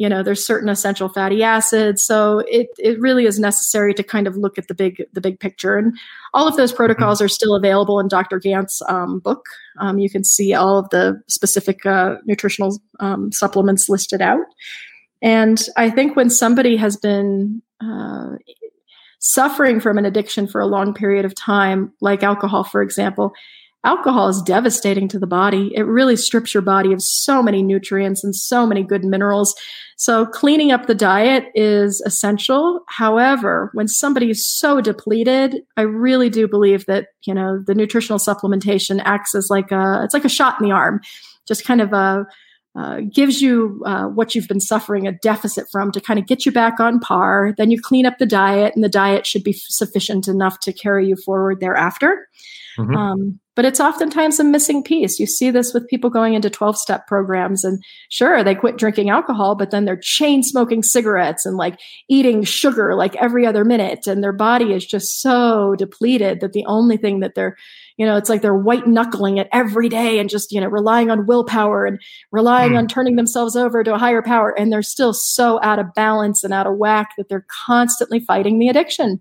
you 0.00 0.08
know 0.08 0.22
there's 0.22 0.42
certain 0.42 0.70
essential 0.70 1.10
fatty 1.10 1.42
acids. 1.42 2.02
So 2.02 2.38
it 2.48 2.68
it 2.78 2.98
really 2.98 3.26
is 3.26 3.38
necessary 3.38 3.92
to 3.92 4.02
kind 4.02 4.26
of 4.26 4.34
look 4.34 4.56
at 4.56 4.66
the 4.66 4.74
big 4.74 5.04
the 5.12 5.20
big 5.20 5.38
picture. 5.38 5.76
And 5.76 5.94
all 6.32 6.48
of 6.48 6.56
those 6.56 6.72
protocols 6.72 7.20
mm. 7.20 7.26
are 7.26 7.28
still 7.28 7.54
available 7.54 8.00
in 8.00 8.08
Dr. 8.08 8.38
Gant's 8.38 8.80
um, 8.88 9.18
book. 9.18 9.44
Um, 9.78 9.98
you 9.98 10.08
can 10.08 10.24
see 10.24 10.54
all 10.54 10.78
of 10.78 10.88
the 10.88 11.20
specific 11.28 11.84
uh, 11.84 12.14
nutritional 12.24 12.80
um, 12.98 13.30
supplements 13.30 13.90
listed 13.90 14.22
out. 14.22 14.46
And 15.20 15.62
I 15.76 15.90
think 15.90 16.16
when 16.16 16.30
somebody 16.30 16.76
has 16.76 16.96
been 16.96 17.60
uh, 17.82 18.36
suffering 19.18 19.80
from 19.80 19.98
an 19.98 20.06
addiction 20.06 20.46
for 20.46 20.62
a 20.62 20.66
long 20.66 20.94
period 20.94 21.26
of 21.26 21.34
time, 21.34 21.92
like 22.00 22.22
alcohol, 22.22 22.64
for 22.64 22.80
example, 22.80 23.32
alcohol 23.84 24.28
is 24.28 24.42
devastating 24.42 25.08
to 25.08 25.18
the 25.18 25.26
body. 25.26 25.72
It 25.74 25.82
really 25.82 26.16
strips 26.16 26.52
your 26.52 26.62
body 26.62 26.92
of 26.92 27.02
so 27.02 27.42
many 27.42 27.62
nutrients 27.62 28.22
and 28.22 28.34
so 28.36 28.66
many 28.66 28.82
good 28.82 29.04
minerals. 29.04 29.54
So 29.96 30.26
cleaning 30.26 30.70
up 30.72 30.86
the 30.86 30.94
diet 30.94 31.46
is 31.54 32.00
essential. 32.02 32.80
However, 32.88 33.70
when 33.72 33.88
somebody 33.88 34.30
is 34.30 34.46
so 34.46 34.80
depleted, 34.80 35.62
I 35.76 35.82
really 35.82 36.30
do 36.30 36.46
believe 36.46 36.86
that, 36.86 37.08
you 37.26 37.34
know, 37.34 37.62
the 37.66 37.74
nutritional 37.74 38.18
supplementation 38.18 39.00
acts 39.04 39.34
as 39.34 39.48
like 39.50 39.70
a, 39.72 40.02
it's 40.04 40.14
like 40.14 40.24
a 40.24 40.28
shot 40.28 40.60
in 40.60 40.68
the 40.68 40.74
arm, 40.74 41.00
just 41.46 41.64
kind 41.64 41.80
of 41.80 41.92
a, 41.92 42.26
uh, 42.76 43.00
gives 43.12 43.42
you 43.42 43.82
uh, 43.84 44.04
what 44.04 44.34
you've 44.34 44.46
been 44.46 44.60
suffering 44.60 45.06
a 45.06 45.12
deficit 45.12 45.66
from 45.72 45.90
to 45.90 46.00
kind 46.00 46.20
of 46.20 46.26
get 46.26 46.46
you 46.46 46.52
back 46.52 46.78
on 46.78 47.00
par. 47.00 47.52
Then 47.58 47.70
you 47.70 47.80
clean 47.80 48.06
up 48.06 48.18
the 48.18 48.26
diet, 48.26 48.74
and 48.76 48.84
the 48.84 48.88
diet 48.88 49.26
should 49.26 49.42
be 49.42 49.52
sufficient 49.52 50.28
enough 50.28 50.60
to 50.60 50.72
carry 50.72 51.08
you 51.08 51.16
forward 51.16 51.58
thereafter. 51.58 52.28
Mm-hmm. 52.78 52.96
Um, 52.96 53.40
but 53.56 53.64
it's 53.64 53.80
oftentimes 53.80 54.40
a 54.40 54.44
missing 54.44 54.82
piece. 54.82 55.18
You 55.18 55.26
see 55.26 55.50
this 55.50 55.74
with 55.74 55.88
people 55.88 56.08
going 56.08 56.34
into 56.34 56.48
12 56.48 56.78
step 56.78 57.06
programs, 57.06 57.64
and 57.64 57.82
sure, 58.08 58.42
they 58.42 58.54
quit 58.54 58.78
drinking 58.78 59.10
alcohol, 59.10 59.54
but 59.54 59.70
then 59.70 59.84
they're 59.84 59.98
chain 60.00 60.42
smoking 60.42 60.82
cigarettes 60.82 61.44
and 61.44 61.56
like 61.56 61.78
eating 62.08 62.42
sugar 62.44 62.94
like 62.94 63.16
every 63.16 63.46
other 63.46 63.64
minute. 63.64 64.06
And 64.06 64.22
their 64.22 64.32
body 64.32 64.72
is 64.72 64.86
just 64.86 65.20
so 65.20 65.74
depleted 65.76 66.40
that 66.40 66.52
the 66.52 66.64
only 66.66 66.96
thing 66.96 67.20
that 67.20 67.34
they're 67.34 67.56
you 68.00 68.06
know, 68.06 68.16
it's 68.16 68.30
like 68.30 68.40
they're 68.40 68.54
white 68.54 68.86
knuckling 68.86 69.36
it 69.36 69.46
every 69.52 69.90
day 69.90 70.18
and 70.18 70.30
just, 70.30 70.52
you 70.52 70.60
know, 70.62 70.68
relying 70.68 71.10
on 71.10 71.26
willpower 71.26 71.84
and 71.84 72.00
relying 72.32 72.72
mm. 72.72 72.78
on 72.78 72.88
turning 72.88 73.16
themselves 73.16 73.56
over 73.56 73.84
to 73.84 73.92
a 73.92 73.98
higher 73.98 74.22
power. 74.22 74.58
And 74.58 74.72
they're 74.72 74.80
still 74.80 75.12
so 75.12 75.60
out 75.62 75.78
of 75.78 75.92
balance 75.92 76.42
and 76.42 76.54
out 76.54 76.66
of 76.66 76.78
whack 76.78 77.10
that 77.18 77.28
they're 77.28 77.44
constantly 77.66 78.18
fighting 78.18 78.58
the 78.58 78.68
addiction. 78.68 79.20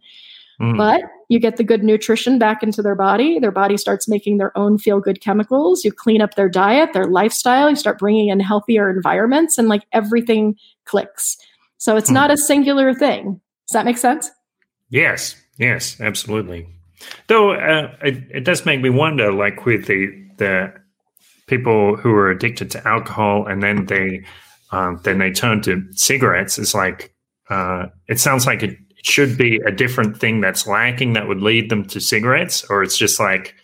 Mm. 0.61 0.77
But 0.77 1.01
you 1.29 1.39
get 1.39 1.57
the 1.57 1.63
good 1.63 1.83
nutrition 1.83 2.39
back 2.39 2.63
into 2.63 2.81
their 2.81 2.95
body. 2.95 3.39
Their 3.39 3.51
body 3.51 3.77
starts 3.77 4.07
making 4.07 4.37
their 4.37 4.55
own 4.57 4.77
feel 4.77 4.99
good 4.99 5.21
chemicals. 5.21 5.85
You 5.85 5.91
clean 5.91 6.21
up 6.21 6.35
their 6.35 6.49
diet, 6.49 6.93
their 6.93 7.05
lifestyle. 7.05 7.69
You 7.69 7.75
start 7.75 7.99
bringing 7.99 8.29
in 8.29 8.39
healthier 8.39 8.89
environments, 8.89 9.57
and 9.57 9.67
like 9.67 9.83
everything 9.93 10.55
clicks. 10.85 11.37
So 11.77 11.95
it's 11.95 12.09
mm. 12.09 12.15
not 12.15 12.31
a 12.31 12.37
singular 12.37 12.93
thing. 12.93 13.39
Does 13.67 13.73
that 13.73 13.85
make 13.85 13.97
sense? 13.97 14.29
Yes. 14.89 15.35
Yes. 15.57 16.01
Absolutely. 16.01 16.67
Though 17.27 17.53
uh, 17.53 17.95
it, 18.01 18.23
it 18.31 18.43
does 18.43 18.65
make 18.65 18.81
me 18.81 18.89
wonder, 18.89 19.31
like 19.31 19.65
with 19.65 19.85
the 19.85 20.07
the 20.37 20.73
people 21.47 21.95
who 21.95 22.11
are 22.13 22.29
addicted 22.29 22.71
to 22.71 22.87
alcohol 22.87 23.45
and 23.47 23.61
then 23.61 23.85
they 23.85 24.23
um, 24.71 24.99
then 25.03 25.19
they 25.19 25.31
turn 25.31 25.61
to 25.63 25.83
cigarettes. 25.91 26.57
It's 26.57 26.73
like 26.73 27.13
uh, 27.49 27.87
it 28.07 28.19
sounds 28.19 28.45
like 28.45 28.63
it, 28.63 28.77
it 28.99 29.05
should 29.05 29.37
be 29.37 29.61
a 29.65 29.71
different 29.71 30.19
thing 30.19 30.41
that's 30.41 30.67
lacking 30.67 31.13
that 31.13 31.27
would 31.27 31.41
lead 31.41 31.69
them 31.69 31.85
to 31.85 31.99
cigarettes, 31.99 32.65
or 32.69 32.83
it's 32.83 32.97
just 32.97 33.19
like 33.19 33.55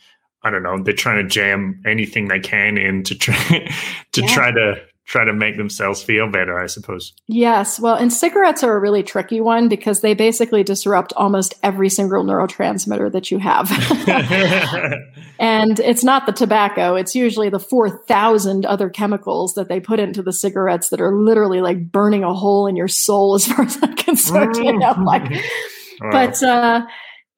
I 0.44 0.50
don't 0.52 0.64
know, 0.64 0.82
they're 0.82 0.94
trying 0.94 1.24
to 1.24 1.30
jam 1.30 1.82
anything 1.86 2.28
they 2.28 2.40
can 2.40 2.78
in 2.78 3.04
to 3.04 3.16
try 3.16 3.36
to 4.14 4.22
yeah. 4.22 4.28
try 4.28 4.52
to 4.52 4.82
try 5.06 5.24
to 5.24 5.34
make 5.34 5.56
themselves 5.58 6.02
feel 6.02 6.30
better, 6.30 6.60
I 6.60 6.66
suppose. 6.66 7.14
Yes. 7.28 7.80
Well, 7.80 7.96
and 7.96 8.12
cigarettes 8.12 8.64
are 8.64 8.76
a 8.76 8.80
really 8.80 9.04
tricky 9.04 9.40
one 9.40 9.70
because 9.70 10.02
they 10.02 10.16
basically 10.16 10.64
disrupt 10.64 11.14
almost 11.14 11.54
every 11.62 11.90
single 11.90 12.24
neurotransmitter 12.24 13.12
that 13.12 13.30
you 13.30 13.38
have. 13.38 13.70
and 15.40 15.80
it's 15.80 16.04
not 16.04 16.26
the 16.26 16.32
tobacco, 16.32 16.96
it's 16.96 17.14
usually 17.14 17.50
the 17.50 17.60
4,000 17.60 18.66
other 18.66 18.90
chemicals 18.90 19.54
that 19.54 19.70
they 19.70 19.80
put 19.80 20.00
into 20.00 20.24
the 20.24 20.34
cigarettes 20.34 20.90
that 20.90 21.00
are 21.00 21.16
literally 21.16 21.62
like 21.62 21.92
burning 21.92 22.24
a 22.24 22.34
hole 22.34 22.66
in 22.66 22.76
your 22.76 22.88
soul, 22.88 23.36
as 23.36 23.46
far 23.46 23.66
as 23.66 23.78
I'm 23.84 23.96
concerned. 23.96 24.56
You 24.56 24.80
know, 24.80 24.96
like, 25.06 25.30
wow. 26.02 26.12
but, 26.12 26.42
uh, 26.42 26.86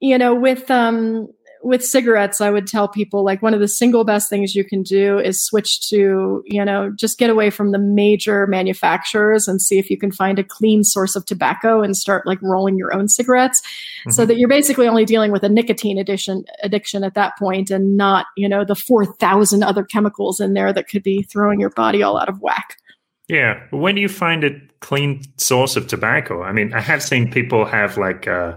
you 0.00 0.16
know, 0.16 0.34
with, 0.34 0.70
um, 0.70 1.28
with 1.62 1.84
cigarettes, 1.84 2.40
I 2.40 2.50
would 2.50 2.66
tell 2.66 2.88
people 2.88 3.24
like 3.24 3.42
one 3.42 3.54
of 3.54 3.60
the 3.60 3.68
single 3.68 4.04
best 4.04 4.30
things 4.30 4.54
you 4.54 4.64
can 4.64 4.82
do 4.82 5.18
is 5.18 5.42
switch 5.42 5.88
to, 5.88 6.42
you 6.46 6.64
know, 6.64 6.92
just 6.94 7.18
get 7.18 7.30
away 7.30 7.50
from 7.50 7.72
the 7.72 7.78
major 7.78 8.46
manufacturers 8.46 9.48
and 9.48 9.60
see 9.60 9.78
if 9.78 9.90
you 9.90 9.96
can 9.96 10.12
find 10.12 10.38
a 10.38 10.44
clean 10.44 10.84
source 10.84 11.16
of 11.16 11.24
tobacco 11.24 11.82
and 11.82 11.96
start 11.96 12.26
like 12.26 12.40
rolling 12.42 12.76
your 12.76 12.94
own 12.94 13.08
cigarettes 13.08 13.60
mm-hmm. 13.60 14.10
so 14.10 14.24
that 14.24 14.38
you're 14.38 14.48
basically 14.48 14.86
only 14.86 15.04
dealing 15.04 15.32
with 15.32 15.42
a 15.42 15.48
nicotine 15.48 15.98
addiction 15.98 16.44
addiction 16.62 17.04
at 17.04 17.14
that 17.14 17.36
point 17.38 17.70
and 17.70 17.96
not, 17.96 18.26
you 18.36 18.48
know, 18.48 18.64
the 18.64 18.74
4,000 18.74 19.62
other 19.62 19.84
chemicals 19.84 20.40
in 20.40 20.54
there 20.54 20.72
that 20.72 20.88
could 20.88 21.02
be 21.02 21.22
throwing 21.22 21.60
your 21.60 21.70
body 21.70 22.02
all 22.02 22.18
out 22.18 22.28
of 22.28 22.40
whack. 22.40 22.76
Yeah. 23.28 23.60
When 23.70 23.94
do 23.94 24.00
you 24.00 24.08
find 24.08 24.44
a 24.44 24.50
clean 24.80 25.22
source 25.36 25.76
of 25.76 25.86
tobacco, 25.86 26.42
I 26.42 26.52
mean, 26.52 26.72
I 26.72 26.80
have 26.80 27.02
seen 27.02 27.30
people 27.30 27.64
have 27.64 27.98
like, 27.98 28.26
uh, 28.26 28.56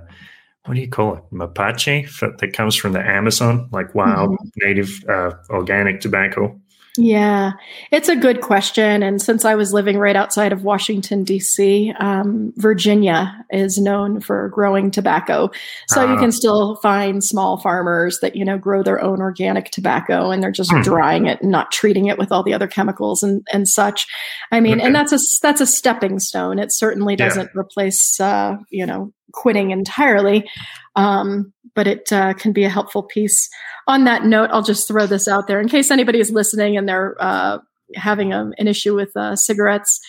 what 0.66 0.76
do 0.76 0.82
you 0.82 0.90
call 0.90 1.16
it? 1.16 1.24
Mapacho 1.32 2.38
that 2.38 2.54
comes 2.54 2.76
from 2.76 2.94
the 2.94 3.00
Amazon, 3.00 3.68
like 3.72 3.96
wild 3.96 4.32
mm-hmm. 4.32 4.48
native 4.58 5.04
uh, 5.10 5.32
organic 5.50 6.02
tobacco. 6.02 6.60
Yeah, 6.98 7.54
it's 7.90 8.10
a 8.10 8.18
good 8.18 8.42
question. 8.42 9.02
And 9.02 9.22
since 9.22 9.46
I 9.46 9.56
was 9.56 9.72
living 9.72 9.98
right 9.98 10.16
outside 10.16 10.52
of 10.52 10.64
Washington, 10.64 11.24
D.C., 11.24 11.94
um, 11.98 12.52
Virginia 12.58 13.46
is 13.50 13.78
known 13.78 14.20
for 14.20 14.50
growing 14.50 14.92
tobacco. 14.92 15.52
So 15.88 16.02
uh, 16.02 16.12
you 16.12 16.18
can 16.18 16.28
ah. 16.28 16.32
still 16.32 16.76
find 16.78 17.24
small 17.24 17.58
farmers 17.58 18.20
that, 18.22 18.36
you 18.36 18.44
know, 18.44 18.58
grow 18.58 18.84
their 18.84 19.02
own 19.02 19.22
organic 19.22 19.72
tobacco 19.72 20.32
and 20.32 20.44
they're 20.44 20.52
just 20.52 20.72
hmm. 20.72 20.82
drying 20.82 21.28
it 21.28 21.42
and 21.42 21.50
not 21.50 21.72
treating 21.72 22.08
it 22.08 22.18
with 22.18 22.30
all 22.30 22.44
the 22.44 22.54
other 22.54 22.68
chemicals 22.68 23.24
and, 23.24 23.48
and 23.54 23.70
such. 23.70 24.06
I 24.52 24.60
mean, 24.60 24.80
okay. 24.80 24.86
and 24.86 24.94
that's 24.94 25.14
a, 25.14 25.20
that's 25.42 25.62
a 25.62 25.68
stepping 25.68 26.20
stone. 26.20 26.60
It 26.60 26.74
certainly 26.74 27.16
doesn't 27.16 27.52
yeah. 27.56 27.60
replace, 27.60 28.20
uh, 28.20 28.58
you 28.70 28.86
know, 28.86 29.14
quitting 29.34 29.72
entirely. 29.72 30.50
Um, 30.96 31.54
but 31.74 31.88
it 31.88 32.12
uh, 32.12 32.34
can 32.34 32.52
be 32.52 32.64
a 32.64 32.70
helpful 32.70 33.04
piece. 33.04 33.50
On 33.88 34.04
that 34.04 34.26
note, 34.26 34.50
I'll 34.52 34.62
just 34.62 34.88
throw 34.88 35.06
this 35.06 35.28
out 35.28 35.48
there 35.48 35.62
in 35.62 35.70
case 35.70 35.92
anybody 35.92 36.20
is 36.20 36.32
listening 36.32 36.78
and 36.78 36.88
they're 36.88 37.16
uh, 37.20 37.60
having 37.96 38.34
a, 38.34 38.52
an 38.58 38.68
issue 38.68 38.96
with 38.96 39.16
uh, 39.16 39.36
cigarettes. 39.36 40.00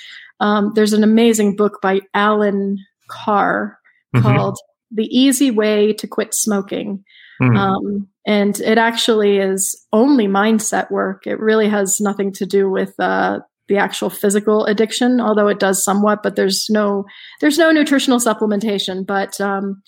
Um, 0.40 0.72
there's 0.74 0.92
an 0.92 1.04
amazing 1.04 1.56
book 1.56 1.78
by 1.80 2.00
Allen 2.14 2.78
Carr 3.08 3.78
mm-hmm. 4.14 4.24
called 4.24 4.58
The 4.90 5.06
Easy 5.06 5.50
Way 5.50 5.92
to 5.94 6.06
Quit 6.06 6.34
Smoking. 6.34 7.04
Mm-hmm. 7.40 7.56
Um, 7.56 8.08
and 8.26 8.58
it 8.60 8.78
actually 8.78 9.38
is 9.38 9.84
only 9.92 10.26
mindset 10.26 10.90
work. 10.90 11.26
It 11.26 11.40
really 11.40 11.68
has 11.68 12.00
nothing 12.00 12.32
to 12.34 12.46
do 12.46 12.70
with 12.70 12.94
uh, 12.98 13.40
the 13.68 13.76
actual 13.76 14.10
physical 14.10 14.64
addiction, 14.66 15.20
although 15.20 15.48
it 15.48 15.60
does 15.60 15.82
somewhat. 15.82 16.22
But 16.22 16.36
there's 16.36 16.66
no 16.68 17.04
there's 17.40 17.58
no 17.58 17.70
nutritional 17.70 18.18
supplementation. 18.18 19.06
But 19.06 19.40
um, 19.40 19.82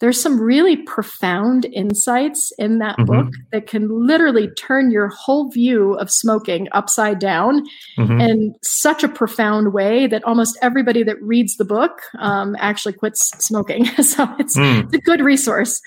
there's 0.00 0.20
some 0.20 0.40
really 0.40 0.76
profound 0.76 1.66
insights 1.66 2.52
in 2.58 2.78
that 2.78 2.96
mm-hmm. 2.96 3.04
book 3.04 3.34
that 3.52 3.66
can 3.66 3.88
literally 4.06 4.48
turn 4.48 4.90
your 4.90 5.08
whole 5.08 5.50
view 5.50 5.92
of 5.94 6.10
smoking 6.10 6.68
upside 6.72 7.18
down 7.18 7.62
mm-hmm. 7.98 8.18
in 8.18 8.54
such 8.62 9.04
a 9.04 9.08
profound 9.08 9.74
way 9.74 10.06
that 10.06 10.24
almost 10.24 10.58
everybody 10.62 11.02
that 11.02 11.22
reads 11.22 11.56
the 11.56 11.66
book 11.66 12.00
um, 12.18 12.56
actually 12.58 12.94
quits 12.94 13.30
smoking. 13.38 13.84
so 14.02 14.26
it's, 14.38 14.56
mm. 14.56 14.84
it's, 14.84 14.94
a 14.94 15.00
good 15.00 15.20
resource. 15.20 15.80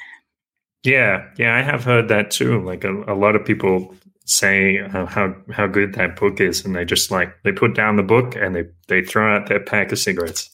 Yeah, 0.83 1.25
yeah, 1.37 1.55
I 1.55 1.61
have 1.61 1.83
heard 1.83 2.09
that 2.09 2.29
too. 2.29 2.63
Like 2.63 2.83
a, 2.83 2.93
a 3.11 3.15
lot 3.15 3.35
of 3.35 3.43
people 3.43 3.95
say 4.25 4.79
uh, 4.79 5.05
how 5.05 5.35
how 5.51 5.67
good 5.67 5.93
that 5.93 6.15
book 6.15 6.39
is, 6.39 6.63
and 6.65 6.75
they 6.75 6.85
just 6.85 7.11
like 7.11 7.33
they 7.43 7.51
put 7.51 7.75
down 7.75 7.95
the 7.95 8.03
book 8.03 8.35
and 8.35 8.55
they 8.55 8.65
they 8.87 9.03
throw 9.03 9.35
out 9.35 9.47
their 9.47 9.59
pack 9.59 9.91
of 9.91 9.99
cigarettes. 9.99 10.49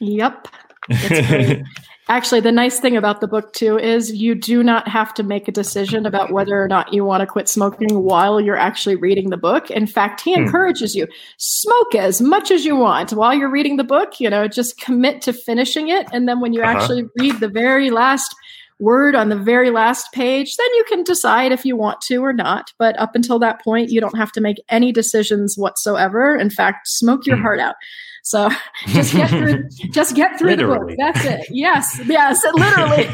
Yep. 0.00 0.48
Actually, 2.08 2.40
the 2.40 2.52
nice 2.52 2.80
thing 2.80 2.96
about 2.96 3.20
the 3.20 3.28
book 3.28 3.52
too 3.52 3.78
is 3.78 4.12
you 4.12 4.34
do 4.34 4.62
not 4.62 4.88
have 4.88 5.14
to 5.14 5.22
make 5.22 5.46
a 5.46 5.52
decision 5.52 6.04
about 6.04 6.32
whether 6.32 6.60
or 6.60 6.66
not 6.66 6.92
you 6.92 7.04
want 7.04 7.20
to 7.20 7.26
quit 7.26 7.48
smoking 7.48 8.02
while 8.02 8.40
you're 8.40 8.56
actually 8.56 8.96
reading 8.96 9.30
the 9.30 9.36
book. 9.36 9.70
In 9.70 9.86
fact, 9.86 10.20
he 10.20 10.34
hmm. 10.34 10.42
encourages 10.42 10.96
you 10.96 11.06
smoke 11.38 11.94
as 11.94 12.20
much 12.20 12.50
as 12.50 12.64
you 12.64 12.74
want 12.74 13.12
while 13.12 13.32
you're 13.32 13.48
reading 13.48 13.76
the 13.76 13.84
book. 13.84 14.18
You 14.18 14.28
know, 14.28 14.48
just 14.48 14.80
commit 14.80 15.22
to 15.22 15.32
finishing 15.32 15.88
it, 15.88 16.08
and 16.12 16.28
then 16.28 16.40
when 16.40 16.52
you 16.52 16.62
uh-huh. 16.62 16.72
actually 16.72 17.04
read 17.18 17.38
the 17.38 17.48
very 17.48 17.90
last 17.90 18.34
word 18.82 19.14
on 19.14 19.28
the 19.28 19.36
very 19.36 19.70
last 19.70 20.12
page, 20.12 20.56
then 20.56 20.74
you 20.74 20.84
can 20.88 21.04
decide 21.04 21.52
if 21.52 21.64
you 21.64 21.76
want 21.76 22.00
to 22.02 22.16
or 22.16 22.32
not. 22.32 22.72
But 22.78 22.98
up 22.98 23.14
until 23.14 23.38
that 23.38 23.62
point, 23.62 23.90
you 23.90 24.00
don't 24.00 24.16
have 24.16 24.32
to 24.32 24.40
make 24.40 24.56
any 24.68 24.92
decisions 24.92 25.56
whatsoever. 25.56 26.36
In 26.36 26.50
fact, 26.50 26.88
smoke 26.88 27.24
your 27.24 27.36
hmm. 27.36 27.42
heart 27.42 27.60
out. 27.60 27.76
So 28.24 28.50
just 28.88 29.14
get 29.14 29.30
through, 29.30 29.68
just 29.92 30.14
get 30.14 30.38
through 30.38 30.56
the 30.56 30.66
book. 30.66 30.90
That's 30.98 31.24
it. 31.24 31.46
Yes, 31.50 32.00
yes, 32.06 32.44
literally. 32.54 33.08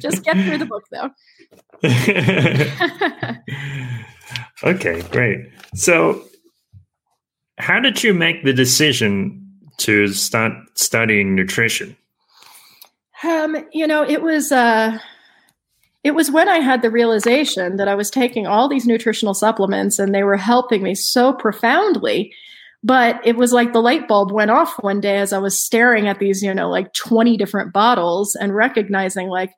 just 0.00 0.24
get 0.24 0.36
through 0.36 0.58
the 0.58 0.66
book, 0.66 0.84
though. 0.90 1.10
okay, 4.68 5.02
great. 5.10 5.38
So, 5.74 6.22
how 7.58 7.80
did 7.80 8.02
you 8.02 8.14
make 8.14 8.44
the 8.44 8.52
decision 8.52 9.36
to 9.78 10.08
start 10.08 10.52
studying 10.74 11.34
nutrition? 11.34 11.96
Um, 13.22 13.56
you 13.72 13.86
know, 13.86 14.02
it 14.02 14.22
was 14.22 14.52
uh 14.52 14.98
it 16.02 16.12
was 16.12 16.30
when 16.30 16.48
I 16.48 16.58
had 16.58 16.80
the 16.80 16.90
realization 16.90 17.76
that 17.76 17.88
I 17.88 17.94
was 17.94 18.10
taking 18.10 18.46
all 18.46 18.68
these 18.68 18.86
nutritional 18.86 19.34
supplements 19.34 19.98
and 19.98 20.14
they 20.14 20.22
were 20.22 20.36
helping 20.38 20.82
me 20.82 20.94
so 20.94 21.32
profoundly 21.32 22.32
but 22.82 23.20
it 23.26 23.36
was 23.36 23.52
like 23.52 23.72
the 23.72 23.82
light 23.82 24.08
bulb 24.08 24.32
went 24.32 24.50
off 24.50 24.74
one 24.82 25.00
day 25.00 25.18
as 25.18 25.32
I 25.32 25.38
was 25.38 25.64
staring 25.64 26.08
at 26.08 26.18
these, 26.18 26.42
you 26.42 26.54
know, 26.54 26.70
like 26.70 26.92
20 26.94 27.36
different 27.36 27.72
bottles 27.72 28.34
and 28.34 28.54
recognizing, 28.54 29.28
like, 29.28 29.52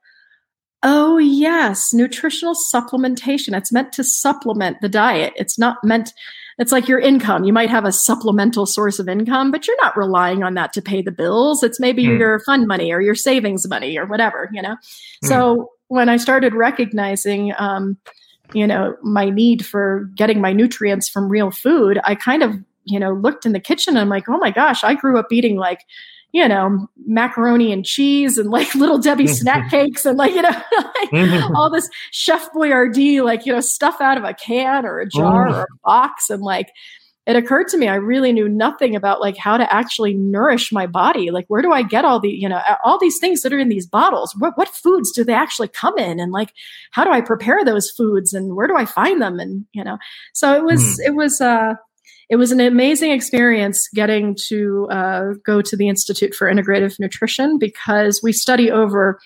oh, 0.82 1.18
yes, 1.18 1.92
nutritional 1.92 2.56
supplementation. 2.74 3.56
It's 3.56 3.72
meant 3.72 3.92
to 3.92 4.02
supplement 4.02 4.78
the 4.80 4.88
diet. 4.88 5.32
It's 5.36 5.56
not 5.56 5.76
meant, 5.84 6.12
it's 6.58 6.72
like 6.72 6.88
your 6.88 6.98
income. 6.98 7.44
You 7.44 7.52
might 7.52 7.70
have 7.70 7.84
a 7.84 7.92
supplemental 7.92 8.66
source 8.66 8.98
of 8.98 9.08
income, 9.08 9.50
but 9.50 9.66
you're 9.66 9.80
not 9.82 9.96
relying 9.96 10.42
on 10.42 10.54
that 10.54 10.72
to 10.74 10.82
pay 10.82 11.02
the 11.02 11.12
bills. 11.12 11.62
It's 11.62 11.80
maybe 11.80 12.04
mm. 12.04 12.18
your 12.18 12.40
fund 12.40 12.66
money 12.66 12.92
or 12.92 13.00
your 13.00 13.14
savings 13.14 13.68
money 13.68 13.98
or 13.98 14.06
whatever, 14.06 14.50
you 14.52 14.62
know? 14.62 14.76
Mm. 15.24 15.28
So 15.28 15.70
when 15.88 16.08
I 16.08 16.16
started 16.16 16.54
recognizing, 16.54 17.52
um, 17.58 17.96
you 18.52 18.66
know, 18.66 18.96
my 19.02 19.30
need 19.30 19.64
for 19.64 20.10
getting 20.14 20.40
my 20.40 20.52
nutrients 20.52 21.08
from 21.08 21.28
real 21.28 21.50
food, 21.50 22.00
I 22.04 22.14
kind 22.14 22.42
of 22.42 22.54
you 22.84 22.98
know, 22.98 23.12
looked 23.12 23.46
in 23.46 23.52
the 23.52 23.60
kitchen 23.60 23.94
and 23.94 24.00
I'm 24.00 24.08
like, 24.08 24.28
oh 24.28 24.38
my 24.38 24.50
gosh, 24.50 24.82
I 24.84 24.94
grew 24.94 25.18
up 25.18 25.32
eating 25.32 25.56
like, 25.56 25.84
you 26.32 26.48
know, 26.48 26.88
macaroni 27.06 27.72
and 27.72 27.84
cheese 27.84 28.38
and 28.38 28.50
like 28.50 28.74
little 28.74 28.98
Debbie 28.98 29.26
snack 29.28 29.70
cakes 29.70 30.04
and 30.04 30.18
like, 30.18 30.32
you 30.32 30.42
know, 30.42 30.48
like 30.48 31.10
mm-hmm. 31.10 31.54
all 31.56 31.70
this 31.70 31.88
Chef 32.10 32.50
Boyardee, 32.52 33.22
like, 33.22 33.46
you 33.46 33.52
know, 33.52 33.60
stuff 33.60 34.00
out 34.00 34.18
of 34.18 34.24
a 34.24 34.34
can 34.34 34.84
or 34.84 35.00
a 35.00 35.08
jar 35.08 35.48
or 35.48 35.62
a 35.62 35.66
box. 35.84 36.30
And 36.30 36.42
like, 36.42 36.72
it 37.24 37.36
occurred 37.36 37.68
to 37.68 37.78
me, 37.78 37.86
I 37.86 37.94
really 37.94 38.32
knew 38.32 38.48
nothing 38.48 38.96
about 38.96 39.20
like 39.20 39.36
how 39.36 39.56
to 39.56 39.72
actually 39.72 40.14
nourish 40.14 40.72
my 40.72 40.88
body. 40.88 41.30
Like, 41.30 41.44
where 41.46 41.62
do 41.62 41.70
I 41.70 41.84
get 41.84 42.04
all 42.04 42.18
the, 42.18 42.30
you 42.30 42.48
know, 42.48 42.60
all 42.84 42.98
these 42.98 43.18
things 43.20 43.42
that 43.42 43.52
are 43.52 43.58
in 43.58 43.68
these 43.68 43.86
bottles? 43.86 44.34
What, 44.36 44.58
what 44.58 44.68
foods 44.68 45.12
do 45.12 45.22
they 45.22 45.34
actually 45.34 45.68
come 45.68 45.96
in? 45.98 46.18
And 46.18 46.32
like, 46.32 46.52
how 46.90 47.04
do 47.04 47.12
I 47.12 47.20
prepare 47.20 47.64
those 47.64 47.90
foods 47.90 48.32
and 48.32 48.56
where 48.56 48.66
do 48.66 48.76
I 48.76 48.86
find 48.86 49.22
them? 49.22 49.38
And, 49.38 49.66
you 49.72 49.84
know, 49.84 49.98
so 50.32 50.52
it 50.56 50.64
was, 50.64 50.82
mm. 50.82 51.06
it 51.06 51.14
was, 51.14 51.40
uh, 51.40 51.74
it 52.32 52.36
was 52.36 52.50
an 52.50 52.60
amazing 52.60 53.10
experience 53.10 53.86
getting 53.94 54.34
to 54.48 54.88
uh, 54.90 55.34
go 55.44 55.60
to 55.60 55.76
the 55.76 55.86
Institute 55.86 56.34
for 56.34 56.50
Integrative 56.50 56.98
Nutrition 56.98 57.58
because 57.58 58.22
we 58.22 58.32
study 58.32 58.70
over 58.70 59.20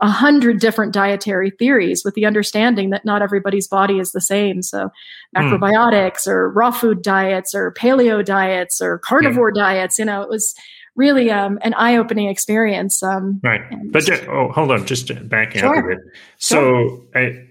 a 0.00 0.08
hundred 0.08 0.60
different 0.60 0.92
dietary 0.92 1.50
theories 1.50 2.02
with 2.04 2.14
the 2.14 2.24
understanding 2.24 2.90
that 2.90 3.04
not 3.04 3.20
everybody's 3.20 3.66
body 3.66 3.98
is 3.98 4.12
the 4.12 4.20
same. 4.20 4.62
So 4.62 4.90
hmm. 5.34 5.42
macrobiotics 5.42 6.22
mm. 6.22 6.28
or 6.28 6.52
raw 6.52 6.70
food 6.70 7.02
diets 7.02 7.52
or 7.52 7.72
paleo 7.72 8.24
diets 8.24 8.80
or 8.80 9.00
carnivore 9.00 9.50
yeah. 9.56 9.62
diets, 9.62 9.98
you 9.98 10.04
know, 10.04 10.22
it 10.22 10.28
was 10.28 10.54
really 10.94 11.32
um, 11.32 11.58
an 11.62 11.74
eye-opening 11.74 12.28
experience. 12.28 13.02
Um, 13.02 13.40
right. 13.42 13.62
But 13.90 14.04
just, 14.04 14.22
oh, 14.28 14.52
hold 14.52 14.70
on, 14.70 14.86
just 14.86 15.10
backing 15.28 15.62
sure. 15.62 15.78
up 15.78 15.84
a 15.84 15.88
bit. 15.88 15.98
So 16.38 17.06
sure. 17.12 17.44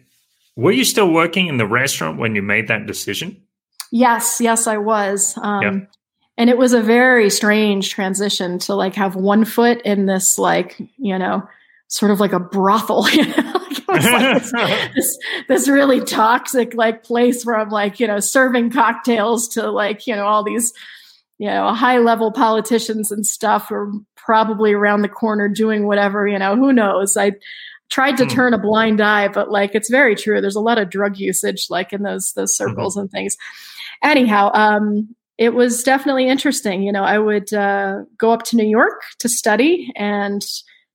Were 0.56 0.72
you 0.72 0.86
still 0.86 1.12
working 1.12 1.48
in 1.48 1.58
the 1.58 1.68
restaurant 1.68 2.18
when 2.18 2.34
you 2.34 2.42
made 2.42 2.70
that 2.70 2.88
decision? 2.88 3.42
Yes, 3.92 4.40
yes, 4.40 4.68
I 4.68 4.78
was. 4.78 5.38
Um, 5.42 5.62
yep. 5.62 5.92
And 6.38 6.50
it 6.50 6.58
was 6.58 6.74
a 6.74 6.82
very 6.82 7.30
strange 7.30 7.90
transition 7.90 8.58
to 8.60 8.74
like 8.74 8.96
have 8.96 9.16
one 9.16 9.46
foot 9.46 9.82
in 9.82 10.06
this, 10.06 10.40
like, 10.40 10.82
you 10.98 11.20
know, 11.20 11.44
sort 11.88 12.12
of 12.12 12.20
like 12.20 12.32
a 12.32 12.40
brothel, 12.40 13.08
you 13.12 13.26
know? 13.26 13.68
like 13.90 14.02
this, 14.02 14.52
this, 14.96 15.18
this, 15.50 15.68
really 15.68 16.00
toxic 16.00 16.74
like 16.74 17.04
place 17.04 17.46
where 17.46 17.58
I'm 17.58 17.70
like, 17.70 18.00
you 18.00 18.08
know, 18.08 18.20
serving 18.20 18.72
cocktails 18.72 19.50
to 19.50 19.70
like, 19.70 20.08
you 20.08 20.16
know, 20.16 20.26
all 20.26 20.44
these, 20.44 20.72
you 21.38 21.48
know, 21.48 21.74
high 21.74 22.00
level 22.00 22.32
politicians 22.32 23.12
and 23.12 23.26
stuff 23.26 23.68
who 23.68 23.76
are 23.76 23.92
probably 24.16 24.72
around 24.72 25.02
the 25.02 25.10
corner 25.10 25.50
doing 25.50 25.86
whatever, 25.86 26.28
you 26.28 26.40
know, 26.40 26.56
who 26.56 26.72
knows? 26.72 27.18
I 27.18 27.34
tried 27.90 28.16
to 28.18 28.24
mm. 28.24 28.30
turn 28.30 28.54
a 28.54 28.58
blind 28.58 29.02
eye, 29.02 29.28
but 29.28 29.52
like 29.52 29.76
it's 29.76 29.90
very 29.90 30.16
true. 30.16 30.40
There's 30.40 30.56
a 30.56 30.62
lot 30.62 30.78
of 30.78 30.90
drug 30.90 31.18
usage 31.18 31.68
like 31.70 31.92
in 31.92 32.04
those 32.04 32.32
those 32.34 32.56
mm-hmm. 32.56 32.70
circles 32.70 32.94
mm-hmm. 32.96 33.02
and 33.02 33.12
things 33.12 33.38
anyhow, 34.04 34.52
um, 34.54 35.16
it 35.38 35.54
was 35.54 35.84
definitely 35.84 36.28
interesting. 36.28 36.84
You 36.84 36.92
know, 36.92 37.04
I 37.04 37.18
would 37.18 37.54
uh, 37.54 38.02
go 38.18 38.32
up 38.32 38.44
to 38.44 38.56
New 38.56 38.68
York 38.68 39.02
to 39.20 39.30
study 39.30 39.92
and 39.96 40.44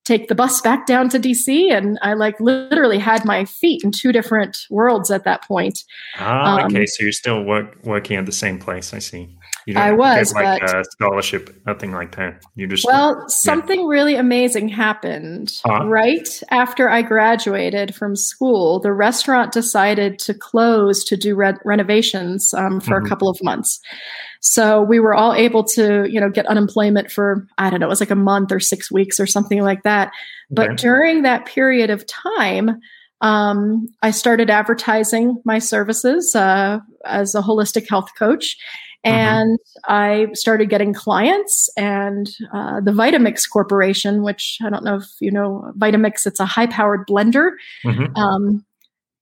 take 0.05 0.29
the 0.29 0.37
bus 0.37 0.61
back 0.61 0.87
down 0.87 1.09
to 1.09 1.19
DC, 1.19 1.73
and 1.73 1.99
I 2.01 2.15
like 2.15 2.39
literally 2.39 2.99
had 2.99 3.25
my 3.25 3.45
feet 3.45 3.83
in 3.83 3.91
two 3.91 4.13
different 4.13 4.59
worlds 4.71 5.11
at 5.11 5.25
that 5.25 5.43
point. 5.43 5.81
Ah, 6.17 6.61
um, 6.61 6.67
okay. 6.67 6.87
So 6.87 7.03
you're 7.03 7.13
still 7.13 7.43
work, 7.43 7.77
working 7.83 8.17
at 8.17 8.25
the 8.25 8.33
same 8.33 8.59
place. 8.59 8.95
I 8.95 9.01
see. 9.01 9.37
I 9.75 9.93
was, 9.93 10.33
like 10.33 10.61
but, 10.61 10.77
a 10.77 10.85
scholarship, 10.85 11.63
nothing 11.67 11.91
like 11.91 12.15
that. 12.17 12.45
You 12.55 12.69
just 12.69 12.85
well, 12.85 13.17
yeah. 13.19 13.27
something 13.27 13.87
really 13.87 14.15
amazing 14.15 14.69
happened 14.69 15.61
uh-huh. 15.65 15.87
right 15.89 16.29
after 16.51 16.89
I 16.89 17.03
graduated 17.03 17.95
from 17.95 18.15
school. 18.15 18.79
The 18.79 18.93
restaurant 18.93 19.53
decided 19.53 20.21
to 20.21 20.35
close 20.35 21.03
to 21.05 21.17
do 21.17 21.35
re- 21.35 21.55
renovations 21.65 22.55
um, 22.55 22.81
for 22.81 22.97
mm-hmm. 22.97 23.07
a 23.07 23.09
couple 23.09 23.29
of 23.29 23.39
months. 23.43 23.81
So 24.41 24.83
we 24.83 25.01
were 25.01 25.15
all 25.15 25.35
able 25.35 25.65
to, 25.65 26.07
you 26.09 26.21
know, 26.21 26.31
get 26.31 26.47
unemployment 26.47 27.11
for, 27.11 27.49
I 27.59 27.69
don't 27.69 27.81
know, 27.81 27.87
it 27.87 27.91
was 27.91 28.01
like 28.01 28.13
a 28.13 28.15
month 28.15 28.53
or 28.53 28.61
six 28.61 28.93
weeks 28.93 29.19
or 29.19 29.27
something 29.27 29.63
like 29.63 29.83
that. 29.83 30.13
But 30.51 30.67
Okay. 30.67 30.77
during 30.77 31.23
that 31.23 31.47
period 31.47 31.91
of 31.91 32.07
time, 32.07 32.79
um, 33.21 33.89
I 34.03 34.11
started 34.11 34.51
advertising 34.51 35.41
my 35.45 35.59
services 35.59 36.35
uh, 36.37 36.79
as 37.05 37.35
a 37.35 37.41
holistic 37.41 37.89
health 37.89 38.11
coach. 38.17 38.57
And 39.07 39.59
I 39.87 40.29
started 40.35 40.69
getting 40.71 40.93
clients, 40.93 41.69
and 41.77 42.29
uh, 42.53 42.81
the 42.81 42.91
Vitamix 42.93 43.43
Corporation, 43.51 44.23
which 44.23 44.59
I 44.65 44.71
don't 44.71 44.85
know 44.85 44.97
if 44.97 45.07
you 45.21 45.31
know 45.31 45.73
Vitamix, 45.79 46.27
it's 46.27 46.41
a 46.41 46.47
high 46.47 46.67
powered 46.67 47.07
blender 47.07 47.51
Mhm. 47.85 48.17
um, 48.17 48.65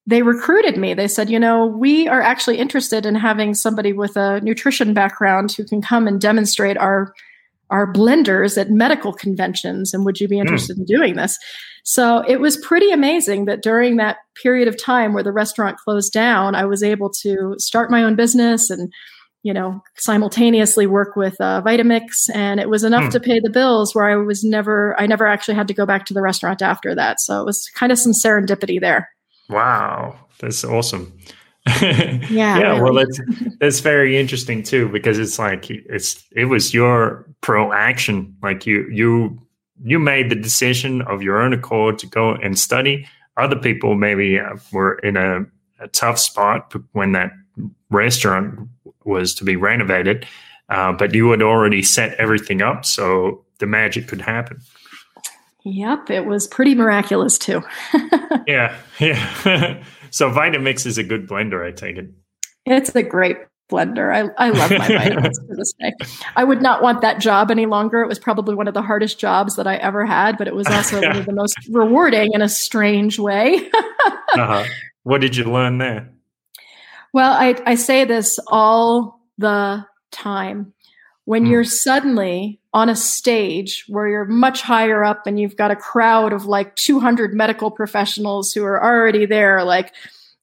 they 0.06 0.22
recruited 0.22 0.76
me. 0.76 0.92
They 0.92 1.08
said, 1.08 1.30
you 1.30 1.38
know, 1.38 1.66
we 1.66 2.06
are 2.08 2.20
actually 2.20 2.58
interested 2.58 3.06
in 3.06 3.14
having 3.14 3.54
somebody 3.54 3.94
with 3.94 4.16
a 4.18 4.38
nutrition 4.42 4.92
background 4.92 5.52
who 5.52 5.64
can 5.64 5.80
come 5.80 6.06
and 6.06 6.20
demonstrate 6.20 6.76
our 6.76 7.12
our 7.70 7.90
blenders 7.90 8.58
at 8.60 8.70
medical 8.70 9.12
conventions. 9.12 9.94
And 9.94 10.04
would 10.04 10.20
you 10.20 10.28
be 10.28 10.38
interested 10.38 10.76
in 10.76 10.84
doing 10.84 11.16
this? 11.16 11.38
So 11.82 12.22
it 12.28 12.38
was 12.38 12.58
pretty 12.58 12.90
amazing 12.90 13.46
that 13.46 13.62
during 13.62 13.96
that 13.96 14.18
period 14.42 14.68
of 14.68 14.76
time 14.80 15.14
where 15.14 15.22
the 15.22 15.32
restaurant 15.32 15.78
closed 15.78 16.12
down, 16.12 16.54
I 16.54 16.66
was 16.66 16.82
able 16.82 17.10
to 17.22 17.54
start 17.58 17.90
my 17.90 18.04
own 18.04 18.16
business 18.16 18.68
and 18.68 18.92
you 19.44 19.54
know 19.54 19.80
simultaneously 19.96 20.86
work 20.88 21.14
with 21.14 21.40
uh, 21.40 21.62
Vitamix, 21.64 22.28
and 22.34 22.58
it 22.58 22.68
was 22.68 22.82
enough 22.82 23.04
Hmm. 23.04 23.10
to 23.10 23.20
pay 23.20 23.38
the 23.38 23.50
bills. 23.50 23.94
Where 23.94 24.06
I 24.06 24.16
was 24.16 24.42
never, 24.42 24.98
I 24.98 25.06
never 25.06 25.26
actually 25.26 25.54
had 25.54 25.68
to 25.68 25.74
go 25.74 25.86
back 25.86 26.06
to 26.06 26.14
the 26.14 26.22
restaurant 26.22 26.62
after 26.62 26.94
that. 26.96 27.20
So 27.20 27.40
it 27.40 27.44
was 27.44 27.68
kind 27.76 27.92
of 27.92 27.98
some 27.98 28.12
serendipity 28.12 28.80
there. 28.80 29.08
Wow, 29.48 30.18
that's 30.40 30.64
awesome. 30.64 31.16
Yeah, 31.80 32.58
yeah. 32.58 32.80
Well, 32.80 32.94
that's 32.94 33.20
that's 33.60 33.80
very 33.80 34.18
interesting 34.18 34.62
too 34.62 34.88
because 34.88 35.18
it's 35.18 35.38
like 35.38 35.70
it's 35.70 36.22
it 36.32 36.46
was 36.46 36.74
your 36.74 37.24
pro 37.40 37.72
action. 37.72 38.36
Like 38.42 38.66
you 38.66 38.86
you 38.90 39.38
you 39.82 39.98
made 39.98 40.30
the 40.30 40.34
decision 40.36 41.02
of 41.02 41.22
your 41.22 41.40
own 41.40 41.52
accord 41.54 41.98
to 42.00 42.06
go 42.06 42.32
and 42.34 42.58
study. 42.58 43.06
Other 43.36 43.56
people 43.56 43.94
maybe 43.94 44.38
uh, 44.38 44.56
were 44.72 44.98
in 44.98 45.16
a, 45.16 45.44
a 45.80 45.88
tough 45.88 46.18
spot 46.18 46.74
when 46.92 47.12
that 47.12 47.32
restaurant 47.90 48.68
was 49.04 49.34
to 49.34 49.44
be 49.44 49.56
renovated, 49.56 50.26
uh, 50.68 50.92
but 50.92 51.14
you 51.14 51.30
had 51.30 51.42
already 51.42 51.82
set 51.82 52.14
everything 52.14 52.62
up 52.62 52.84
so 52.84 53.44
the 53.58 53.66
magic 53.66 54.08
could 54.08 54.20
happen. 54.20 54.60
Yep, 55.64 56.10
it 56.10 56.26
was 56.26 56.46
pretty 56.46 56.74
miraculous 56.74 57.38
too. 57.38 57.62
Yeah, 58.46 58.76
yeah. 59.00 59.82
so 60.10 60.30
Vitamix 60.30 60.84
is 60.84 60.98
a 60.98 61.02
good 61.02 61.26
blender, 61.26 61.66
I 61.66 61.70
take 61.70 61.96
it. 61.96 62.10
it's 62.66 62.94
a 62.94 63.02
great 63.02 63.38
blender. 63.70 64.14
I, 64.14 64.28
I 64.36 64.50
love 64.50 64.70
my 64.70 64.86
Vitamix 64.86 65.32
to 65.32 65.54
this 65.56 65.72
day. 65.80 65.92
I 66.36 66.44
would 66.44 66.60
not 66.60 66.82
want 66.82 67.00
that 67.00 67.20
job 67.20 67.50
any 67.50 67.64
longer. 67.64 68.02
It 68.02 68.08
was 68.08 68.18
probably 68.18 68.54
one 68.54 68.68
of 68.68 68.74
the 68.74 68.82
hardest 68.82 69.18
jobs 69.18 69.56
that 69.56 69.66
I 69.66 69.76
ever 69.76 70.04
had, 70.04 70.36
but 70.36 70.46
it 70.46 70.54
was 70.54 70.66
also 70.66 71.00
one 71.00 71.16
of 71.16 71.24
the 71.24 71.32
most 71.34 71.56
rewarding 71.70 72.32
in 72.34 72.42
a 72.42 72.48
strange 72.50 73.18
way. 73.18 73.70
Uh-huh. 74.34 74.64
What 75.04 75.22
did 75.22 75.36
you 75.36 75.44
learn 75.44 75.78
there? 75.78 76.10
Well, 77.14 77.32
I, 77.32 77.54
I 77.64 77.76
say 77.76 78.04
this 78.04 78.38
all 78.48 79.20
the 79.38 79.86
time. 80.10 80.72
When 81.26 81.44
Hmm. 81.46 81.50
you're 81.52 81.64
suddenly 81.64 82.60
on 82.74 82.88
a 82.88 82.96
stage 82.96 83.84
where 83.88 84.08
you're 84.08 84.24
much 84.24 84.60
higher 84.62 85.04
up 85.04 85.26
and 85.26 85.38
you've 85.38 85.56
got 85.56 85.70
a 85.70 85.76
crowd 85.76 86.32
of 86.32 86.44
like 86.46 86.74
200 86.74 87.32
medical 87.32 87.70
professionals 87.70 88.52
who 88.52 88.64
are 88.64 88.82
already 88.82 89.26
there, 89.26 89.62
like, 89.62 89.94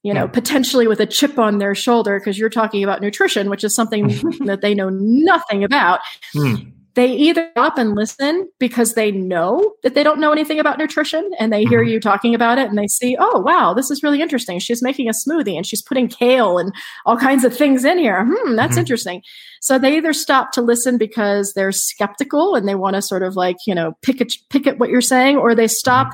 you 0.02 0.14
know, 0.14 0.26
Hmm. 0.26 0.32
potentially 0.32 0.86
with 0.88 0.98
a 0.98 1.06
chip 1.06 1.38
on 1.38 1.58
their 1.58 1.74
shoulder 1.74 2.18
because 2.18 2.38
you're 2.38 2.48
talking 2.48 2.82
about 2.82 3.02
nutrition, 3.02 3.50
which 3.50 3.64
is 3.64 3.74
something 3.74 4.08
that 4.46 4.62
they 4.62 4.74
know 4.74 4.88
nothing 4.88 5.62
about. 5.64 6.00
Hmm. 6.32 6.54
They 6.94 7.10
either 7.12 7.48
stop 7.52 7.78
and 7.78 7.94
listen 7.94 8.50
because 8.58 8.92
they 8.94 9.10
know 9.10 9.74
that 9.82 9.94
they 9.94 10.02
don't 10.02 10.20
know 10.20 10.30
anything 10.30 10.58
about 10.60 10.78
nutrition 10.78 11.30
and 11.38 11.50
they 11.50 11.64
hear 11.64 11.82
Mhm. 11.82 11.90
you 11.90 12.00
talking 12.00 12.34
about 12.34 12.58
it 12.58 12.68
and 12.68 12.76
they 12.76 12.86
see, 12.86 13.16
oh, 13.18 13.40
wow, 13.40 13.72
this 13.72 13.90
is 13.90 14.02
really 14.02 14.20
interesting. 14.20 14.58
She's 14.58 14.82
making 14.82 15.08
a 15.08 15.12
smoothie 15.12 15.56
and 15.56 15.66
she's 15.66 15.80
putting 15.80 16.06
kale 16.08 16.58
and 16.58 16.74
all 17.06 17.16
kinds 17.16 17.44
of 17.44 17.56
things 17.56 17.84
in 17.86 17.96
here. 17.96 18.26
Hmm, 18.26 18.56
that's 18.56 18.76
Mhm. 18.76 18.80
interesting. 18.80 19.22
So 19.60 19.78
they 19.78 19.96
either 19.96 20.12
stop 20.12 20.52
to 20.52 20.60
listen 20.60 20.98
because 20.98 21.54
they're 21.54 21.72
skeptical 21.72 22.54
and 22.56 22.68
they 22.68 22.74
want 22.74 22.96
to 22.96 23.02
sort 23.02 23.22
of 23.22 23.36
like, 23.36 23.56
you 23.66 23.74
know, 23.74 23.96
pick 24.02 24.20
at, 24.20 24.28
pick 24.50 24.66
at 24.66 24.78
what 24.78 24.90
you're 24.90 25.00
saying, 25.00 25.38
or 25.38 25.54
they 25.54 25.68
stop 25.68 26.10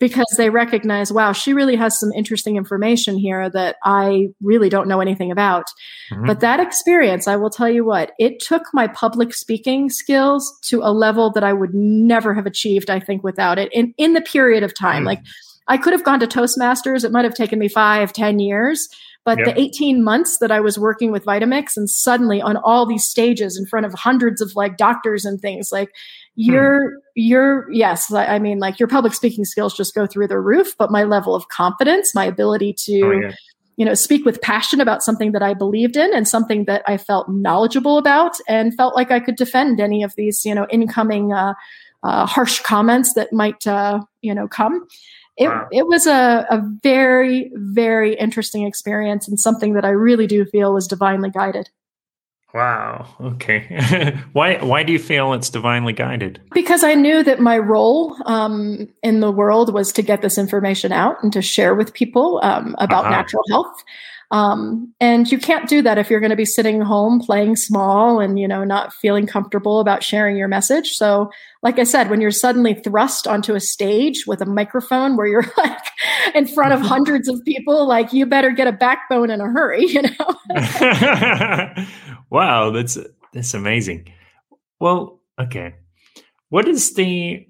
because 0.00 0.26
they 0.36 0.50
recognize, 0.50 1.12
wow, 1.12 1.30
she 1.32 1.52
really 1.52 1.76
has 1.76 2.00
some 2.00 2.10
interesting 2.12 2.56
information 2.56 3.16
here 3.18 3.48
that 3.50 3.76
I 3.84 4.28
really 4.42 4.70
don't 4.70 4.88
know 4.88 5.00
anything 5.00 5.30
about. 5.30 5.66
Mhm. 6.10 6.26
But 6.26 6.40
that 6.40 6.58
experience, 6.58 7.28
I 7.28 7.36
will 7.36 7.50
tell 7.50 7.68
you 7.68 7.84
what, 7.84 8.12
it 8.18 8.40
took 8.40 8.62
my 8.72 8.88
public 8.88 9.34
speaking 9.34 9.90
skills 9.90 10.52
to 10.64 10.80
a 10.82 10.90
level 10.92 11.30
that 11.32 11.44
I 11.44 11.52
would 11.52 11.74
never 11.74 12.34
have 12.34 12.46
achieved, 12.46 12.90
I 12.90 12.98
think, 12.98 13.22
without 13.22 13.58
it 13.58 13.70
in, 13.72 13.94
in 13.98 14.14
the 14.14 14.22
period 14.22 14.62
of 14.62 14.74
time. 14.74 15.02
Mm. 15.02 15.06
Like 15.06 15.20
I 15.68 15.76
could 15.76 15.92
have 15.92 16.02
gone 16.02 16.18
to 16.20 16.26
Toastmasters. 16.26 17.04
It 17.04 17.12
might 17.12 17.24
have 17.24 17.34
taken 17.34 17.58
me 17.58 17.68
five, 17.68 18.12
ten 18.12 18.40
years. 18.40 18.88
But 19.22 19.38
Yeah. 19.38 19.44
the 19.52 19.60
18 19.60 20.02
months 20.02 20.38
that 20.38 20.50
I 20.50 20.60
was 20.60 20.78
working 20.78 21.12
with 21.12 21.26
Vitamix 21.26 21.76
and 21.76 21.90
suddenly 21.90 22.40
on 22.40 22.56
all 22.56 22.86
these 22.86 23.04
stages 23.04 23.58
in 23.58 23.66
front 23.66 23.84
of 23.84 23.92
hundreds 23.92 24.40
of 24.40 24.52
like 24.56 24.78
doctors 24.78 25.26
and 25.26 25.38
things, 25.38 25.68
like 25.70 25.90
you're, 26.46 26.92
you're, 27.14 27.70
yes, 27.72 28.12
I 28.12 28.26
I 28.36 28.38
mean, 28.38 28.58
like 28.58 28.78
your 28.78 28.88
public 28.88 29.14
speaking 29.14 29.44
skills 29.44 29.76
just 29.76 29.94
go 29.94 30.06
through 30.06 30.28
the 30.28 30.38
roof, 30.40 30.74
but 30.78 30.90
my 30.90 31.04
level 31.04 31.34
of 31.34 31.48
confidence, 31.48 32.14
my 32.14 32.24
ability 32.24 32.74
to, 32.86 33.00
Oh, 33.04 33.10
yeah. 33.12 33.32
you 33.76 33.84
know 33.86 33.94
speak 33.94 34.24
with 34.26 34.40
passion 34.42 34.80
about 34.80 35.02
something 35.02 35.32
that 35.32 35.42
i 35.42 35.54
believed 35.54 35.96
in 35.96 36.12
and 36.12 36.28
something 36.28 36.64
that 36.66 36.82
i 36.86 36.96
felt 36.98 37.28
knowledgeable 37.30 37.96
about 37.96 38.32
and 38.46 38.74
felt 38.76 38.94
like 38.94 39.10
i 39.10 39.18
could 39.20 39.36
defend 39.36 39.80
any 39.80 40.02
of 40.02 40.12
these 40.16 40.44
you 40.44 40.54
know 40.54 40.66
incoming 40.70 41.32
uh, 41.32 41.54
uh, 42.02 42.26
harsh 42.26 42.60
comments 42.60 43.14
that 43.14 43.32
might 43.32 43.66
uh, 43.66 44.00
you 44.20 44.34
know 44.34 44.46
come 44.48 44.86
it, 45.38 45.48
Wow. 45.48 45.66
it 45.72 45.86
was 45.86 46.06
a, 46.06 46.46
a 46.50 46.60
very 46.82 47.50
very 47.54 48.14
interesting 48.16 48.66
experience 48.66 49.26
and 49.28 49.40
something 49.40 49.72
that 49.74 49.84
i 49.86 49.90
really 49.90 50.26
do 50.26 50.44
feel 50.44 50.74
was 50.74 50.86
divinely 50.86 51.30
guided 51.30 51.70
Wow. 52.52 53.06
Okay. 53.20 54.16
why 54.32 54.56
why 54.64 54.82
do 54.82 54.92
you 54.92 54.98
feel 54.98 55.32
it's 55.34 55.50
divinely 55.50 55.92
guided? 55.92 56.40
because 56.52 56.82
I 56.82 56.94
knew 56.94 57.22
that 57.22 57.38
my 57.40 57.58
role 57.58 58.16
um, 58.26 58.88
in 59.02 59.20
the 59.20 59.30
world 59.30 59.72
was 59.72 59.92
to 59.92 60.02
get 60.02 60.20
this 60.22 60.36
information 60.38 60.90
out 60.92 61.22
and 61.22 61.32
to 61.32 61.42
share 61.42 61.74
with 61.76 61.92
people 61.94 62.40
um, 62.42 62.74
about 62.78 63.04
Uh-huh. 63.04 63.10
natural 63.16 63.44
health. 63.50 63.84
Um, 64.32 64.94
and 65.00 65.30
you 65.30 65.38
can't 65.38 65.68
do 65.68 65.82
that 65.82 65.98
if 65.98 66.08
you're 66.08 66.20
going 66.20 66.30
to 66.30 66.36
be 66.36 66.44
sitting 66.44 66.80
home 66.80 67.18
playing 67.18 67.56
small 67.56 68.20
and 68.20 68.38
you 68.38 68.46
know 68.46 68.62
not 68.62 68.92
feeling 68.92 69.26
comfortable 69.26 69.80
about 69.80 70.04
sharing 70.04 70.36
your 70.36 70.46
message. 70.46 70.90
So, 70.90 71.30
like 71.62 71.80
I 71.80 71.84
said, 71.84 72.10
when 72.10 72.20
you're 72.20 72.30
suddenly 72.30 72.74
thrust 72.74 73.26
onto 73.26 73.54
a 73.54 73.60
stage 73.60 74.26
with 74.28 74.40
a 74.40 74.46
microphone 74.46 75.16
where 75.16 75.26
you're 75.26 75.52
like 75.56 75.84
in 76.34 76.46
front 76.46 76.72
of 76.72 76.80
hundreds 76.80 77.26
of 77.26 77.44
people, 77.44 77.88
like 77.88 78.12
you 78.12 78.24
better 78.24 78.50
get 78.50 78.68
a 78.68 78.72
backbone 78.72 79.30
in 79.30 79.40
a 79.40 79.48
hurry, 79.48 79.84
you 79.88 80.02
know. 80.02 80.34
wow, 82.30 82.70
that's 82.70 82.98
that's 83.32 83.54
amazing. 83.54 84.12
Well, 84.78 85.20
okay. 85.40 85.74
What 86.50 86.68
is 86.68 86.94
the 86.94 87.46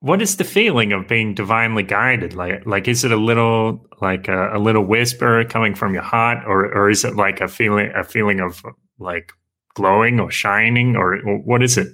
what 0.00 0.22
is 0.22 0.36
the 0.36 0.44
feeling 0.44 0.92
of 0.92 1.08
being 1.08 1.34
divinely 1.34 1.82
guided? 1.82 2.34
Like 2.34 2.66
like 2.66 2.88
is 2.88 3.04
it 3.04 3.12
a 3.12 3.16
little 3.16 3.86
like 4.00 4.28
a, 4.28 4.56
a 4.56 4.58
little 4.58 4.84
whisper 4.84 5.44
coming 5.44 5.74
from 5.74 5.94
your 5.94 6.02
heart 6.02 6.44
or 6.46 6.66
or 6.72 6.90
is 6.90 7.04
it 7.04 7.16
like 7.16 7.40
a 7.40 7.48
feeling 7.48 7.90
a 7.94 8.04
feeling 8.04 8.40
of 8.40 8.62
like 8.98 9.32
glowing 9.74 10.20
or 10.20 10.30
shining 10.30 10.96
or 10.96 11.18
what 11.18 11.62
is 11.62 11.76
it? 11.78 11.88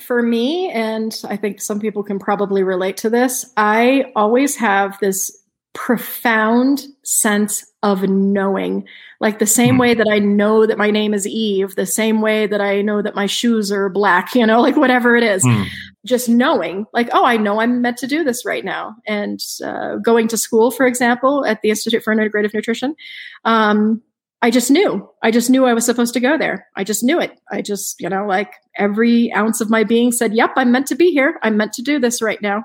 for 0.00 0.22
me, 0.22 0.70
and 0.70 1.20
I 1.24 1.36
think 1.36 1.60
some 1.60 1.80
people 1.80 2.02
can 2.02 2.18
probably 2.18 2.62
relate 2.62 2.96
to 2.98 3.10
this, 3.10 3.50
I 3.56 4.06
always 4.16 4.56
have 4.56 4.98
this 5.00 5.30
profound 5.74 6.86
sense 7.04 7.64
of 7.82 8.02
knowing. 8.08 8.86
Like 9.20 9.38
the 9.38 9.46
same 9.46 9.74
Hmm. 9.74 9.80
way 9.80 9.94
that 9.94 10.08
I 10.10 10.18
know 10.18 10.66
that 10.66 10.78
my 10.78 10.90
name 10.90 11.14
is 11.14 11.26
Eve, 11.26 11.74
the 11.74 11.86
same 11.86 12.20
way 12.20 12.46
that 12.46 12.60
I 12.60 12.82
know 12.82 13.02
that 13.02 13.14
my 13.14 13.26
shoes 13.26 13.72
are 13.72 13.88
black, 13.88 14.34
you 14.34 14.46
know, 14.46 14.60
like 14.60 14.76
whatever 14.76 15.16
it 15.16 15.24
is. 15.24 15.42
Hmm. 15.44 15.64
Just 16.04 16.28
knowing, 16.28 16.86
like, 16.92 17.08
oh, 17.12 17.24
I 17.24 17.36
know 17.36 17.60
I'm 17.60 17.80
meant 17.80 17.96
to 17.98 18.08
do 18.08 18.24
this 18.24 18.44
right 18.44 18.64
now. 18.64 18.96
And 19.06 19.40
uh, 19.64 19.96
going 19.96 20.26
to 20.28 20.36
school, 20.36 20.72
for 20.72 20.84
example, 20.84 21.44
at 21.46 21.62
the 21.62 21.70
Institute 21.70 22.02
for 22.02 22.12
Integrative 22.12 22.52
Nutrition, 22.52 22.96
um, 23.44 24.02
I 24.44 24.50
just 24.50 24.68
knew. 24.72 25.08
I 25.22 25.30
just 25.30 25.48
knew 25.48 25.64
I 25.64 25.74
was 25.74 25.84
supposed 25.86 26.14
to 26.14 26.20
go 26.20 26.36
there. 26.36 26.66
I 26.74 26.82
just 26.82 27.04
knew 27.04 27.20
it. 27.20 27.38
I 27.52 27.62
just, 27.62 28.00
you 28.00 28.08
know, 28.08 28.26
like 28.26 28.52
every 28.76 29.32
ounce 29.32 29.60
of 29.60 29.70
my 29.70 29.84
being 29.84 30.10
said, 30.10 30.34
"Yep, 30.34 30.50
I'm 30.56 30.72
meant 30.72 30.88
to 30.88 30.96
be 30.96 31.12
here. 31.12 31.38
I'm 31.44 31.56
meant 31.56 31.72
to 31.74 31.82
do 31.82 32.00
this 32.00 32.20
right 32.20 32.42
now." 32.42 32.64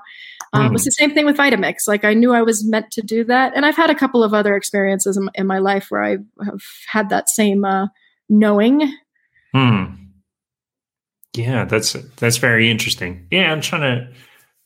Um, 0.52 0.68
Hmm. 0.68 0.74
It's 0.74 0.84
the 0.84 0.92
same 0.92 1.12
thing 1.12 1.26
with 1.26 1.36
Vitamix. 1.36 1.86
Like 1.86 2.04
I 2.04 2.14
knew 2.14 2.32
I 2.32 2.42
was 2.42 2.66
meant 2.66 2.90
to 2.92 3.02
do 3.02 3.24
that, 3.24 3.52
and 3.54 3.66
I've 3.66 3.76
had 3.76 3.90
a 3.90 3.94
couple 3.94 4.24
of 4.24 4.32
other 4.34 4.56
experiences 4.56 5.16
in, 5.16 5.28
in 5.34 5.46
my 5.46 5.58
life 5.58 5.86
where 5.90 6.02
I 6.02 6.16
have 6.44 6.62
had 6.86 7.10
that 7.10 7.28
same 7.28 7.64
uh, 7.64 7.88
knowing. 8.28 8.90
Hmm. 9.54 9.84
Yeah, 11.34 11.64
that's 11.64 11.92
that's 12.16 12.38
very 12.38 12.70
interesting. 12.70 13.26
Yeah, 13.30 13.52
I'm 13.52 13.60
trying 13.60 13.82
to 13.82 14.12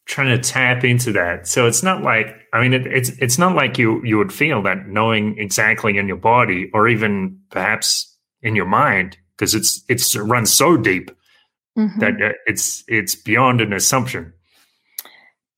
trying 0.07 0.37
to 0.37 0.49
tap 0.49 0.85
into 0.85 1.13
that. 1.13 1.47
So 1.47 1.67
it's 1.67 1.83
not 1.83 2.03
like 2.03 2.29
I 2.53 2.61
mean 2.61 2.73
it, 2.73 2.87
it's 2.87 3.11
it's 3.19 3.39
not 3.39 3.55
like 3.55 3.79
you 3.79 4.03
you 4.05 4.17
would 4.19 4.33
feel 4.33 4.63
that 4.63 4.87
knowing 4.89 5.37
exactly 5.39 5.99
in 5.99 6.09
your 6.09 6.17
body 6.17 6.71
or 6.73 6.89
even 6.89 7.39
perhaps 7.51 8.17
in 8.43 8.55
your 8.57 8.67
mind 8.67 9.17
because 9.37 9.55
it's 9.55 9.83
it's 9.89 10.15
it 10.15 10.21
runs 10.23 10.53
so 10.53 10.77
deep 10.77 11.11
Mhm. 11.79 12.01
that 12.01 12.23
uh, 12.23 12.33
it's 12.47 12.85
it's 12.87 13.15
beyond 13.15 13.61
an 13.63 13.73
assumption. 13.73 14.33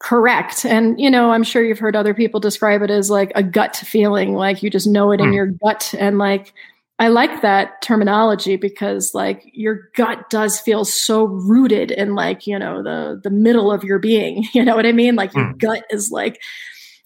Correct. 0.05 0.67
And, 0.67 1.01
you 1.01 1.11
know, 1.11 1.31
I'm 1.31 1.43
sure 1.45 1.65
you've 1.65 1.79
heard 1.79 1.97
other 1.97 2.13
people 2.13 2.39
describe 2.39 2.83
it 2.83 2.91
as 2.91 3.09
like 3.09 3.33
a 3.35 3.43
gut 3.43 3.75
feeling, 3.77 4.35
like 4.35 4.63
you 4.63 4.69
just 4.69 4.87
know 4.87 5.13
it 5.13 5.21
in 5.21 5.29
Hmm. 5.29 5.33
your 5.33 5.47
gut. 5.47 5.95
And 5.99 6.19
like, 6.19 6.53
I 6.99 7.09
like 7.09 7.41
that 7.41 7.81
terminology 7.81 8.57
because 8.57 9.13
like 9.15 9.51
your 9.55 9.89
gut 9.97 10.29
does 10.29 10.61
feel 10.61 10.85
so 10.85 11.25
rooted 11.25 11.91
in 11.91 12.15
like, 12.15 12.47
you 12.47 12.59
know, 12.59 12.83
the 12.83 13.19
the 13.25 13.31
middle 13.31 13.73
of 13.73 13.83
your 13.83 13.99
being. 13.99 14.45
You 14.53 14.63
know 14.63 14.77
what 14.77 14.85
I 14.87 14.93
mean? 14.93 15.17
Like 15.17 15.35
your 15.35 15.47
Hmm. 15.47 15.57
gut 15.59 15.85
is 15.91 16.11
like 16.13 16.39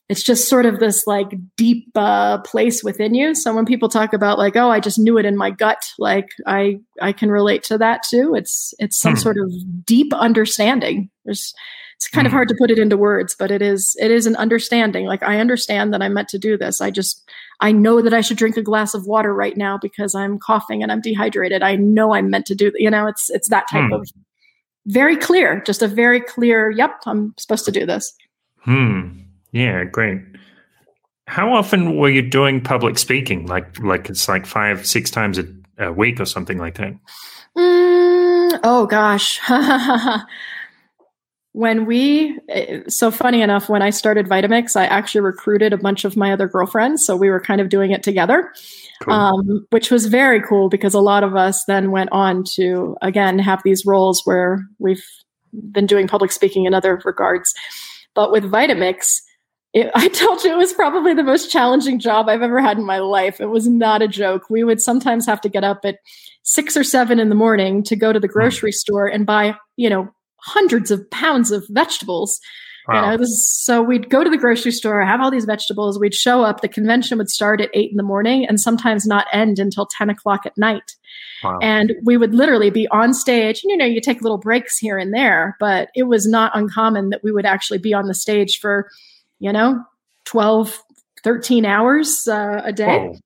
it's 0.08 0.22
just 0.24 0.48
sort 0.48 0.66
of 0.66 0.80
this 0.80 1.06
like 1.06 1.28
deep 1.56 1.86
uh, 1.94 2.38
place 2.38 2.82
within 2.82 3.14
you. 3.14 3.34
So 3.34 3.54
when 3.54 3.66
people 3.66 3.88
talk 3.88 4.12
about 4.12 4.38
like, 4.38 4.56
oh, 4.56 4.70
I 4.70 4.80
just 4.80 4.98
knew 4.98 5.18
it 5.18 5.24
in 5.26 5.36
my 5.36 5.50
gut, 5.52 5.92
like 5.98 6.30
I 6.46 6.80
I 7.00 7.12
can 7.12 7.30
relate 7.30 7.62
to 7.64 7.78
that 7.78 8.02
too. 8.10 8.34
It's 8.34 8.74
it's 8.80 8.98
some 9.00 9.14
Hmm. 9.14 9.20
sort 9.20 9.38
of 9.38 9.52
deep 9.86 10.12
understanding. 10.14 11.10
There's 11.24 11.54
it's 11.98 12.06
kind 12.06 12.28
of 12.28 12.30
Hmm. 12.30 12.36
hard 12.36 12.48
to 12.48 12.54
put 12.56 12.70
it 12.70 12.78
into 12.78 12.96
words, 12.96 13.34
but 13.36 13.50
it 13.50 13.60
is 13.60 13.96
it 14.00 14.12
is 14.12 14.24
an 14.26 14.36
understanding. 14.36 15.06
Like 15.06 15.22
I 15.24 15.40
understand 15.40 15.92
that 15.92 16.00
I'm 16.00 16.14
meant 16.14 16.28
to 16.28 16.38
do 16.38 16.56
this. 16.56 16.80
I 16.80 16.90
just 16.92 17.28
I 17.60 17.72
know 17.72 18.00
that 18.00 18.14
I 18.14 18.20
should 18.20 18.36
drink 18.36 18.56
a 18.56 18.62
glass 18.62 18.94
of 18.94 19.04
water 19.06 19.34
right 19.34 19.56
now 19.56 19.78
because 19.82 20.14
I'm 20.14 20.38
coughing 20.38 20.80
and 20.82 20.92
I'm 20.92 21.00
dehydrated. 21.00 21.62
I 21.64 21.74
know 21.74 22.14
I'm 22.14 22.30
meant 22.30 22.46
to 22.46 22.54
do 22.54 22.70
that. 22.70 22.80
You 22.80 22.88
know, 22.88 23.08
it's 23.08 23.28
it's 23.30 23.48
that 23.48 23.66
type 23.68 23.88
Hmm. 23.88 23.94
of 23.94 24.08
very 24.86 25.16
clear, 25.16 25.60
just 25.66 25.82
a 25.82 25.88
very 25.88 26.20
clear, 26.20 26.70
yep, 26.70 27.00
I'm 27.04 27.34
supposed 27.36 27.64
to 27.64 27.72
do 27.72 27.84
this. 27.84 28.14
Hmm. 28.60 29.08
Yeah, 29.50 29.82
great. 29.84 30.20
How 31.26 31.52
often 31.52 31.96
were 31.96 32.08
you 32.08 32.22
doing 32.22 32.60
public 32.60 32.96
speaking? 32.96 33.46
Like 33.46 33.76
like 33.80 34.08
it's 34.08 34.28
like 34.28 34.46
five, 34.46 34.86
six 34.86 35.10
times 35.10 35.36
a, 35.38 35.44
a 35.78 35.92
week 35.92 36.20
or 36.20 36.26
something 36.26 36.58
like 36.58 36.76
that. 36.76 36.94
Mm, 37.56 38.60
oh 38.62 38.86
gosh. 38.86 39.40
when 41.58 41.86
we, 41.86 42.38
eh, 42.50 42.82
so 42.86 43.10
funny 43.10 43.42
enough, 43.42 43.68
when 43.68 43.82
I 43.82 43.90
started 43.90 44.28
Vitamix, 44.28 44.76
I 44.76 44.84
actually 44.84 45.22
recruited 45.22 45.72
a 45.72 45.76
bunch 45.76 46.04
of 46.04 46.16
my 46.16 46.32
other 46.32 46.46
girlfriends. 46.46 47.04
So 47.04 47.16
we 47.16 47.30
were 47.30 47.40
kind 47.40 47.60
of 47.60 47.68
doing 47.68 47.90
it 47.90 48.04
together, 48.04 48.52
Cool. 49.02 49.12
um, 49.12 49.66
which 49.70 49.90
was 49.90 50.06
very 50.06 50.40
cool 50.40 50.68
because 50.68 50.94
a 50.94 51.00
lot 51.00 51.24
of 51.24 51.34
us 51.34 51.64
then 51.64 51.90
went 51.90 52.10
on 52.12 52.44
to, 52.54 52.96
again, 53.02 53.40
have 53.40 53.60
these 53.64 53.84
roles 53.84 54.22
where 54.24 54.64
we've 54.78 55.02
been 55.72 55.86
doing 55.86 56.06
public 56.06 56.30
speaking 56.30 56.64
in 56.64 56.74
other 56.74 57.02
regards. 57.04 57.52
But 58.14 58.30
with 58.30 58.44
Vitamix, 58.44 59.20
it, 59.74 59.90
I 59.96 60.06
told 60.06 60.44
you 60.44 60.52
it 60.52 60.58
was 60.58 60.72
probably 60.72 61.12
the 61.12 61.24
most 61.24 61.50
challenging 61.50 61.98
job 61.98 62.28
I've 62.28 62.42
ever 62.42 62.60
had 62.60 62.78
in 62.78 62.84
my 62.84 63.00
life. 63.00 63.40
It 63.40 63.46
was 63.46 63.66
not 63.66 64.00
a 64.00 64.06
joke. 64.06 64.48
We 64.48 64.62
would 64.62 64.80
sometimes 64.80 65.26
have 65.26 65.40
to 65.40 65.48
get 65.48 65.64
up 65.64 65.80
at 65.82 65.96
six 66.44 66.76
or 66.76 66.84
seven 66.84 67.18
in 67.18 67.30
the 67.30 67.34
morning 67.34 67.82
to 67.82 67.96
go 67.96 68.12
to 68.12 68.20
the 68.20 68.28
grocery 68.28 68.70
store 68.70 69.08
and 69.08 69.26
buy, 69.26 69.56
you 69.76 69.90
know, 69.90 70.08
hundreds 70.40 70.90
of 70.90 71.08
pounds 71.10 71.50
of 71.50 71.66
vegetables. 71.68 72.40
You 72.90 72.94
know, 72.94 73.14
is, 73.20 73.46
so 73.46 73.82
we'd 73.82 74.08
go 74.08 74.24
to 74.24 74.30
the 74.30 74.38
grocery 74.38 74.72
store, 74.72 75.04
have 75.04 75.20
all 75.20 75.30
these 75.30 75.44
vegetables. 75.44 75.98
We'd 75.98 76.14
show 76.14 76.42
up. 76.42 76.62
The 76.62 76.68
convention 76.68 77.18
would 77.18 77.28
start 77.28 77.60
at 77.60 77.68
eight 77.74 77.90
in 77.90 77.98
the 77.98 78.02
morning 78.02 78.46
and 78.46 78.58
sometimes 78.58 79.04
not 79.04 79.26
end 79.30 79.58
until 79.58 79.84
10 79.84 80.08
o'clock 80.08 80.46
at 80.46 80.56
night. 80.56 80.94
wow. 81.44 81.58
And 81.60 81.96
we 82.02 82.16
would 82.16 82.34
literally 82.34 82.70
be 82.70 82.88
on 82.88 83.12
stage. 83.12 83.62
And, 83.62 83.70
you 83.70 83.76
know, 83.76 83.84
you 83.84 84.00
take 84.00 84.22
little 84.22 84.38
breaks 84.38 84.78
here 84.78 84.96
and 84.96 85.12
there, 85.12 85.54
but 85.60 85.90
it 85.94 86.04
was 86.04 86.26
not 86.26 86.50
uncommon 86.54 87.10
that 87.10 87.22
we 87.22 87.30
would 87.30 87.44
actually 87.44 87.76
be 87.76 87.92
on 87.92 88.06
the 88.06 88.14
stage 88.14 88.58
for, 88.58 88.88
you 89.38 89.52
know, 89.52 89.84
12, 90.24 90.82
13 91.24 91.66
hours 91.66 92.26
uh, 92.26 92.62
a 92.64 92.72
day. 92.72 92.86
Whoa. 92.86 93.16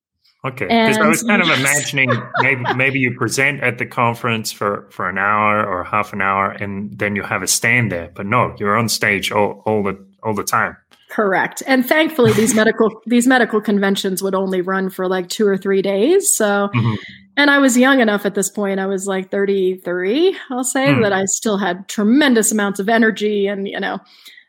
Okay, 0.45 0.65
because 0.67 0.99
I 0.99 1.07
was 1.07 1.23
kind 1.23 1.41
of 1.41 1.49
imagining 1.61 2.11
maybe 2.41 2.65
maybe 2.75 2.99
you 2.99 3.15
present 3.17 3.61
at 3.63 3.79
the 3.79 3.87
conference 3.87 4.51
for 4.51 4.89
for 4.91 5.09
an 5.09 5.17
hour 5.19 5.65
or 5.65 5.85
half 5.85 6.13
an 6.13 6.21
hour, 6.21 6.51
and 6.51 6.99
then 6.99 7.15
you 7.15 7.23
have 7.23 7.43
a 7.43 7.47
stand 7.47 7.93
there. 7.93 8.11
But 8.15 8.27
no, 8.27 8.55
you're 8.59 8.77
on 8.77 8.89
stage 8.89 9.31
all, 9.31 9.63
all 9.67 9.83
the 9.85 9.97
all 10.25 10.35
the 10.35 10.43
time. 10.45 10.77
Correct. 11.11 11.63
And 11.67 11.87
thankfully 11.87 12.33
these 12.33 12.55
medical 12.55 12.91
these 13.07 13.27
medical 13.27 13.61
conventions 13.61 14.23
would 14.23 14.35
only 14.35 14.63
run 14.63 14.91
for 14.91 15.07
like 15.09 15.29
2 15.29 15.47
or 15.47 15.57
3 15.59 15.81
days. 15.83 16.35
So 16.35 16.71
Mhm. 16.75 16.97
and 17.37 17.51
I 17.51 17.59
was 17.59 17.77
young 17.77 18.01
enough 18.01 18.27
at 18.27 18.35
this 18.35 18.51
point. 18.51 18.81
I 18.81 18.87
was 18.87 19.07
like 19.07 19.31
33, 19.31 20.37
I'll 20.51 20.65
say, 20.65 20.93
Hmm. 20.93 21.03
that 21.03 21.13
I 21.13 21.25
still 21.27 21.59
had 21.59 21.87
tremendous 21.89 22.51
amounts 22.51 22.81
of 22.81 22.89
energy 22.89 23.47
and, 23.47 23.69
you 23.69 23.79
know, 23.79 23.99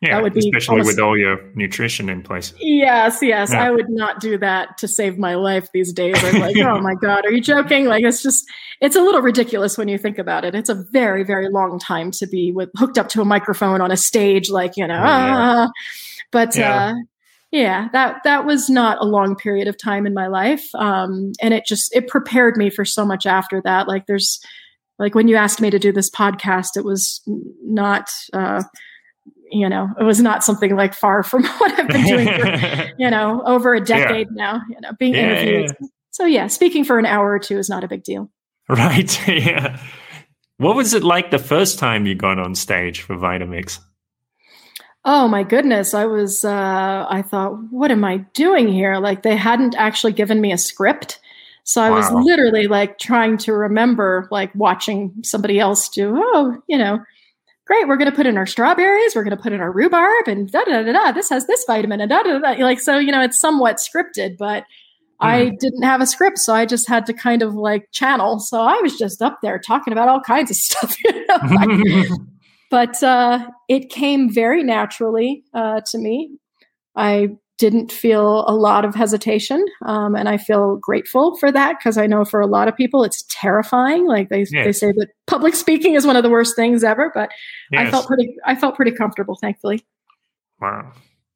Yeah, 0.09 0.21
would 0.21 0.33
be 0.33 0.39
especially 0.39 0.81
with 0.81 0.99
all 0.99 1.17
your 1.17 1.39
nutrition 1.55 2.09
in 2.09 2.21
place. 2.23 2.53
yes, 2.59 3.19
yes, 3.21 3.51
Yeah. 3.51 3.63
I 3.63 3.71
would 3.71 3.89
not 3.89 4.19
do 4.19 4.37
that 4.39 4.77
to 4.79 4.87
save 4.87 5.17
my 5.17 5.35
life 5.35 5.69
these 5.73 5.93
days. 5.93 6.15
I'm 6.23 6.39
like, 6.39 6.57
oh 6.57 6.79
my 6.81 6.95
God, 6.95 7.25
are 7.25 7.31
you 7.31 7.41
joking? 7.41 7.85
Like, 7.85 8.03
it's 8.03 8.21
just, 8.21 8.43
it's 8.81 8.95
a 8.95 9.01
little 9.01 9.21
ridiculous 9.21 9.77
when 9.77 9.87
you 9.87 9.97
think 9.97 10.17
about 10.17 10.45
it. 10.45 10.55
It's 10.55 10.69
a 10.69 10.75
very, 10.91 11.23
very 11.23 11.49
long 11.49 11.79
time 11.79 12.11
to 12.11 12.27
be 12.27 12.51
with 12.51 12.69
hooked 12.77 12.97
up 12.97 13.09
to 13.09 13.21
a 13.21 13.25
microphone 13.25 13.81
on 13.81 13.91
a 13.91 13.97
stage, 13.97 14.49
like, 14.49 14.73
you 14.77 14.85
know, 14.87 14.95
Oh, 14.95 14.97
yeah. 14.97 15.65
ah. 15.67 15.71
but, 16.31 16.55
Yeah. 16.55 16.85
uh, 16.87 16.93
yeah, 17.51 17.87
that 17.93 18.23
that 18.23 18.45
was 18.47 18.67
not 18.67 18.97
a 18.99 19.05
long 19.05 19.35
period 19.35 19.67
of 19.67 19.77
time 19.77 20.07
in 20.07 20.13
my 20.15 20.25
life, 20.25 20.65
um, 20.73 21.33
and 21.39 21.53
it 21.53 21.67
just 21.67 21.95
it 21.95 22.07
prepared 22.07 22.57
me 22.57 22.71
for 22.71 22.83
so 22.83 23.05
much 23.05 23.27
after 23.27 23.61
that. 23.61 23.87
Like 23.87 24.07
there's, 24.07 24.39
like 24.97 25.13
when 25.13 25.27
you 25.27 25.35
asked 25.35 25.61
me 25.61 25.69
to 25.69 25.77
do 25.77 25.91
this 25.91 26.09
podcast, 26.09 26.69
it 26.77 26.83
was 26.83 27.21
not, 27.63 28.09
uh, 28.33 28.63
you 29.53 29.69
know, 29.69 29.87
it 29.99 30.03
was 30.03 30.19
not 30.19 30.43
something 30.43 30.75
like 30.75 30.93
far 30.93 31.23
from 31.23 31.43
what 31.59 31.79
I've 31.79 31.87
been 31.87 32.05
doing 32.05 32.27
for 32.27 32.91
you 32.97 33.09
know 33.09 33.41
over 33.45 33.73
a 33.73 33.81
decade 33.81 34.31
now. 34.31 34.61
You 34.69 34.81
know, 34.81 34.91
being 34.99 35.13
Yeah, 35.13 35.31
interviewed. 35.31 35.71
So 36.11 36.25
yeah, 36.25 36.47
speaking 36.47 36.83
for 36.83 36.99
an 36.99 37.05
hour 37.05 37.31
or 37.31 37.39
two 37.39 37.57
is 37.57 37.69
not 37.69 37.83
a 37.83 37.87
big 37.87 38.03
deal. 38.03 38.29
right? 38.69 39.27
yeah. 39.27 39.79
What 40.57 40.75
was 40.75 40.93
it 40.93 41.03
like 41.03 41.31
the 41.31 41.39
first 41.39 41.79
time 41.79 42.05
you 42.05 42.15
got 42.15 42.39
on 42.39 42.55
stage 42.55 43.01
for 43.01 43.15
Vitamix? 43.15 43.79
Oh 45.05 45.27
my 45.27 45.43
goodness. 45.43 45.93
I 45.93 46.05
was, 46.05 46.45
uh, 46.45 47.05
I 47.09 47.21
thought, 47.23 47.57
what 47.71 47.91
am 47.91 48.05
I 48.05 48.17
doing 48.33 48.69
here? 48.69 48.99
Like 48.99 49.23
they 49.23 49.35
hadn't 49.35 49.75
actually 49.75 50.13
given 50.13 50.39
me 50.39 50.53
a 50.53 50.57
script. 50.57 51.19
So 51.65 51.81
I 51.81 51.89
was 51.89 52.09
literally 52.11 52.67
like 52.67 52.99
trying 52.99 53.37
to 53.39 53.53
remember, 53.53 54.27
like 54.31 54.53
watching 54.55 55.13
somebody 55.23 55.59
else 55.59 55.89
do, 55.89 56.13
oh, 56.15 56.61
you 56.67 56.77
know, 56.77 56.99
great, 57.65 57.87
we're 57.87 57.97
going 57.97 58.09
to 58.09 58.15
put 58.15 58.25
in 58.25 58.37
our 58.37 58.45
strawberries, 58.45 59.15
we're 59.15 59.23
going 59.23 59.35
to 59.35 59.41
put 59.41 59.53
in 59.53 59.61
our 59.61 59.71
rhubarb 59.71 60.27
and 60.27 60.51
da 60.51 60.63
da 60.63 60.83
da 60.83 60.91
da. 60.91 61.11
This 61.11 61.29
has 61.29 61.47
this 61.47 61.63
vitamin 61.65 62.01
and 62.01 62.09
da 62.09 62.23
da 62.23 62.39
da. 62.39 62.63
Like, 62.63 62.79
so, 62.79 62.97
you 62.97 63.11
know, 63.11 63.21
it's 63.21 63.39
somewhat 63.39 63.77
scripted, 63.77 64.37
but 64.37 64.65
I 65.19 65.51
didn't 65.59 65.83
have 65.83 66.01
a 66.01 66.05
script. 66.05 66.39
So 66.39 66.53
I 66.53 66.65
just 66.65 66.87
had 66.87 67.05
to 67.05 67.13
kind 67.13 67.41
of 67.41 67.55
like 67.55 67.87
channel. 67.91 68.39
So 68.39 68.61
I 68.61 68.79
was 68.81 68.97
just 68.97 69.21
up 69.21 69.39
there 69.41 69.57
talking 69.57 69.93
about 69.93 70.09
all 70.09 70.19
kinds 70.19 70.51
of 70.51 70.57
stuff. 70.57 70.95
You 71.03 71.25
know? 71.25 71.37
like, 71.55 72.09
but 72.69 73.01
uh, 73.03 73.47
it 73.69 73.89
came 73.89 74.31
very 74.31 74.63
naturally 74.63 75.43
uh, 75.53 75.81
to 75.87 75.97
me. 75.97 76.31
I 76.95 77.29
didn't 77.63 77.93
feel 77.93 78.43
a 78.45 78.53
lot 78.53 78.83
of 78.83 78.93
hesitation, 78.93 79.63
um, 79.85 80.17
and 80.17 80.27
I 80.27 80.35
feel 80.35 80.75
grateful 80.75 81.37
for 81.37 81.49
that 81.49 81.77
because 81.79 81.97
I 81.97 82.07
know 82.07 82.25
for 82.25 82.41
a 82.41 82.45
lot 82.45 82.67
of 82.67 82.75
people 82.75 83.05
it's 83.05 83.23
terrifying. 83.29 84.05
Like 84.05 84.27
they 84.27 84.43
they 84.51 84.73
say 84.73 84.91
that 84.91 85.07
public 85.27 85.55
speaking 85.55 85.93
is 85.93 86.05
one 86.05 86.17
of 86.17 86.23
the 86.23 86.29
worst 86.29 86.57
things 86.57 86.83
ever, 86.83 87.09
but 87.15 87.29
I 87.73 87.89
felt 87.89 88.05
pretty 88.05 88.35
I 88.45 88.55
felt 88.55 88.75
pretty 88.75 88.91
comfortable, 88.91 89.37
thankfully. 89.39 89.85
Wow. 90.59 90.91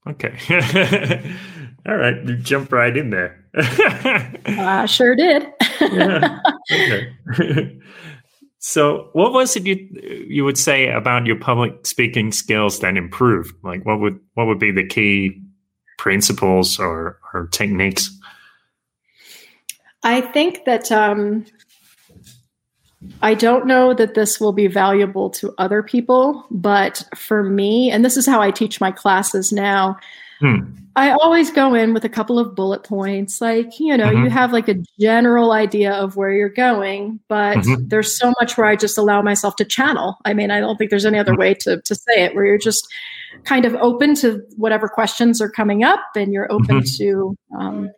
Okay. 0.05 0.35
All 1.87 1.95
right. 1.95 2.21
You 2.25 2.35
jump 2.35 2.73
right 2.73 2.95
in 2.95 3.09
there. 3.09 3.41
I 3.55 4.85
sure 4.85 5.15
did. 5.15 5.47
yeah. 5.81 6.39
Okay. 6.69 7.79
so, 8.59 9.09
what 9.13 9.31
was 9.31 9.55
it 9.55 9.65
you 9.65 9.77
you 10.27 10.43
would 10.43 10.57
say 10.57 10.89
about 10.89 11.25
your 11.25 11.39
public 11.39 11.85
speaking 11.85 12.33
skills 12.33 12.81
that 12.81 12.97
improved? 12.97 13.55
Like, 13.63 13.85
what 13.85 14.01
would 14.01 14.19
what 14.33 14.47
would 14.47 14.59
be 14.59 14.71
the 14.71 14.85
key 14.85 15.41
principles 15.97 16.79
or 16.79 17.19
or 17.33 17.47
techniques? 17.51 18.09
I 20.03 20.21
think 20.21 20.65
that 20.65 20.91
um, 20.91 21.45
I 23.21 23.33
don't 23.33 23.65
know 23.65 23.93
that 23.93 24.13
this 24.15 24.39
will 24.39 24.53
be 24.53 24.67
valuable 24.67 25.29
to 25.31 25.53
other 25.57 25.83
people, 25.83 26.45
but 26.51 27.03
for 27.15 27.43
me, 27.43 27.91
and 27.91 28.05
this 28.05 28.17
is 28.17 28.25
how 28.25 28.41
I 28.41 28.51
teach 28.51 28.79
my 28.79 28.91
classes 28.91 29.51
now. 29.51 29.97
Hmm. 30.39 30.59
I 30.95 31.11
always 31.11 31.51
go 31.51 31.75
in 31.75 31.93
with 31.93 32.05
a 32.05 32.09
couple 32.09 32.39
of 32.39 32.55
bullet 32.55 32.83
points. 32.83 33.39
Like, 33.39 33.79
you 33.79 33.95
know, 33.95 34.09
you 34.09 34.25
Mhm. 34.25 34.31
have 34.31 34.51
like 34.51 34.67
a 34.67 34.81
general 34.99 35.51
idea 35.51 35.93
of 35.93 36.15
where 36.15 36.31
you're 36.31 36.49
going, 36.49 37.19
but 37.27 37.57
Mhm. 37.57 37.87
there's 37.89 38.17
so 38.17 38.33
much 38.39 38.57
where 38.57 38.65
I 38.65 38.75
just 38.75 38.97
allow 38.97 39.21
myself 39.21 39.55
to 39.57 39.65
channel. 39.65 40.17
I 40.25 40.33
mean, 40.33 40.49
I 40.49 40.59
don't 40.59 40.75
think 40.77 40.89
there's 40.89 41.05
any 41.05 41.19
other 41.19 41.33
Mhm. 41.33 41.37
way 41.39 41.53
to, 41.55 41.81
to 41.81 41.95
say 41.95 42.23
it, 42.23 42.33
where 42.33 42.45
you're 42.45 42.57
just 42.57 42.87
kind 43.43 43.65
of 43.65 43.73
open 43.75 44.15
to 44.15 44.41
whatever 44.57 44.87
questions 44.87 45.41
are 45.41 45.49
coming 45.49 45.83
up 45.83 45.99
and 46.15 46.31
you're 46.33 46.51
open 46.51 46.83
to 46.97 47.35
um, 47.57 47.89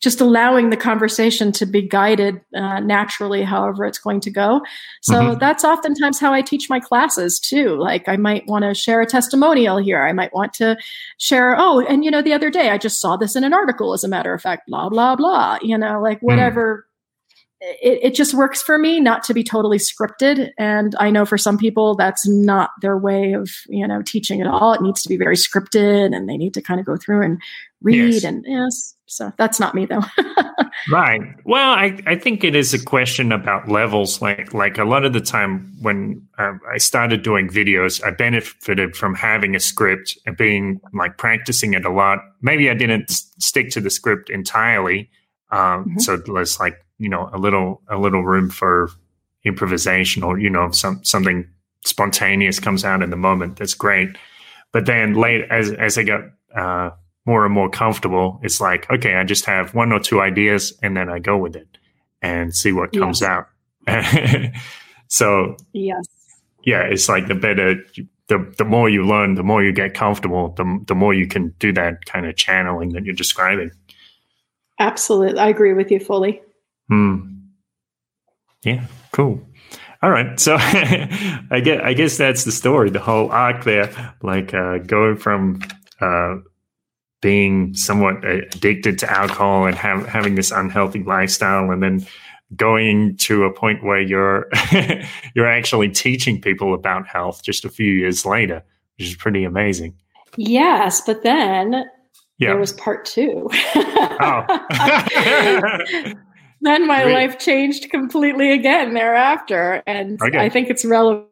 just 0.00 0.20
allowing 0.20 0.68
the 0.68 0.76
conversation 0.76 1.50
to 1.52 1.64
be 1.64 1.80
guided 1.80 2.38
uh, 2.54 2.78
naturally, 2.80 3.42
however 3.42 3.86
it's 3.86 3.98
going 3.98 4.20
to 4.20 4.30
go. 4.30 4.60
So 5.00 5.14
Mhm. 5.14 5.40
that's 5.40 5.64
oftentimes 5.64 6.20
how 6.20 6.32
I 6.32 6.42
teach 6.42 6.68
my 6.68 6.78
classes 6.78 7.40
too. 7.40 7.76
Like 7.76 8.06
I 8.08 8.16
might 8.16 8.46
want 8.46 8.64
to 8.64 8.74
share 8.74 9.00
a 9.00 9.06
testimonial 9.06 9.78
here. 9.78 10.02
I 10.02 10.12
might 10.12 10.34
want 10.34 10.52
to 10.54 10.76
share, 11.18 11.56
oh, 11.58 11.80
and 11.80 12.04
you 12.04 12.10
know, 12.10 12.20
the 12.20 12.34
other 12.34 12.50
day 12.50 12.68
I 12.68 12.76
just 12.76 13.00
saw 13.00 13.16
this 13.16 13.34
in 13.34 13.44
an 13.44 13.54
article, 13.54 13.94
as 13.94 14.04
a 14.04 14.08
matter 14.08 14.34
of 14.34 14.42
fact, 14.42 14.64
blah, 14.68 14.90
blah, 14.90 15.16
blah, 15.16 15.58
you 15.62 15.78
know, 15.78 16.00
like 16.02 16.20
whatever. 16.20 16.86
It, 17.82 18.00
it 18.02 18.14
just 18.14 18.34
works 18.34 18.62
for 18.62 18.78
me 18.78 19.00
not 19.00 19.22
to 19.24 19.34
be 19.34 19.42
totally 19.44 19.78
scripted. 19.78 20.50
And 20.58 20.94
I 20.98 21.10
know 21.10 21.24
for 21.24 21.38
some 21.38 21.56
people 21.58 21.94
that's 21.96 22.26
not 22.28 22.70
their 22.82 22.98
way 22.98 23.32
of, 23.32 23.50
you 23.68 23.86
know, 23.86 24.02
teaching 24.02 24.40
at 24.40 24.46
all. 24.46 24.72
It 24.72 24.82
needs 24.82 25.02
to 25.02 25.08
be 25.08 25.16
very 25.16 25.36
scripted 25.36 26.14
and 26.14 26.28
they 26.28 26.36
need 26.36 26.54
to 26.54 26.62
kind 26.62 26.78
of 26.80 26.86
go 26.86 26.96
through 26.96 27.22
and 27.24 27.40
read 27.82 28.14
Yes. 28.14 28.24
and 28.24 28.44
yes. 28.46 28.94
So 29.06 29.32
that's 29.38 29.60
not 29.60 29.74
me 29.74 29.86
though. 29.86 30.02
Right. 30.90 31.20
Well, 31.44 31.70
I, 31.70 31.98
I 32.06 32.16
think 32.16 32.42
it 32.44 32.54
is 32.56 32.74
a 32.74 32.84
question 32.84 33.32
about 33.32 33.68
levels. 33.68 34.20
Like 34.20 34.52
like 34.52 34.76
a 34.76 34.84
lot 34.84 35.04
of 35.04 35.12
the 35.12 35.20
time 35.20 35.72
when 35.80 36.20
uh, 36.36 36.52
I 36.70 36.78
started 36.78 37.22
doing 37.22 37.48
videos, 37.48 38.04
I 38.04 38.10
benefited 38.10 38.94
from 38.96 39.14
having 39.14 39.54
a 39.54 39.60
script 39.60 40.18
and 40.26 40.36
being 40.36 40.80
like 40.92 41.16
practicing 41.16 41.74
it 41.74 41.84
a 41.86 41.90
lot. 41.90 42.18
Maybe 42.42 42.68
I 42.68 42.74
didn't 42.74 43.04
s- 43.08 43.32
stick 43.38 43.70
to 43.70 43.80
the 43.80 43.88
script 43.88 44.28
entirely, 44.30 45.08
um, 45.50 45.86
Mhm. 45.96 46.00
so 46.00 46.16
there's 46.16 46.58
like 46.60 46.83
you 46.98 47.08
know 47.08 47.28
a 47.32 47.38
little 47.38 47.82
a 47.88 47.98
little 47.98 48.24
room 48.24 48.50
for 48.50 48.90
improvisation 49.44 50.22
or 50.22 50.38
you 50.38 50.50
know 50.50 50.70
some 50.70 51.04
something 51.04 51.48
spontaneous 51.84 52.58
comes 52.60 52.84
out 52.84 53.02
in 53.02 53.10
the 53.10 53.16
moment. 53.16 53.56
That's 53.56 53.74
great. 53.74 54.16
But 54.72 54.86
then 54.86 55.14
late 55.14 55.44
as 55.50 55.70
as 55.72 55.98
I 55.98 56.02
got 56.02 56.22
uh, 56.56 56.90
more 57.26 57.44
and 57.44 57.54
more 57.54 57.70
comfortable, 57.70 58.40
it's 58.42 58.60
like, 58.60 58.90
okay, 58.90 59.14
I 59.14 59.24
just 59.24 59.44
have 59.46 59.74
one 59.74 59.92
or 59.92 60.00
two 60.00 60.20
ideas 60.20 60.72
and 60.82 60.96
then 60.96 61.08
I 61.08 61.18
go 61.18 61.36
with 61.36 61.56
it 61.56 61.78
and 62.22 62.54
see 62.54 62.72
what 62.72 62.92
comes 62.92 63.20
Yes. 63.20 63.30
out. 63.30 63.46
so 65.08 65.56
yes. 65.72 66.04
yeah, 66.64 66.82
it's 66.82 67.08
like 67.08 67.28
the 67.28 67.34
better, 67.34 67.76
the, 68.28 68.54
the 68.58 68.64
more 68.64 68.88
you 68.88 69.04
learn, 69.04 69.34
the 69.34 69.42
more 69.42 69.62
you 69.62 69.72
get 69.72 69.94
comfortable, 69.94 70.50
the, 70.56 70.84
the 70.86 70.94
more 70.94 71.14
you 71.14 71.26
can 71.26 71.54
do 71.58 71.72
that 71.72 72.04
kind 72.06 72.26
of 72.26 72.36
channeling 72.36 72.90
that 72.90 73.04
you're 73.04 73.14
describing. 73.14 73.70
Absolutely. 74.78 75.38
I 75.38 75.48
agree 75.48 75.72
with 75.72 75.90
you 75.90 76.00
fully. 76.00 76.42
Hmm. 76.88 77.30
Yeah, 78.64 78.86
cool. 79.12 79.40
All 80.02 80.10
right, 80.10 80.38
so 80.38 80.56
I 80.60 81.60
guess 81.64 81.80
I 81.82 81.94
guess 81.94 82.16
that's 82.18 82.44
the 82.44 82.52
story, 82.52 82.90
the 82.90 83.00
whole 83.00 83.30
arc 83.30 83.64
there, 83.64 84.14
like 84.22 84.52
uh, 84.52 84.78
going 84.78 85.16
from 85.16 85.60
uh, 86.00 86.36
being 87.22 87.74
somewhat 87.74 88.22
addicted 88.24 88.98
to 88.98 89.10
alcohol 89.10 89.66
and 89.66 89.74
have, 89.76 90.06
having 90.06 90.34
this 90.34 90.50
unhealthy 90.50 91.02
lifestyle, 91.02 91.70
and 91.70 91.82
then 91.82 92.06
going 92.54 93.16
to 93.16 93.44
a 93.44 93.52
point 93.52 93.82
where 93.82 94.00
you're 94.00 94.46
you're 95.34 95.48
actually 95.48 95.88
teaching 95.88 96.40
people 96.40 96.74
about 96.74 97.06
health 97.06 97.42
just 97.42 97.64
a 97.64 97.70
few 97.70 97.90
years 97.90 98.26
later, 98.26 98.62
which 98.98 99.08
is 99.08 99.14
pretty 99.16 99.44
amazing. 99.44 99.94
Yes, 100.36 101.00
but 101.06 101.22
then 101.22 101.72
Yeah. 102.38 102.50
there 102.50 102.58
was 102.58 102.72
part 102.74 103.06
two. 103.06 103.48
oh. 103.74 104.44
then 106.64 106.86
my 106.86 107.02
Really? 107.02 107.14
life 107.14 107.38
changed 107.38 107.90
completely 107.90 108.50
again 108.52 108.94
thereafter. 108.94 109.82
And 109.86 110.20
Okay. 110.22 110.38
I 110.38 110.48
think 110.48 110.70
it's 110.70 110.84
relevant. 110.84 111.28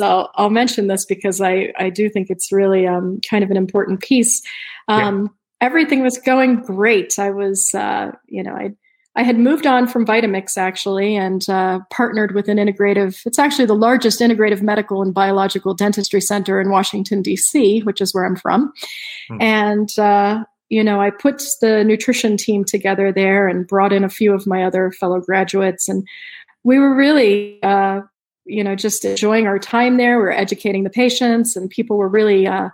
I'll, 0.00 0.30
I'll 0.34 0.50
mention 0.50 0.86
this 0.86 1.06
because 1.06 1.40
I, 1.40 1.72
I 1.78 1.88
do 1.90 2.10
think 2.10 2.28
it's 2.28 2.52
really 2.52 2.86
um, 2.86 3.20
kind 3.28 3.42
of 3.42 3.50
an 3.50 3.56
important 3.56 4.00
piece. 4.00 4.42
Um, 4.88 5.30
Everything 5.60 6.02
was 6.02 6.18
going 6.18 6.56
great. 6.62 7.18
I 7.20 7.30
was, 7.30 7.72
uh, 7.72 8.10
you 8.26 8.42
know, 8.42 8.52
I, 8.52 8.72
I 9.14 9.22
had 9.22 9.38
moved 9.38 9.64
on 9.66 9.86
from 9.86 10.04
Vitamix 10.04 10.58
actually 10.58 11.14
and 11.16 11.48
uh, 11.48 11.80
partnered 11.90 12.34
with 12.34 12.48
an 12.48 12.56
integrative, 12.56 13.24
it's 13.26 13.38
actually 13.38 13.66
the 13.66 13.74
largest 13.74 14.20
integrative 14.20 14.60
medical 14.60 15.02
and 15.02 15.14
biological 15.14 15.72
dentistry 15.72 16.20
center 16.20 16.60
in 16.60 16.70
Washington, 16.70 17.22
D.C., 17.22 17.80
which 17.80 18.00
is 18.00 18.12
where 18.12 18.24
I'm 18.24 18.36
from. 18.36 18.72
Hmm. 19.28 19.40
And, 19.40 19.98
uh, 19.98 20.44
you 20.72 20.82
know, 20.82 21.02
I 21.02 21.10
put 21.10 21.42
the 21.60 21.84
nutrition 21.84 22.38
team 22.38 22.64
together 22.64 23.12
there 23.12 23.46
and 23.46 23.66
brought 23.66 23.92
in 23.92 24.04
a 24.04 24.08
few 24.08 24.32
of 24.32 24.46
my 24.46 24.64
other 24.64 24.90
fellow 24.90 25.20
graduates. 25.20 25.86
And 25.86 26.08
we 26.64 26.78
were 26.78 26.94
really, 26.94 27.62
uh, 27.62 28.00
you 28.46 28.64
know, 28.64 28.74
just 28.74 29.04
enjoying 29.04 29.46
our 29.46 29.58
time 29.58 29.98
there. 29.98 30.16
We 30.16 30.22
were 30.22 30.32
educating 30.32 30.84
the 30.84 30.88
patients, 30.88 31.56
and 31.56 31.68
people 31.68 31.98
were 31.98 32.08
really, 32.08 32.46
uh, 32.46 32.70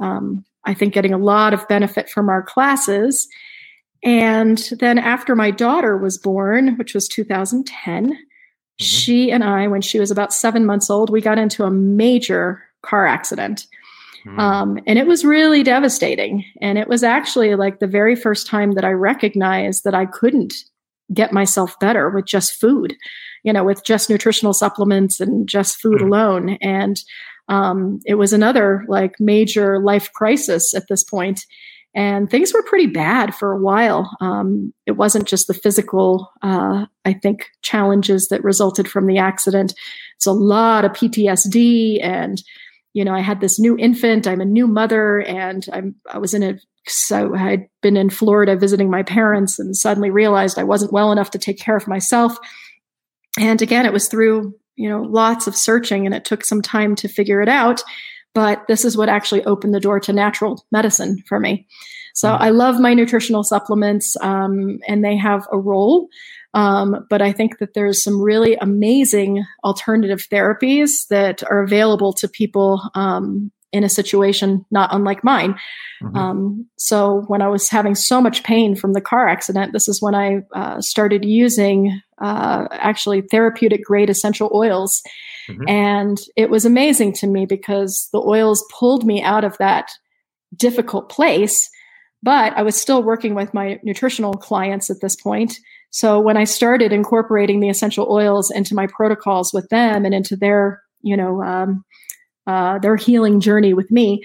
um, 0.00 0.44
I 0.64 0.74
think, 0.74 0.92
getting 0.92 1.14
a 1.14 1.18
lot 1.18 1.54
of 1.54 1.66
benefit 1.66 2.10
from 2.10 2.28
our 2.28 2.42
classes. 2.42 3.26
And 4.02 4.58
then 4.78 4.98
after 4.98 5.34
my 5.34 5.50
daughter 5.50 5.96
was 5.96 6.18
born, 6.18 6.76
which 6.76 6.92
was 6.92 7.08
2010, 7.08 8.18
she 8.78 9.32
and 9.32 9.42
I, 9.42 9.66
when 9.68 9.80
she 9.80 9.98
was 9.98 10.10
about 10.10 10.34
seven 10.34 10.66
months 10.66 10.90
old, 10.90 11.08
we 11.08 11.22
got 11.22 11.38
into 11.38 11.64
a 11.64 11.70
major 11.70 12.62
car 12.82 13.06
accident. 13.06 13.66
Hmm. 14.24 14.40
Um, 14.40 14.78
and 14.86 14.98
it 14.98 15.06
was 15.06 15.24
really 15.24 15.62
devastating. 15.62 16.44
And 16.60 16.78
it 16.78 16.88
was 16.88 17.02
actually 17.02 17.54
like 17.54 17.78
the 17.78 17.86
very 17.86 18.16
first 18.16 18.46
time 18.46 18.72
that 18.72 18.84
I 18.84 18.90
recognized 18.90 19.84
that 19.84 19.94
I 19.94 20.06
couldn't 20.06 20.54
get 21.12 21.32
myself 21.32 21.78
better 21.80 22.08
with 22.08 22.24
just 22.24 22.58
food, 22.58 22.96
you 23.42 23.52
know, 23.52 23.62
with 23.64 23.84
just 23.84 24.08
nutritional 24.08 24.54
supplements 24.54 25.20
and 25.20 25.46
just 25.46 25.80
food 25.80 26.00
Mhm. 26.00 26.06
alone. 26.06 26.48
And 26.62 26.96
um, 27.48 28.00
it 28.06 28.14
was 28.14 28.32
another 28.32 28.84
like 28.88 29.20
major 29.20 29.78
life 29.78 30.10
crisis 30.14 30.74
at 30.74 30.88
this 30.88 31.04
point. 31.04 31.44
And 31.94 32.28
things 32.28 32.52
were 32.52 32.62
pretty 32.62 32.86
bad 32.86 33.34
for 33.34 33.52
a 33.52 33.60
while. 33.60 34.10
Um, 34.20 34.72
it 34.86 34.92
wasn't 34.92 35.28
just 35.28 35.46
the 35.46 35.54
physical, 35.54 36.32
uh, 36.42 36.86
I 37.04 37.12
think, 37.12 37.50
challenges 37.62 38.28
that 38.28 38.42
resulted 38.42 38.88
from 38.88 39.06
the 39.06 39.18
accident. 39.18 39.74
It's 40.16 40.26
a 40.26 40.32
lot 40.32 40.84
of 40.84 40.92
PTSD 40.92 42.00
and 42.02 42.42
you 42.94 43.04
know, 43.04 43.12
I 43.12 43.20
had 43.20 43.40
this 43.40 43.58
new 43.58 43.76
infant. 43.76 44.26
I'm 44.26 44.40
a 44.40 44.46
new 44.46 44.66
mother, 44.66 45.20
and 45.20 45.66
I'm 45.72 45.96
I 46.10 46.18
was 46.18 46.32
in 46.32 46.42
a 46.42 46.58
so 46.86 47.34
I'd 47.34 47.66
been 47.82 47.96
in 47.96 48.08
Florida 48.08 48.56
visiting 48.56 48.90
my 48.90 49.02
parents, 49.02 49.58
and 49.58 49.76
suddenly 49.76 50.10
realized 50.10 50.58
I 50.58 50.64
wasn't 50.64 50.92
well 50.92 51.12
enough 51.12 51.30
to 51.32 51.38
take 51.38 51.58
care 51.58 51.76
of 51.76 51.88
myself. 51.88 52.38
And 53.38 53.60
again, 53.60 53.84
it 53.84 53.92
was 53.92 54.08
through 54.08 54.54
you 54.76 54.88
know 54.88 55.02
lots 55.02 55.46
of 55.46 55.56
searching, 55.56 56.06
and 56.06 56.14
it 56.14 56.24
took 56.24 56.44
some 56.44 56.62
time 56.62 56.94
to 56.96 57.08
figure 57.08 57.42
it 57.42 57.48
out. 57.48 57.82
But 58.32 58.66
this 58.68 58.84
is 58.84 58.96
what 58.96 59.08
actually 59.08 59.44
opened 59.44 59.74
the 59.74 59.80
door 59.80 60.00
to 60.00 60.12
natural 60.12 60.64
medicine 60.72 61.22
for 61.28 61.38
me. 61.38 61.66
So 62.14 62.28
Mm. 62.28 62.40
I 62.40 62.50
love 62.50 62.80
my 62.80 62.94
nutritional 62.94 63.42
supplements, 63.42 64.16
um, 64.20 64.78
and 64.86 65.04
they 65.04 65.16
have 65.16 65.46
a 65.52 65.58
role. 65.58 66.08
Um, 66.54 67.06
but 67.10 67.20
I 67.20 67.32
think 67.32 67.58
that 67.58 67.74
there's 67.74 68.02
some 68.02 68.22
really 68.22 68.56
amazing 68.56 69.44
alternative 69.64 70.26
therapies 70.30 71.08
that 71.08 71.42
are 71.50 71.62
available 71.62 72.12
to 72.14 72.28
people 72.28 72.80
um, 72.94 73.50
in 73.72 73.82
a 73.82 73.88
situation 73.88 74.64
not 74.70 74.88
unlike 74.92 75.24
mine. 75.24 75.56
Mhm. 76.00 76.16
Um, 76.16 76.66
so 76.76 77.24
when 77.26 77.42
I 77.42 77.48
was 77.48 77.68
having 77.68 77.96
so 77.96 78.20
much 78.20 78.44
pain 78.44 78.76
from 78.76 78.92
the 78.92 79.00
car 79.00 79.28
accident, 79.28 79.72
this 79.72 79.88
is 79.88 80.00
when 80.00 80.14
I 80.14 80.42
uh, 80.54 80.80
started 80.80 81.24
using 81.24 82.00
uh, 82.18 82.68
actually 82.70 83.22
therapeutic 83.22 83.84
grade 83.84 84.08
essential 84.08 84.48
oils. 84.54 85.02
Mhm. 85.48 85.68
And 85.68 86.18
it 86.36 86.50
was 86.50 86.64
amazing 86.64 87.14
to 87.14 87.26
me 87.26 87.46
because 87.46 88.08
the 88.12 88.20
oils 88.20 88.64
pulled 88.78 89.04
me 89.04 89.20
out 89.22 89.42
of 89.42 89.58
that 89.58 89.90
difficult 90.56 91.08
place. 91.08 91.68
But 92.22 92.56
I 92.56 92.62
was 92.62 92.80
still 92.80 93.02
working 93.02 93.34
with 93.34 93.52
my 93.52 93.80
nutritional 93.82 94.34
clients 94.34 94.88
at 94.88 95.00
this 95.00 95.16
point. 95.16 95.58
So 95.94 96.18
when 96.18 96.36
I 96.36 96.42
started 96.42 96.92
incorporating 96.92 97.60
the 97.60 97.68
essential 97.68 98.08
oils 98.10 98.50
into 98.50 98.74
my 98.74 98.88
protocols 98.88 99.52
with 99.54 99.68
them 99.68 100.04
and 100.04 100.12
into 100.12 100.34
their, 100.34 100.82
you 101.02 101.16
know, 101.16 101.40
um, 101.40 101.84
uh, 102.48 102.80
their 102.80 102.96
healing 102.96 103.38
journey 103.38 103.74
with 103.74 103.92
me, 103.92 104.20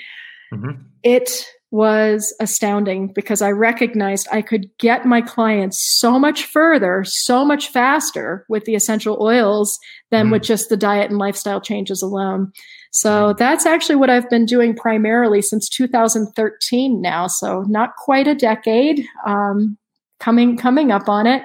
Mhm. 0.51 0.80
it 1.03 1.45
was 1.70 2.36
astounding 2.41 3.11
because 3.13 3.43
I 3.43 3.51
recognized 3.51 4.28
I 4.32 4.41
could 4.41 4.65
get 4.80 5.05
my 5.05 5.22
clients 5.22 5.78
so 5.99 6.17
much 6.17 6.45
further, 6.45 7.03
so 7.05 7.45
much 7.45 7.67
faster 7.67 8.47
with 8.49 8.65
the 8.65 8.74
essential 8.74 9.20
oils 9.22 9.78
than 10.09 10.30
Mm. 10.30 10.32
with 10.32 10.41
just 10.41 10.70
the 10.70 10.78
diet 10.78 11.11
and 11.11 11.20
lifestyle 11.20 11.61
changes 11.61 12.01
alone. 12.01 12.51
So 12.89 13.34
that's 13.34 13.67
actually 13.67 13.97
what 13.97 14.09
I've 14.09 14.28
been 14.32 14.45
doing 14.47 14.76
primarily 14.76 15.43
since 15.43 15.70
2013 15.70 16.99
now. 16.99 17.28
So 17.28 17.63
not 17.67 17.95
quite 17.97 18.28
a 18.28 18.34
decade, 18.34 19.05
um, 19.28 19.78
coming 20.20 20.57
coming 20.57 20.91
up 20.91 21.07
on 21.09 21.28
it, 21.28 21.41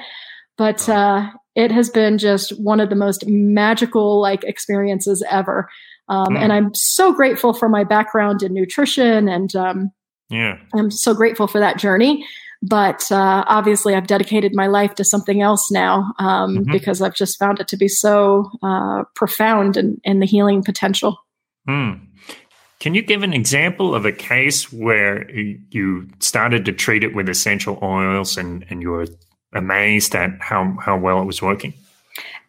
but 0.57 0.89
uh, 0.89 1.31
it 1.55 1.71
has 1.71 1.91
been 1.91 2.19
just 2.19 2.51
one 2.61 2.81
of 2.81 2.91
the 2.91 2.97
most 2.97 3.27
magical 3.27 4.21
like 4.21 4.45
experiences 4.45 5.25
ever. 5.31 5.69
Um, 6.09 6.35
Mm. 6.35 6.39
And 6.39 6.53
I'm 6.53 6.75
so 6.75 7.13
grateful 7.15 7.55
for 7.55 7.69
my 7.69 7.83
background 7.85 8.43
in 8.43 8.53
nutrition 8.53 9.29
and 9.29 9.55
um, 9.57 9.91
Yeah. 10.29 10.59
I'm 10.75 10.91
so 10.91 11.15
grateful 11.15 11.47
for 11.47 11.59
that 11.61 11.79
journey. 11.79 12.27
But 12.67 13.11
uh, 13.13 13.45
obviously, 13.47 13.95
I've 13.95 14.07
dedicated 14.07 14.55
my 14.55 14.67
life 14.69 14.95
to 14.97 15.05
something 15.05 15.43
else 15.43 15.71
now 15.71 16.13
um, 16.19 16.59
Mhm. 16.59 16.73
because 16.73 17.03
I've 17.03 17.15
just 17.15 17.39
found 17.39 17.61
it 17.61 17.69
to 17.69 17.77
be 17.77 17.89
so 17.89 18.51
uh, 18.63 19.05
profound 19.15 19.77
in, 19.77 19.99
in 20.03 20.21
the 20.21 20.27
healing 20.27 20.63
potential. 20.63 21.19
Hmm. 21.69 21.93
Can 22.85 22.93
you 22.93 23.01
give 23.01 23.23
an 23.23 23.33
example 23.33 23.95
of 23.95 24.05
a 24.05 24.13
case 24.13 24.71
where 24.71 25.31
you 25.31 26.07
started 26.19 26.67
to 26.67 26.73
treat 26.73 27.03
it 27.03 27.15
with 27.15 27.31
essential 27.31 27.79
oils 27.81 28.37
and, 28.37 28.63
and 28.69 28.83
you 28.83 28.91
were 28.91 29.07
amazed 29.55 30.15
at 30.15 30.33
how, 30.39 30.77
how 30.83 30.99
well 30.99 31.23
it 31.23 31.25
was 31.25 31.41
working? 31.41 31.73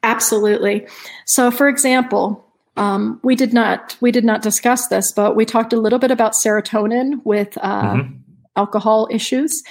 Absolutely. 0.03 0.88
So, 1.23 1.51
for 1.51 1.69
example, 1.69 2.45
um, 2.75 3.17
we 3.23 3.38
did 3.38 3.53
not 3.53 3.95
we 4.01 4.11
did 4.11 4.25
not 4.25 4.41
discuss 4.41 4.89
this, 4.89 5.13
but 5.13 5.38
we 5.38 5.45
talked 5.45 5.71
a 5.71 5.79
little 5.79 5.99
bit 5.99 6.11
about 6.11 6.33
serotonin 6.33 7.21
with 7.23 7.57
uh, 7.61 7.93
Mhm. 7.93 8.19
Alcohol 8.56 9.08
issues. 9.12 9.64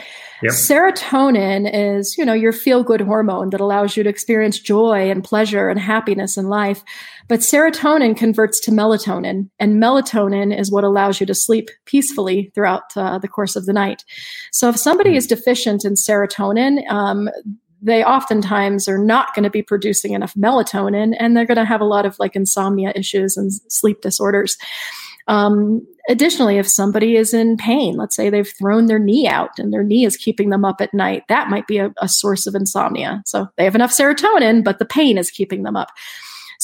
Yep. 0.43 0.53
Serotonin 0.53 1.71
is, 1.73 2.19
you 2.19 2.25
know, 2.25 2.35
your 2.35 2.53
feel 2.53 2.83
good 2.83 3.01
hormone 3.01 3.51
that 3.51 3.61
allows 3.61 3.97
you 3.97 4.03
to 4.03 4.11
experience 4.11 4.59
joy 4.59 5.11
and 5.11 5.25
pleasure 5.25 5.69
and 5.69 5.81
happiness 5.81 6.37
in 6.37 6.49
life. 6.49 6.83
But 7.29 7.41
serotonin 7.41 8.17
converts 8.17 8.61
to 8.61 8.71
melatonin, 8.71 9.49
and 9.59 9.83
melatonin 9.83 10.57
is 10.59 10.71
what 10.71 10.85
allows 10.85 11.19
you 11.19 11.27
to 11.27 11.35
sleep 11.35 11.71
peacefully 11.87 12.51
throughout 12.55 12.95
uh, 12.97 13.19
the 13.19 13.29
course 13.29 13.57
of 13.57 13.65
the 13.65 13.73
night. 13.73 14.05
So 14.53 14.69
if 14.69 14.77
somebody 14.77 15.17
is 15.17 15.27
deficient 15.27 15.85
in 15.85 15.95
serotonin, 15.95 16.87
um, 16.91 17.31
they 17.81 18.03
oftentimes 18.03 18.89
are 18.89 18.99
not 18.99 19.35
going 19.35 19.45
to 19.45 19.51
be 19.51 19.63
producing 19.63 20.15
enough 20.15 20.35
melatonin 20.35 21.15
and 21.19 21.37
they're 21.37 21.45
going 21.45 21.59
to 21.59 21.67
have 21.67 21.83
a 21.83 21.87
lot 21.87 22.07
of 22.07 22.19
like 22.19 22.35
insomnia 22.35 22.93
issues 22.97 23.37
and 23.37 23.53
sleep 23.69 24.01
disorders. 24.01 24.57
Um, 25.27 25.87
additionally, 26.09 26.59
if 26.59 26.69
somebody 26.69 27.17
is 27.17 27.33
in 27.33 27.57
pain, 27.57 27.97
let's 27.97 28.15
say 28.15 28.29
they've 28.29 28.53
thrown 28.59 28.87
their 28.87 28.99
knee 28.99 29.27
out 29.27 29.59
and 29.59 29.73
their 29.73 29.83
knee 29.83 30.05
is 30.05 30.17
keeping 30.17 30.51
them 30.51 30.65
up 30.65 30.81
at 30.81 30.93
night, 30.93 31.25
that 31.29 31.49
might 31.49 31.67
be 31.67 31.79
a, 31.79 31.93
a 32.01 32.09
source 32.09 32.47
of 32.47 32.55
insomnia. 32.55 33.23
So 33.27 33.49
they 33.57 33.65
have 33.65 33.75
enough 33.75 33.91
serotonin, 33.91 34.63
but 34.65 34.79
the 34.79 34.85
pain 34.85 35.19
is 35.19 35.31
keeping 35.31 35.63
them 35.63 35.77
up. 35.77 35.89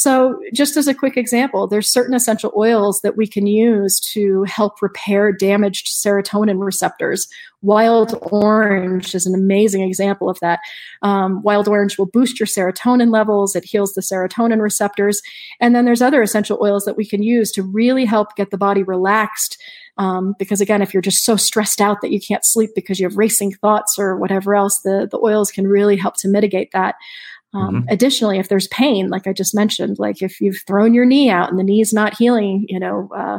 So, 0.00 0.40
just 0.54 0.78
as 0.78 0.88
a 0.88 0.94
quick 0.94 1.18
example, 1.18 1.66
there's 1.66 1.92
certain 1.92 2.14
essential 2.14 2.54
oils 2.56 3.02
that 3.02 3.18
we 3.18 3.26
can 3.26 3.46
use 3.46 4.00
to 4.14 4.44
help 4.44 4.80
repair 4.80 5.30
damaged 5.30 5.88
serotonin 5.88 6.64
receptors. 6.64 7.28
Wild 7.60 8.18
orange 8.32 9.14
is 9.14 9.26
an 9.26 9.34
amazing 9.34 9.82
example 9.82 10.30
of 10.30 10.40
that. 10.40 10.60
Um, 11.02 11.42
wild 11.42 11.68
orange 11.68 11.98
will 11.98 12.06
boost 12.06 12.40
your 12.40 12.46
serotonin 12.46 13.12
levels, 13.12 13.54
it 13.54 13.66
heals 13.66 13.92
the 13.92 14.00
serotonin 14.00 14.62
receptors. 14.62 15.20
And 15.60 15.74
then 15.74 15.84
there's 15.84 16.00
other 16.00 16.22
essential 16.22 16.58
oils 16.62 16.86
that 16.86 16.96
we 16.96 17.06
can 17.06 17.22
use 17.22 17.52
to 17.52 17.62
really 17.62 18.06
help 18.06 18.36
get 18.36 18.50
the 18.50 18.56
body 18.56 18.82
relaxed. 18.82 19.60
Um, 19.98 20.34
because 20.38 20.62
again, 20.62 20.80
if 20.80 20.94
you're 20.94 21.02
just 21.02 21.26
so 21.26 21.36
stressed 21.36 21.82
out 21.82 22.00
that 22.00 22.10
you 22.10 22.20
can't 22.20 22.46
sleep 22.46 22.70
because 22.74 22.98
you 22.98 23.06
have 23.06 23.18
racing 23.18 23.52
thoughts 23.52 23.98
or 23.98 24.16
whatever 24.16 24.54
else, 24.54 24.80
the, 24.82 25.06
the 25.10 25.20
oils 25.22 25.50
can 25.50 25.66
really 25.66 25.96
help 25.96 26.16
to 26.20 26.28
mitigate 26.28 26.70
that. 26.72 26.94
Um, 27.52 27.76
mm-hmm. 27.76 27.88
Additionally, 27.88 28.38
if 28.38 28.48
there's 28.48 28.68
pain, 28.68 29.08
like 29.08 29.26
I 29.26 29.32
just 29.32 29.54
mentioned, 29.54 29.98
like 29.98 30.22
if 30.22 30.40
you've 30.40 30.62
thrown 30.66 30.94
your 30.94 31.04
knee 31.04 31.30
out 31.30 31.50
and 31.50 31.58
the 31.58 31.64
knee's 31.64 31.92
not 31.92 32.16
healing, 32.16 32.64
you 32.68 32.78
know, 32.78 33.08
uh, 33.16 33.38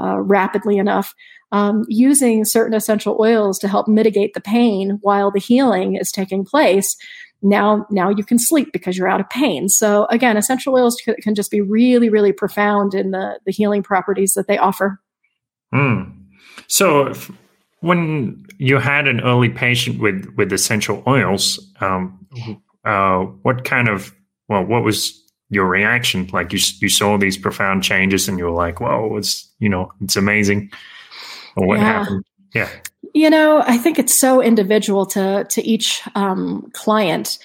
uh, 0.00 0.20
rapidly 0.20 0.78
enough, 0.78 1.14
um, 1.52 1.84
using 1.88 2.44
certain 2.44 2.74
essential 2.74 3.16
oils 3.20 3.58
to 3.58 3.68
help 3.68 3.88
mitigate 3.88 4.34
the 4.34 4.40
pain 4.40 4.98
while 5.02 5.30
the 5.30 5.40
healing 5.40 5.96
is 5.96 6.12
taking 6.12 6.44
place. 6.44 6.96
Now, 7.42 7.86
now 7.90 8.10
you 8.10 8.22
can 8.22 8.38
sleep 8.38 8.68
because 8.72 8.96
you're 8.96 9.08
out 9.08 9.20
of 9.20 9.28
pain. 9.30 9.68
So 9.68 10.06
again, 10.10 10.36
essential 10.36 10.74
oils 10.74 10.96
can, 11.02 11.14
can 11.16 11.34
just 11.34 11.50
be 11.50 11.60
really, 11.60 12.08
really 12.08 12.32
profound 12.32 12.94
in 12.94 13.10
the 13.10 13.40
the 13.46 13.52
healing 13.52 13.82
properties 13.82 14.34
that 14.34 14.46
they 14.46 14.58
offer. 14.58 15.00
Mm. 15.74 16.14
So, 16.66 17.06
if, 17.08 17.30
when 17.80 18.44
you 18.58 18.78
had 18.78 19.08
an 19.08 19.20
early 19.20 19.48
patient 19.48 20.00
with 20.00 20.26
with 20.36 20.52
essential 20.52 21.02
oils, 21.06 21.58
um, 21.80 22.26
uh, 22.84 23.20
what 23.42 23.64
kind 23.64 23.88
of 23.88 24.14
well, 24.48 24.64
what 24.64 24.82
was 24.82 25.16
your 25.48 25.66
reaction? 25.66 26.28
Like 26.32 26.52
you 26.52 26.58
you 26.80 26.88
saw 26.88 27.18
these 27.18 27.36
profound 27.36 27.82
changes 27.82 28.28
and 28.28 28.38
you 28.38 28.44
were 28.44 28.50
like, 28.50 28.80
"Whoa, 28.80 29.16
it's 29.16 29.52
you 29.58 29.68
know, 29.68 29.92
it's 30.00 30.16
amazing." 30.16 30.70
Or 31.56 31.66
what 31.66 31.78
yeah. 31.78 31.84
happened? 31.84 32.24
Yeah. 32.54 32.68
You 33.12 33.30
know, 33.30 33.62
I 33.66 33.76
think 33.76 33.98
it's 33.98 34.18
so 34.18 34.42
individual 34.42 35.06
to 35.06 35.44
to 35.50 35.62
each 35.62 36.02
um, 36.14 36.70
client, 36.72 37.38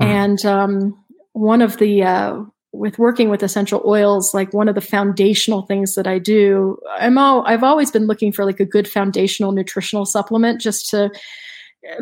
mm. 0.00 0.06
and 0.06 0.44
um, 0.46 1.04
one 1.32 1.62
of 1.62 1.76
the 1.78 2.02
uh, 2.02 2.42
with 2.72 2.98
working 2.98 3.28
with 3.28 3.42
essential 3.42 3.82
oils, 3.84 4.32
like 4.32 4.54
one 4.54 4.68
of 4.68 4.74
the 4.74 4.80
foundational 4.80 5.62
things 5.62 5.94
that 5.94 6.06
I 6.06 6.18
do, 6.18 6.78
I'm 6.98 7.18
all, 7.18 7.44
I've 7.46 7.64
always 7.64 7.90
been 7.90 8.06
looking 8.06 8.32
for 8.32 8.44
like 8.44 8.60
a 8.60 8.64
good 8.64 8.88
foundational 8.88 9.52
nutritional 9.52 10.06
supplement 10.06 10.60
just 10.60 10.88
to 10.90 11.10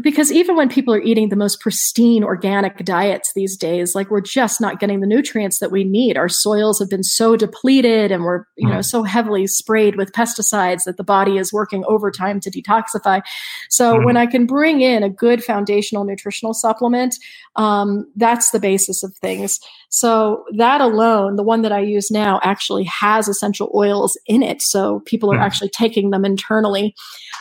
because 0.03 0.33
even 0.33 0.57
when 0.57 0.69
people 0.69 0.93
are 0.93 1.01
eating 1.01 1.29
the 1.29 1.37
most 1.37 1.61
pristine 1.61 2.25
organic 2.25 2.85
diets 2.85 3.33
these 3.35 3.57
days 3.57 3.95
like 3.95 4.11
we're 4.11 4.21
just 4.21 4.61
not 4.61 4.81
getting 4.81 5.01
the 5.01 5.07
nutrients 5.07 5.61
that 5.61 5.71
we 5.71 5.85
need 5.85 6.17
our 6.17 6.29
soils 6.29 6.81
have 6.81 6.91
been 6.91 7.05
so 7.05 7.37
depleted 7.37 8.11
and 8.11 8.25
we're 8.25 8.45
you 8.57 8.69
know 8.69 8.79
mm. 8.79 8.85
so 8.85 9.05
heavily 9.05 9.47
sprayed 9.47 9.95
with 9.95 10.13
pesticides 10.13 10.83
that 10.85 10.97
the 10.97 11.05
body 11.05 11.39
is 11.39 11.53
working 11.53 11.85
overtime 11.87 12.41
to 12.41 12.51
detoxify 12.51 13.23
so 13.71 13.95
mm. 13.95 14.05
when 14.05 14.17
i 14.17 14.27
can 14.27 14.47
bring 14.47 14.81
in 14.81 15.03
a 15.05 15.09
good 15.09 15.45
foundational 15.45 16.05
nutritional 16.05 16.55
supplement 16.55 17.15
um, 17.57 18.07
that's 18.17 18.51
the 18.51 18.61
basis 18.61 19.03
of 19.03 19.15
things 19.17 19.61
so 19.91 20.45
that 20.57 20.81
alone 20.81 21.37
the 21.37 21.43
one 21.43 21.63
that 21.63 21.73
i 21.73 21.81
use 21.81 22.11
now 22.11 22.41
actually 22.43 22.85
has 22.85 23.29
essential 23.29 23.71
oils 23.75 24.19
in 24.27 24.43
it 24.43 24.61
so 24.61 25.01
people 25.07 25.33
are 25.33 25.39
mm. 25.39 25.43
actually 25.43 25.71
taking 25.71 26.11
them 26.11 26.25
internally 26.25 26.95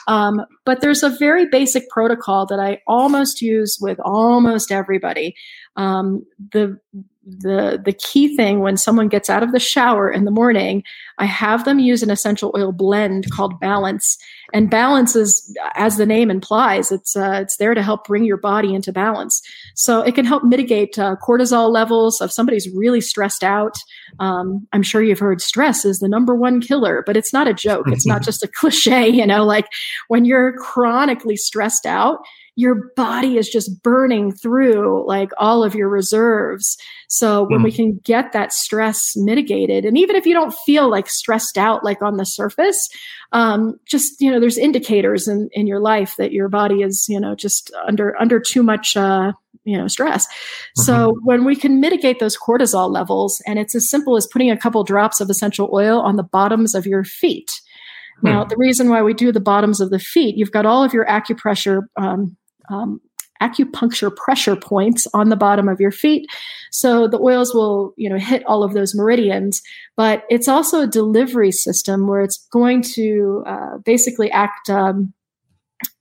um, 0.08 0.46
but 0.66 0.82
there's 0.82 1.04
a 1.04 1.10
very 1.10 1.46
basic 1.46 1.90
protocol 1.90 2.46
that 2.48 2.60
I 2.60 2.82
almost 2.88 3.42
use 3.42 3.78
with 3.80 4.00
almost 4.00 4.72
everybody. 4.72 5.36
Um, 5.76 6.26
the 6.54 6.80
the 7.28 7.82
the 7.84 7.94
key 7.94 8.36
thing 8.36 8.62
when 8.62 8.78
someone 8.78 9.10
gets 9.10 9.30
out 9.30 9.44
of 9.44 9.52
the 9.52 9.60
shower 9.60 10.10
in 10.10 10.24
the 10.24 10.32
morning 10.32 10.82
i 11.18 11.26
have 11.26 11.66
them 11.66 11.80
use 11.80 12.02
an 12.02 12.10
essential 12.10 12.52
oil 12.56 12.72
blend 12.72 13.30
called 13.32 13.60
balance. 13.60 14.18
And 14.54 14.70
balance 14.70 15.16
is 15.16 15.56
as 15.76 15.98
the 15.98 16.06
name 16.06 16.32
implies 16.32 16.92
it's 16.92 17.16
uh, 17.16 17.40
it's 17.42 17.58
there 17.58 17.74
to 17.74 17.84
help 17.84 18.08
bring 18.08 18.24
your 18.24 18.38
body 18.38 18.74
into 18.74 18.94
balance. 18.94 19.42
So 19.76 20.02
it 20.02 20.16
can 20.16 20.26
help 20.26 20.44
mitigate 20.44 20.98
uh, 20.98 21.18
cortisol 21.22 21.70
levels. 21.70 22.22
If 22.22 22.32
somebody's 22.32 22.70
really 22.74 23.02
stressed 23.02 23.44
out 23.44 23.78
um, 24.20 24.66
i'm 24.74 24.84
sure 24.84 25.04
you've 25.04 25.20
heard 25.20 25.42
stress 25.42 25.86
is 25.86 26.00
the 26.00 26.08
number 26.08 26.36
one 26.36 26.62
killer 26.62 27.04
but 27.06 27.18
it's 27.18 27.34
not 27.34 27.48
a 27.48 27.54
joke. 27.54 27.88
It's 27.88 28.08
not 28.08 28.22
just 28.30 28.44
a 28.44 28.48
cliche 28.48 29.08
you 29.10 29.26
know 29.26 29.44
like 29.44 29.68
when 30.08 30.26
you're 30.26 30.54
chronically 30.58 31.36
stressed 31.36 31.86
out 31.86 32.20
your 32.58 32.92
body 32.96 33.38
is 33.38 33.48
just 33.48 33.84
burning 33.84 34.32
through 34.32 35.08
like 35.08 35.30
all 35.38 35.64
of 35.64 35.76
your 35.76 35.88
reserves. 35.88 36.76
So 37.08 37.44
when 37.44 37.60
mm. 37.60 37.66
we 37.66 37.72
can 37.72 38.02
get 38.04 38.32
that 38.34 38.52
stress 38.52 39.16
mitigated, 39.16 39.86
and 39.86 39.96
even 39.96 40.16
if 40.16 40.26
you 40.26 40.34
don't 40.34 40.56
feel 40.66 40.90
like 40.90 41.08
stressed 41.08 41.60
out, 41.60 41.84
like 41.84 42.02
on 42.02 42.18
the 42.18 42.26
surface, 42.26 42.90
um, 43.32 43.80
just, 43.86 44.20
you 44.20 44.32
know, 44.32 44.40
there's 44.40 44.58
indicators 44.58 45.28
in, 45.28 45.50
in 45.52 45.68
your 45.68 45.80
life 45.80 46.16
that 46.18 46.32
your 46.32 46.50
body 46.50 46.82
is, 46.82 47.06
you 47.08 47.20
know, 47.20 47.36
just 47.36 47.72
under, 47.86 48.20
under 48.20 48.40
too 48.40 48.64
much, 48.64 48.98
uh, 48.98 49.34
you 49.64 49.78
know 49.78 49.88
stress 49.88 50.26
mm-hmm. 50.28 50.84
so 50.84 51.18
when 51.24 51.44
we 51.44 51.54
can 51.54 51.82
mitigate 51.82 52.20
those 52.20 52.38
cortisol 52.38 52.90
levels 52.90 53.42
and 53.46 53.60
it's 53.60 53.76
as 53.76 53.90
simple 53.90 54.16
as 54.16 54.26
putting 54.32 54.50
a 54.50 54.56
couple 54.56 54.82
drops 54.86 55.20
of 55.20 55.30
essential 55.30 55.70
oil 55.74 56.00
on 56.00 56.16
the 56.16 56.24
bottoms 56.24 56.74
of 56.74 56.86
your 56.86 57.04
feet 57.04 57.52
now 58.24 58.44
hmm. 58.44 58.48
the 58.48 58.56
reason 58.56 58.88
why 58.88 59.02
we 59.02 59.14
do 59.14 59.30
the 59.30 59.42
bottoms 59.42 59.82
of 59.82 59.90
the 59.90 60.00
feet 60.00 60.38
you've 60.38 60.54
got 60.54 60.66
all 60.66 60.86
of 60.86 60.94
your 60.94 61.06
acupressure 61.08 61.82
um, 61.98 62.38
um, 62.70 63.02
acupuncture 63.42 64.16
pressure 64.16 64.56
points 64.56 65.06
on 65.14 65.30
the 65.30 65.36
bottom 65.36 65.68
of 65.70 65.80
your 65.80 65.92
feet. 65.92 66.28
So 66.72 67.08
the 67.08 67.20
oils 67.20 67.54
will 67.54 67.94
you 67.98 68.10
know 68.10 68.18
hit 68.18 68.46
all 68.46 68.64
of 68.64 68.74
those 68.74 68.96
meridians 68.96 69.62
but 69.98 70.24
it's 70.30 70.48
also 70.48 70.82
a 70.82 70.88
delivery 70.88 71.52
system 71.52 72.08
where 72.08 72.22
it's 72.22 72.48
going 72.54 72.84
to 72.84 73.44
uh, 73.48 73.78
basically 73.84 74.32
act 74.32 74.70
um, 74.70 75.12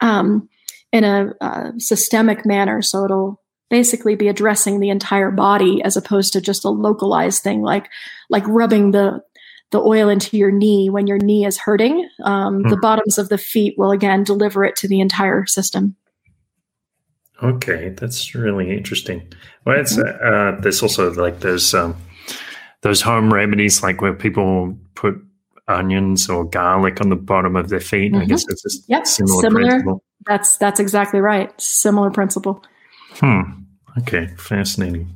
um, 0.00 0.48
in 0.92 1.02
a 1.02 1.32
uh, 1.40 1.70
systemic 1.78 2.44
manner. 2.44 2.82
So 2.82 3.04
it'll 3.04 3.42
basically 3.70 4.14
be 4.14 4.28
addressing 4.28 4.78
the 4.78 4.90
entire 4.90 5.30
body 5.30 5.82
as 5.82 5.96
opposed 5.96 6.34
to 6.34 6.40
just 6.40 6.64
a 6.64 6.68
localized 6.68 7.42
thing 7.42 7.62
like 7.62 7.88
like 8.30 8.46
rubbing 8.46 8.92
the 8.92 9.22
the 9.72 9.80
oil 9.80 10.08
into 10.08 10.36
your 10.36 10.52
knee 10.52 10.88
when 10.88 11.08
your 11.08 11.18
knee 11.18 11.44
is 11.44 11.58
hurting. 11.58 12.08
Um, 12.22 12.62
the 12.62 12.76
hmm. 12.76 12.80
bottoms 12.80 13.18
of 13.18 13.30
the 13.30 13.38
feet 13.38 13.74
will 13.76 13.90
again 13.90 14.22
deliver 14.22 14.64
it 14.64 14.76
to 14.76 14.88
the 14.88 15.00
entire 15.00 15.46
system 15.46 15.96
Okay, 17.42 17.90
that's 17.90 18.34
really 18.34 18.76
interesting. 18.76 19.22
Well, 19.64 19.78
it's 19.78 19.96
mm-hmm. 19.96 20.58
uh, 20.58 20.60
there's 20.60 20.82
also 20.82 21.12
like 21.12 21.40
those 21.40 21.74
um, 21.74 21.96
those 22.82 23.02
home 23.02 23.32
remedies, 23.32 23.82
like 23.82 24.00
where 24.00 24.14
people 24.14 24.76
put 24.94 25.16
onions 25.68 26.28
or 26.28 26.44
garlic 26.44 27.00
on 27.00 27.08
the 27.08 27.16
bottom 27.16 27.56
of 27.56 27.68
their 27.68 27.80
feet. 27.80 28.12
Mm-hmm. 28.12 28.22
I 28.22 28.24
guess 28.26 28.44
it's 28.48 28.62
just 28.62 28.84
yep. 28.88 29.06
similar, 29.06 29.40
similar. 29.42 29.68
Principle. 29.68 30.02
That's 30.26 30.56
that's 30.56 30.80
exactly 30.80 31.20
right. 31.20 31.52
Similar 31.60 32.10
principle. 32.10 32.64
Hmm. 33.14 33.42
Okay. 33.98 34.28
Fascinating. 34.38 35.15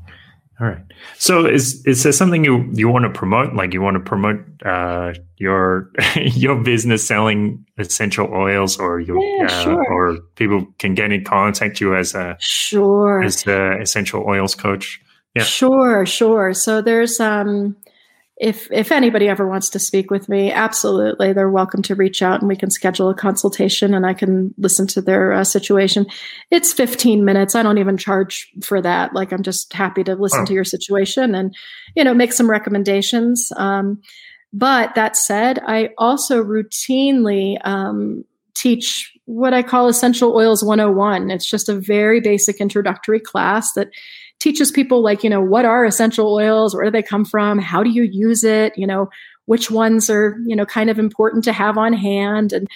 All 0.61 0.67
right. 0.67 0.85
So 1.17 1.47
is 1.47 1.85
is 1.87 2.03
there 2.03 2.13
something 2.13 2.45
you 2.45 2.69
you 2.75 2.89
want 2.89 3.05
to 3.05 3.11
promote? 3.11 3.55
Like 3.55 3.73
you 3.73 3.81
want 3.81 3.95
to 3.95 4.01
promote 4.01 4.45
uh, 4.65 5.15
your 5.39 5.91
your 6.17 6.63
business 6.63 7.07
selling 7.07 7.65
essential 7.79 8.29
oils, 8.31 8.79
or 8.79 9.01
your 9.01 9.19
yeah, 9.19 9.47
uh, 9.47 9.63
sure. 9.63 9.93
or 9.93 10.19
people 10.37 10.67
can 10.79 10.95
get 10.95 11.13
in 11.13 11.25
contact 11.25 11.81
you 11.81 11.97
as 11.97 12.15
a 12.15 12.37
sure 12.41 13.23
as 13.23 13.45
the 13.45 13.79
essential 13.81 14.25
oils 14.27 14.55
coach. 14.55 15.01
Yeah. 15.35 15.45
Sure, 15.45 16.05
sure. 16.05 16.53
So 16.53 16.83
there's 16.83 17.19
um 17.21 17.77
if 18.41 18.72
if 18.72 18.91
anybody 18.91 19.28
ever 19.28 19.47
wants 19.47 19.68
to 19.68 19.78
speak 19.78 20.11
with 20.11 20.26
me, 20.26 20.51
absolutely, 20.51 21.34
they're 21.34 21.51
welcome 21.51 21.82
to 21.82 21.95
reach 21.95 22.22
out 22.22 22.41
and 22.41 22.49
we 22.49 22.57
can 22.57 22.70
schedule 22.70 23.11
a 23.11 23.14
consultation 23.14 23.93
and 23.93 24.07
I 24.07 24.14
can 24.14 24.55
listen 24.57 24.86
to 24.88 25.03
their 25.03 25.34
uh, 25.34 25.45
situation. 25.45 26.07
It's 26.51 26.72
15 26.72 27.22
minutes. 27.22 27.55
I 27.55 27.62
don't 27.62 27.76
even 27.76 27.99
charge 27.99 28.51
for 28.62 28.80
that. 28.80 29.12
Like 29.12 29.30
I'm 29.32 29.43
just 29.43 29.70
happy 29.74 30.03
to 30.05 30.14
listen 30.14 30.41
oh. 30.41 30.47
to 30.47 30.55
your 30.55 30.64
situation 30.64 31.34
and 31.34 31.55
you 31.95 32.03
know 32.03 32.14
make 32.14 32.32
some 32.32 32.49
recommendations. 32.49 33.53
Um, 33.57 34.01
but 34.55 34.95
that 34.95 35.18
said, 35.18 35.61
I 35.66 35.91
also 35.99 36.43
routinely 36.43 37.59
um, 37.62 38.24
teach 38.55 39.12
what 39.26 39.53
I 39.53 39.62
call 39.62 39.86
Essential 39.86 40.34
Oils 40.34 40.64
101. 40.64 41.30
It's 41.30 41.49
just 41.49 41.68
a 41.68 41.78
very 41.78 42.20
basic 42.20 42.57
introductory 42.57 43.20
class 43.20 43.74
that 43.74 43.91
teaches 44.41 44.72
people 44.72 45.03
like, 45.03 45.22
you 45.22 45.30
know, 45.30 45.41
what 45.41 45.64
are 45.64 45.84
essential 45.84 46.32
oils? 46.34 46.74
Where 46.74 46.84
do 46.84 46.91
they 46.91 47.03
come 47.03 47.24
from? 47.24 47.59
How 47.59 47.82
do 47.82 47.91
you 47.91 48.03
use 48.03 48.43
it? 48.43 48.72
You 48.76 48.86
know, 48.86 49.09
which 49.51 49.68
ones 49.68 50.09
are 50.09 50.36
you 50.46 50.55
know 50.55 50.64
kind 50.64 50.88
of 50.90 50.96
important 50.96 51.42
to 51.42 51.53
have 51.53 51.76
on 51.76 51.92
hand. 51.92 52.53
And 52.53 52.68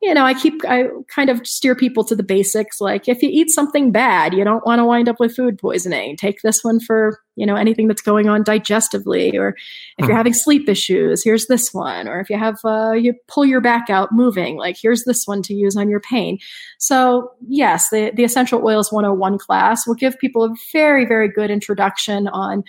you 0.00 0.14
know 0.14 0.24
i 0.24 0.32
keep 0.32 0.64
i 0.64 0.84
kind 1.08 1.28
of 1.28 1.44
steer 1.46 1.74
people 1.74 2.04
to 2.04 2.14
the 2.14 2.22
basics 2.22 2.80
like 2.80 3.06
if 3.06 3.22
you 3.22 3.28
eat 3.30 3.50
something 3.50 3.92
bad 3.92 4.32
you 4.32 4.42
don't 4.44 4.64
want 4.64 4.78
to 4.78 4.84
wind 4.84 5.08
up 5.08 5.18
with 5.18 5.34
food 5.34 5.58
poisoning. 5.58 6.16
Take 6.16 6.40
this 6.42 6.62
one 6.62 6.78
for 6.78 7.18
you 7.34 7.44
know 7.44 7.56
anything 7.56 7.88
that's 7.88 8.00
going 8.00 8.28
on 8.28 8.44
digestively 8.44 9.34
or 9.34 9.56
if 9.98 10.06
you're 10.06 10.10
hmm. 10.10 10.16
having 10.16 10.32
sleep 10.32 10.68
issues 10.68 11.24
here's 11.24 11.46
this 11.46 11.74
one. 11.74 12.06
Or 12.06 12.20
if 12.20 12.30
you 12.30 12.38
have 12.38 12.60
uh, 12.64 12.92
you 12.92 13.12
pull 13.26 13.44
your 13.44 13.60
back 13.60 13.90
out 13.90 14.12
moving 14.12 14.56
like 14.56 14.76
here's 14.80 15.02
this 15.02 15.26
one 15.26 15.42
to 15.42 15.54
use 15.54 15.76
on 15.76 15.90
your 15.90 16.00
pain. 16.00 16.38
So 16.78 17.32
yes 17.48 17.90
the, 17.90 18.12
the 18.14 18.22
essential 18.22 18.64
oils 18.64 18.92
101 18.92 19.38
class. 19.38 19.84
Will 19.84 19.96
give 19.96 20.16
people 20.20 20.44
a 20.44 20.54
very 20.72 21.04
very 21.06 21.28
good 21.28 21.50
introduction 21.50 22.28
on 22.28 22.62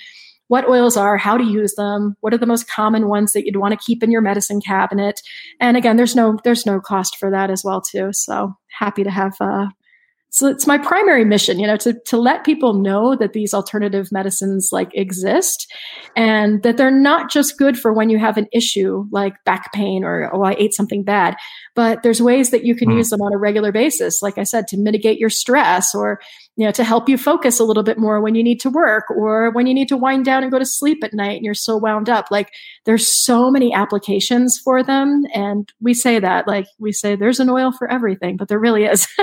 what 0.51 0.67
oils 0.67 0.97
are, 0.97 1.15
how 1.15 1.37
to 1.37 1.45
use 1.45 1.75
them, 1.75 2.17
what 2.19 2.33
are 2.33 2.37
the 2.37 2.45
most 2.45 2.69
common 2.69 3.07
ones 3.07 3.31
that 3.31 3.45
you'd 3.45 3.55
want 3.55 3.71
to 3.71 3.85
keep 3.85 4.03
in 4.03 4.11
your 4.11 4.19
medicine 4.19 4.59
cabinet. 4.59 5.21
And 5.61 5.77
again, 5.77 5.95
there's 5.95 6.13
no 6.13 6.37
there's 6.43 6.65
no 6.65 6.81
cost 6.81 7.15
for 7.15 7.31
that 7.31 7.49
as 7.49 7.63
well 7.63 7.79
too. 7.79 8.09
So 8.11 8.57
happy 8.77 9.05
to 9.05 9.09
have 9.09 9.33
uh, 9.39 9.67
so 10.33 10.47
it's 10.47 10.65
my 10.65 10.77
primary 10.77 11.25
mission 11.25 11.59
you 11.59 11.67
know 11.67 11.75
to, 11.75 11.93
to 12.05 12.17
let 12.17 12.45
people 12.45 12.73
know 12.73 13.15
that 13.15 13.33
these 13.33 13.53
alternative 13.53 14.11
medicines 14.11 14.69
like 14.71 14.89
exist 14.93 15.71
and 16.15 16.63
that 16.63 16.77
they're 16.77 16.89
not 16.89 17.29
just 17.29 17.57
good 17.57 17.77
for 17.77 17.93
when 17.93 18.09
you 18.09 18.17
have 18.17 18.37
an 18.37 18.47
issue 18.53 19.05
like 19.11 19.33
back 19.45 19.71
pain 19.73 20.03
or 20.03 20.33
oh 20.33 20.43
i 20.43 20.55
ate 20.57 20.73
something 20.73 21.03
bad 21.03 21.35
but 21.75 22.01
there's 22.01 22.21
ways 22.21 22.49
that 22.49 22.63
you 22.63 22.75
can 22.75 22.89
mm. 22.89 22.95
use 22.95 23.09
them 23.09 23.21
on 23.21 23.33
a 23.33 23.37
regular 23.37 23.71
basis 23.71 24.21
like 24.21 24.37
i 24.37 24.43
said 24.43 24.67
to 24.67 24.77
mitigate 24.77 25.19
your 25.19 25.29
stress 25.29 25.93
or 25.93 26.19
you 26.61 26.67
know 26.67 26.71
to 26.71 26.83
help 26.83 27.09
you 27.09 27.17
focus 27.17 27.59
a 27.59 27.63
little 27.63 27.81
bit 27.81 27.97
more 27.97 28.21
when 28.21 28.35
you 28.35 28.43
need 28.43 28.59
to 28.59 28.69
work 28.69 29.09
or 29.09 29.51
when 29.51 29.65
you 29.65 29.73
need 29.73 29.87
to 29.87 29.97
wind 29.97 30.25
down 30.25 30.43
and 30.43 30.51
go 30.51 30.59
to 30.59 30.65
sleep 30.65 31.03
at 31.03 31.11
night 31.11 31.37
and 31.37 31.43
you're 31.43 31.55
so 31.55 31.75
wound 31.75 32.07
up. 32.07 32.27
Like 32.29 32.53
there's 32.85 33.07
so 33.07 33.49
many 33.49 33.73
applications 33.73 34.59
for 34.63 34.83
them. 34.83 35.23
And 35.33 35.67
we 35.81 35.95
say 35.95 36.19
that 36.19 36.47
like 36.47 36.67
we 36.77 36.91
say 36.91 37.15
there's 37.15 37.39
an 37.39 37.49
oil 37.49 37.71
for 37.71 37.89
everything 37.91 38.37
but 38.37 38.47
there 38.47 38.59
really 38.59 38.85
is. 38.85 39.07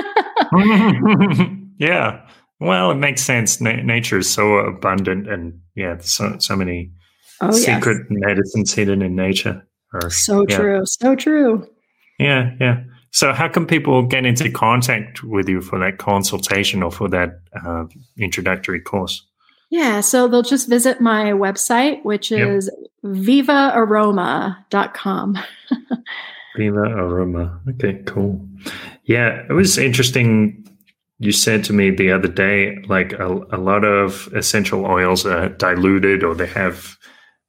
Yeah. 1.79 2.27
Well 2.59 2.91
it 2.91 2.95
makes 2.95 3.21
sense. 3.21 3.61
Na- 3.61 3.83
nature 3.83 4.17
is 4.17 4.29
so 4.29 4.55
abundant 4.57 5.29
and 5.29 5.61
yeah 5.75 5.99
so 5.99 6.35
so 6.39 6.57
many 6.57 6.91
oh, 7.39 7.51
secret 7.51 7.99
yes. 7.99 8.07
medicines 8.09 8.73
hidden 8.73 9.01
in 9.01 9.15
nature. 9.15 9.65
Or, 9.93 10.09
so 10.09 10.45
yeah. 10.49 10.57
true. 10.57 10.81
So 10.83 11.15
true. 11.15 11.65
Yeah 12.19 12.51
yeah 12.59 12.83
so, 13.11 13.33
how 13.33 13.47
can 13.47 13.65
people 13.65 14.03
get 14.03 14.23
into 14.25 14.51
contact 14.51 15.23
with 15.23 15.49
you 15.49 15.61
for 15.61 15.79
that 15.79 15.97
consultation 15.97 16.83
or 16.83 16.91
for 16.91 17.07
that 17.09 17.39
uh, 17.65 17.85
introductory 18.17 18.81
course? 18.81 19.25
Yeah, 19.69 20.01
so 20.01 20.27
they'll 20.27 20.41
just 20.41 20.67
visit 20.67 20.99
my 20.99 21.31
website, 21.31 22.03
which 22.03 22.31
is 22.31 22.71
yep. 23.03 23.15
vivaaroma.com. 23.15 25.37
Viva 26.57 26.81
Aroma. 26.81 27.61
Okay, 27.69 28.01
cool. 28.05 28.45
Yeah, 29.03 29.45
it 29.49 29.53
was 29.53 29.77
interesting. 29.77 30.65
You 31.19 31.31
said 31.31 31.63
to 31.65 31.73
me 31.73 31.91
the 31.91 32.11
other 32.11 32.27
day, 32.27 32.77
like 32.87 33.13
a, 33.13 33.27
a 33.27 33.57
lot 33.57 33.83
of 33.83 34.29
essential 34.35 34.85
oils 34.85 35.25
are 35.25 35.49
diluted 35.49 36.23
or 36.23 36.33
they 36.33 36.47
have, 36.47 36.97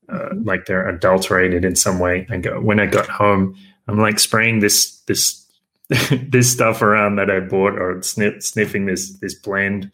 uh, 0.08 0.16
mm-hmm. 0.16 0.42
like 0.44 0.66
they're 0.66 0.88
adulterated 0.88 1.64
in 1.64 1.76
some 1.76 1.98
way. 1.98 2.26
And 2.28 2.64
when 2.64 2.80
I 2.80 2.86
got 2.86 3.08
home, 3.08 3.56
I'm 3.88 3.98
like 3.98 4.18
spraying 4.18 4.60
this 4.60 5.00
this 5.06 5.39
this 6.28 6.52
stuff 6.52 6.82
around 6.82 7.16
that 7.16 7.30
I 7.30 7.40
bought 7.40 7.78
or 7.78 8.00
sniff, 8.02 8.42
sniffing 8.44 8.86
this 8.86 9.18
this 9.18 9.34
blend. 9.34 9.90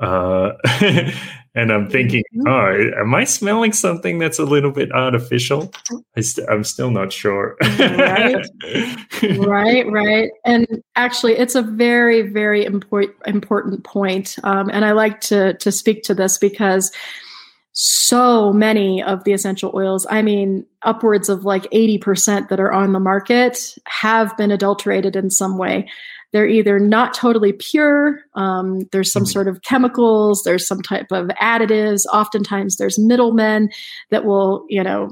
Uh, 0.00 0.52
and 1.54 1.70
I'm 1.70 1.88
thinking, 1.88 2.24
mm-hmm. 2.34 2.48
oh, 2.48 3.00
am 3.00 3.14
I 3.14 3.24
smelling 3.24 3.72
something 3.72 4.18
that's 4.18 4.38
a 4.38 4.44
little 4.44 4.72
bit 4.72 4.90
artificial? 4.90 5.70
I 6.16 6.22
st- 6.22 6.48
I'm 6.50 6.64
still 6.64 6.90
not 6.90 7.12
sure. 7.12 7.56
right, 7.60 8.44
right, 9.22 9.86
right. 9.90 10.30
And 10.44 10.66
actually, 10.96 11.34
it's 11.34 11.54
a 11.54 11.62
very, 11.62 12.22
very 12.22 12.64
important 12.64 13.16
important 13.26 13.84
point. 13.84 14.36
Um, 14.42 14.68
and 14.72 14.84
I 14.84 14.92
like 14.92 15.20
to 15.22 15.54
to 15.54 15.70
speak 15.70 16.02
to 16.04 16.14
this 16.14 16.38
because 16.38 16.90
so 17.72 18.52
many 18.52 19.02
of 19.02 19.24
the 19.24 19.32
essential 19.32 19.70
oils, 19.74 20.06
I 20.10 20.22
mean, 20.22 20.66
upwards 20.82 21.28
of 21.28 21.44
like 21.44 21.64
80% 21.70 22.48
that 22.48 22.60
are 22.60 22.72
on 22.72 22.92
the 22.92 23.00
market 23.00 23.76
have 23.86 24.36
been 24.36 24.50
adulterated 24.50 25.16
in 25.16 25.30
some 25.30 25.56
way. 25.56 25.88
They're 26.32 26.48
either 26.48 26.78
not 26.78 27.14
totally 27.14 27.52
pure, 27.52 28.20
um, 28.34 28.82
there's 28.92 29.12
some 29.12 29.24
mm-hmm. 29.24 29.30
sort 29.30 29.48
of 29.48 29.62
chemicals, 29.62 30.42
there's 30.44 30.66
some 30.66 30.80
type 30.80 31.08
of 31.10 31.28
additives. 31.40 32.06
Oftentimes, 32.12 32.76
there's 32.76 32.98
middlemen 32.98 33.70
that 34.10 34.24
will, 34.24 34.64
you 34.68 34.82
know, 34.82 35.10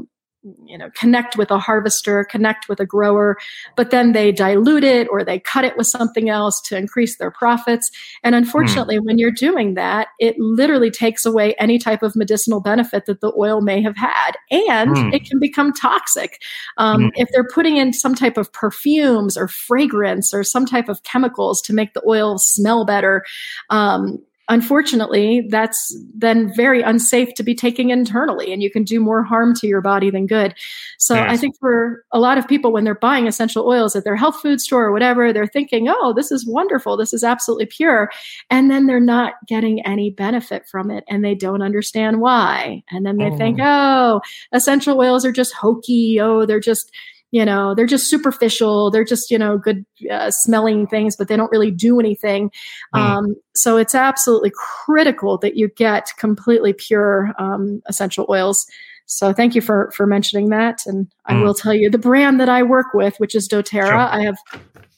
you 0.65 0.79
know 0.79 0.89
connect 0.95 1.37
with 1.37 1.51
a 1.51 1.59
harvester 1.59 2.25
connect 2.25 2.69
with 2.69 2.79
a 2.79 2.87
grower 2.87 3.37
but 3.77 3.91
then 3.91 4.13
they 4.13 4.31
dilute 4.31 4.85
it 4.85 5.09
or 5.11 5.25
they 5.25 5.41
cut 5.41 5.65
it 5.65 5.77
with 5.77 5.87
something 5.87 6.31
else 6.31 6.61
to 6.61 6.77
increase 6.77 7.19
their 7.19 7.31
profits 7.31 7.91
and 8.23 8.37
unfortunately 8.37 8.99
mm. 8.99 9.05
when 9.05 9.19
you're 9.19 9.33
doing 9.33 9.75
that 9.75 10.09
it 10.21 10.39
literally 10.39 10.91
takes 10.91 11.27
away 11.27 11.55
any 11.55 11.77
type 11.77 12.05
of 12.05 12.15
medicinal 12.15 12.61
benefit 12.61 13.05
that 13.07 13.21
the 13.21 13.33
oil 13.37 13.61
may 13.61 13.83
have 13.83 13.97
had 13.97 14.33
and 14.51 14.97
mm. 14.97 15.13
it 15.13 15.25
can 15.25 15.41
become 15.41 15.73
toxic 15.73 16.41
um, 16.77 17.03
mm. 17.03 17.11
if 17.17 17.29
they're 17.33 17.49
putting 17.53 17.77
in 17.77 17.93
some 17.93 18.15
type 18.15 18.37
of 18.37 18.53
perfumes 18.53 19.37
or 19.37 19.49
fragrance 19.49 20.33
or 20.33 20.45
some 20.45 20.65
type 20.65 20.89
of 20.89 21.03
chemicals 21.03 21.61
to 21.61 21.73
make 21.73 21.95
the 21.95 22.03
oil 22.07 22.39
smell 22.39 22.85
better 22.85 23.25
um, 23.71 24.19
unfortunately, 24.49 25.47
that's 25.49 25.95
then 26.15 26.53
very 26.55 26.83
unsafe 26.83 27.35
to 27.35 27.43
be 27.43 27.55
taking 27.55 27.91
internally, 27.91 28.53
and 28.53 28.63
you 28.63 28.71
can 28.71 28.83
do 28.83 29.01
more 29.01 29.23
harm 29.23 29.55
to 29.57 29.67
your 29.67 29.81
body 29.81 30.11
than 30.11 30.27
good. 30.27 30.55
So 30.99 31.15
yes. 31.15 31.31
I 31.31 31.37
think 31.37 31.59
for 31.59 32.05
a 32.13 32.19
lot 32.19 32.39
of 32.39 32.49
people, 32.49 32.73
when 32.73 32.85
they're 32.85 32.95
buying 32.95 33.27
essential 33.27 33.67
oils 33.67 33.95
at 33.95 34.05
their 34.05 34.17
health 34.17 34.41
food 34.41 34.61
store 34.61 34.87
or 34.87 34.93
whatever, 34.93 35.33
they're 35.33 35.47
thinking, 35.47 35.89
oh, 35.89 36.13
this 36.15 36.33
is 36.33 36.47
wonderful. 36.47 36.97
This 36.97 37.13
is 37.13 37.23
absolutely 37.23 37.67
pure. 37.67 38.11
And 38.51 38.71
then 38.71 38.87
they're 38.87 39.01
not 39.01 39.35
getting 39.47 39.85
any 39.85 40.11
benefit 40.11 40.67
from 40.67 40.91
it, 40.91 41.05
and 41.09 41.25
they 41.25 41.35
don't 41.35 41.63
understand 41.63 42.21
why. 42.21 42.83
And 42.91 43.05
then 43.05 43.19
they 43.19 43.31
oh. 43.31 43.37
think, 43.37 43.59
hmm. 43.59 43.67
oh, 43.67 44.21
essential 44.53 44.99
oils 44.99 45.25
are 45.25 45.33
just 45.33 45.53
hokey. 45.55 46.19
Oh, 46.21 46.47
they're 46.47 46.61
just 46.61 46.91
you 47.31 47.45
know 47.45 47.75
they're 47.75 47.87
just 47.87 48.09
superficial 48.09 48.91
they're 48.91 49.05
just 49.05 49.31
you 49.31 49.39
know 49.39 49.59
good 49.59 49.85
uh, 50.11 50.31
smelling 50.31 50.87
things 50.87 51.17
but 51.17 51.29
they 51.29 51.37
don't 51.37 51.51
really 51.51 51.71
do 51.71 52.01
anything 52.01 52.51
mm. 52.95 52.99
um, 52.99 53.35
so 53.55 53.77
it's 53.77 53.95
absolutely 53.95 54.53
critical 54.55 55.39
that 55.39 55.57
you 55.57 55.69
get 55.69 56.11
completely 56.19 56.73
pure 56.73 57.33
um, 57.39 57.83
essential 57.87 58.27
oils 58.29 58.67
so 59.07 59.33
thank 59.33 59.55
you 59.55 59.61
for 59.61 59.91
for 59.95 60.07
mentioning 60.07 60.49
that 60.49 60.81
and 60.87 61.07
mm. 61.07 61.11
i 61.27 61.41
will 61.43 61.55
tell 61.55 61.75
you 61.75 61.91
the 61.91 61.99
brand 61.99 62.41
that 62.41 62.49
i 62.49 62.63
work 62.63 62.95
with 62.95 63.15
which 63.19 63.35
is 63.35 63.49
doterra 63.49 63.87
sure. 63.87 63.97
i 63.97 64.23
have 64.23 64.39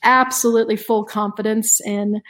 absolutely 0.02 0.76
full 0.76 1.04
confidence 1.04 1.80
in 1.84 2.20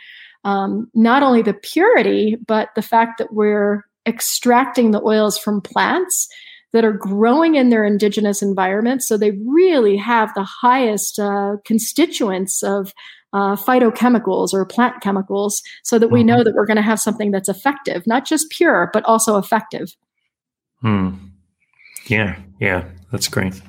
um, 0.42 0.90
not 0.94 1.22
only 1.22 1.42
the 1.42 1.54
purity 1.54 2.36
but 2.46 2.70
the 2.74 2.82
fact 2.82 3.18
that 3.18 3.32
we're 3.32 3.84
extracting 4.06 4.90
the 4.90 5.02
oils 5.02 5.36
from 5.38 5.60
plants 5.60 6.26
that 6.72 6.84
are 6.84 6.92
growing 6.92 7.54
in 7.56 7.70
their 7.70 7.84
indigenous 7.84 8.42
environments. 8.42 9.06
So 9.08 9.16
they 9.16 9.32
really 9.46 9.96
have 9.96 10.32
the 10.34 10.44
highest 10.44 11.18
uh, 11.18 11.56
constituents 11.64 12.62
of 12.62 12.92
uh, 13.32 13.56
phytochemicals 13.56 14.52
or 14.52 14.64
plant 14.64 15.00
chemicals 15.02 15.62
so 15.84 15.98
that 15.98 16.08
we 16.08 16.24
know 16.24 16.36
mm-hmm. 16.36 16.44
that 16.44 16.54
we're 16.54 16.66
going 16.66 16.76
to 16.76 16.82
have 16.82 17.00
something 17.00 17.30
that's 17.30 17.48
effective, 17.48 18.06
not 18.06 18.24
just 18.24 18.50
pure, 18.50 18.90
but 18.92 19.04
also 19.04 19.36
effective. 19.36 19.96
Hmm. 20.80 21.10
Yeah, 22.06 22.38
yeah, 22.58 22.84
that's 23.12 23.28
great. 23.28 23.60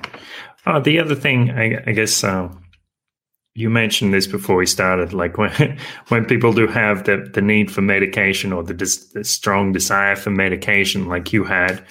Uh, 0.65 0.79
the 0.79 0.99
other 0.99 1.15
thing, 1.15 1.51
I, 1.51 1.83
I 1.85 1.91
guess, 1.91 2.23
uh, 2.23 2.49
you 3.53 3.69
mentioned 3.69 4.13
this 4.13 4.27
before 4.27 4.55
we 4.55 4.65
started. 4.65 5.13
Like 5.13 5.37
when 5.37 5.77
when 6.07 6.25
people 6.25 6.53
do 6.53 6.67
have 6.67 7.03
the 7.03 7.29
the 7.33 7.41
need 7.41 7.71
for 7.71 7.81
medication 7.81 8.53
or 8.53 8.63
the, 8.63 8.73
dis- 8.73 9.11
the 9.13 9.23
strong 9.23 9.73
desire 9.73 10.15
for 10.15 10.29
medication, 10.29 11.07
like 11.07 11.33
you 11.33 11.43
had, 11.43 11.83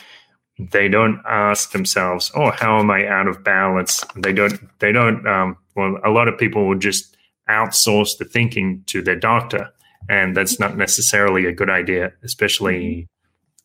they 0.70 0.88
don't 0.88 1.20
ask 1.26 1.72
themselves, 1.72 2.30
"Oh, 2.34 2.50
how 2.50 2.78
am 2.78 2.90
I 2.90 3.06
out 3.06 3.28
of 3.28 3.42
balance?" 3.42 4.04
They 4.16 4.32
don't. 4.32 4.58
They 4.80 4.92
don't. 4.92 5.26
Um, 5.26 5.56
well, 5.74 5.98
a 6.04 6.10
lot 6.10 6.28
of 6.28 6.38
people 6.38 6.66
will 6.66 6.78
just 6.78 7.16
outsource 7.48 8.18
the 8.18 8.24
thinking 8.24 8.82
to 8.86 9.02
their 9.02 9.16
doctor, 9.16 9.70
and 10.08 10.36
that's 10.36 10.60
not 10.60 10.76
necessarily 10.76 11.46
a 11.46 11.52
good 11.52 11.70
idea, 11.70 12.12
especially 12.22 13.08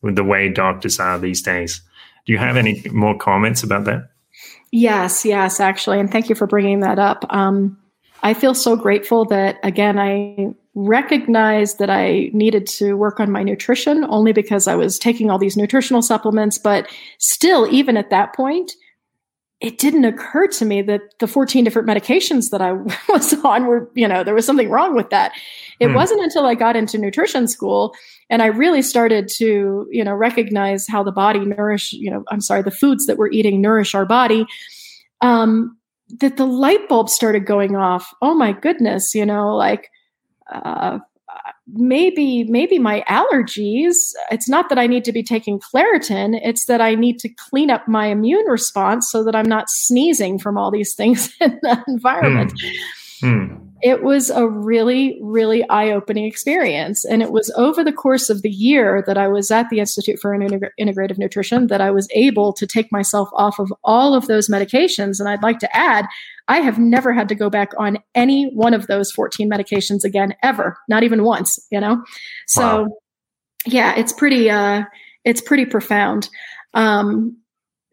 with 0.02 0.16
the 0.16 0.24
way 0.24 0.48
doctors 0.48 0.98
are 0.98 1.18
these 1.18 1.42
days. 1.42 1.82
Do 2.26 2.32
you 2.32 2.38
have 2.38 2.56
any 2.56 2.82
more 2.90 3.16
comments 3.16 3.62
about 3.62 3.84
that? 3.84 4.10
Yes, 4.72 5.24
yes, 5.24 5.60
actually, 5.60 6.00
and 6.00 6.10
thank 6.10 6.28
you 6.28 6.34
for 6.34 6.46
bringing 6.46 6.80
that 6.80 6.98
up. 6.98 7.24
Um, 7.30 7.78
I 8.22 8.34
feel 8.34 8.54
so 8.54 8.76
grateful 8.76 9.24
that 9.26 9.58
again 9.62 9.98
I 9.98 10.54
recognized 10.76 11.78
that 11.78 11.88
I 11.88 12.30
needed 12.34 12.66
to 12.66 12.98
work 12.98 13.18
on 13.18 13.32
my 13.32 13.42
nutrition 13.42 14.04
only 14.10 14.32
because 14.32 14.68
I 14.68 14.76
was 14.76 14.98
taking 14.98 15.30
all 15.30 15.38
these 15.38 15.56
nutritional 15.56 16.02
supplements. 16.02 16.58
But 16.58 16.86
still, 17.18 17.66
even 17.72 17.96
at 17.96 18.10
that 18.10 18.34
point, 18.34 18.72
it 19.62 19.78
didn't 19.78 20.04
occur 20.04 20.46
to 20.48 20.66
me 20.66 20.82
that 20.82 21.00
the 21.18 21.26
14 21.26 21.64
different 21.64 21.88
medications 21.88 22.50
that 22.50 22.60
I 22.60 22.72
was 23.08 23.32
on 23.42 23.64
were, 23.64 23.90
you 23.94 24.06
know, 24.06 24.22
there 24.22 24.34
was 24.34 24.44
something 24.44 24.68
wrong 24.68 24.94
with 24.94 25.08
that. 25.08 25.32
It 25.80 25.88
hmm. 25.88 25.94
wasn't 25.94 26.22
until 26.22 26.44
I 26.44 26.54
got 26.54 26.76
into 26.76 26.98
nutrition 26.98 27.48
school 27.48 27.94
and 28.28 28.42
I 28.42 28.46
really 28.46 28.82
started 28.82 29.28
to, 29.38 29.86
you 29.90 30.04
know, 30.04 30.14
recognize 30.14 30.86
how 30.86 31.02
the 31.02 31.10
body 31.10 31.40
nourish, 31.40 31.94
you 31.94 32.10
know, 32.10 32.22
I'm 32.28 32.42
sorry, 32.42 32.60
the 32.60 32.70
foods 32.70 33.06
that 33.06 33.16
we're 33.16 33.30
eating 33.30 33.62
nourish 33.62 33.94
our 33.94 34.06
body. 34.06 34.46
Um, 35.22 35.78
that 36.20 36.36
the 36.36 36.46
light 36.46 36.86
bulb 36.88 37.08
started 37.08 37.46
going 37.46 37.74
off. 37.74 38.12
Oh 38.22 38.34
my 38.34 38.52
goodness, 38.52 39.12
you 39.14 39.26
know, 39.26 39.56
like, 39.56 39.90
uh, 40.52 40.98
maybe 41.72 42.44
maybe 42.44 42.78
my 42.78 43.04
allergies 43.08 43.96
it's 44.30 44.48
not 44.48 44.68
that 44.68 44.78
i 44.78 44.86
need 44.86 45.04
to 45.04 45.12
be 45.12 45.22
taking 45.22 45.58
claritin 45.58 46.38
it's 46.42 46.66
that 46.66 46.80
i 46.80 46.94
need 46.94 47.18
to 47.18 47.28
clean 47.28 47.70
up 47.70 47.86
my 47.88 48.06
immune 48.06 48.46
response 48.46 49.10
so 49.10 49.24
that 49.24 49.34
i'm 49.34 49.48
not 49.48 49.68
sneezing 49.68 50.38
from 50.38 50.56
all 50.56 50.70
these 50.70 50.94
things 50.94 51.34
in 51.40 51.58
the 51.62 51.84
environment 51.88 52.52
hmm. 52.52 52.68
Hmm. 53.20 53.56
it 53.82 54.02
was 54.02 54.30
a 54.30 54.46
really 54.46 55.18
really 55.22 55.68
eye-opening 55.68 56.24
experience 56.24 57.04
and 57.04 57.22
it 57.22 57.30
was 57.30 57.52
over 57.56 57.84
the 57.84 57.92
course 57.92 58.28
of 58.28 58.42
the 58.42 58.50
year 58.50 59.02
that 59.06 59.16
i 59.16 59.28
was 59.28 59.50
at 59.50 59.68
the 59.70 59.80
institute 59.80 60.18
for 60.20 60.36
Integ- 60.36 60.70
integrative 60.80 61.18
nutrition 61.18 61.68
that 61.68 61.80
i 61.80 61.90
was 61.90 62.08
able 62.12 62.52
to 62.54 62.66
take 62.66 62.90
myself 62.92 63.28
off 63.34 63.58
of 63.58 63.72
all 63.84 64.14
of 64.14 64.26
those 64.26 64.48
medications 64.48 65.20
and 65.20 65.28
i'd 65.28 65.42
like 65.42 65.58
to 65.60 65.76
add 65.76 66.06
I 66.48 66.58
have 66.58 66.78
never 66.78 67.12
had 67.12 67.28
to 67.30 67.34
go 67.34 67.50
back 67.50 67.72
on 67.76 67.98
any 68.14 68.50
one 68.54 68.74
of 68.74 68.86
those 68.86 69.10
14 69.10 69.50
medications 69.50 70.04
again, 70.04 70.34
ever, 70.42 70.76
not 70.88 71.02
even 71.02 71.24
once, 71.24 71.58
you 71.70 71.80
know? 71.80 72.04
So 72.46 72.82
wow. 72.82 72.88
yeah, 73.66 73.94
it's 73.96 74.12
pretty, 74.12 74.48
uh, 74.48 74.84
it's 75.24 75.40
pretty 75.40 75.66
profound. 75.66 76.28
Um, 76.74 77.38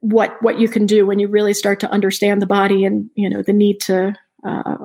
what, 0.01 0.35
what 0.41 0.59
you 0.59 0.67
can 0.67 0.85
do 0.85 1.05
when 1.05 1.17
you 1.17 1.27
really 1.27 1.53
start 1.53 1.79
to 1.79 1.89
understand 1.89 2.41
the 2.41 2.47
body 2.47 2.85
and, 2.85 3.09
you 3.15 3.29
know, 3.29 3.41
the 3.41 3.53
need 3.53 3.79
to, 3.81 4.13
uh, 4.45 4.77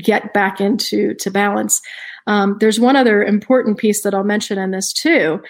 get 0.00 0.32
back 0.32 0.60
into 0.60 1.14
to 1.14 1.30
balance. 1.30 1.80
Um, 2.26 2.56
there's 2.60 2.80
one 2.80 2.96
other 2.96 3.22
important 3.22 3.78
piece 3.78 4.02
that 4.02 4.14
I'll 4.14 4.24
mention 4.24 4.58
in 4.58 4.70
this 4.70 4.92
too. 4.92 5.42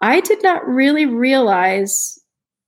I 0.00 0.20
did 0.20 0.42
not 0.42 0.66
really 0.66 1.06
realize 1.06 2.18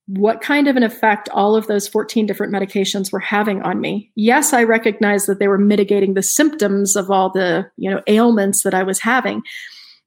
what 0.06 0.40
kind 0.40 0.68
of 0.68 0.76
an 0.76 0.82
effect 0.82 1.28
all 1.30 1.55
of 1.55 1.66
those 1.68 1.89
14 1.89 2.26
different 2.26 2.52
medications 2.52 3.12
were 3.12 3.20
having 3.20 3.62
on 3.62 3.80
me. 3.80 4.10
Yes, 4.14 4.52
I 4.52 4.64
recognized 4.64 5.26
that 5.28 5.39
they 5.39 5.48
were 5.48 5.59
mitigating 5.59 6.14
the 6.14 6.22
symptoms 6.22 6.97
of 6.97 7.10
all 7.10 7.30
the, 7.30 7.70
you 7.76 7.90
know, 7.90 8.02
ailments 8.06 8.62
that 8.64 8.74
I 8.74 8.82
was 8.82 9.01
having. 9.01 9.43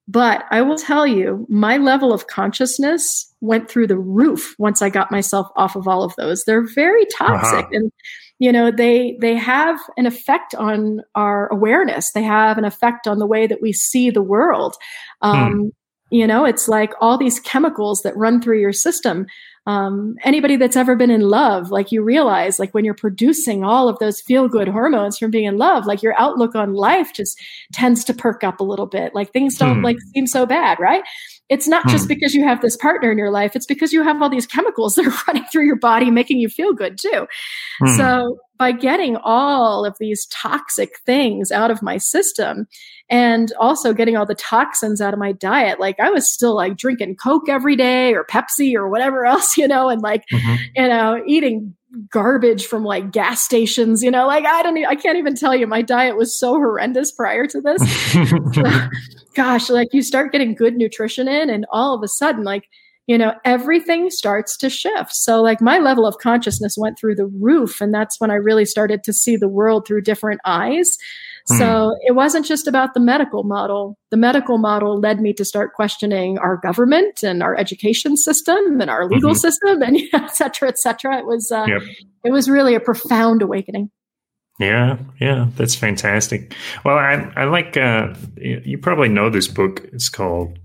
But 0.07 0.45
I 0.51 0.61
will 0.61 0.77
tell 0.77 1.07
you, 1.07 1.47
my 1.49 1.77
level 1.77 2.13
of 2.13 2.27
consciousness 2.27 3.33
went 3.41 3.69
through 3.69 3.87
the 3.87 3.97
roof 3.97 4.53
once 4.59 4.81
I 4.81 4.89
got 4.89 5.11
myself 5.11 5.47
off 5.55 5.75
of 5.75 5.87
all 5.87 6.03
of 6.03 6.13
those. 6.17 6.43
They're 6.43 6.67
very 6.67 7.05
toxic 7.05 7.65
uh-huh. 7.65 7.69
and 7.71 7.91
you 8.39 8.51
know 8.51 8.71
they 8.71 9.17
they 9.21 9.35
have 9.35 9.79
an 9.97 10.05
effect 10.05 10.53
on 10.55 11.01
our 11.15 11.47
awareness 11.47 12.11
they 12.11 12.23
have 12.23 12.57
an 12.57 12.65
effect 12.65 13.07
on 13.07 13.19
the 13.19 13.27
way 13.27 13.47
that 13.47 13.61
we 13.61 13.71
see 13.71 14.09
the 14.09 14.21
world 14.21 14.75
hmm. 15.21 15.29
um, 15.29 15.53
hmm. 15.53 15.67
you 16.09 16.27
know 16.27 16.45
it's 16.45 16.67
like 16.67 16.93
all 17.01 17.17
these 17.17 17.39
chemicals 17.39 18.01
that 18.01 18.17
run 18.17 18.41
through 18.41 18.59
your 18.59 18.73
system 18.73 19.25
um, 19.67 20.15
anybody 20.23 20.57
that's 20.57 20.75
ever 20.75 20.95
been 20.95 21.09
in 21.09 21.21
love, 21.21 21.71
like 21.71 21.91
you 21.91 22.03
realize, 22.03 22.59
like 22.59 22.73
when 22.73 22.85
you're 22.85 22.93
producing 22.93 23.63
all 23.63 23.89
of 23.89 23.97
those 23.97 24.21
feel 24.21 24.47
good 24.47 24.67
hormones 24.67 25.17
from 25.17 25.31
being 25.31 25.45
in 25.45 25.57
love, 25.57 25.87
like 25.87 26.03
your 26.03 26.13
outlook 26.19 26.53
on 26.55 26.73
life 26.73 27.13
just 27.13 27.41
tends 27.73 28.03
to 28.05 28.13
perk 28.13 28.43
up 28.43 28.59
a 28.59 28.63
little 28.63 28.85
bit. 28.85 29.15
Like 29.15 29.33
things 29.33 29.57
don't 29.57 29.77
hmm. 29.77 29.85
like 29.85 29.97
seem 30.13 30.27
so 30.27 30.45
bad, 30.45 30.79
right? 30.79 31.03
It's 31.49 31.67
not 31.67 31.83
hmm. 31.83 31.89
just 31.89 32.07
because 32.07 32.35
you 32.35 32.43
have 32.43 32.61
this 32.61 32.77
partner 32.77 33.11
in 33.11 33.17
your 33.17 33.31
life, 33.31 33.55
it's 33.55 33.65
because 33.65 33.91
you 33.91 34.03
have 34.03 34.21
all 34.21 34.29
these 34.29 34.47
chemicals 34.47 34.93
that 34.95 35.07
are 35.07 35.23
running 35.27 35.45
through 35.51 35.65
your 35.65 35.79
body, 35.79 36.11
making 36.11 36.37
you 36.37 36.49
feel 36.49 36.73
good 36.73 36.99
too. 36.99 37.27
Hmm. 37.79 37.97
So 37.97 38.37
by 38.57 38.71
getting 38.71 39.17
all 39.17 39.85
of 39.85 39.95
these 39.99 40.25
toxic 40.27 40.99
things 41.05 41.51
out 41.51 41.71
of 41.71 41.81
my 41.81 41.97
system, 41.97 42.67
and 43.09 43.51
also 43.59 43.93
getting 43.93 44.17
all 44.17 44.25
the 44.25 44.35
toxins 44.35 45.01
out 45.01 45.13
of 45.13 45.19
my 45.19 45.31
diet. 45.31 45.79
Like 45.79 45.99
I 45.99 46.09
was 46.09 46.31
still 46.31 46.55
like 46.55 46.77
drinking 46.77 47.17
Coke 47.17 47.49
every 47.49 47.75
day 47.75 48.13
or 48.13 48.23
Pepsi 48.23 48.75
or 48.75 48.89
whatever 48.89 49.25
else, 49.25 49.57
you 49.57 49.67
know, 49.67 49.89
and 49.89 50.01
like, 50.01 50.23
mm-hmm. 50.31 50.55
you 50.75 50.87
know, 50.87 51.23
eating 51.27 51.75
garbage 52.09 52.65
from 52.65 52.83
like 52.83 53.11
gas 53.11 53.43
stations, 53.43 54.03
you 54.03 54.11
know, 54.11 54.27
like 54.27 54.45
I 54.45 54.63
don't, 54.63 54.77
I 54.85 54.95
can't 54.95 55.17
even 55.17 55.35
tell 55.35 55.55
you. 55.55 55.67
My 55.67 55.81
diet 55.81 56.17
was 56.17 56.37
so 56.37 56.53
horrendous 56.53 57.11
prior 57.11 57.45
to 57.47 57.61
this. 57.61 58.15
gosh, 59.33 59.69
like 59.69 59.89
you 59.93 60.01
start 60.01 60.31
getting 60.31 60.55
good 60.55 60.75
nutrition 60.75 61.27
in, 61.27 61.49
and 61.49 61.65
all 61.71 61.95
of 61.95 62.03
a 62.03 62.07
sudden, 62.07 62.43
like 62.43 62.63
you 63.07 63.17
know, 63.19 63.33
everything 63.45 64.09
starts 64.09 64.57
to 64.57 64.69
shift. 64.69 65.13
So, 65.13 65.41
like, 65.41 65.61
my 65.61 65.77
level 65.77 66.07
of 66.07 66.17
consciousness 66.17 66.75
went 66.77 66.97
through 66.97 67.15
the 67.15 67.27
roof. 67.27 67.79
And 67.79 67.93
that's 67.93 68.19
when 68.19 68.31
I 68.31 68.35
really 68.35 68.65
started 68.65 69.03
to 69.03 69.13
see 69.13 69.35
the 69.35 69.47
world 69.47 69.85
through 69.85 70.01
different 70.01 70.41
eyes. 70.43 70.97
Mm. 71.49 71.57
So, 71.59 71.95
it 72.01 72.13
wasn't 72.13 72.47
just 72.47 72.67
about 72.67 72.95
the 72.95 72.99
medical 72.99 73.43
model. 73.43 73.99
The 74.09 74.17
medical 74.17 74.57
model 74.57 74.99
led 74.99 75.21
me 75.21 75.33
to 75.33 75.45
start 75.45 75.73
questioning 75.73 76.39
our 76.39 76.57
government 76.57 77.21
and 77.21 77.43
our 77.43 77.55
education 77.55 78.17
system 78.17 78.81
and 78.81 78.89
our 78.89 79.07
legal 79.07 79.31
mm-hmm. 79.31 79.37
system 79.37 79.83
and 79.83 79.97
et 80.13 80.35
cetera, 80.35 80.67
et 80.69 80.79
cetera. 80.79 81.19
It 81.19 81.27
was, 81.27 81.51
uh, 81.51 81.65
yep. 81.67 81.81
it 82.23 82.31
was 82.31 82.49
really 82.49 82.73
a 82.73 82.79
profound 82.79 83.43
awakening. 83.43 83.91
Yeah, 84.57 84.97
yeah, 85.19 85.47
that's 85.57 85.75
fantastic. 85.75 86.55
Well, 86.85 86.97
I, 86.97 87.31
I 87.35 87.43
like, 87.43 87.75
uh, 87.75 88.13
you 88.37 88.77
probably 88.77 89.09
know 89.09 89.29
this 89.29 89.49
book. 89.49 89.81
It's 89.91 90.07
called 90.07 90.57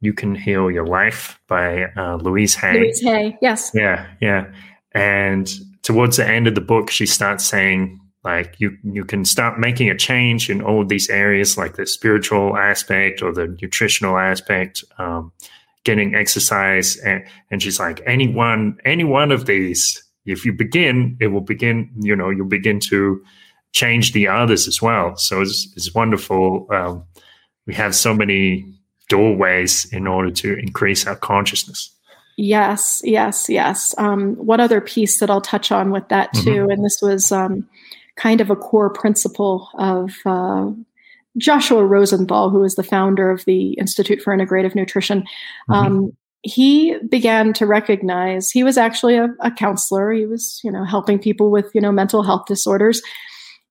you 0.00 0.12
Can 0.12 0.34
Heal 0.34 0.70
Your 0.70 0.86
Life 0.86 1.40
by 1.48 1.84
uh, 1.96 2.16
Louise 2.16 2.54
Hay. 2.54 2.74
Louise 2.74 3.00
Hay, 3.02 3.38
yes. 3.40 3.70
Yeah, 3.74 4.06
yeah. 4.20 4.52
And 4.92 5.50
towards 5.82 6.16
the 6.16 6.26
end 6.26 6.46
of 6.46 6.54
the 6.54 6.60
book, 6.60 6.90
she 6.90 7.06
starts 7.06 7.44
saying, 7.44 8.00
like, 8.24 8.56
you, 8.58 8.76
you 8.82 9.04
can 9.04 9.24
start 9.24 9.58
making 9.58 9.88
a 9.88 9.96
change 9.96 10.50
in 10.50 10.60
all 10.60 10.82
of 10.82 10.88
these 10.88 11.08
areas, 11.08 11.56
like 11.56 11.76
the 11.76 11.86
spiritual 11.86 12.56
aspect 12.56 13.22
or 13.22 13.32
the 13.32 13.46
nutritional 13.62 14.18
aspect, 14.18 14.84
um, 14.98 15.32
getting 15.84 16.14
exercise. 16.14 16.96
And, 16.96 17.24
and 17.50 17.62
she's 17.62 17.78
like, 17.78 18.02
any 18.04 18.26
one, 18.26 18.78
any 18.84 19.04
one 19.04 19.30
of 19.30 19.46
these, 19.46 20.02
if 20.24 20.44
you 20.44 20.52
begin, 20.52 21.16
it 21.20 21.28
will 21.28 21.40
begin, 21.40 21.88
you 22.00 22.16
know, 22.16 22.30
you'll 22.30 22.48
begin 22.48 22.80
to 22.90 23.22
change 23.72 24.12
the 24.12 24.26
others 24.26 24.66
as 24.66 24.82
well. 24.82 25.16
So 25.16 25.40
it's, 25.40 25.72
it's 25.76 25.94
wonderful. 25.94 26.66
Um, 26.70 27.04
we 27.66 27.74
have 27.74 27.94
so 27.94 28.12
many 28.12 28.75
doorways 29.08 29.84
in 29.92 30.06
order 30.06 30.30
to 30.30 30.58
increase 30.58 31.06
our 31.06 31.16
consciousness. 31.16 31.90
Yes, 32.36 33.00
yes, 33.04 33.48
yes. 33.48 33.94
Um, 33.96 34.34
one 34.34 34.60
other 34.60 34.80
piece 34.80 35.20
that 35.20 35.30
I'll 35.30 35.40
touch 35.40 35.72
on 35.72 35.90
with 35.90 36.08
that 36.08 36.32
too, 36.34 36.50
mm-hmm. 36.50 36.70
and 36.70 36.84
this 36.84 36.98
was 37.00 37.32
um, 37.32 37.66
kind 38.16 38.40
of 38.40 38.50
a 38.50 38.56
core 38.56 38.90
principle 38.90 39.70
of 39.78 40.12
uh, 40.26 40.70
Joshua 41.38 41.84
Rosenthal, 41.84 42.50
who 42.50 42.62
is 42.62 42.74
the 42.74 42.82
founder 42.82 43.30
of 43.30 43.44
the 43.46 43.72
Institute 43.74 44.20
for 44.20 44.36
Integrative 44.36 44.74
Nutrition. 44.74 45.22
Mm-hmm. 45.22 45.72
Um, 45.72 46.16
he 46.42 46.96
began 47.08 47.52
to 47.54 47.66
recognize 47.66 48.50
he 48.50 48.62
was 48.62 48.78
actually 48.78 49.16
a, 49.16 49.28
a 49.40 49.50
counselor. 49.50 50.12
He 50.12 50.26
was, 50.26 50.60
you 50.62 50.70
know, 50.70 50.84
helping 50.84 51.18
people 51.18 51.50
with, 51.50 51.74
you 51.74 51.80
know, 51.80 51.90
mental 51.90 52.22
health 52.22 52.44
disorders 52.46 53.02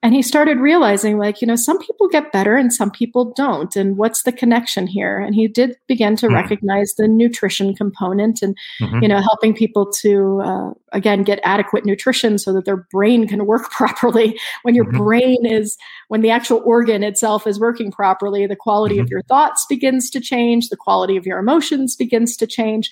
and 0.06 0.14
he 0.14 0.22
started 0.22 0.60
realizing 0.60 1.18
like 1.18 1.42
you 1.42 1.48
know 1.48 1.56
some 1.56 1.80
people 1.80 2.08
get 2.08 2.32
better 2.32 2.56
and 2.56 2.72
some 2.72 2.92
people 2.92 3.34
don't 3.36 3.76
and 3.76 3.98
what's 3.98 4.22
the 4.22 4.32
connection 4.32 4.86
here 4.86 5.20
and 5.20 5.34
he 5.34 5.48
did 5.48 5.76
begin 5.88 6.16
to 6.16 6.28
mm. 6.28 6.34
recognize 6.34 6.94
the 6.94 7.08
nutrition 7.08 7.74
component 7.74 8.44
and 8.44 8.56
mm-hmm. 8.80 9.02
you 9.02 9.08
know 9.08 9.20
helping 9.20 9.54
people 9.54 9.92
to 9.92 10.42
uh, 10.46 10.70
again 10.92 11.24
get 11.24 11.40
adequate 11.44 11.86
nutrition 11.86 12.38
so 12.38 12.54
that 12.54 12.66
their 12.66 12.86
brain 12.92 13.28
can 13.28 13.48
work 13.48 13.72
properly 13.72 14.40
when 14.62 14.76
your 14.76 14.86
mm-hmm. 14.86 15.04
brain 15.04 15.44
is 15.44 15.76
when 16.10 16.22
the 16.22 16.30
actual 16.30 16.62
organ 16.66 17.04
itself 17.04 17.48
is 17.48 17.60
working 17.60 17.92
properly 17.92 18.46
the 18.46 18.56
quality 18.56 18.96
mm-hmm. 18.96 19.06
of 19.06 19.10
your 19.10 19.24
thoughts 19.24 19.66
begins 19.68 20.12
to 20.12 20.22
change 20.22 20.70
the 20.70 20.78
quality 20.78 21.18
of 21.18 21.26
your 21.26 21.40
emotions 21.40 21.96
begins 21.96 22.38
to 22.38 22.46
change 22.46 22.92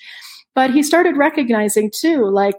but 0.56 0.72
he 0.72 0.82
started 0.82 1.16
recognizing 1.16 1.92
too 1.94 2.28
like 2.28 2.56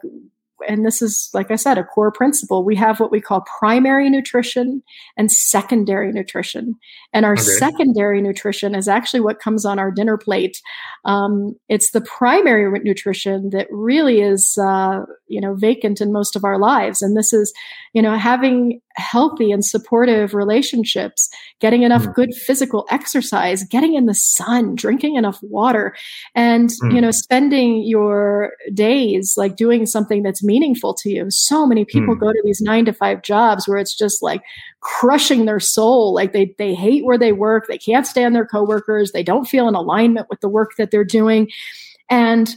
and 0.67 0.85
this 0.85 1.01
is, 1.01 1.29
like 1.33 1.51
I 1.51 1.55
said, 1.55 1.77
a 1.77 1.83
core 1.83 2.11
principle. 2.11 2.63
We 2.63 2.75
have 2.75 2.99
what 2.99 3.11
we 3.11 3.21
call 3.21 3.45
primary 3.59 4.09
nutrition 4.09 4.81
and 5.17 5.31
secondary 5.31 6.11
nutrition. 6.11 6.75
And 7.13 7.25
our 7.25 7.33
okay. 7.33 7.41
secondary 7.41 8.21
nutrition 8.21 8.75
is 8.75 8.87
actually 8.87 9.19
what 9.19 9.39
comes 9.39 9.65
on 9.65 9.79
our 9.79 9.91
dinner 9.91 10.17
plate. 10.17 10.61
Um, 11.03 11.55
it's 11.69 11.91
the 11.91 12.01
primary 12.01 12.79
nutrition 12.79 13.49
that 13.51 13.67
really 13.69 14.21
is, 14.21 14.57
uh, 14.57 15.01
you 15.27 15.41
know, 15.41 15.55
vacant 15.55 16.01
in 16.01 16.11
most 16.11 16.35
of 16.35 16.43
our 16.43 16.59
lives. 16.59 17.01
And 17.01 17.17
this 17.17 17.33
is, 17.33 17.53
you 17.93 18.01
know, 18.01 18.15
having 18.17 18.81
healthy 18.97 19.51
and 19.51 19.63
supportive 19.63 20.33
relationships, 20.33 21.29
getting 21.59 21.83
enough 21.83 22.03
mm. 22.03 22.13
good 22.13 22.33
physical 22.33 22.85
exercise, 22.89 23.63
getting 23.65 23.95
in 23.95 24.05
the 24.05 24.13
sun, 24.13 24.75
drinking 24.75 25.15
enough 25.15 25.39
water, 25.41 25.95
and, 26.33 26.69
mm. 26.83 26.93
you 26.93 27.01
know, 27.01 27.11
spending 27.11 27.83
your 27.83 28.53
days 28.73 29.33
like 29.37 29.55
doing 29.55 29.85
something 29.85 30.23
that's 30.23 30.43
meaningful 30.43 30.93
to 30.93 31.09
you. 31.09 31.25
So 31.29 31.65
many 31.65 31.85
people 31.85 32.15
mm. 32.15 32.19
go 32.19 32.31
to 32.31 32.41
these 32.43 32.61
nine 32.61 32.85
to 32.85 32.93
five 32.93 33.21
jobs 33.21 33.67
where 33.67 33.77
it's 33.77 33.97
just 33.97 34.23
like 34.23 34.41
crushing 34.81 35.45
their 35.45 35.59
soul. 35.59 36.13
Like 36.13 36.33
they, 36.33 36.55
they 36.57 36.73
hate 36.73 37.05
where 37.05 37.17
they 37.17 37.31
work. 37.31 37.67
They 37.67 37.77
can't 37.77 38.07
stand 38.07 38.35
their 38.35 38.45
coworkers. 38.45 39.11
They 39.11 39.23
don't 39.23 39.45
feel 39.45 39.67
in 39.67 39.75
alignment 39.75 40.27
with 40.29 40.41
the 40.41 40.49
work 40.49 40.71
that 40.77 40.91
they're 40.91 41.03
doing. 41.03 41.49
And 42.09 42.55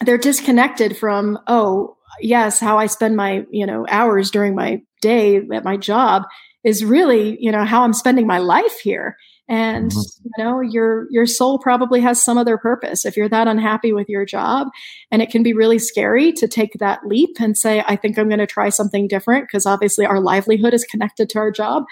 they're 0.00 0.18
disconnected 0.18 0.96
from, 0.96 1.38
oh, 1.46 1.96
yes, 2.20 2.60
how 2.60 2.78
I 2.78 2.86
spend 2.86 3.16
my, 3.16 3.44
you 3.50 3.66
know, 3.66 3.86
hours 3.88 4.30
during 4.30 4.54
my 4.54 4.82
day 5.04 5.36
at 5.52 5.64
my 5.64 5.76
job 5.76 6.22
is 6.64 6.84
really, 6.84 7.36
you 7.38 7.52
know, 7.52 7.64
how 7.64 7.82
I'm 7.82 7.92
spending 7.92 8.26
my 8.26 8.38
life 8.38 8.80
here. 8.80 9.16
And 9.46 9.90
mm-hmm. 9.90 10.28
you 10.38 10.44
know, 10.44 10.60
your 10.60 11.06
your 11.10 11.26
soul 11.26 11.58
probably 11.58 12.00
has 12.00 12.22
some 12.22 12.38
other 12.38 12.56
purpose. 12.56 13.04
If 13.04 13.14
you're 13.14 13.28
that 13.28 13.46
unhappy 13.46 13.92
with 13.92 14.08
your 14.08 14.24
job, 14.24 14.68
and 15.10 15.20
it 15.20 15.28
can 15.28 15.42
be 15.42 15.52
really 15.52 15.78
scary 15.78 16.32
to 16.32 16.48
take 16.48 16.72
that 16.78 17.00
leap 17.06 17.36
and 17.38 17.56
say, 17.56 17.84
"I 17.86 17.96
think 17.96 18.18
I'm 18.18 18.28
going 18.28 18.38
to 18.38 18.46
try 18.46 18.70
something 18.70 19.06
different," 19.06 19.46
because 19.46 19.66
obviously 19.66 20.06
our 20.06 20.18
livelihood 20.18 20.72
is 20.72 20.84
connected 20.84 21.28
to 21.30 21.38
our 21.38 21.50
job. 21.50 21.82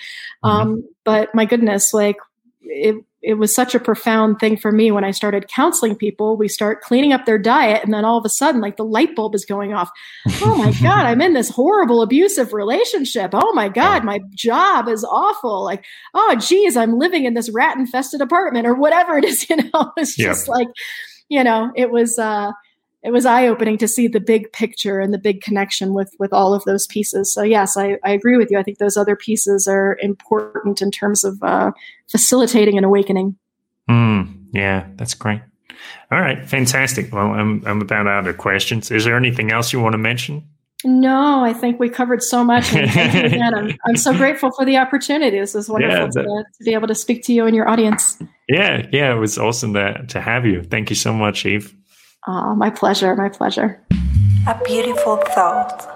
Mm-hmm. 0.43 0.48
Um, 0.48 0.89
but 1.05 1.34
my 1.34 1.44
goodness, 1.44 1.93
like 1.93 2.16
it, 2.62 2.97
it 3.23 3.35
was 3.35 3.55
such 3.55 3.74
a 3.74 3.81
profound 3.81 4.40
thing 4.40 4.57
for 4.57 4.73
me 4.73 4.90
when 4.90 5.05
I 5.05 5.12
started 5.12 5.49
counseling 5.49 5.94
people. 5.94 6.36
We 6.36 6.49
start 6.49 6.82
cleaning 6.82 7.12
up 7.12 7.24
their 7.24 7.39
diet, 7.39 7.85
and 7.85 7.94
then 7.94 8.05
all 8.05 8.19
of 8.19 8.24
a 8.24 8.28
sudden, 8.28 8.61
like 8.61 8.77
the 8.77 8.85
light 8.85 9.15
bulb 9.15 9.35
is 9.35 9.44
going 9.44 9.73
off. 9.73 9.90
Oh 10.44 10.57
my 10.57 10.73
God, 10.73 11.07
I'm 11.07 11.20
in 11.20 11.35
this 11.35 11.51
horrible 11.51 12.03
abusive 12.03 12.53
relationship. 12.53 13.31
Oh 13.32 13.53
my 13.55 13.69
God, 13.69 14.05
my 14.05 14.20
job 14.35 14.89
is 14.89 15.05
awful. 15.05 15.62
Like, 15.65 15.85
oh 16.15 16.36
geez, 16.36 16.77
I'm 16.77 16.99
living 16.99 17.24
in 17.24 17.35
this 17.35 17.49
rat 17.51 17.77
infested 17.77 18.20
apartment 18.20 18.66
or 18.66 18.74
whatever 18.74 19.16
it 19.16 19.24
is. 19.24 19.47
You 19.51 19.57
know, 19.57 19.93
it's 19.97 20.16
just 20.16 20.49
yeah. 20.49 20.53
like, 20.53 20.69
you 21.28 21.44
know, 21.44 21.70
it 21.77 21.90
was. 21.90 22.19
uh 22.19 22.53
it 23.03 23.11
was 23.11 23.27
eye 23.27 23.49
opening 23.49 23.79
to 23.79 23.89
see 23.89 24.07
the 24.07 24.20
big 24.20 24.53
picture 24.53 25.01
and 25.01 25.12
the 25.12 25.19
big 25.19 25.43
connection 25.43 25.93
with 25.93 26.15
with 26.19 26.33
all 26.33 26.55
of 26.55 26.65
those 26.65 26.87
pieces. 26.87 27.33
So 27.33 27.43
yes, 27.43 27.77
I, 27.77 27.99
I 28.05 28.11
agree 28.11 28.37
with 28.37 28.51
you. 28.51 28.59
I 28.59 28.62
think 28.62 28.79
those 28.79 28.97
other 28.97 29.16
pieces 29.16 29.66
are 29.66 29.99
important 30.01 30.81
in 30.81 30.91
terms 30.91 31.24
of 31.24 31.43
uh, 31.43 31.73
facilitating 32.09 32.79
an 32.79 32.85
awakening. 32.85 33.37
Mm, 33.91 34.47
yeah, 34.53 34.87
that's 34.97 35.15
great. 35.15 35.41
All 36.12 36.20
right, 36.20 36.49
fantastic. 36.49 37.12
Well, 37.12 37.33
I'm 37.33 37.62
I'm 37.66 37.81
about 37.83 38.07
out 38.07 38.29
of 38.29 38.39
questions. 38.39 38.91
Is 38.91 39.05
there 39.05 39.16
anything 39.16 39.51
else 39.51 39.73
you 39.73 39.81
want 39.81 39.95
to 39.95 39.99
mention? 39.99 40.47
No, 40.85 41.45
I 41.45 41.53
think 41.53 41.79
we 41.79 41.89
covered 41.89 42.23
so 42.23 42.43
much. 42.43 42.73
again, 42.73 43.55
I'm, 43.55 43.79
I'm 43.87 43.97
so 43.97 44.12
grateful 44.16 44.51
for 44.51 44.65
the 44.65 44.77
opportunity. 44.79 45.39
This 45.39 45.55
is 45.55 45.69
wonderful 45.69 45.97
yeah, 45.97 46.07
that, 46.07 46.23
to, 46.23 46.45
to, 46.59 46.65
be 46.65 46.74
able 46.74 46.89
to 46.89 46.95
speak 46.95 47.23
to 47.27 47.33
you 47.33 47.47
and 47.47 47.55
your 47.55 47.69
audience. 47.69 48.19
Yeah, 48.49 48.87
yeah, 48.91 49.15
it 49.15 49.19
was 49.19 49.39
awesome 49.39 49.74
to, 49.74 50.05
to 50.09 50.20
have 50.20 50.45
you. 50.45 50.65
Thank 50.65 50.91
you 50.91 50.97
so 50.97 51.12
much, 51.12 51.47
Eve. 51.47 51.73
Oh, 52.27 52.55
my 52.55 52.70
pleasure. 52.70 53.15
My 53.16 53.28
pleasure. 53.28 53.81
A 54.47 54.61
beautiful 54.65 55.16
thought. 55.35 55.89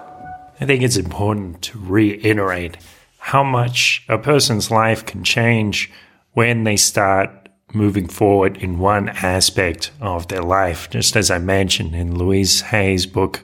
I 0.59 0.65
think 0.65 0.83
it's 0.83 0.97
important 0.97 1.61
to 1.63 1.79
reiterate 1.79 2.77
how 3.19 3.43
much 3.43 4.03
a 4.09 4.17
person's 4.17 4.71
life 4.71 5.05
can 5.05 5.23
change 5.23 5.91
when 6.31 6.63
they 6.63 6.77
start 6.77 7.49
moving 7.73 8.07
forward 8.07 8.57
in 8.57 8.79
one 8.79 9.09
aspect 9.09 9.91
of 10.01 10.27
their 10.27 10.41
life. 10.41 10.89
Just 10.89 11.15
as 11.15 11.29
I 11.29 11.37
mentioned 11.37 11.95
in 11.95 12.17
Louise 12.17 12.61
Hay's 12.61 13.05
book, 13.05 13.43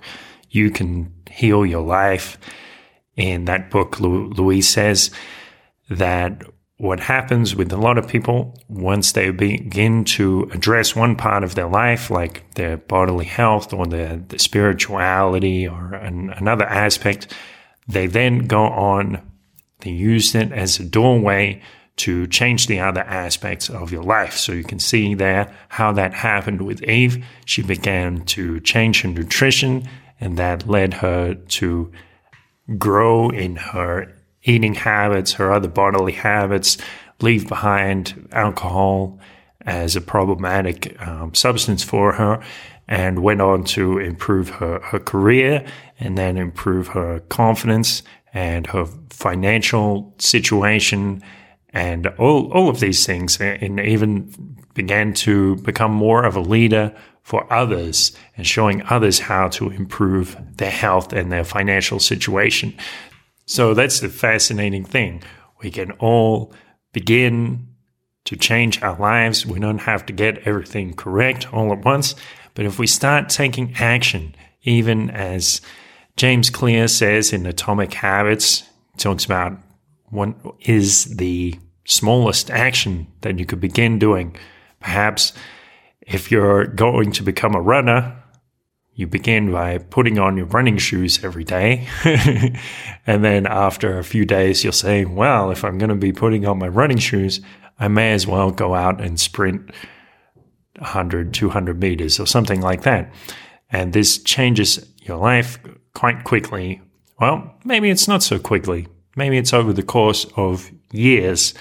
You 0.49 0.72
Can 0.72 1.14
Heal 1.30 1.65
Your 1.65 1.84
Life. 1.84 2.38
In 3.15 3.45
that 3.45 3.69
book, 3.69 3.99
Louise 3.99 4.68
says 4.68 5.11
that 5.89 6.41
what 6.84 6.99
happens 6.99 7.55
with 7.55 7.72
a 7.72 7.77
lot 7.77 7.97
of 7.97 8.10
people 8.10 8.53
once 8.68 9.14
they 9.14 9.30
begin 9.30 10.03
to 10.03 10.49
address 10.53 10.93
one 10.93 11.15
part 11.15 11.41
of 11.41 11.55
their 11.55 11.69
life, 11.69 12.11
like 12.11 12.43
their 12.55 12.76
bodily 12.76 13.23
health 13.23 13.72
or 13.72 13.88
their, 13.88 14.18
the 14.18 14.38
spirituality 14.38 15.65
or 15.65 15.93
an, 15.93 16.30
another 16.31 16.65
aspect, 16.65 17.34
they 17.88 18.05
then 18.05 18.47
go 18.47 18.64
on, 18.65 19.22
they 19.80 19.91
use 19.91 20.35
it 20.35 20.51
as 20.51 20.77
a 20.77 20.84
doorway 20.84 21.61
to 21.95 22.27
change 22.27 22.68
the 22.68 22.81
other 22.81 23.03
aspects 23.03 23.69
of 23.69 23.93
your 23.93 24.03
life. 24.03 24.34
So 24.34 24.51
you 24.51 24.65
can 24.65 24.80
see 24.80 25.15
there 25.15 25.55
how 25.69 25.93
that 25.93 26.14
happened 26.14 26.64
with 26.64 26.84
Eve. 26.84 27.26
She 27.45 27.61
began 27.61 28.26
to 28.26 28.60
change 28.60 29.03
her 29.03 29.07
nutrition 29.07 29.88
and 30.19 30.35
that 30.35 30.68
led 30.68 30.95
her 30.95 31.35
to 31.35 31.93
grow 32.77 33.30
in 33.30 33.55
her 33.55 34.14
eating 34.43 34.75
habits, 34.75 35.33
her 35.33 35.51
other 35.51 35.67
bodily 35.67 36.13
habits, 36.13 36.77
leave 37.21 37.47
behind 37.47 38.27
alcohol 38.31 39.19
as 39.65 39.95
a 39.95 40.01
problematic 40.01 40.99
um, 41.05 41.33
substance 41.33 41.83
for 41.83 42.13
her, 42.13 42.43
and 42.87 43.23
went 43.23 43.41
on 43.41 43.63
to 43.63 43.97
improve 43.97 44.49
her, 44.49 44.79
her 44.81 44.99
career 44.99 45.65
and 45.99 46.17
then 46.17 46.37
improve 46.37 46.89
her 46.89 47.21
confidence 47.21 48.03
and 48.33 48.67
her 48.67 48.85
financial 49.09 50.13
situation 50.17 51.23
and 51.69 52.07
all, 52.19 52.51
all 52.51 52.69
of 52.69 52.79
these 52.79 53.05
things, 53.05 53.39
and 53.39 53.79
even 53.79 54.31
began 54.73 55.13
to 55.13 55.55
become 55.57 55.91
more 55.91 56.23
of 56.23 56.35
a 56.35 56.41
leader 56.41 56.93
for 57.23 57.51
others 57.51 58.11
and 58.35 58.45
showing 58.45 58.83
others 58.89 59.19
how 59.19 59.47
to 59.47 59.69
improve 59.69 60.37
their 60.57 60.71
health 60.71 61.13
and 61.13 61.31
their 61.31 61.43
financial 61.43 61.99
situation. 61.99 62.73
So 63.45 63.73
that's 63.73 63.99
the 63.99 64.09
fascinating 64.09 64.85
thing. 64.85 65.23
We 65.61 65.71
can 65.71 65.91
all 65.93 66.53
begin 66.91 67.67
to 68.25 68.35
change 68.37 68.81
our 68.81 68.97
lives. 68.97 69.45
We 69.45 69.59
don't 69.59 69.79
have 69.79 70.05
to 70.05 70.13
get 70.13 70.47
everything 70.47 70.93
correct 70.93 71.53
all 71.53 71.71
at 71.73 71.83
once. 71.83 72.15
But 72.53 72.65
if 72.65 72.79
we 72.79 72.87
start 72.87 73.29
taking 73.29 73.73
action, 73.75 74.35
even 74.63 75.09
as 75.09 75.61
James 76.15 76.49
Clear 76.49 76.87
says 76.87 77.33
in 77.33 77.45
Atomic 77.45 77.93
Habits, 77.93 78.63
talks 78.97 79.25
about 79.25 79.57
what 80.09 80.35
is 80.61 81.05
the 81.17 81.59
smallest 81.85 82.49
action 82.51 83.07
that 83.21 83.39
you 83.39 83.45
could 83.45 83.59
begin 83.59 83.99
doing. 83.99 84.35
Perhaps 84.79 85.33
if 86.01 86.31
you're 86.31 86.65
going 86.65 87.11
to 87.13 87.23
become 87.23 87.55
a 87.55 87.61
runner, 87.61 88.22
you 88.95 89.07
begin 89.07 89.51
by 89.51 89.79
putting 89.79 90.19
on 90.19 90.37
your 90.37 90.45
running 90.47 90.77
shoes 90.77 91.23
every 91.23 91.43
day. 91.43 91.87
and 93.07 93.23
then 93.23 93.47
after 93.47 93.97
a 93.97 94.03
few 94.03 94.25
days, 94.25 94.63
you'll 94.63 94.73
say, 94.73 95.03
well, 95.03 95.49
if 95.49 95.63
I'm 95.63 95.77
going 95.77 95.89
to 95.89 95.95
be 95.95 96.13
putting 96.13 96.45
on 96.45 96.59
my 96.59 96.67
running 96.67 96.99
shoes, 96.99 97.41
I 97.79 97.87
may 97.87 98.13
as 98.13 98.27
well 98.27 98.51
go 98.51 98.75
out 98.75 99.01
and 99.01 99.19
sprint 99.19 99.71
100, 100.77 101.33
200 101.33 101.79
meters 101.79 102.19
or 102.19 102.27
something 102.27 102.61
like 102.61 102.83
that. 102.83 103.11
And 103.71 103.93
this 103.93 104.19
changes 104.19 104.87
your 105.01 105.17
life 105.17 105.57
quite 105.95 106.23
quickly. 106.23 106.81
Well, 107.19 107.55
maybe 107.63 107.89
it's 107.89 108.07
not 108.07 108.21
so 108.21 108.37
quickly. 108.37 108.87
Maybe 109.15 109.37
it's 109.37 109.53
over 109.53 109.73
the 109.73 109.83
course 109.83 110.25
of 110.35 110.71
years, 110.91 111.55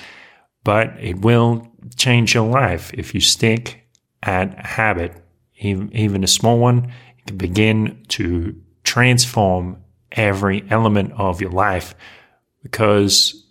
but 0.65 0.95
it 1.01 1.21
will 1.21 1.67
change 1.97 2.35
your 2.35 2.49
life 2.49 2.93
if 2.93 3.15
you 3.15 3.21
stick 3.21 3.89
at 4.23 4.59
a 4.59 4.67
habit, 4.67 5.15
even 5.57 6.25
a 6.25 6.29
small 6.29 6.59
one 6.59 6.93
can 7.27 7.37
begin 7.37 8.05
to 8.09 8.55
transform 8.85 9.83
every 10.13 10.65
element 10.71 11.13
of 11.13 11.41
your 11.41 11.51
life 11.51 11.95
because 12.63 13.47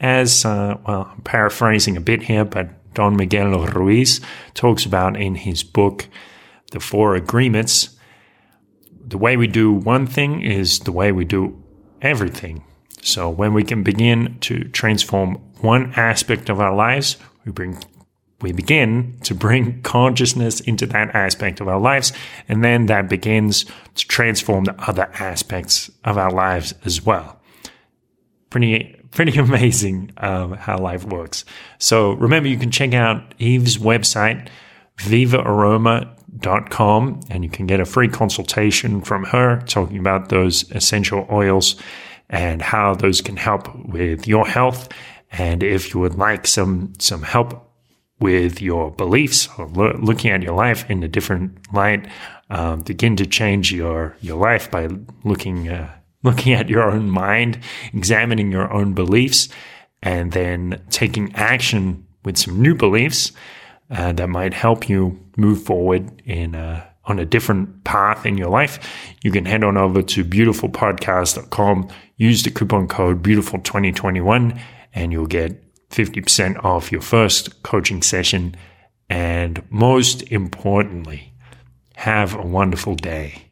as 0.00 0.44
uh, 0.44 0.76
well 0.86 1.10
i'm 1.12 1.20
paraphrasing 1.22 1.96
a 1.96 2.00
bit 2.00 2.22
here 2.22 2.44
but 2.44 2.68
don 2.94 3.16
miguel 3.16 3.66
ruiz 3.66 4.20
talks 4.54 4.86
about 4.86 5.16
in 5.16 5.34
his 5.34 5.62
book 5.62 6.08
the 6.72 6.80
four 6.80 7.14
agreements 7.14 7.94
the 9.06 9.18
way 9.18 9.36
we 9.36 9.46
do 9.46 9.72
one 9.72 10.06
thing 10.06 10.40
is 10.40 10.80
the 10.80 10.92
way 10.92 11.12
we 11.12 11.24
do 11.24 11.62
everything. 12.00 12.64
So 13.02 13.28
when 13.28 13.52
we 13.52 13.64
can 13.64 13.82
begin 13.82 14.38
to 14.40 14.64
transform 14.64 15.34
one 15.60 15.92
aspect 15.94 16.48
of 16.48 16.60
our 16.60 16.74
lives 16.74 17.16
we 17.44 17.52
bring 17.52 17.78
we 18.44 18.52
begin 18.52 19.18
to 19.22 19.34
bring 19.34 19.82
consciousness 19.82 20.60
into 20.60 20.86
that 20.86 21.12
aspect 21.14 21.60
of 21.60 21.66
our 21.66 21.80
lives. 21.80 22.12
And 22.48 22.62
then 22.62 22.86
that 22.86 23.08
begins 23.08 23.64
to 23.96 24.06
transform 24.06 24.62
the 24.64 24.76
other 24.78 25.10
aspects 25.18 25.90
of 26.04 26.16
our 26.18 26.30
lives 26.30 26.74
as 26.84 27.04
well. 27.04 27.40
Pretty, 28.50 28.94
pretty 29.10 29.36
amazing 29.40 30.12
um, 30.18 30.52
how 30.52 30.78
life 30.78 31.02
works. 31.04 31.44
So 31.78 32.12
remember, 32.12 32.48
you 32.48 32.58
can 32.58 32.70
check 32.70 32.94
out 32.94 33.34
Eve's 33.38 33.78
website, 33.78 34.48
vivaaroma.com, 34.98 37.20
and 37.30 37.42
you 37.42 37.50
can 37.50 37.66
get 37.66 37.80
a 37.80 37.84
free 37.84 38.08
consultation 38.08 39.00
from 39.00 39.24
her 39.24 39.60
talking 39.62 39.98
about 39.98 40.28
those 40.28 40.70
essential 40.70 41.26
oils 41.32 41.74
and 42.28 42.62
how 42.62 42.94
those 42.94 43.20
can 43.20 43.36
help 43.36 43.74
with 43.86 44.28
your 44.28 44.46
health. 44.46 44.88
And 45.32 45.62
if 45.62 45.94
you 45.94 46.00
would 46.00 46.16
like 46.16 46.46
some, 46.46 46.92
some 46.98 47.22
help 47.22 47.73
with 48.20 48.62
your 48.62 48.90
beliefs 48.90 49.48
or 49.58 49.66
lo- 49.66 49.98
looking 50.00 50.30
at 50.30 50.42
your 50.42 50.54
life 50.54 50.88
in 50.88 51.02
a 51.02 51.08
different 51.08 51.72
light. 51.72 52.06
Um, 52.50 52.80
begin 52.80 53.16
to 53.16 53.26
change 53.26 53.72
your 53.72 54.16
your 54.20 54.38
life 54.38 54.70
by 54.70 54.88
looking 55.24 55.68
uh, 55.68 55.90
looking 56.22 56.54
at 56.54 56.68
your 56.68 56.90
own 56.90 57.10
mind, 57.10 57.58
examining 57.92 58.50
your 58.50 58.72
own 58.72 58.94
beliefs, 58.94 59.48
and 60.02 60.32
then 60.32 60.82
taking 60.90 61.34
action 61.34 62.06
with 62.24 62.38
some 62.38 62.60
new 62.60 62.74
beliefs 62.74 63.32
uh, 63.90 64.12
that 64.12 64.28
might 64.28 64.54
help 64.54 64.88
you 64.88 65.18
move 65.36 65.62
forward 65.62 66.22
in 66.24 66.54
a, 66.54 66.86
on 67.04 67.18
a 67.18 67.24
different 67.24 67.84
path 67.84 68.24
in 68.24 68.38
your 68.38 68.48
life. 68.48 68.78
You 69.22 69.30
can 69.30 69.44
head 69.44 69.62
on 69.62 69.76
over 69.76 70.02
to 70.02 70.24
beautifulpodcast.com, 70.24 71.88
use 72.16 72.42
the 72.42 72.50
coupon 72.50 72.88
code 72.88 73.22
beautiful2021, 73.22 74.58
and 74.94 75.12
you'll 75.12 75.26
get 75.26 75.63
50% 75.90 76.64
off 76.64 76.92
your 76.92 77.00
first 77.00 77.62
coaching 77.62 78.02
session. 78.02 78.56
And 79.08 79.62
most 79.70 80.22
importantly, 80.32 81.32
have 81.96 82.34
a 82.34 82.42
wonderful 82.42 82.94
day. 82.94 83.44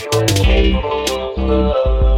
You 0.00 0.10
are 0.14 0.26
capable 0.26 1.10
of 1.10 1.38
love. 1.38 2.17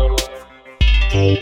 Oh, 1.13 1.41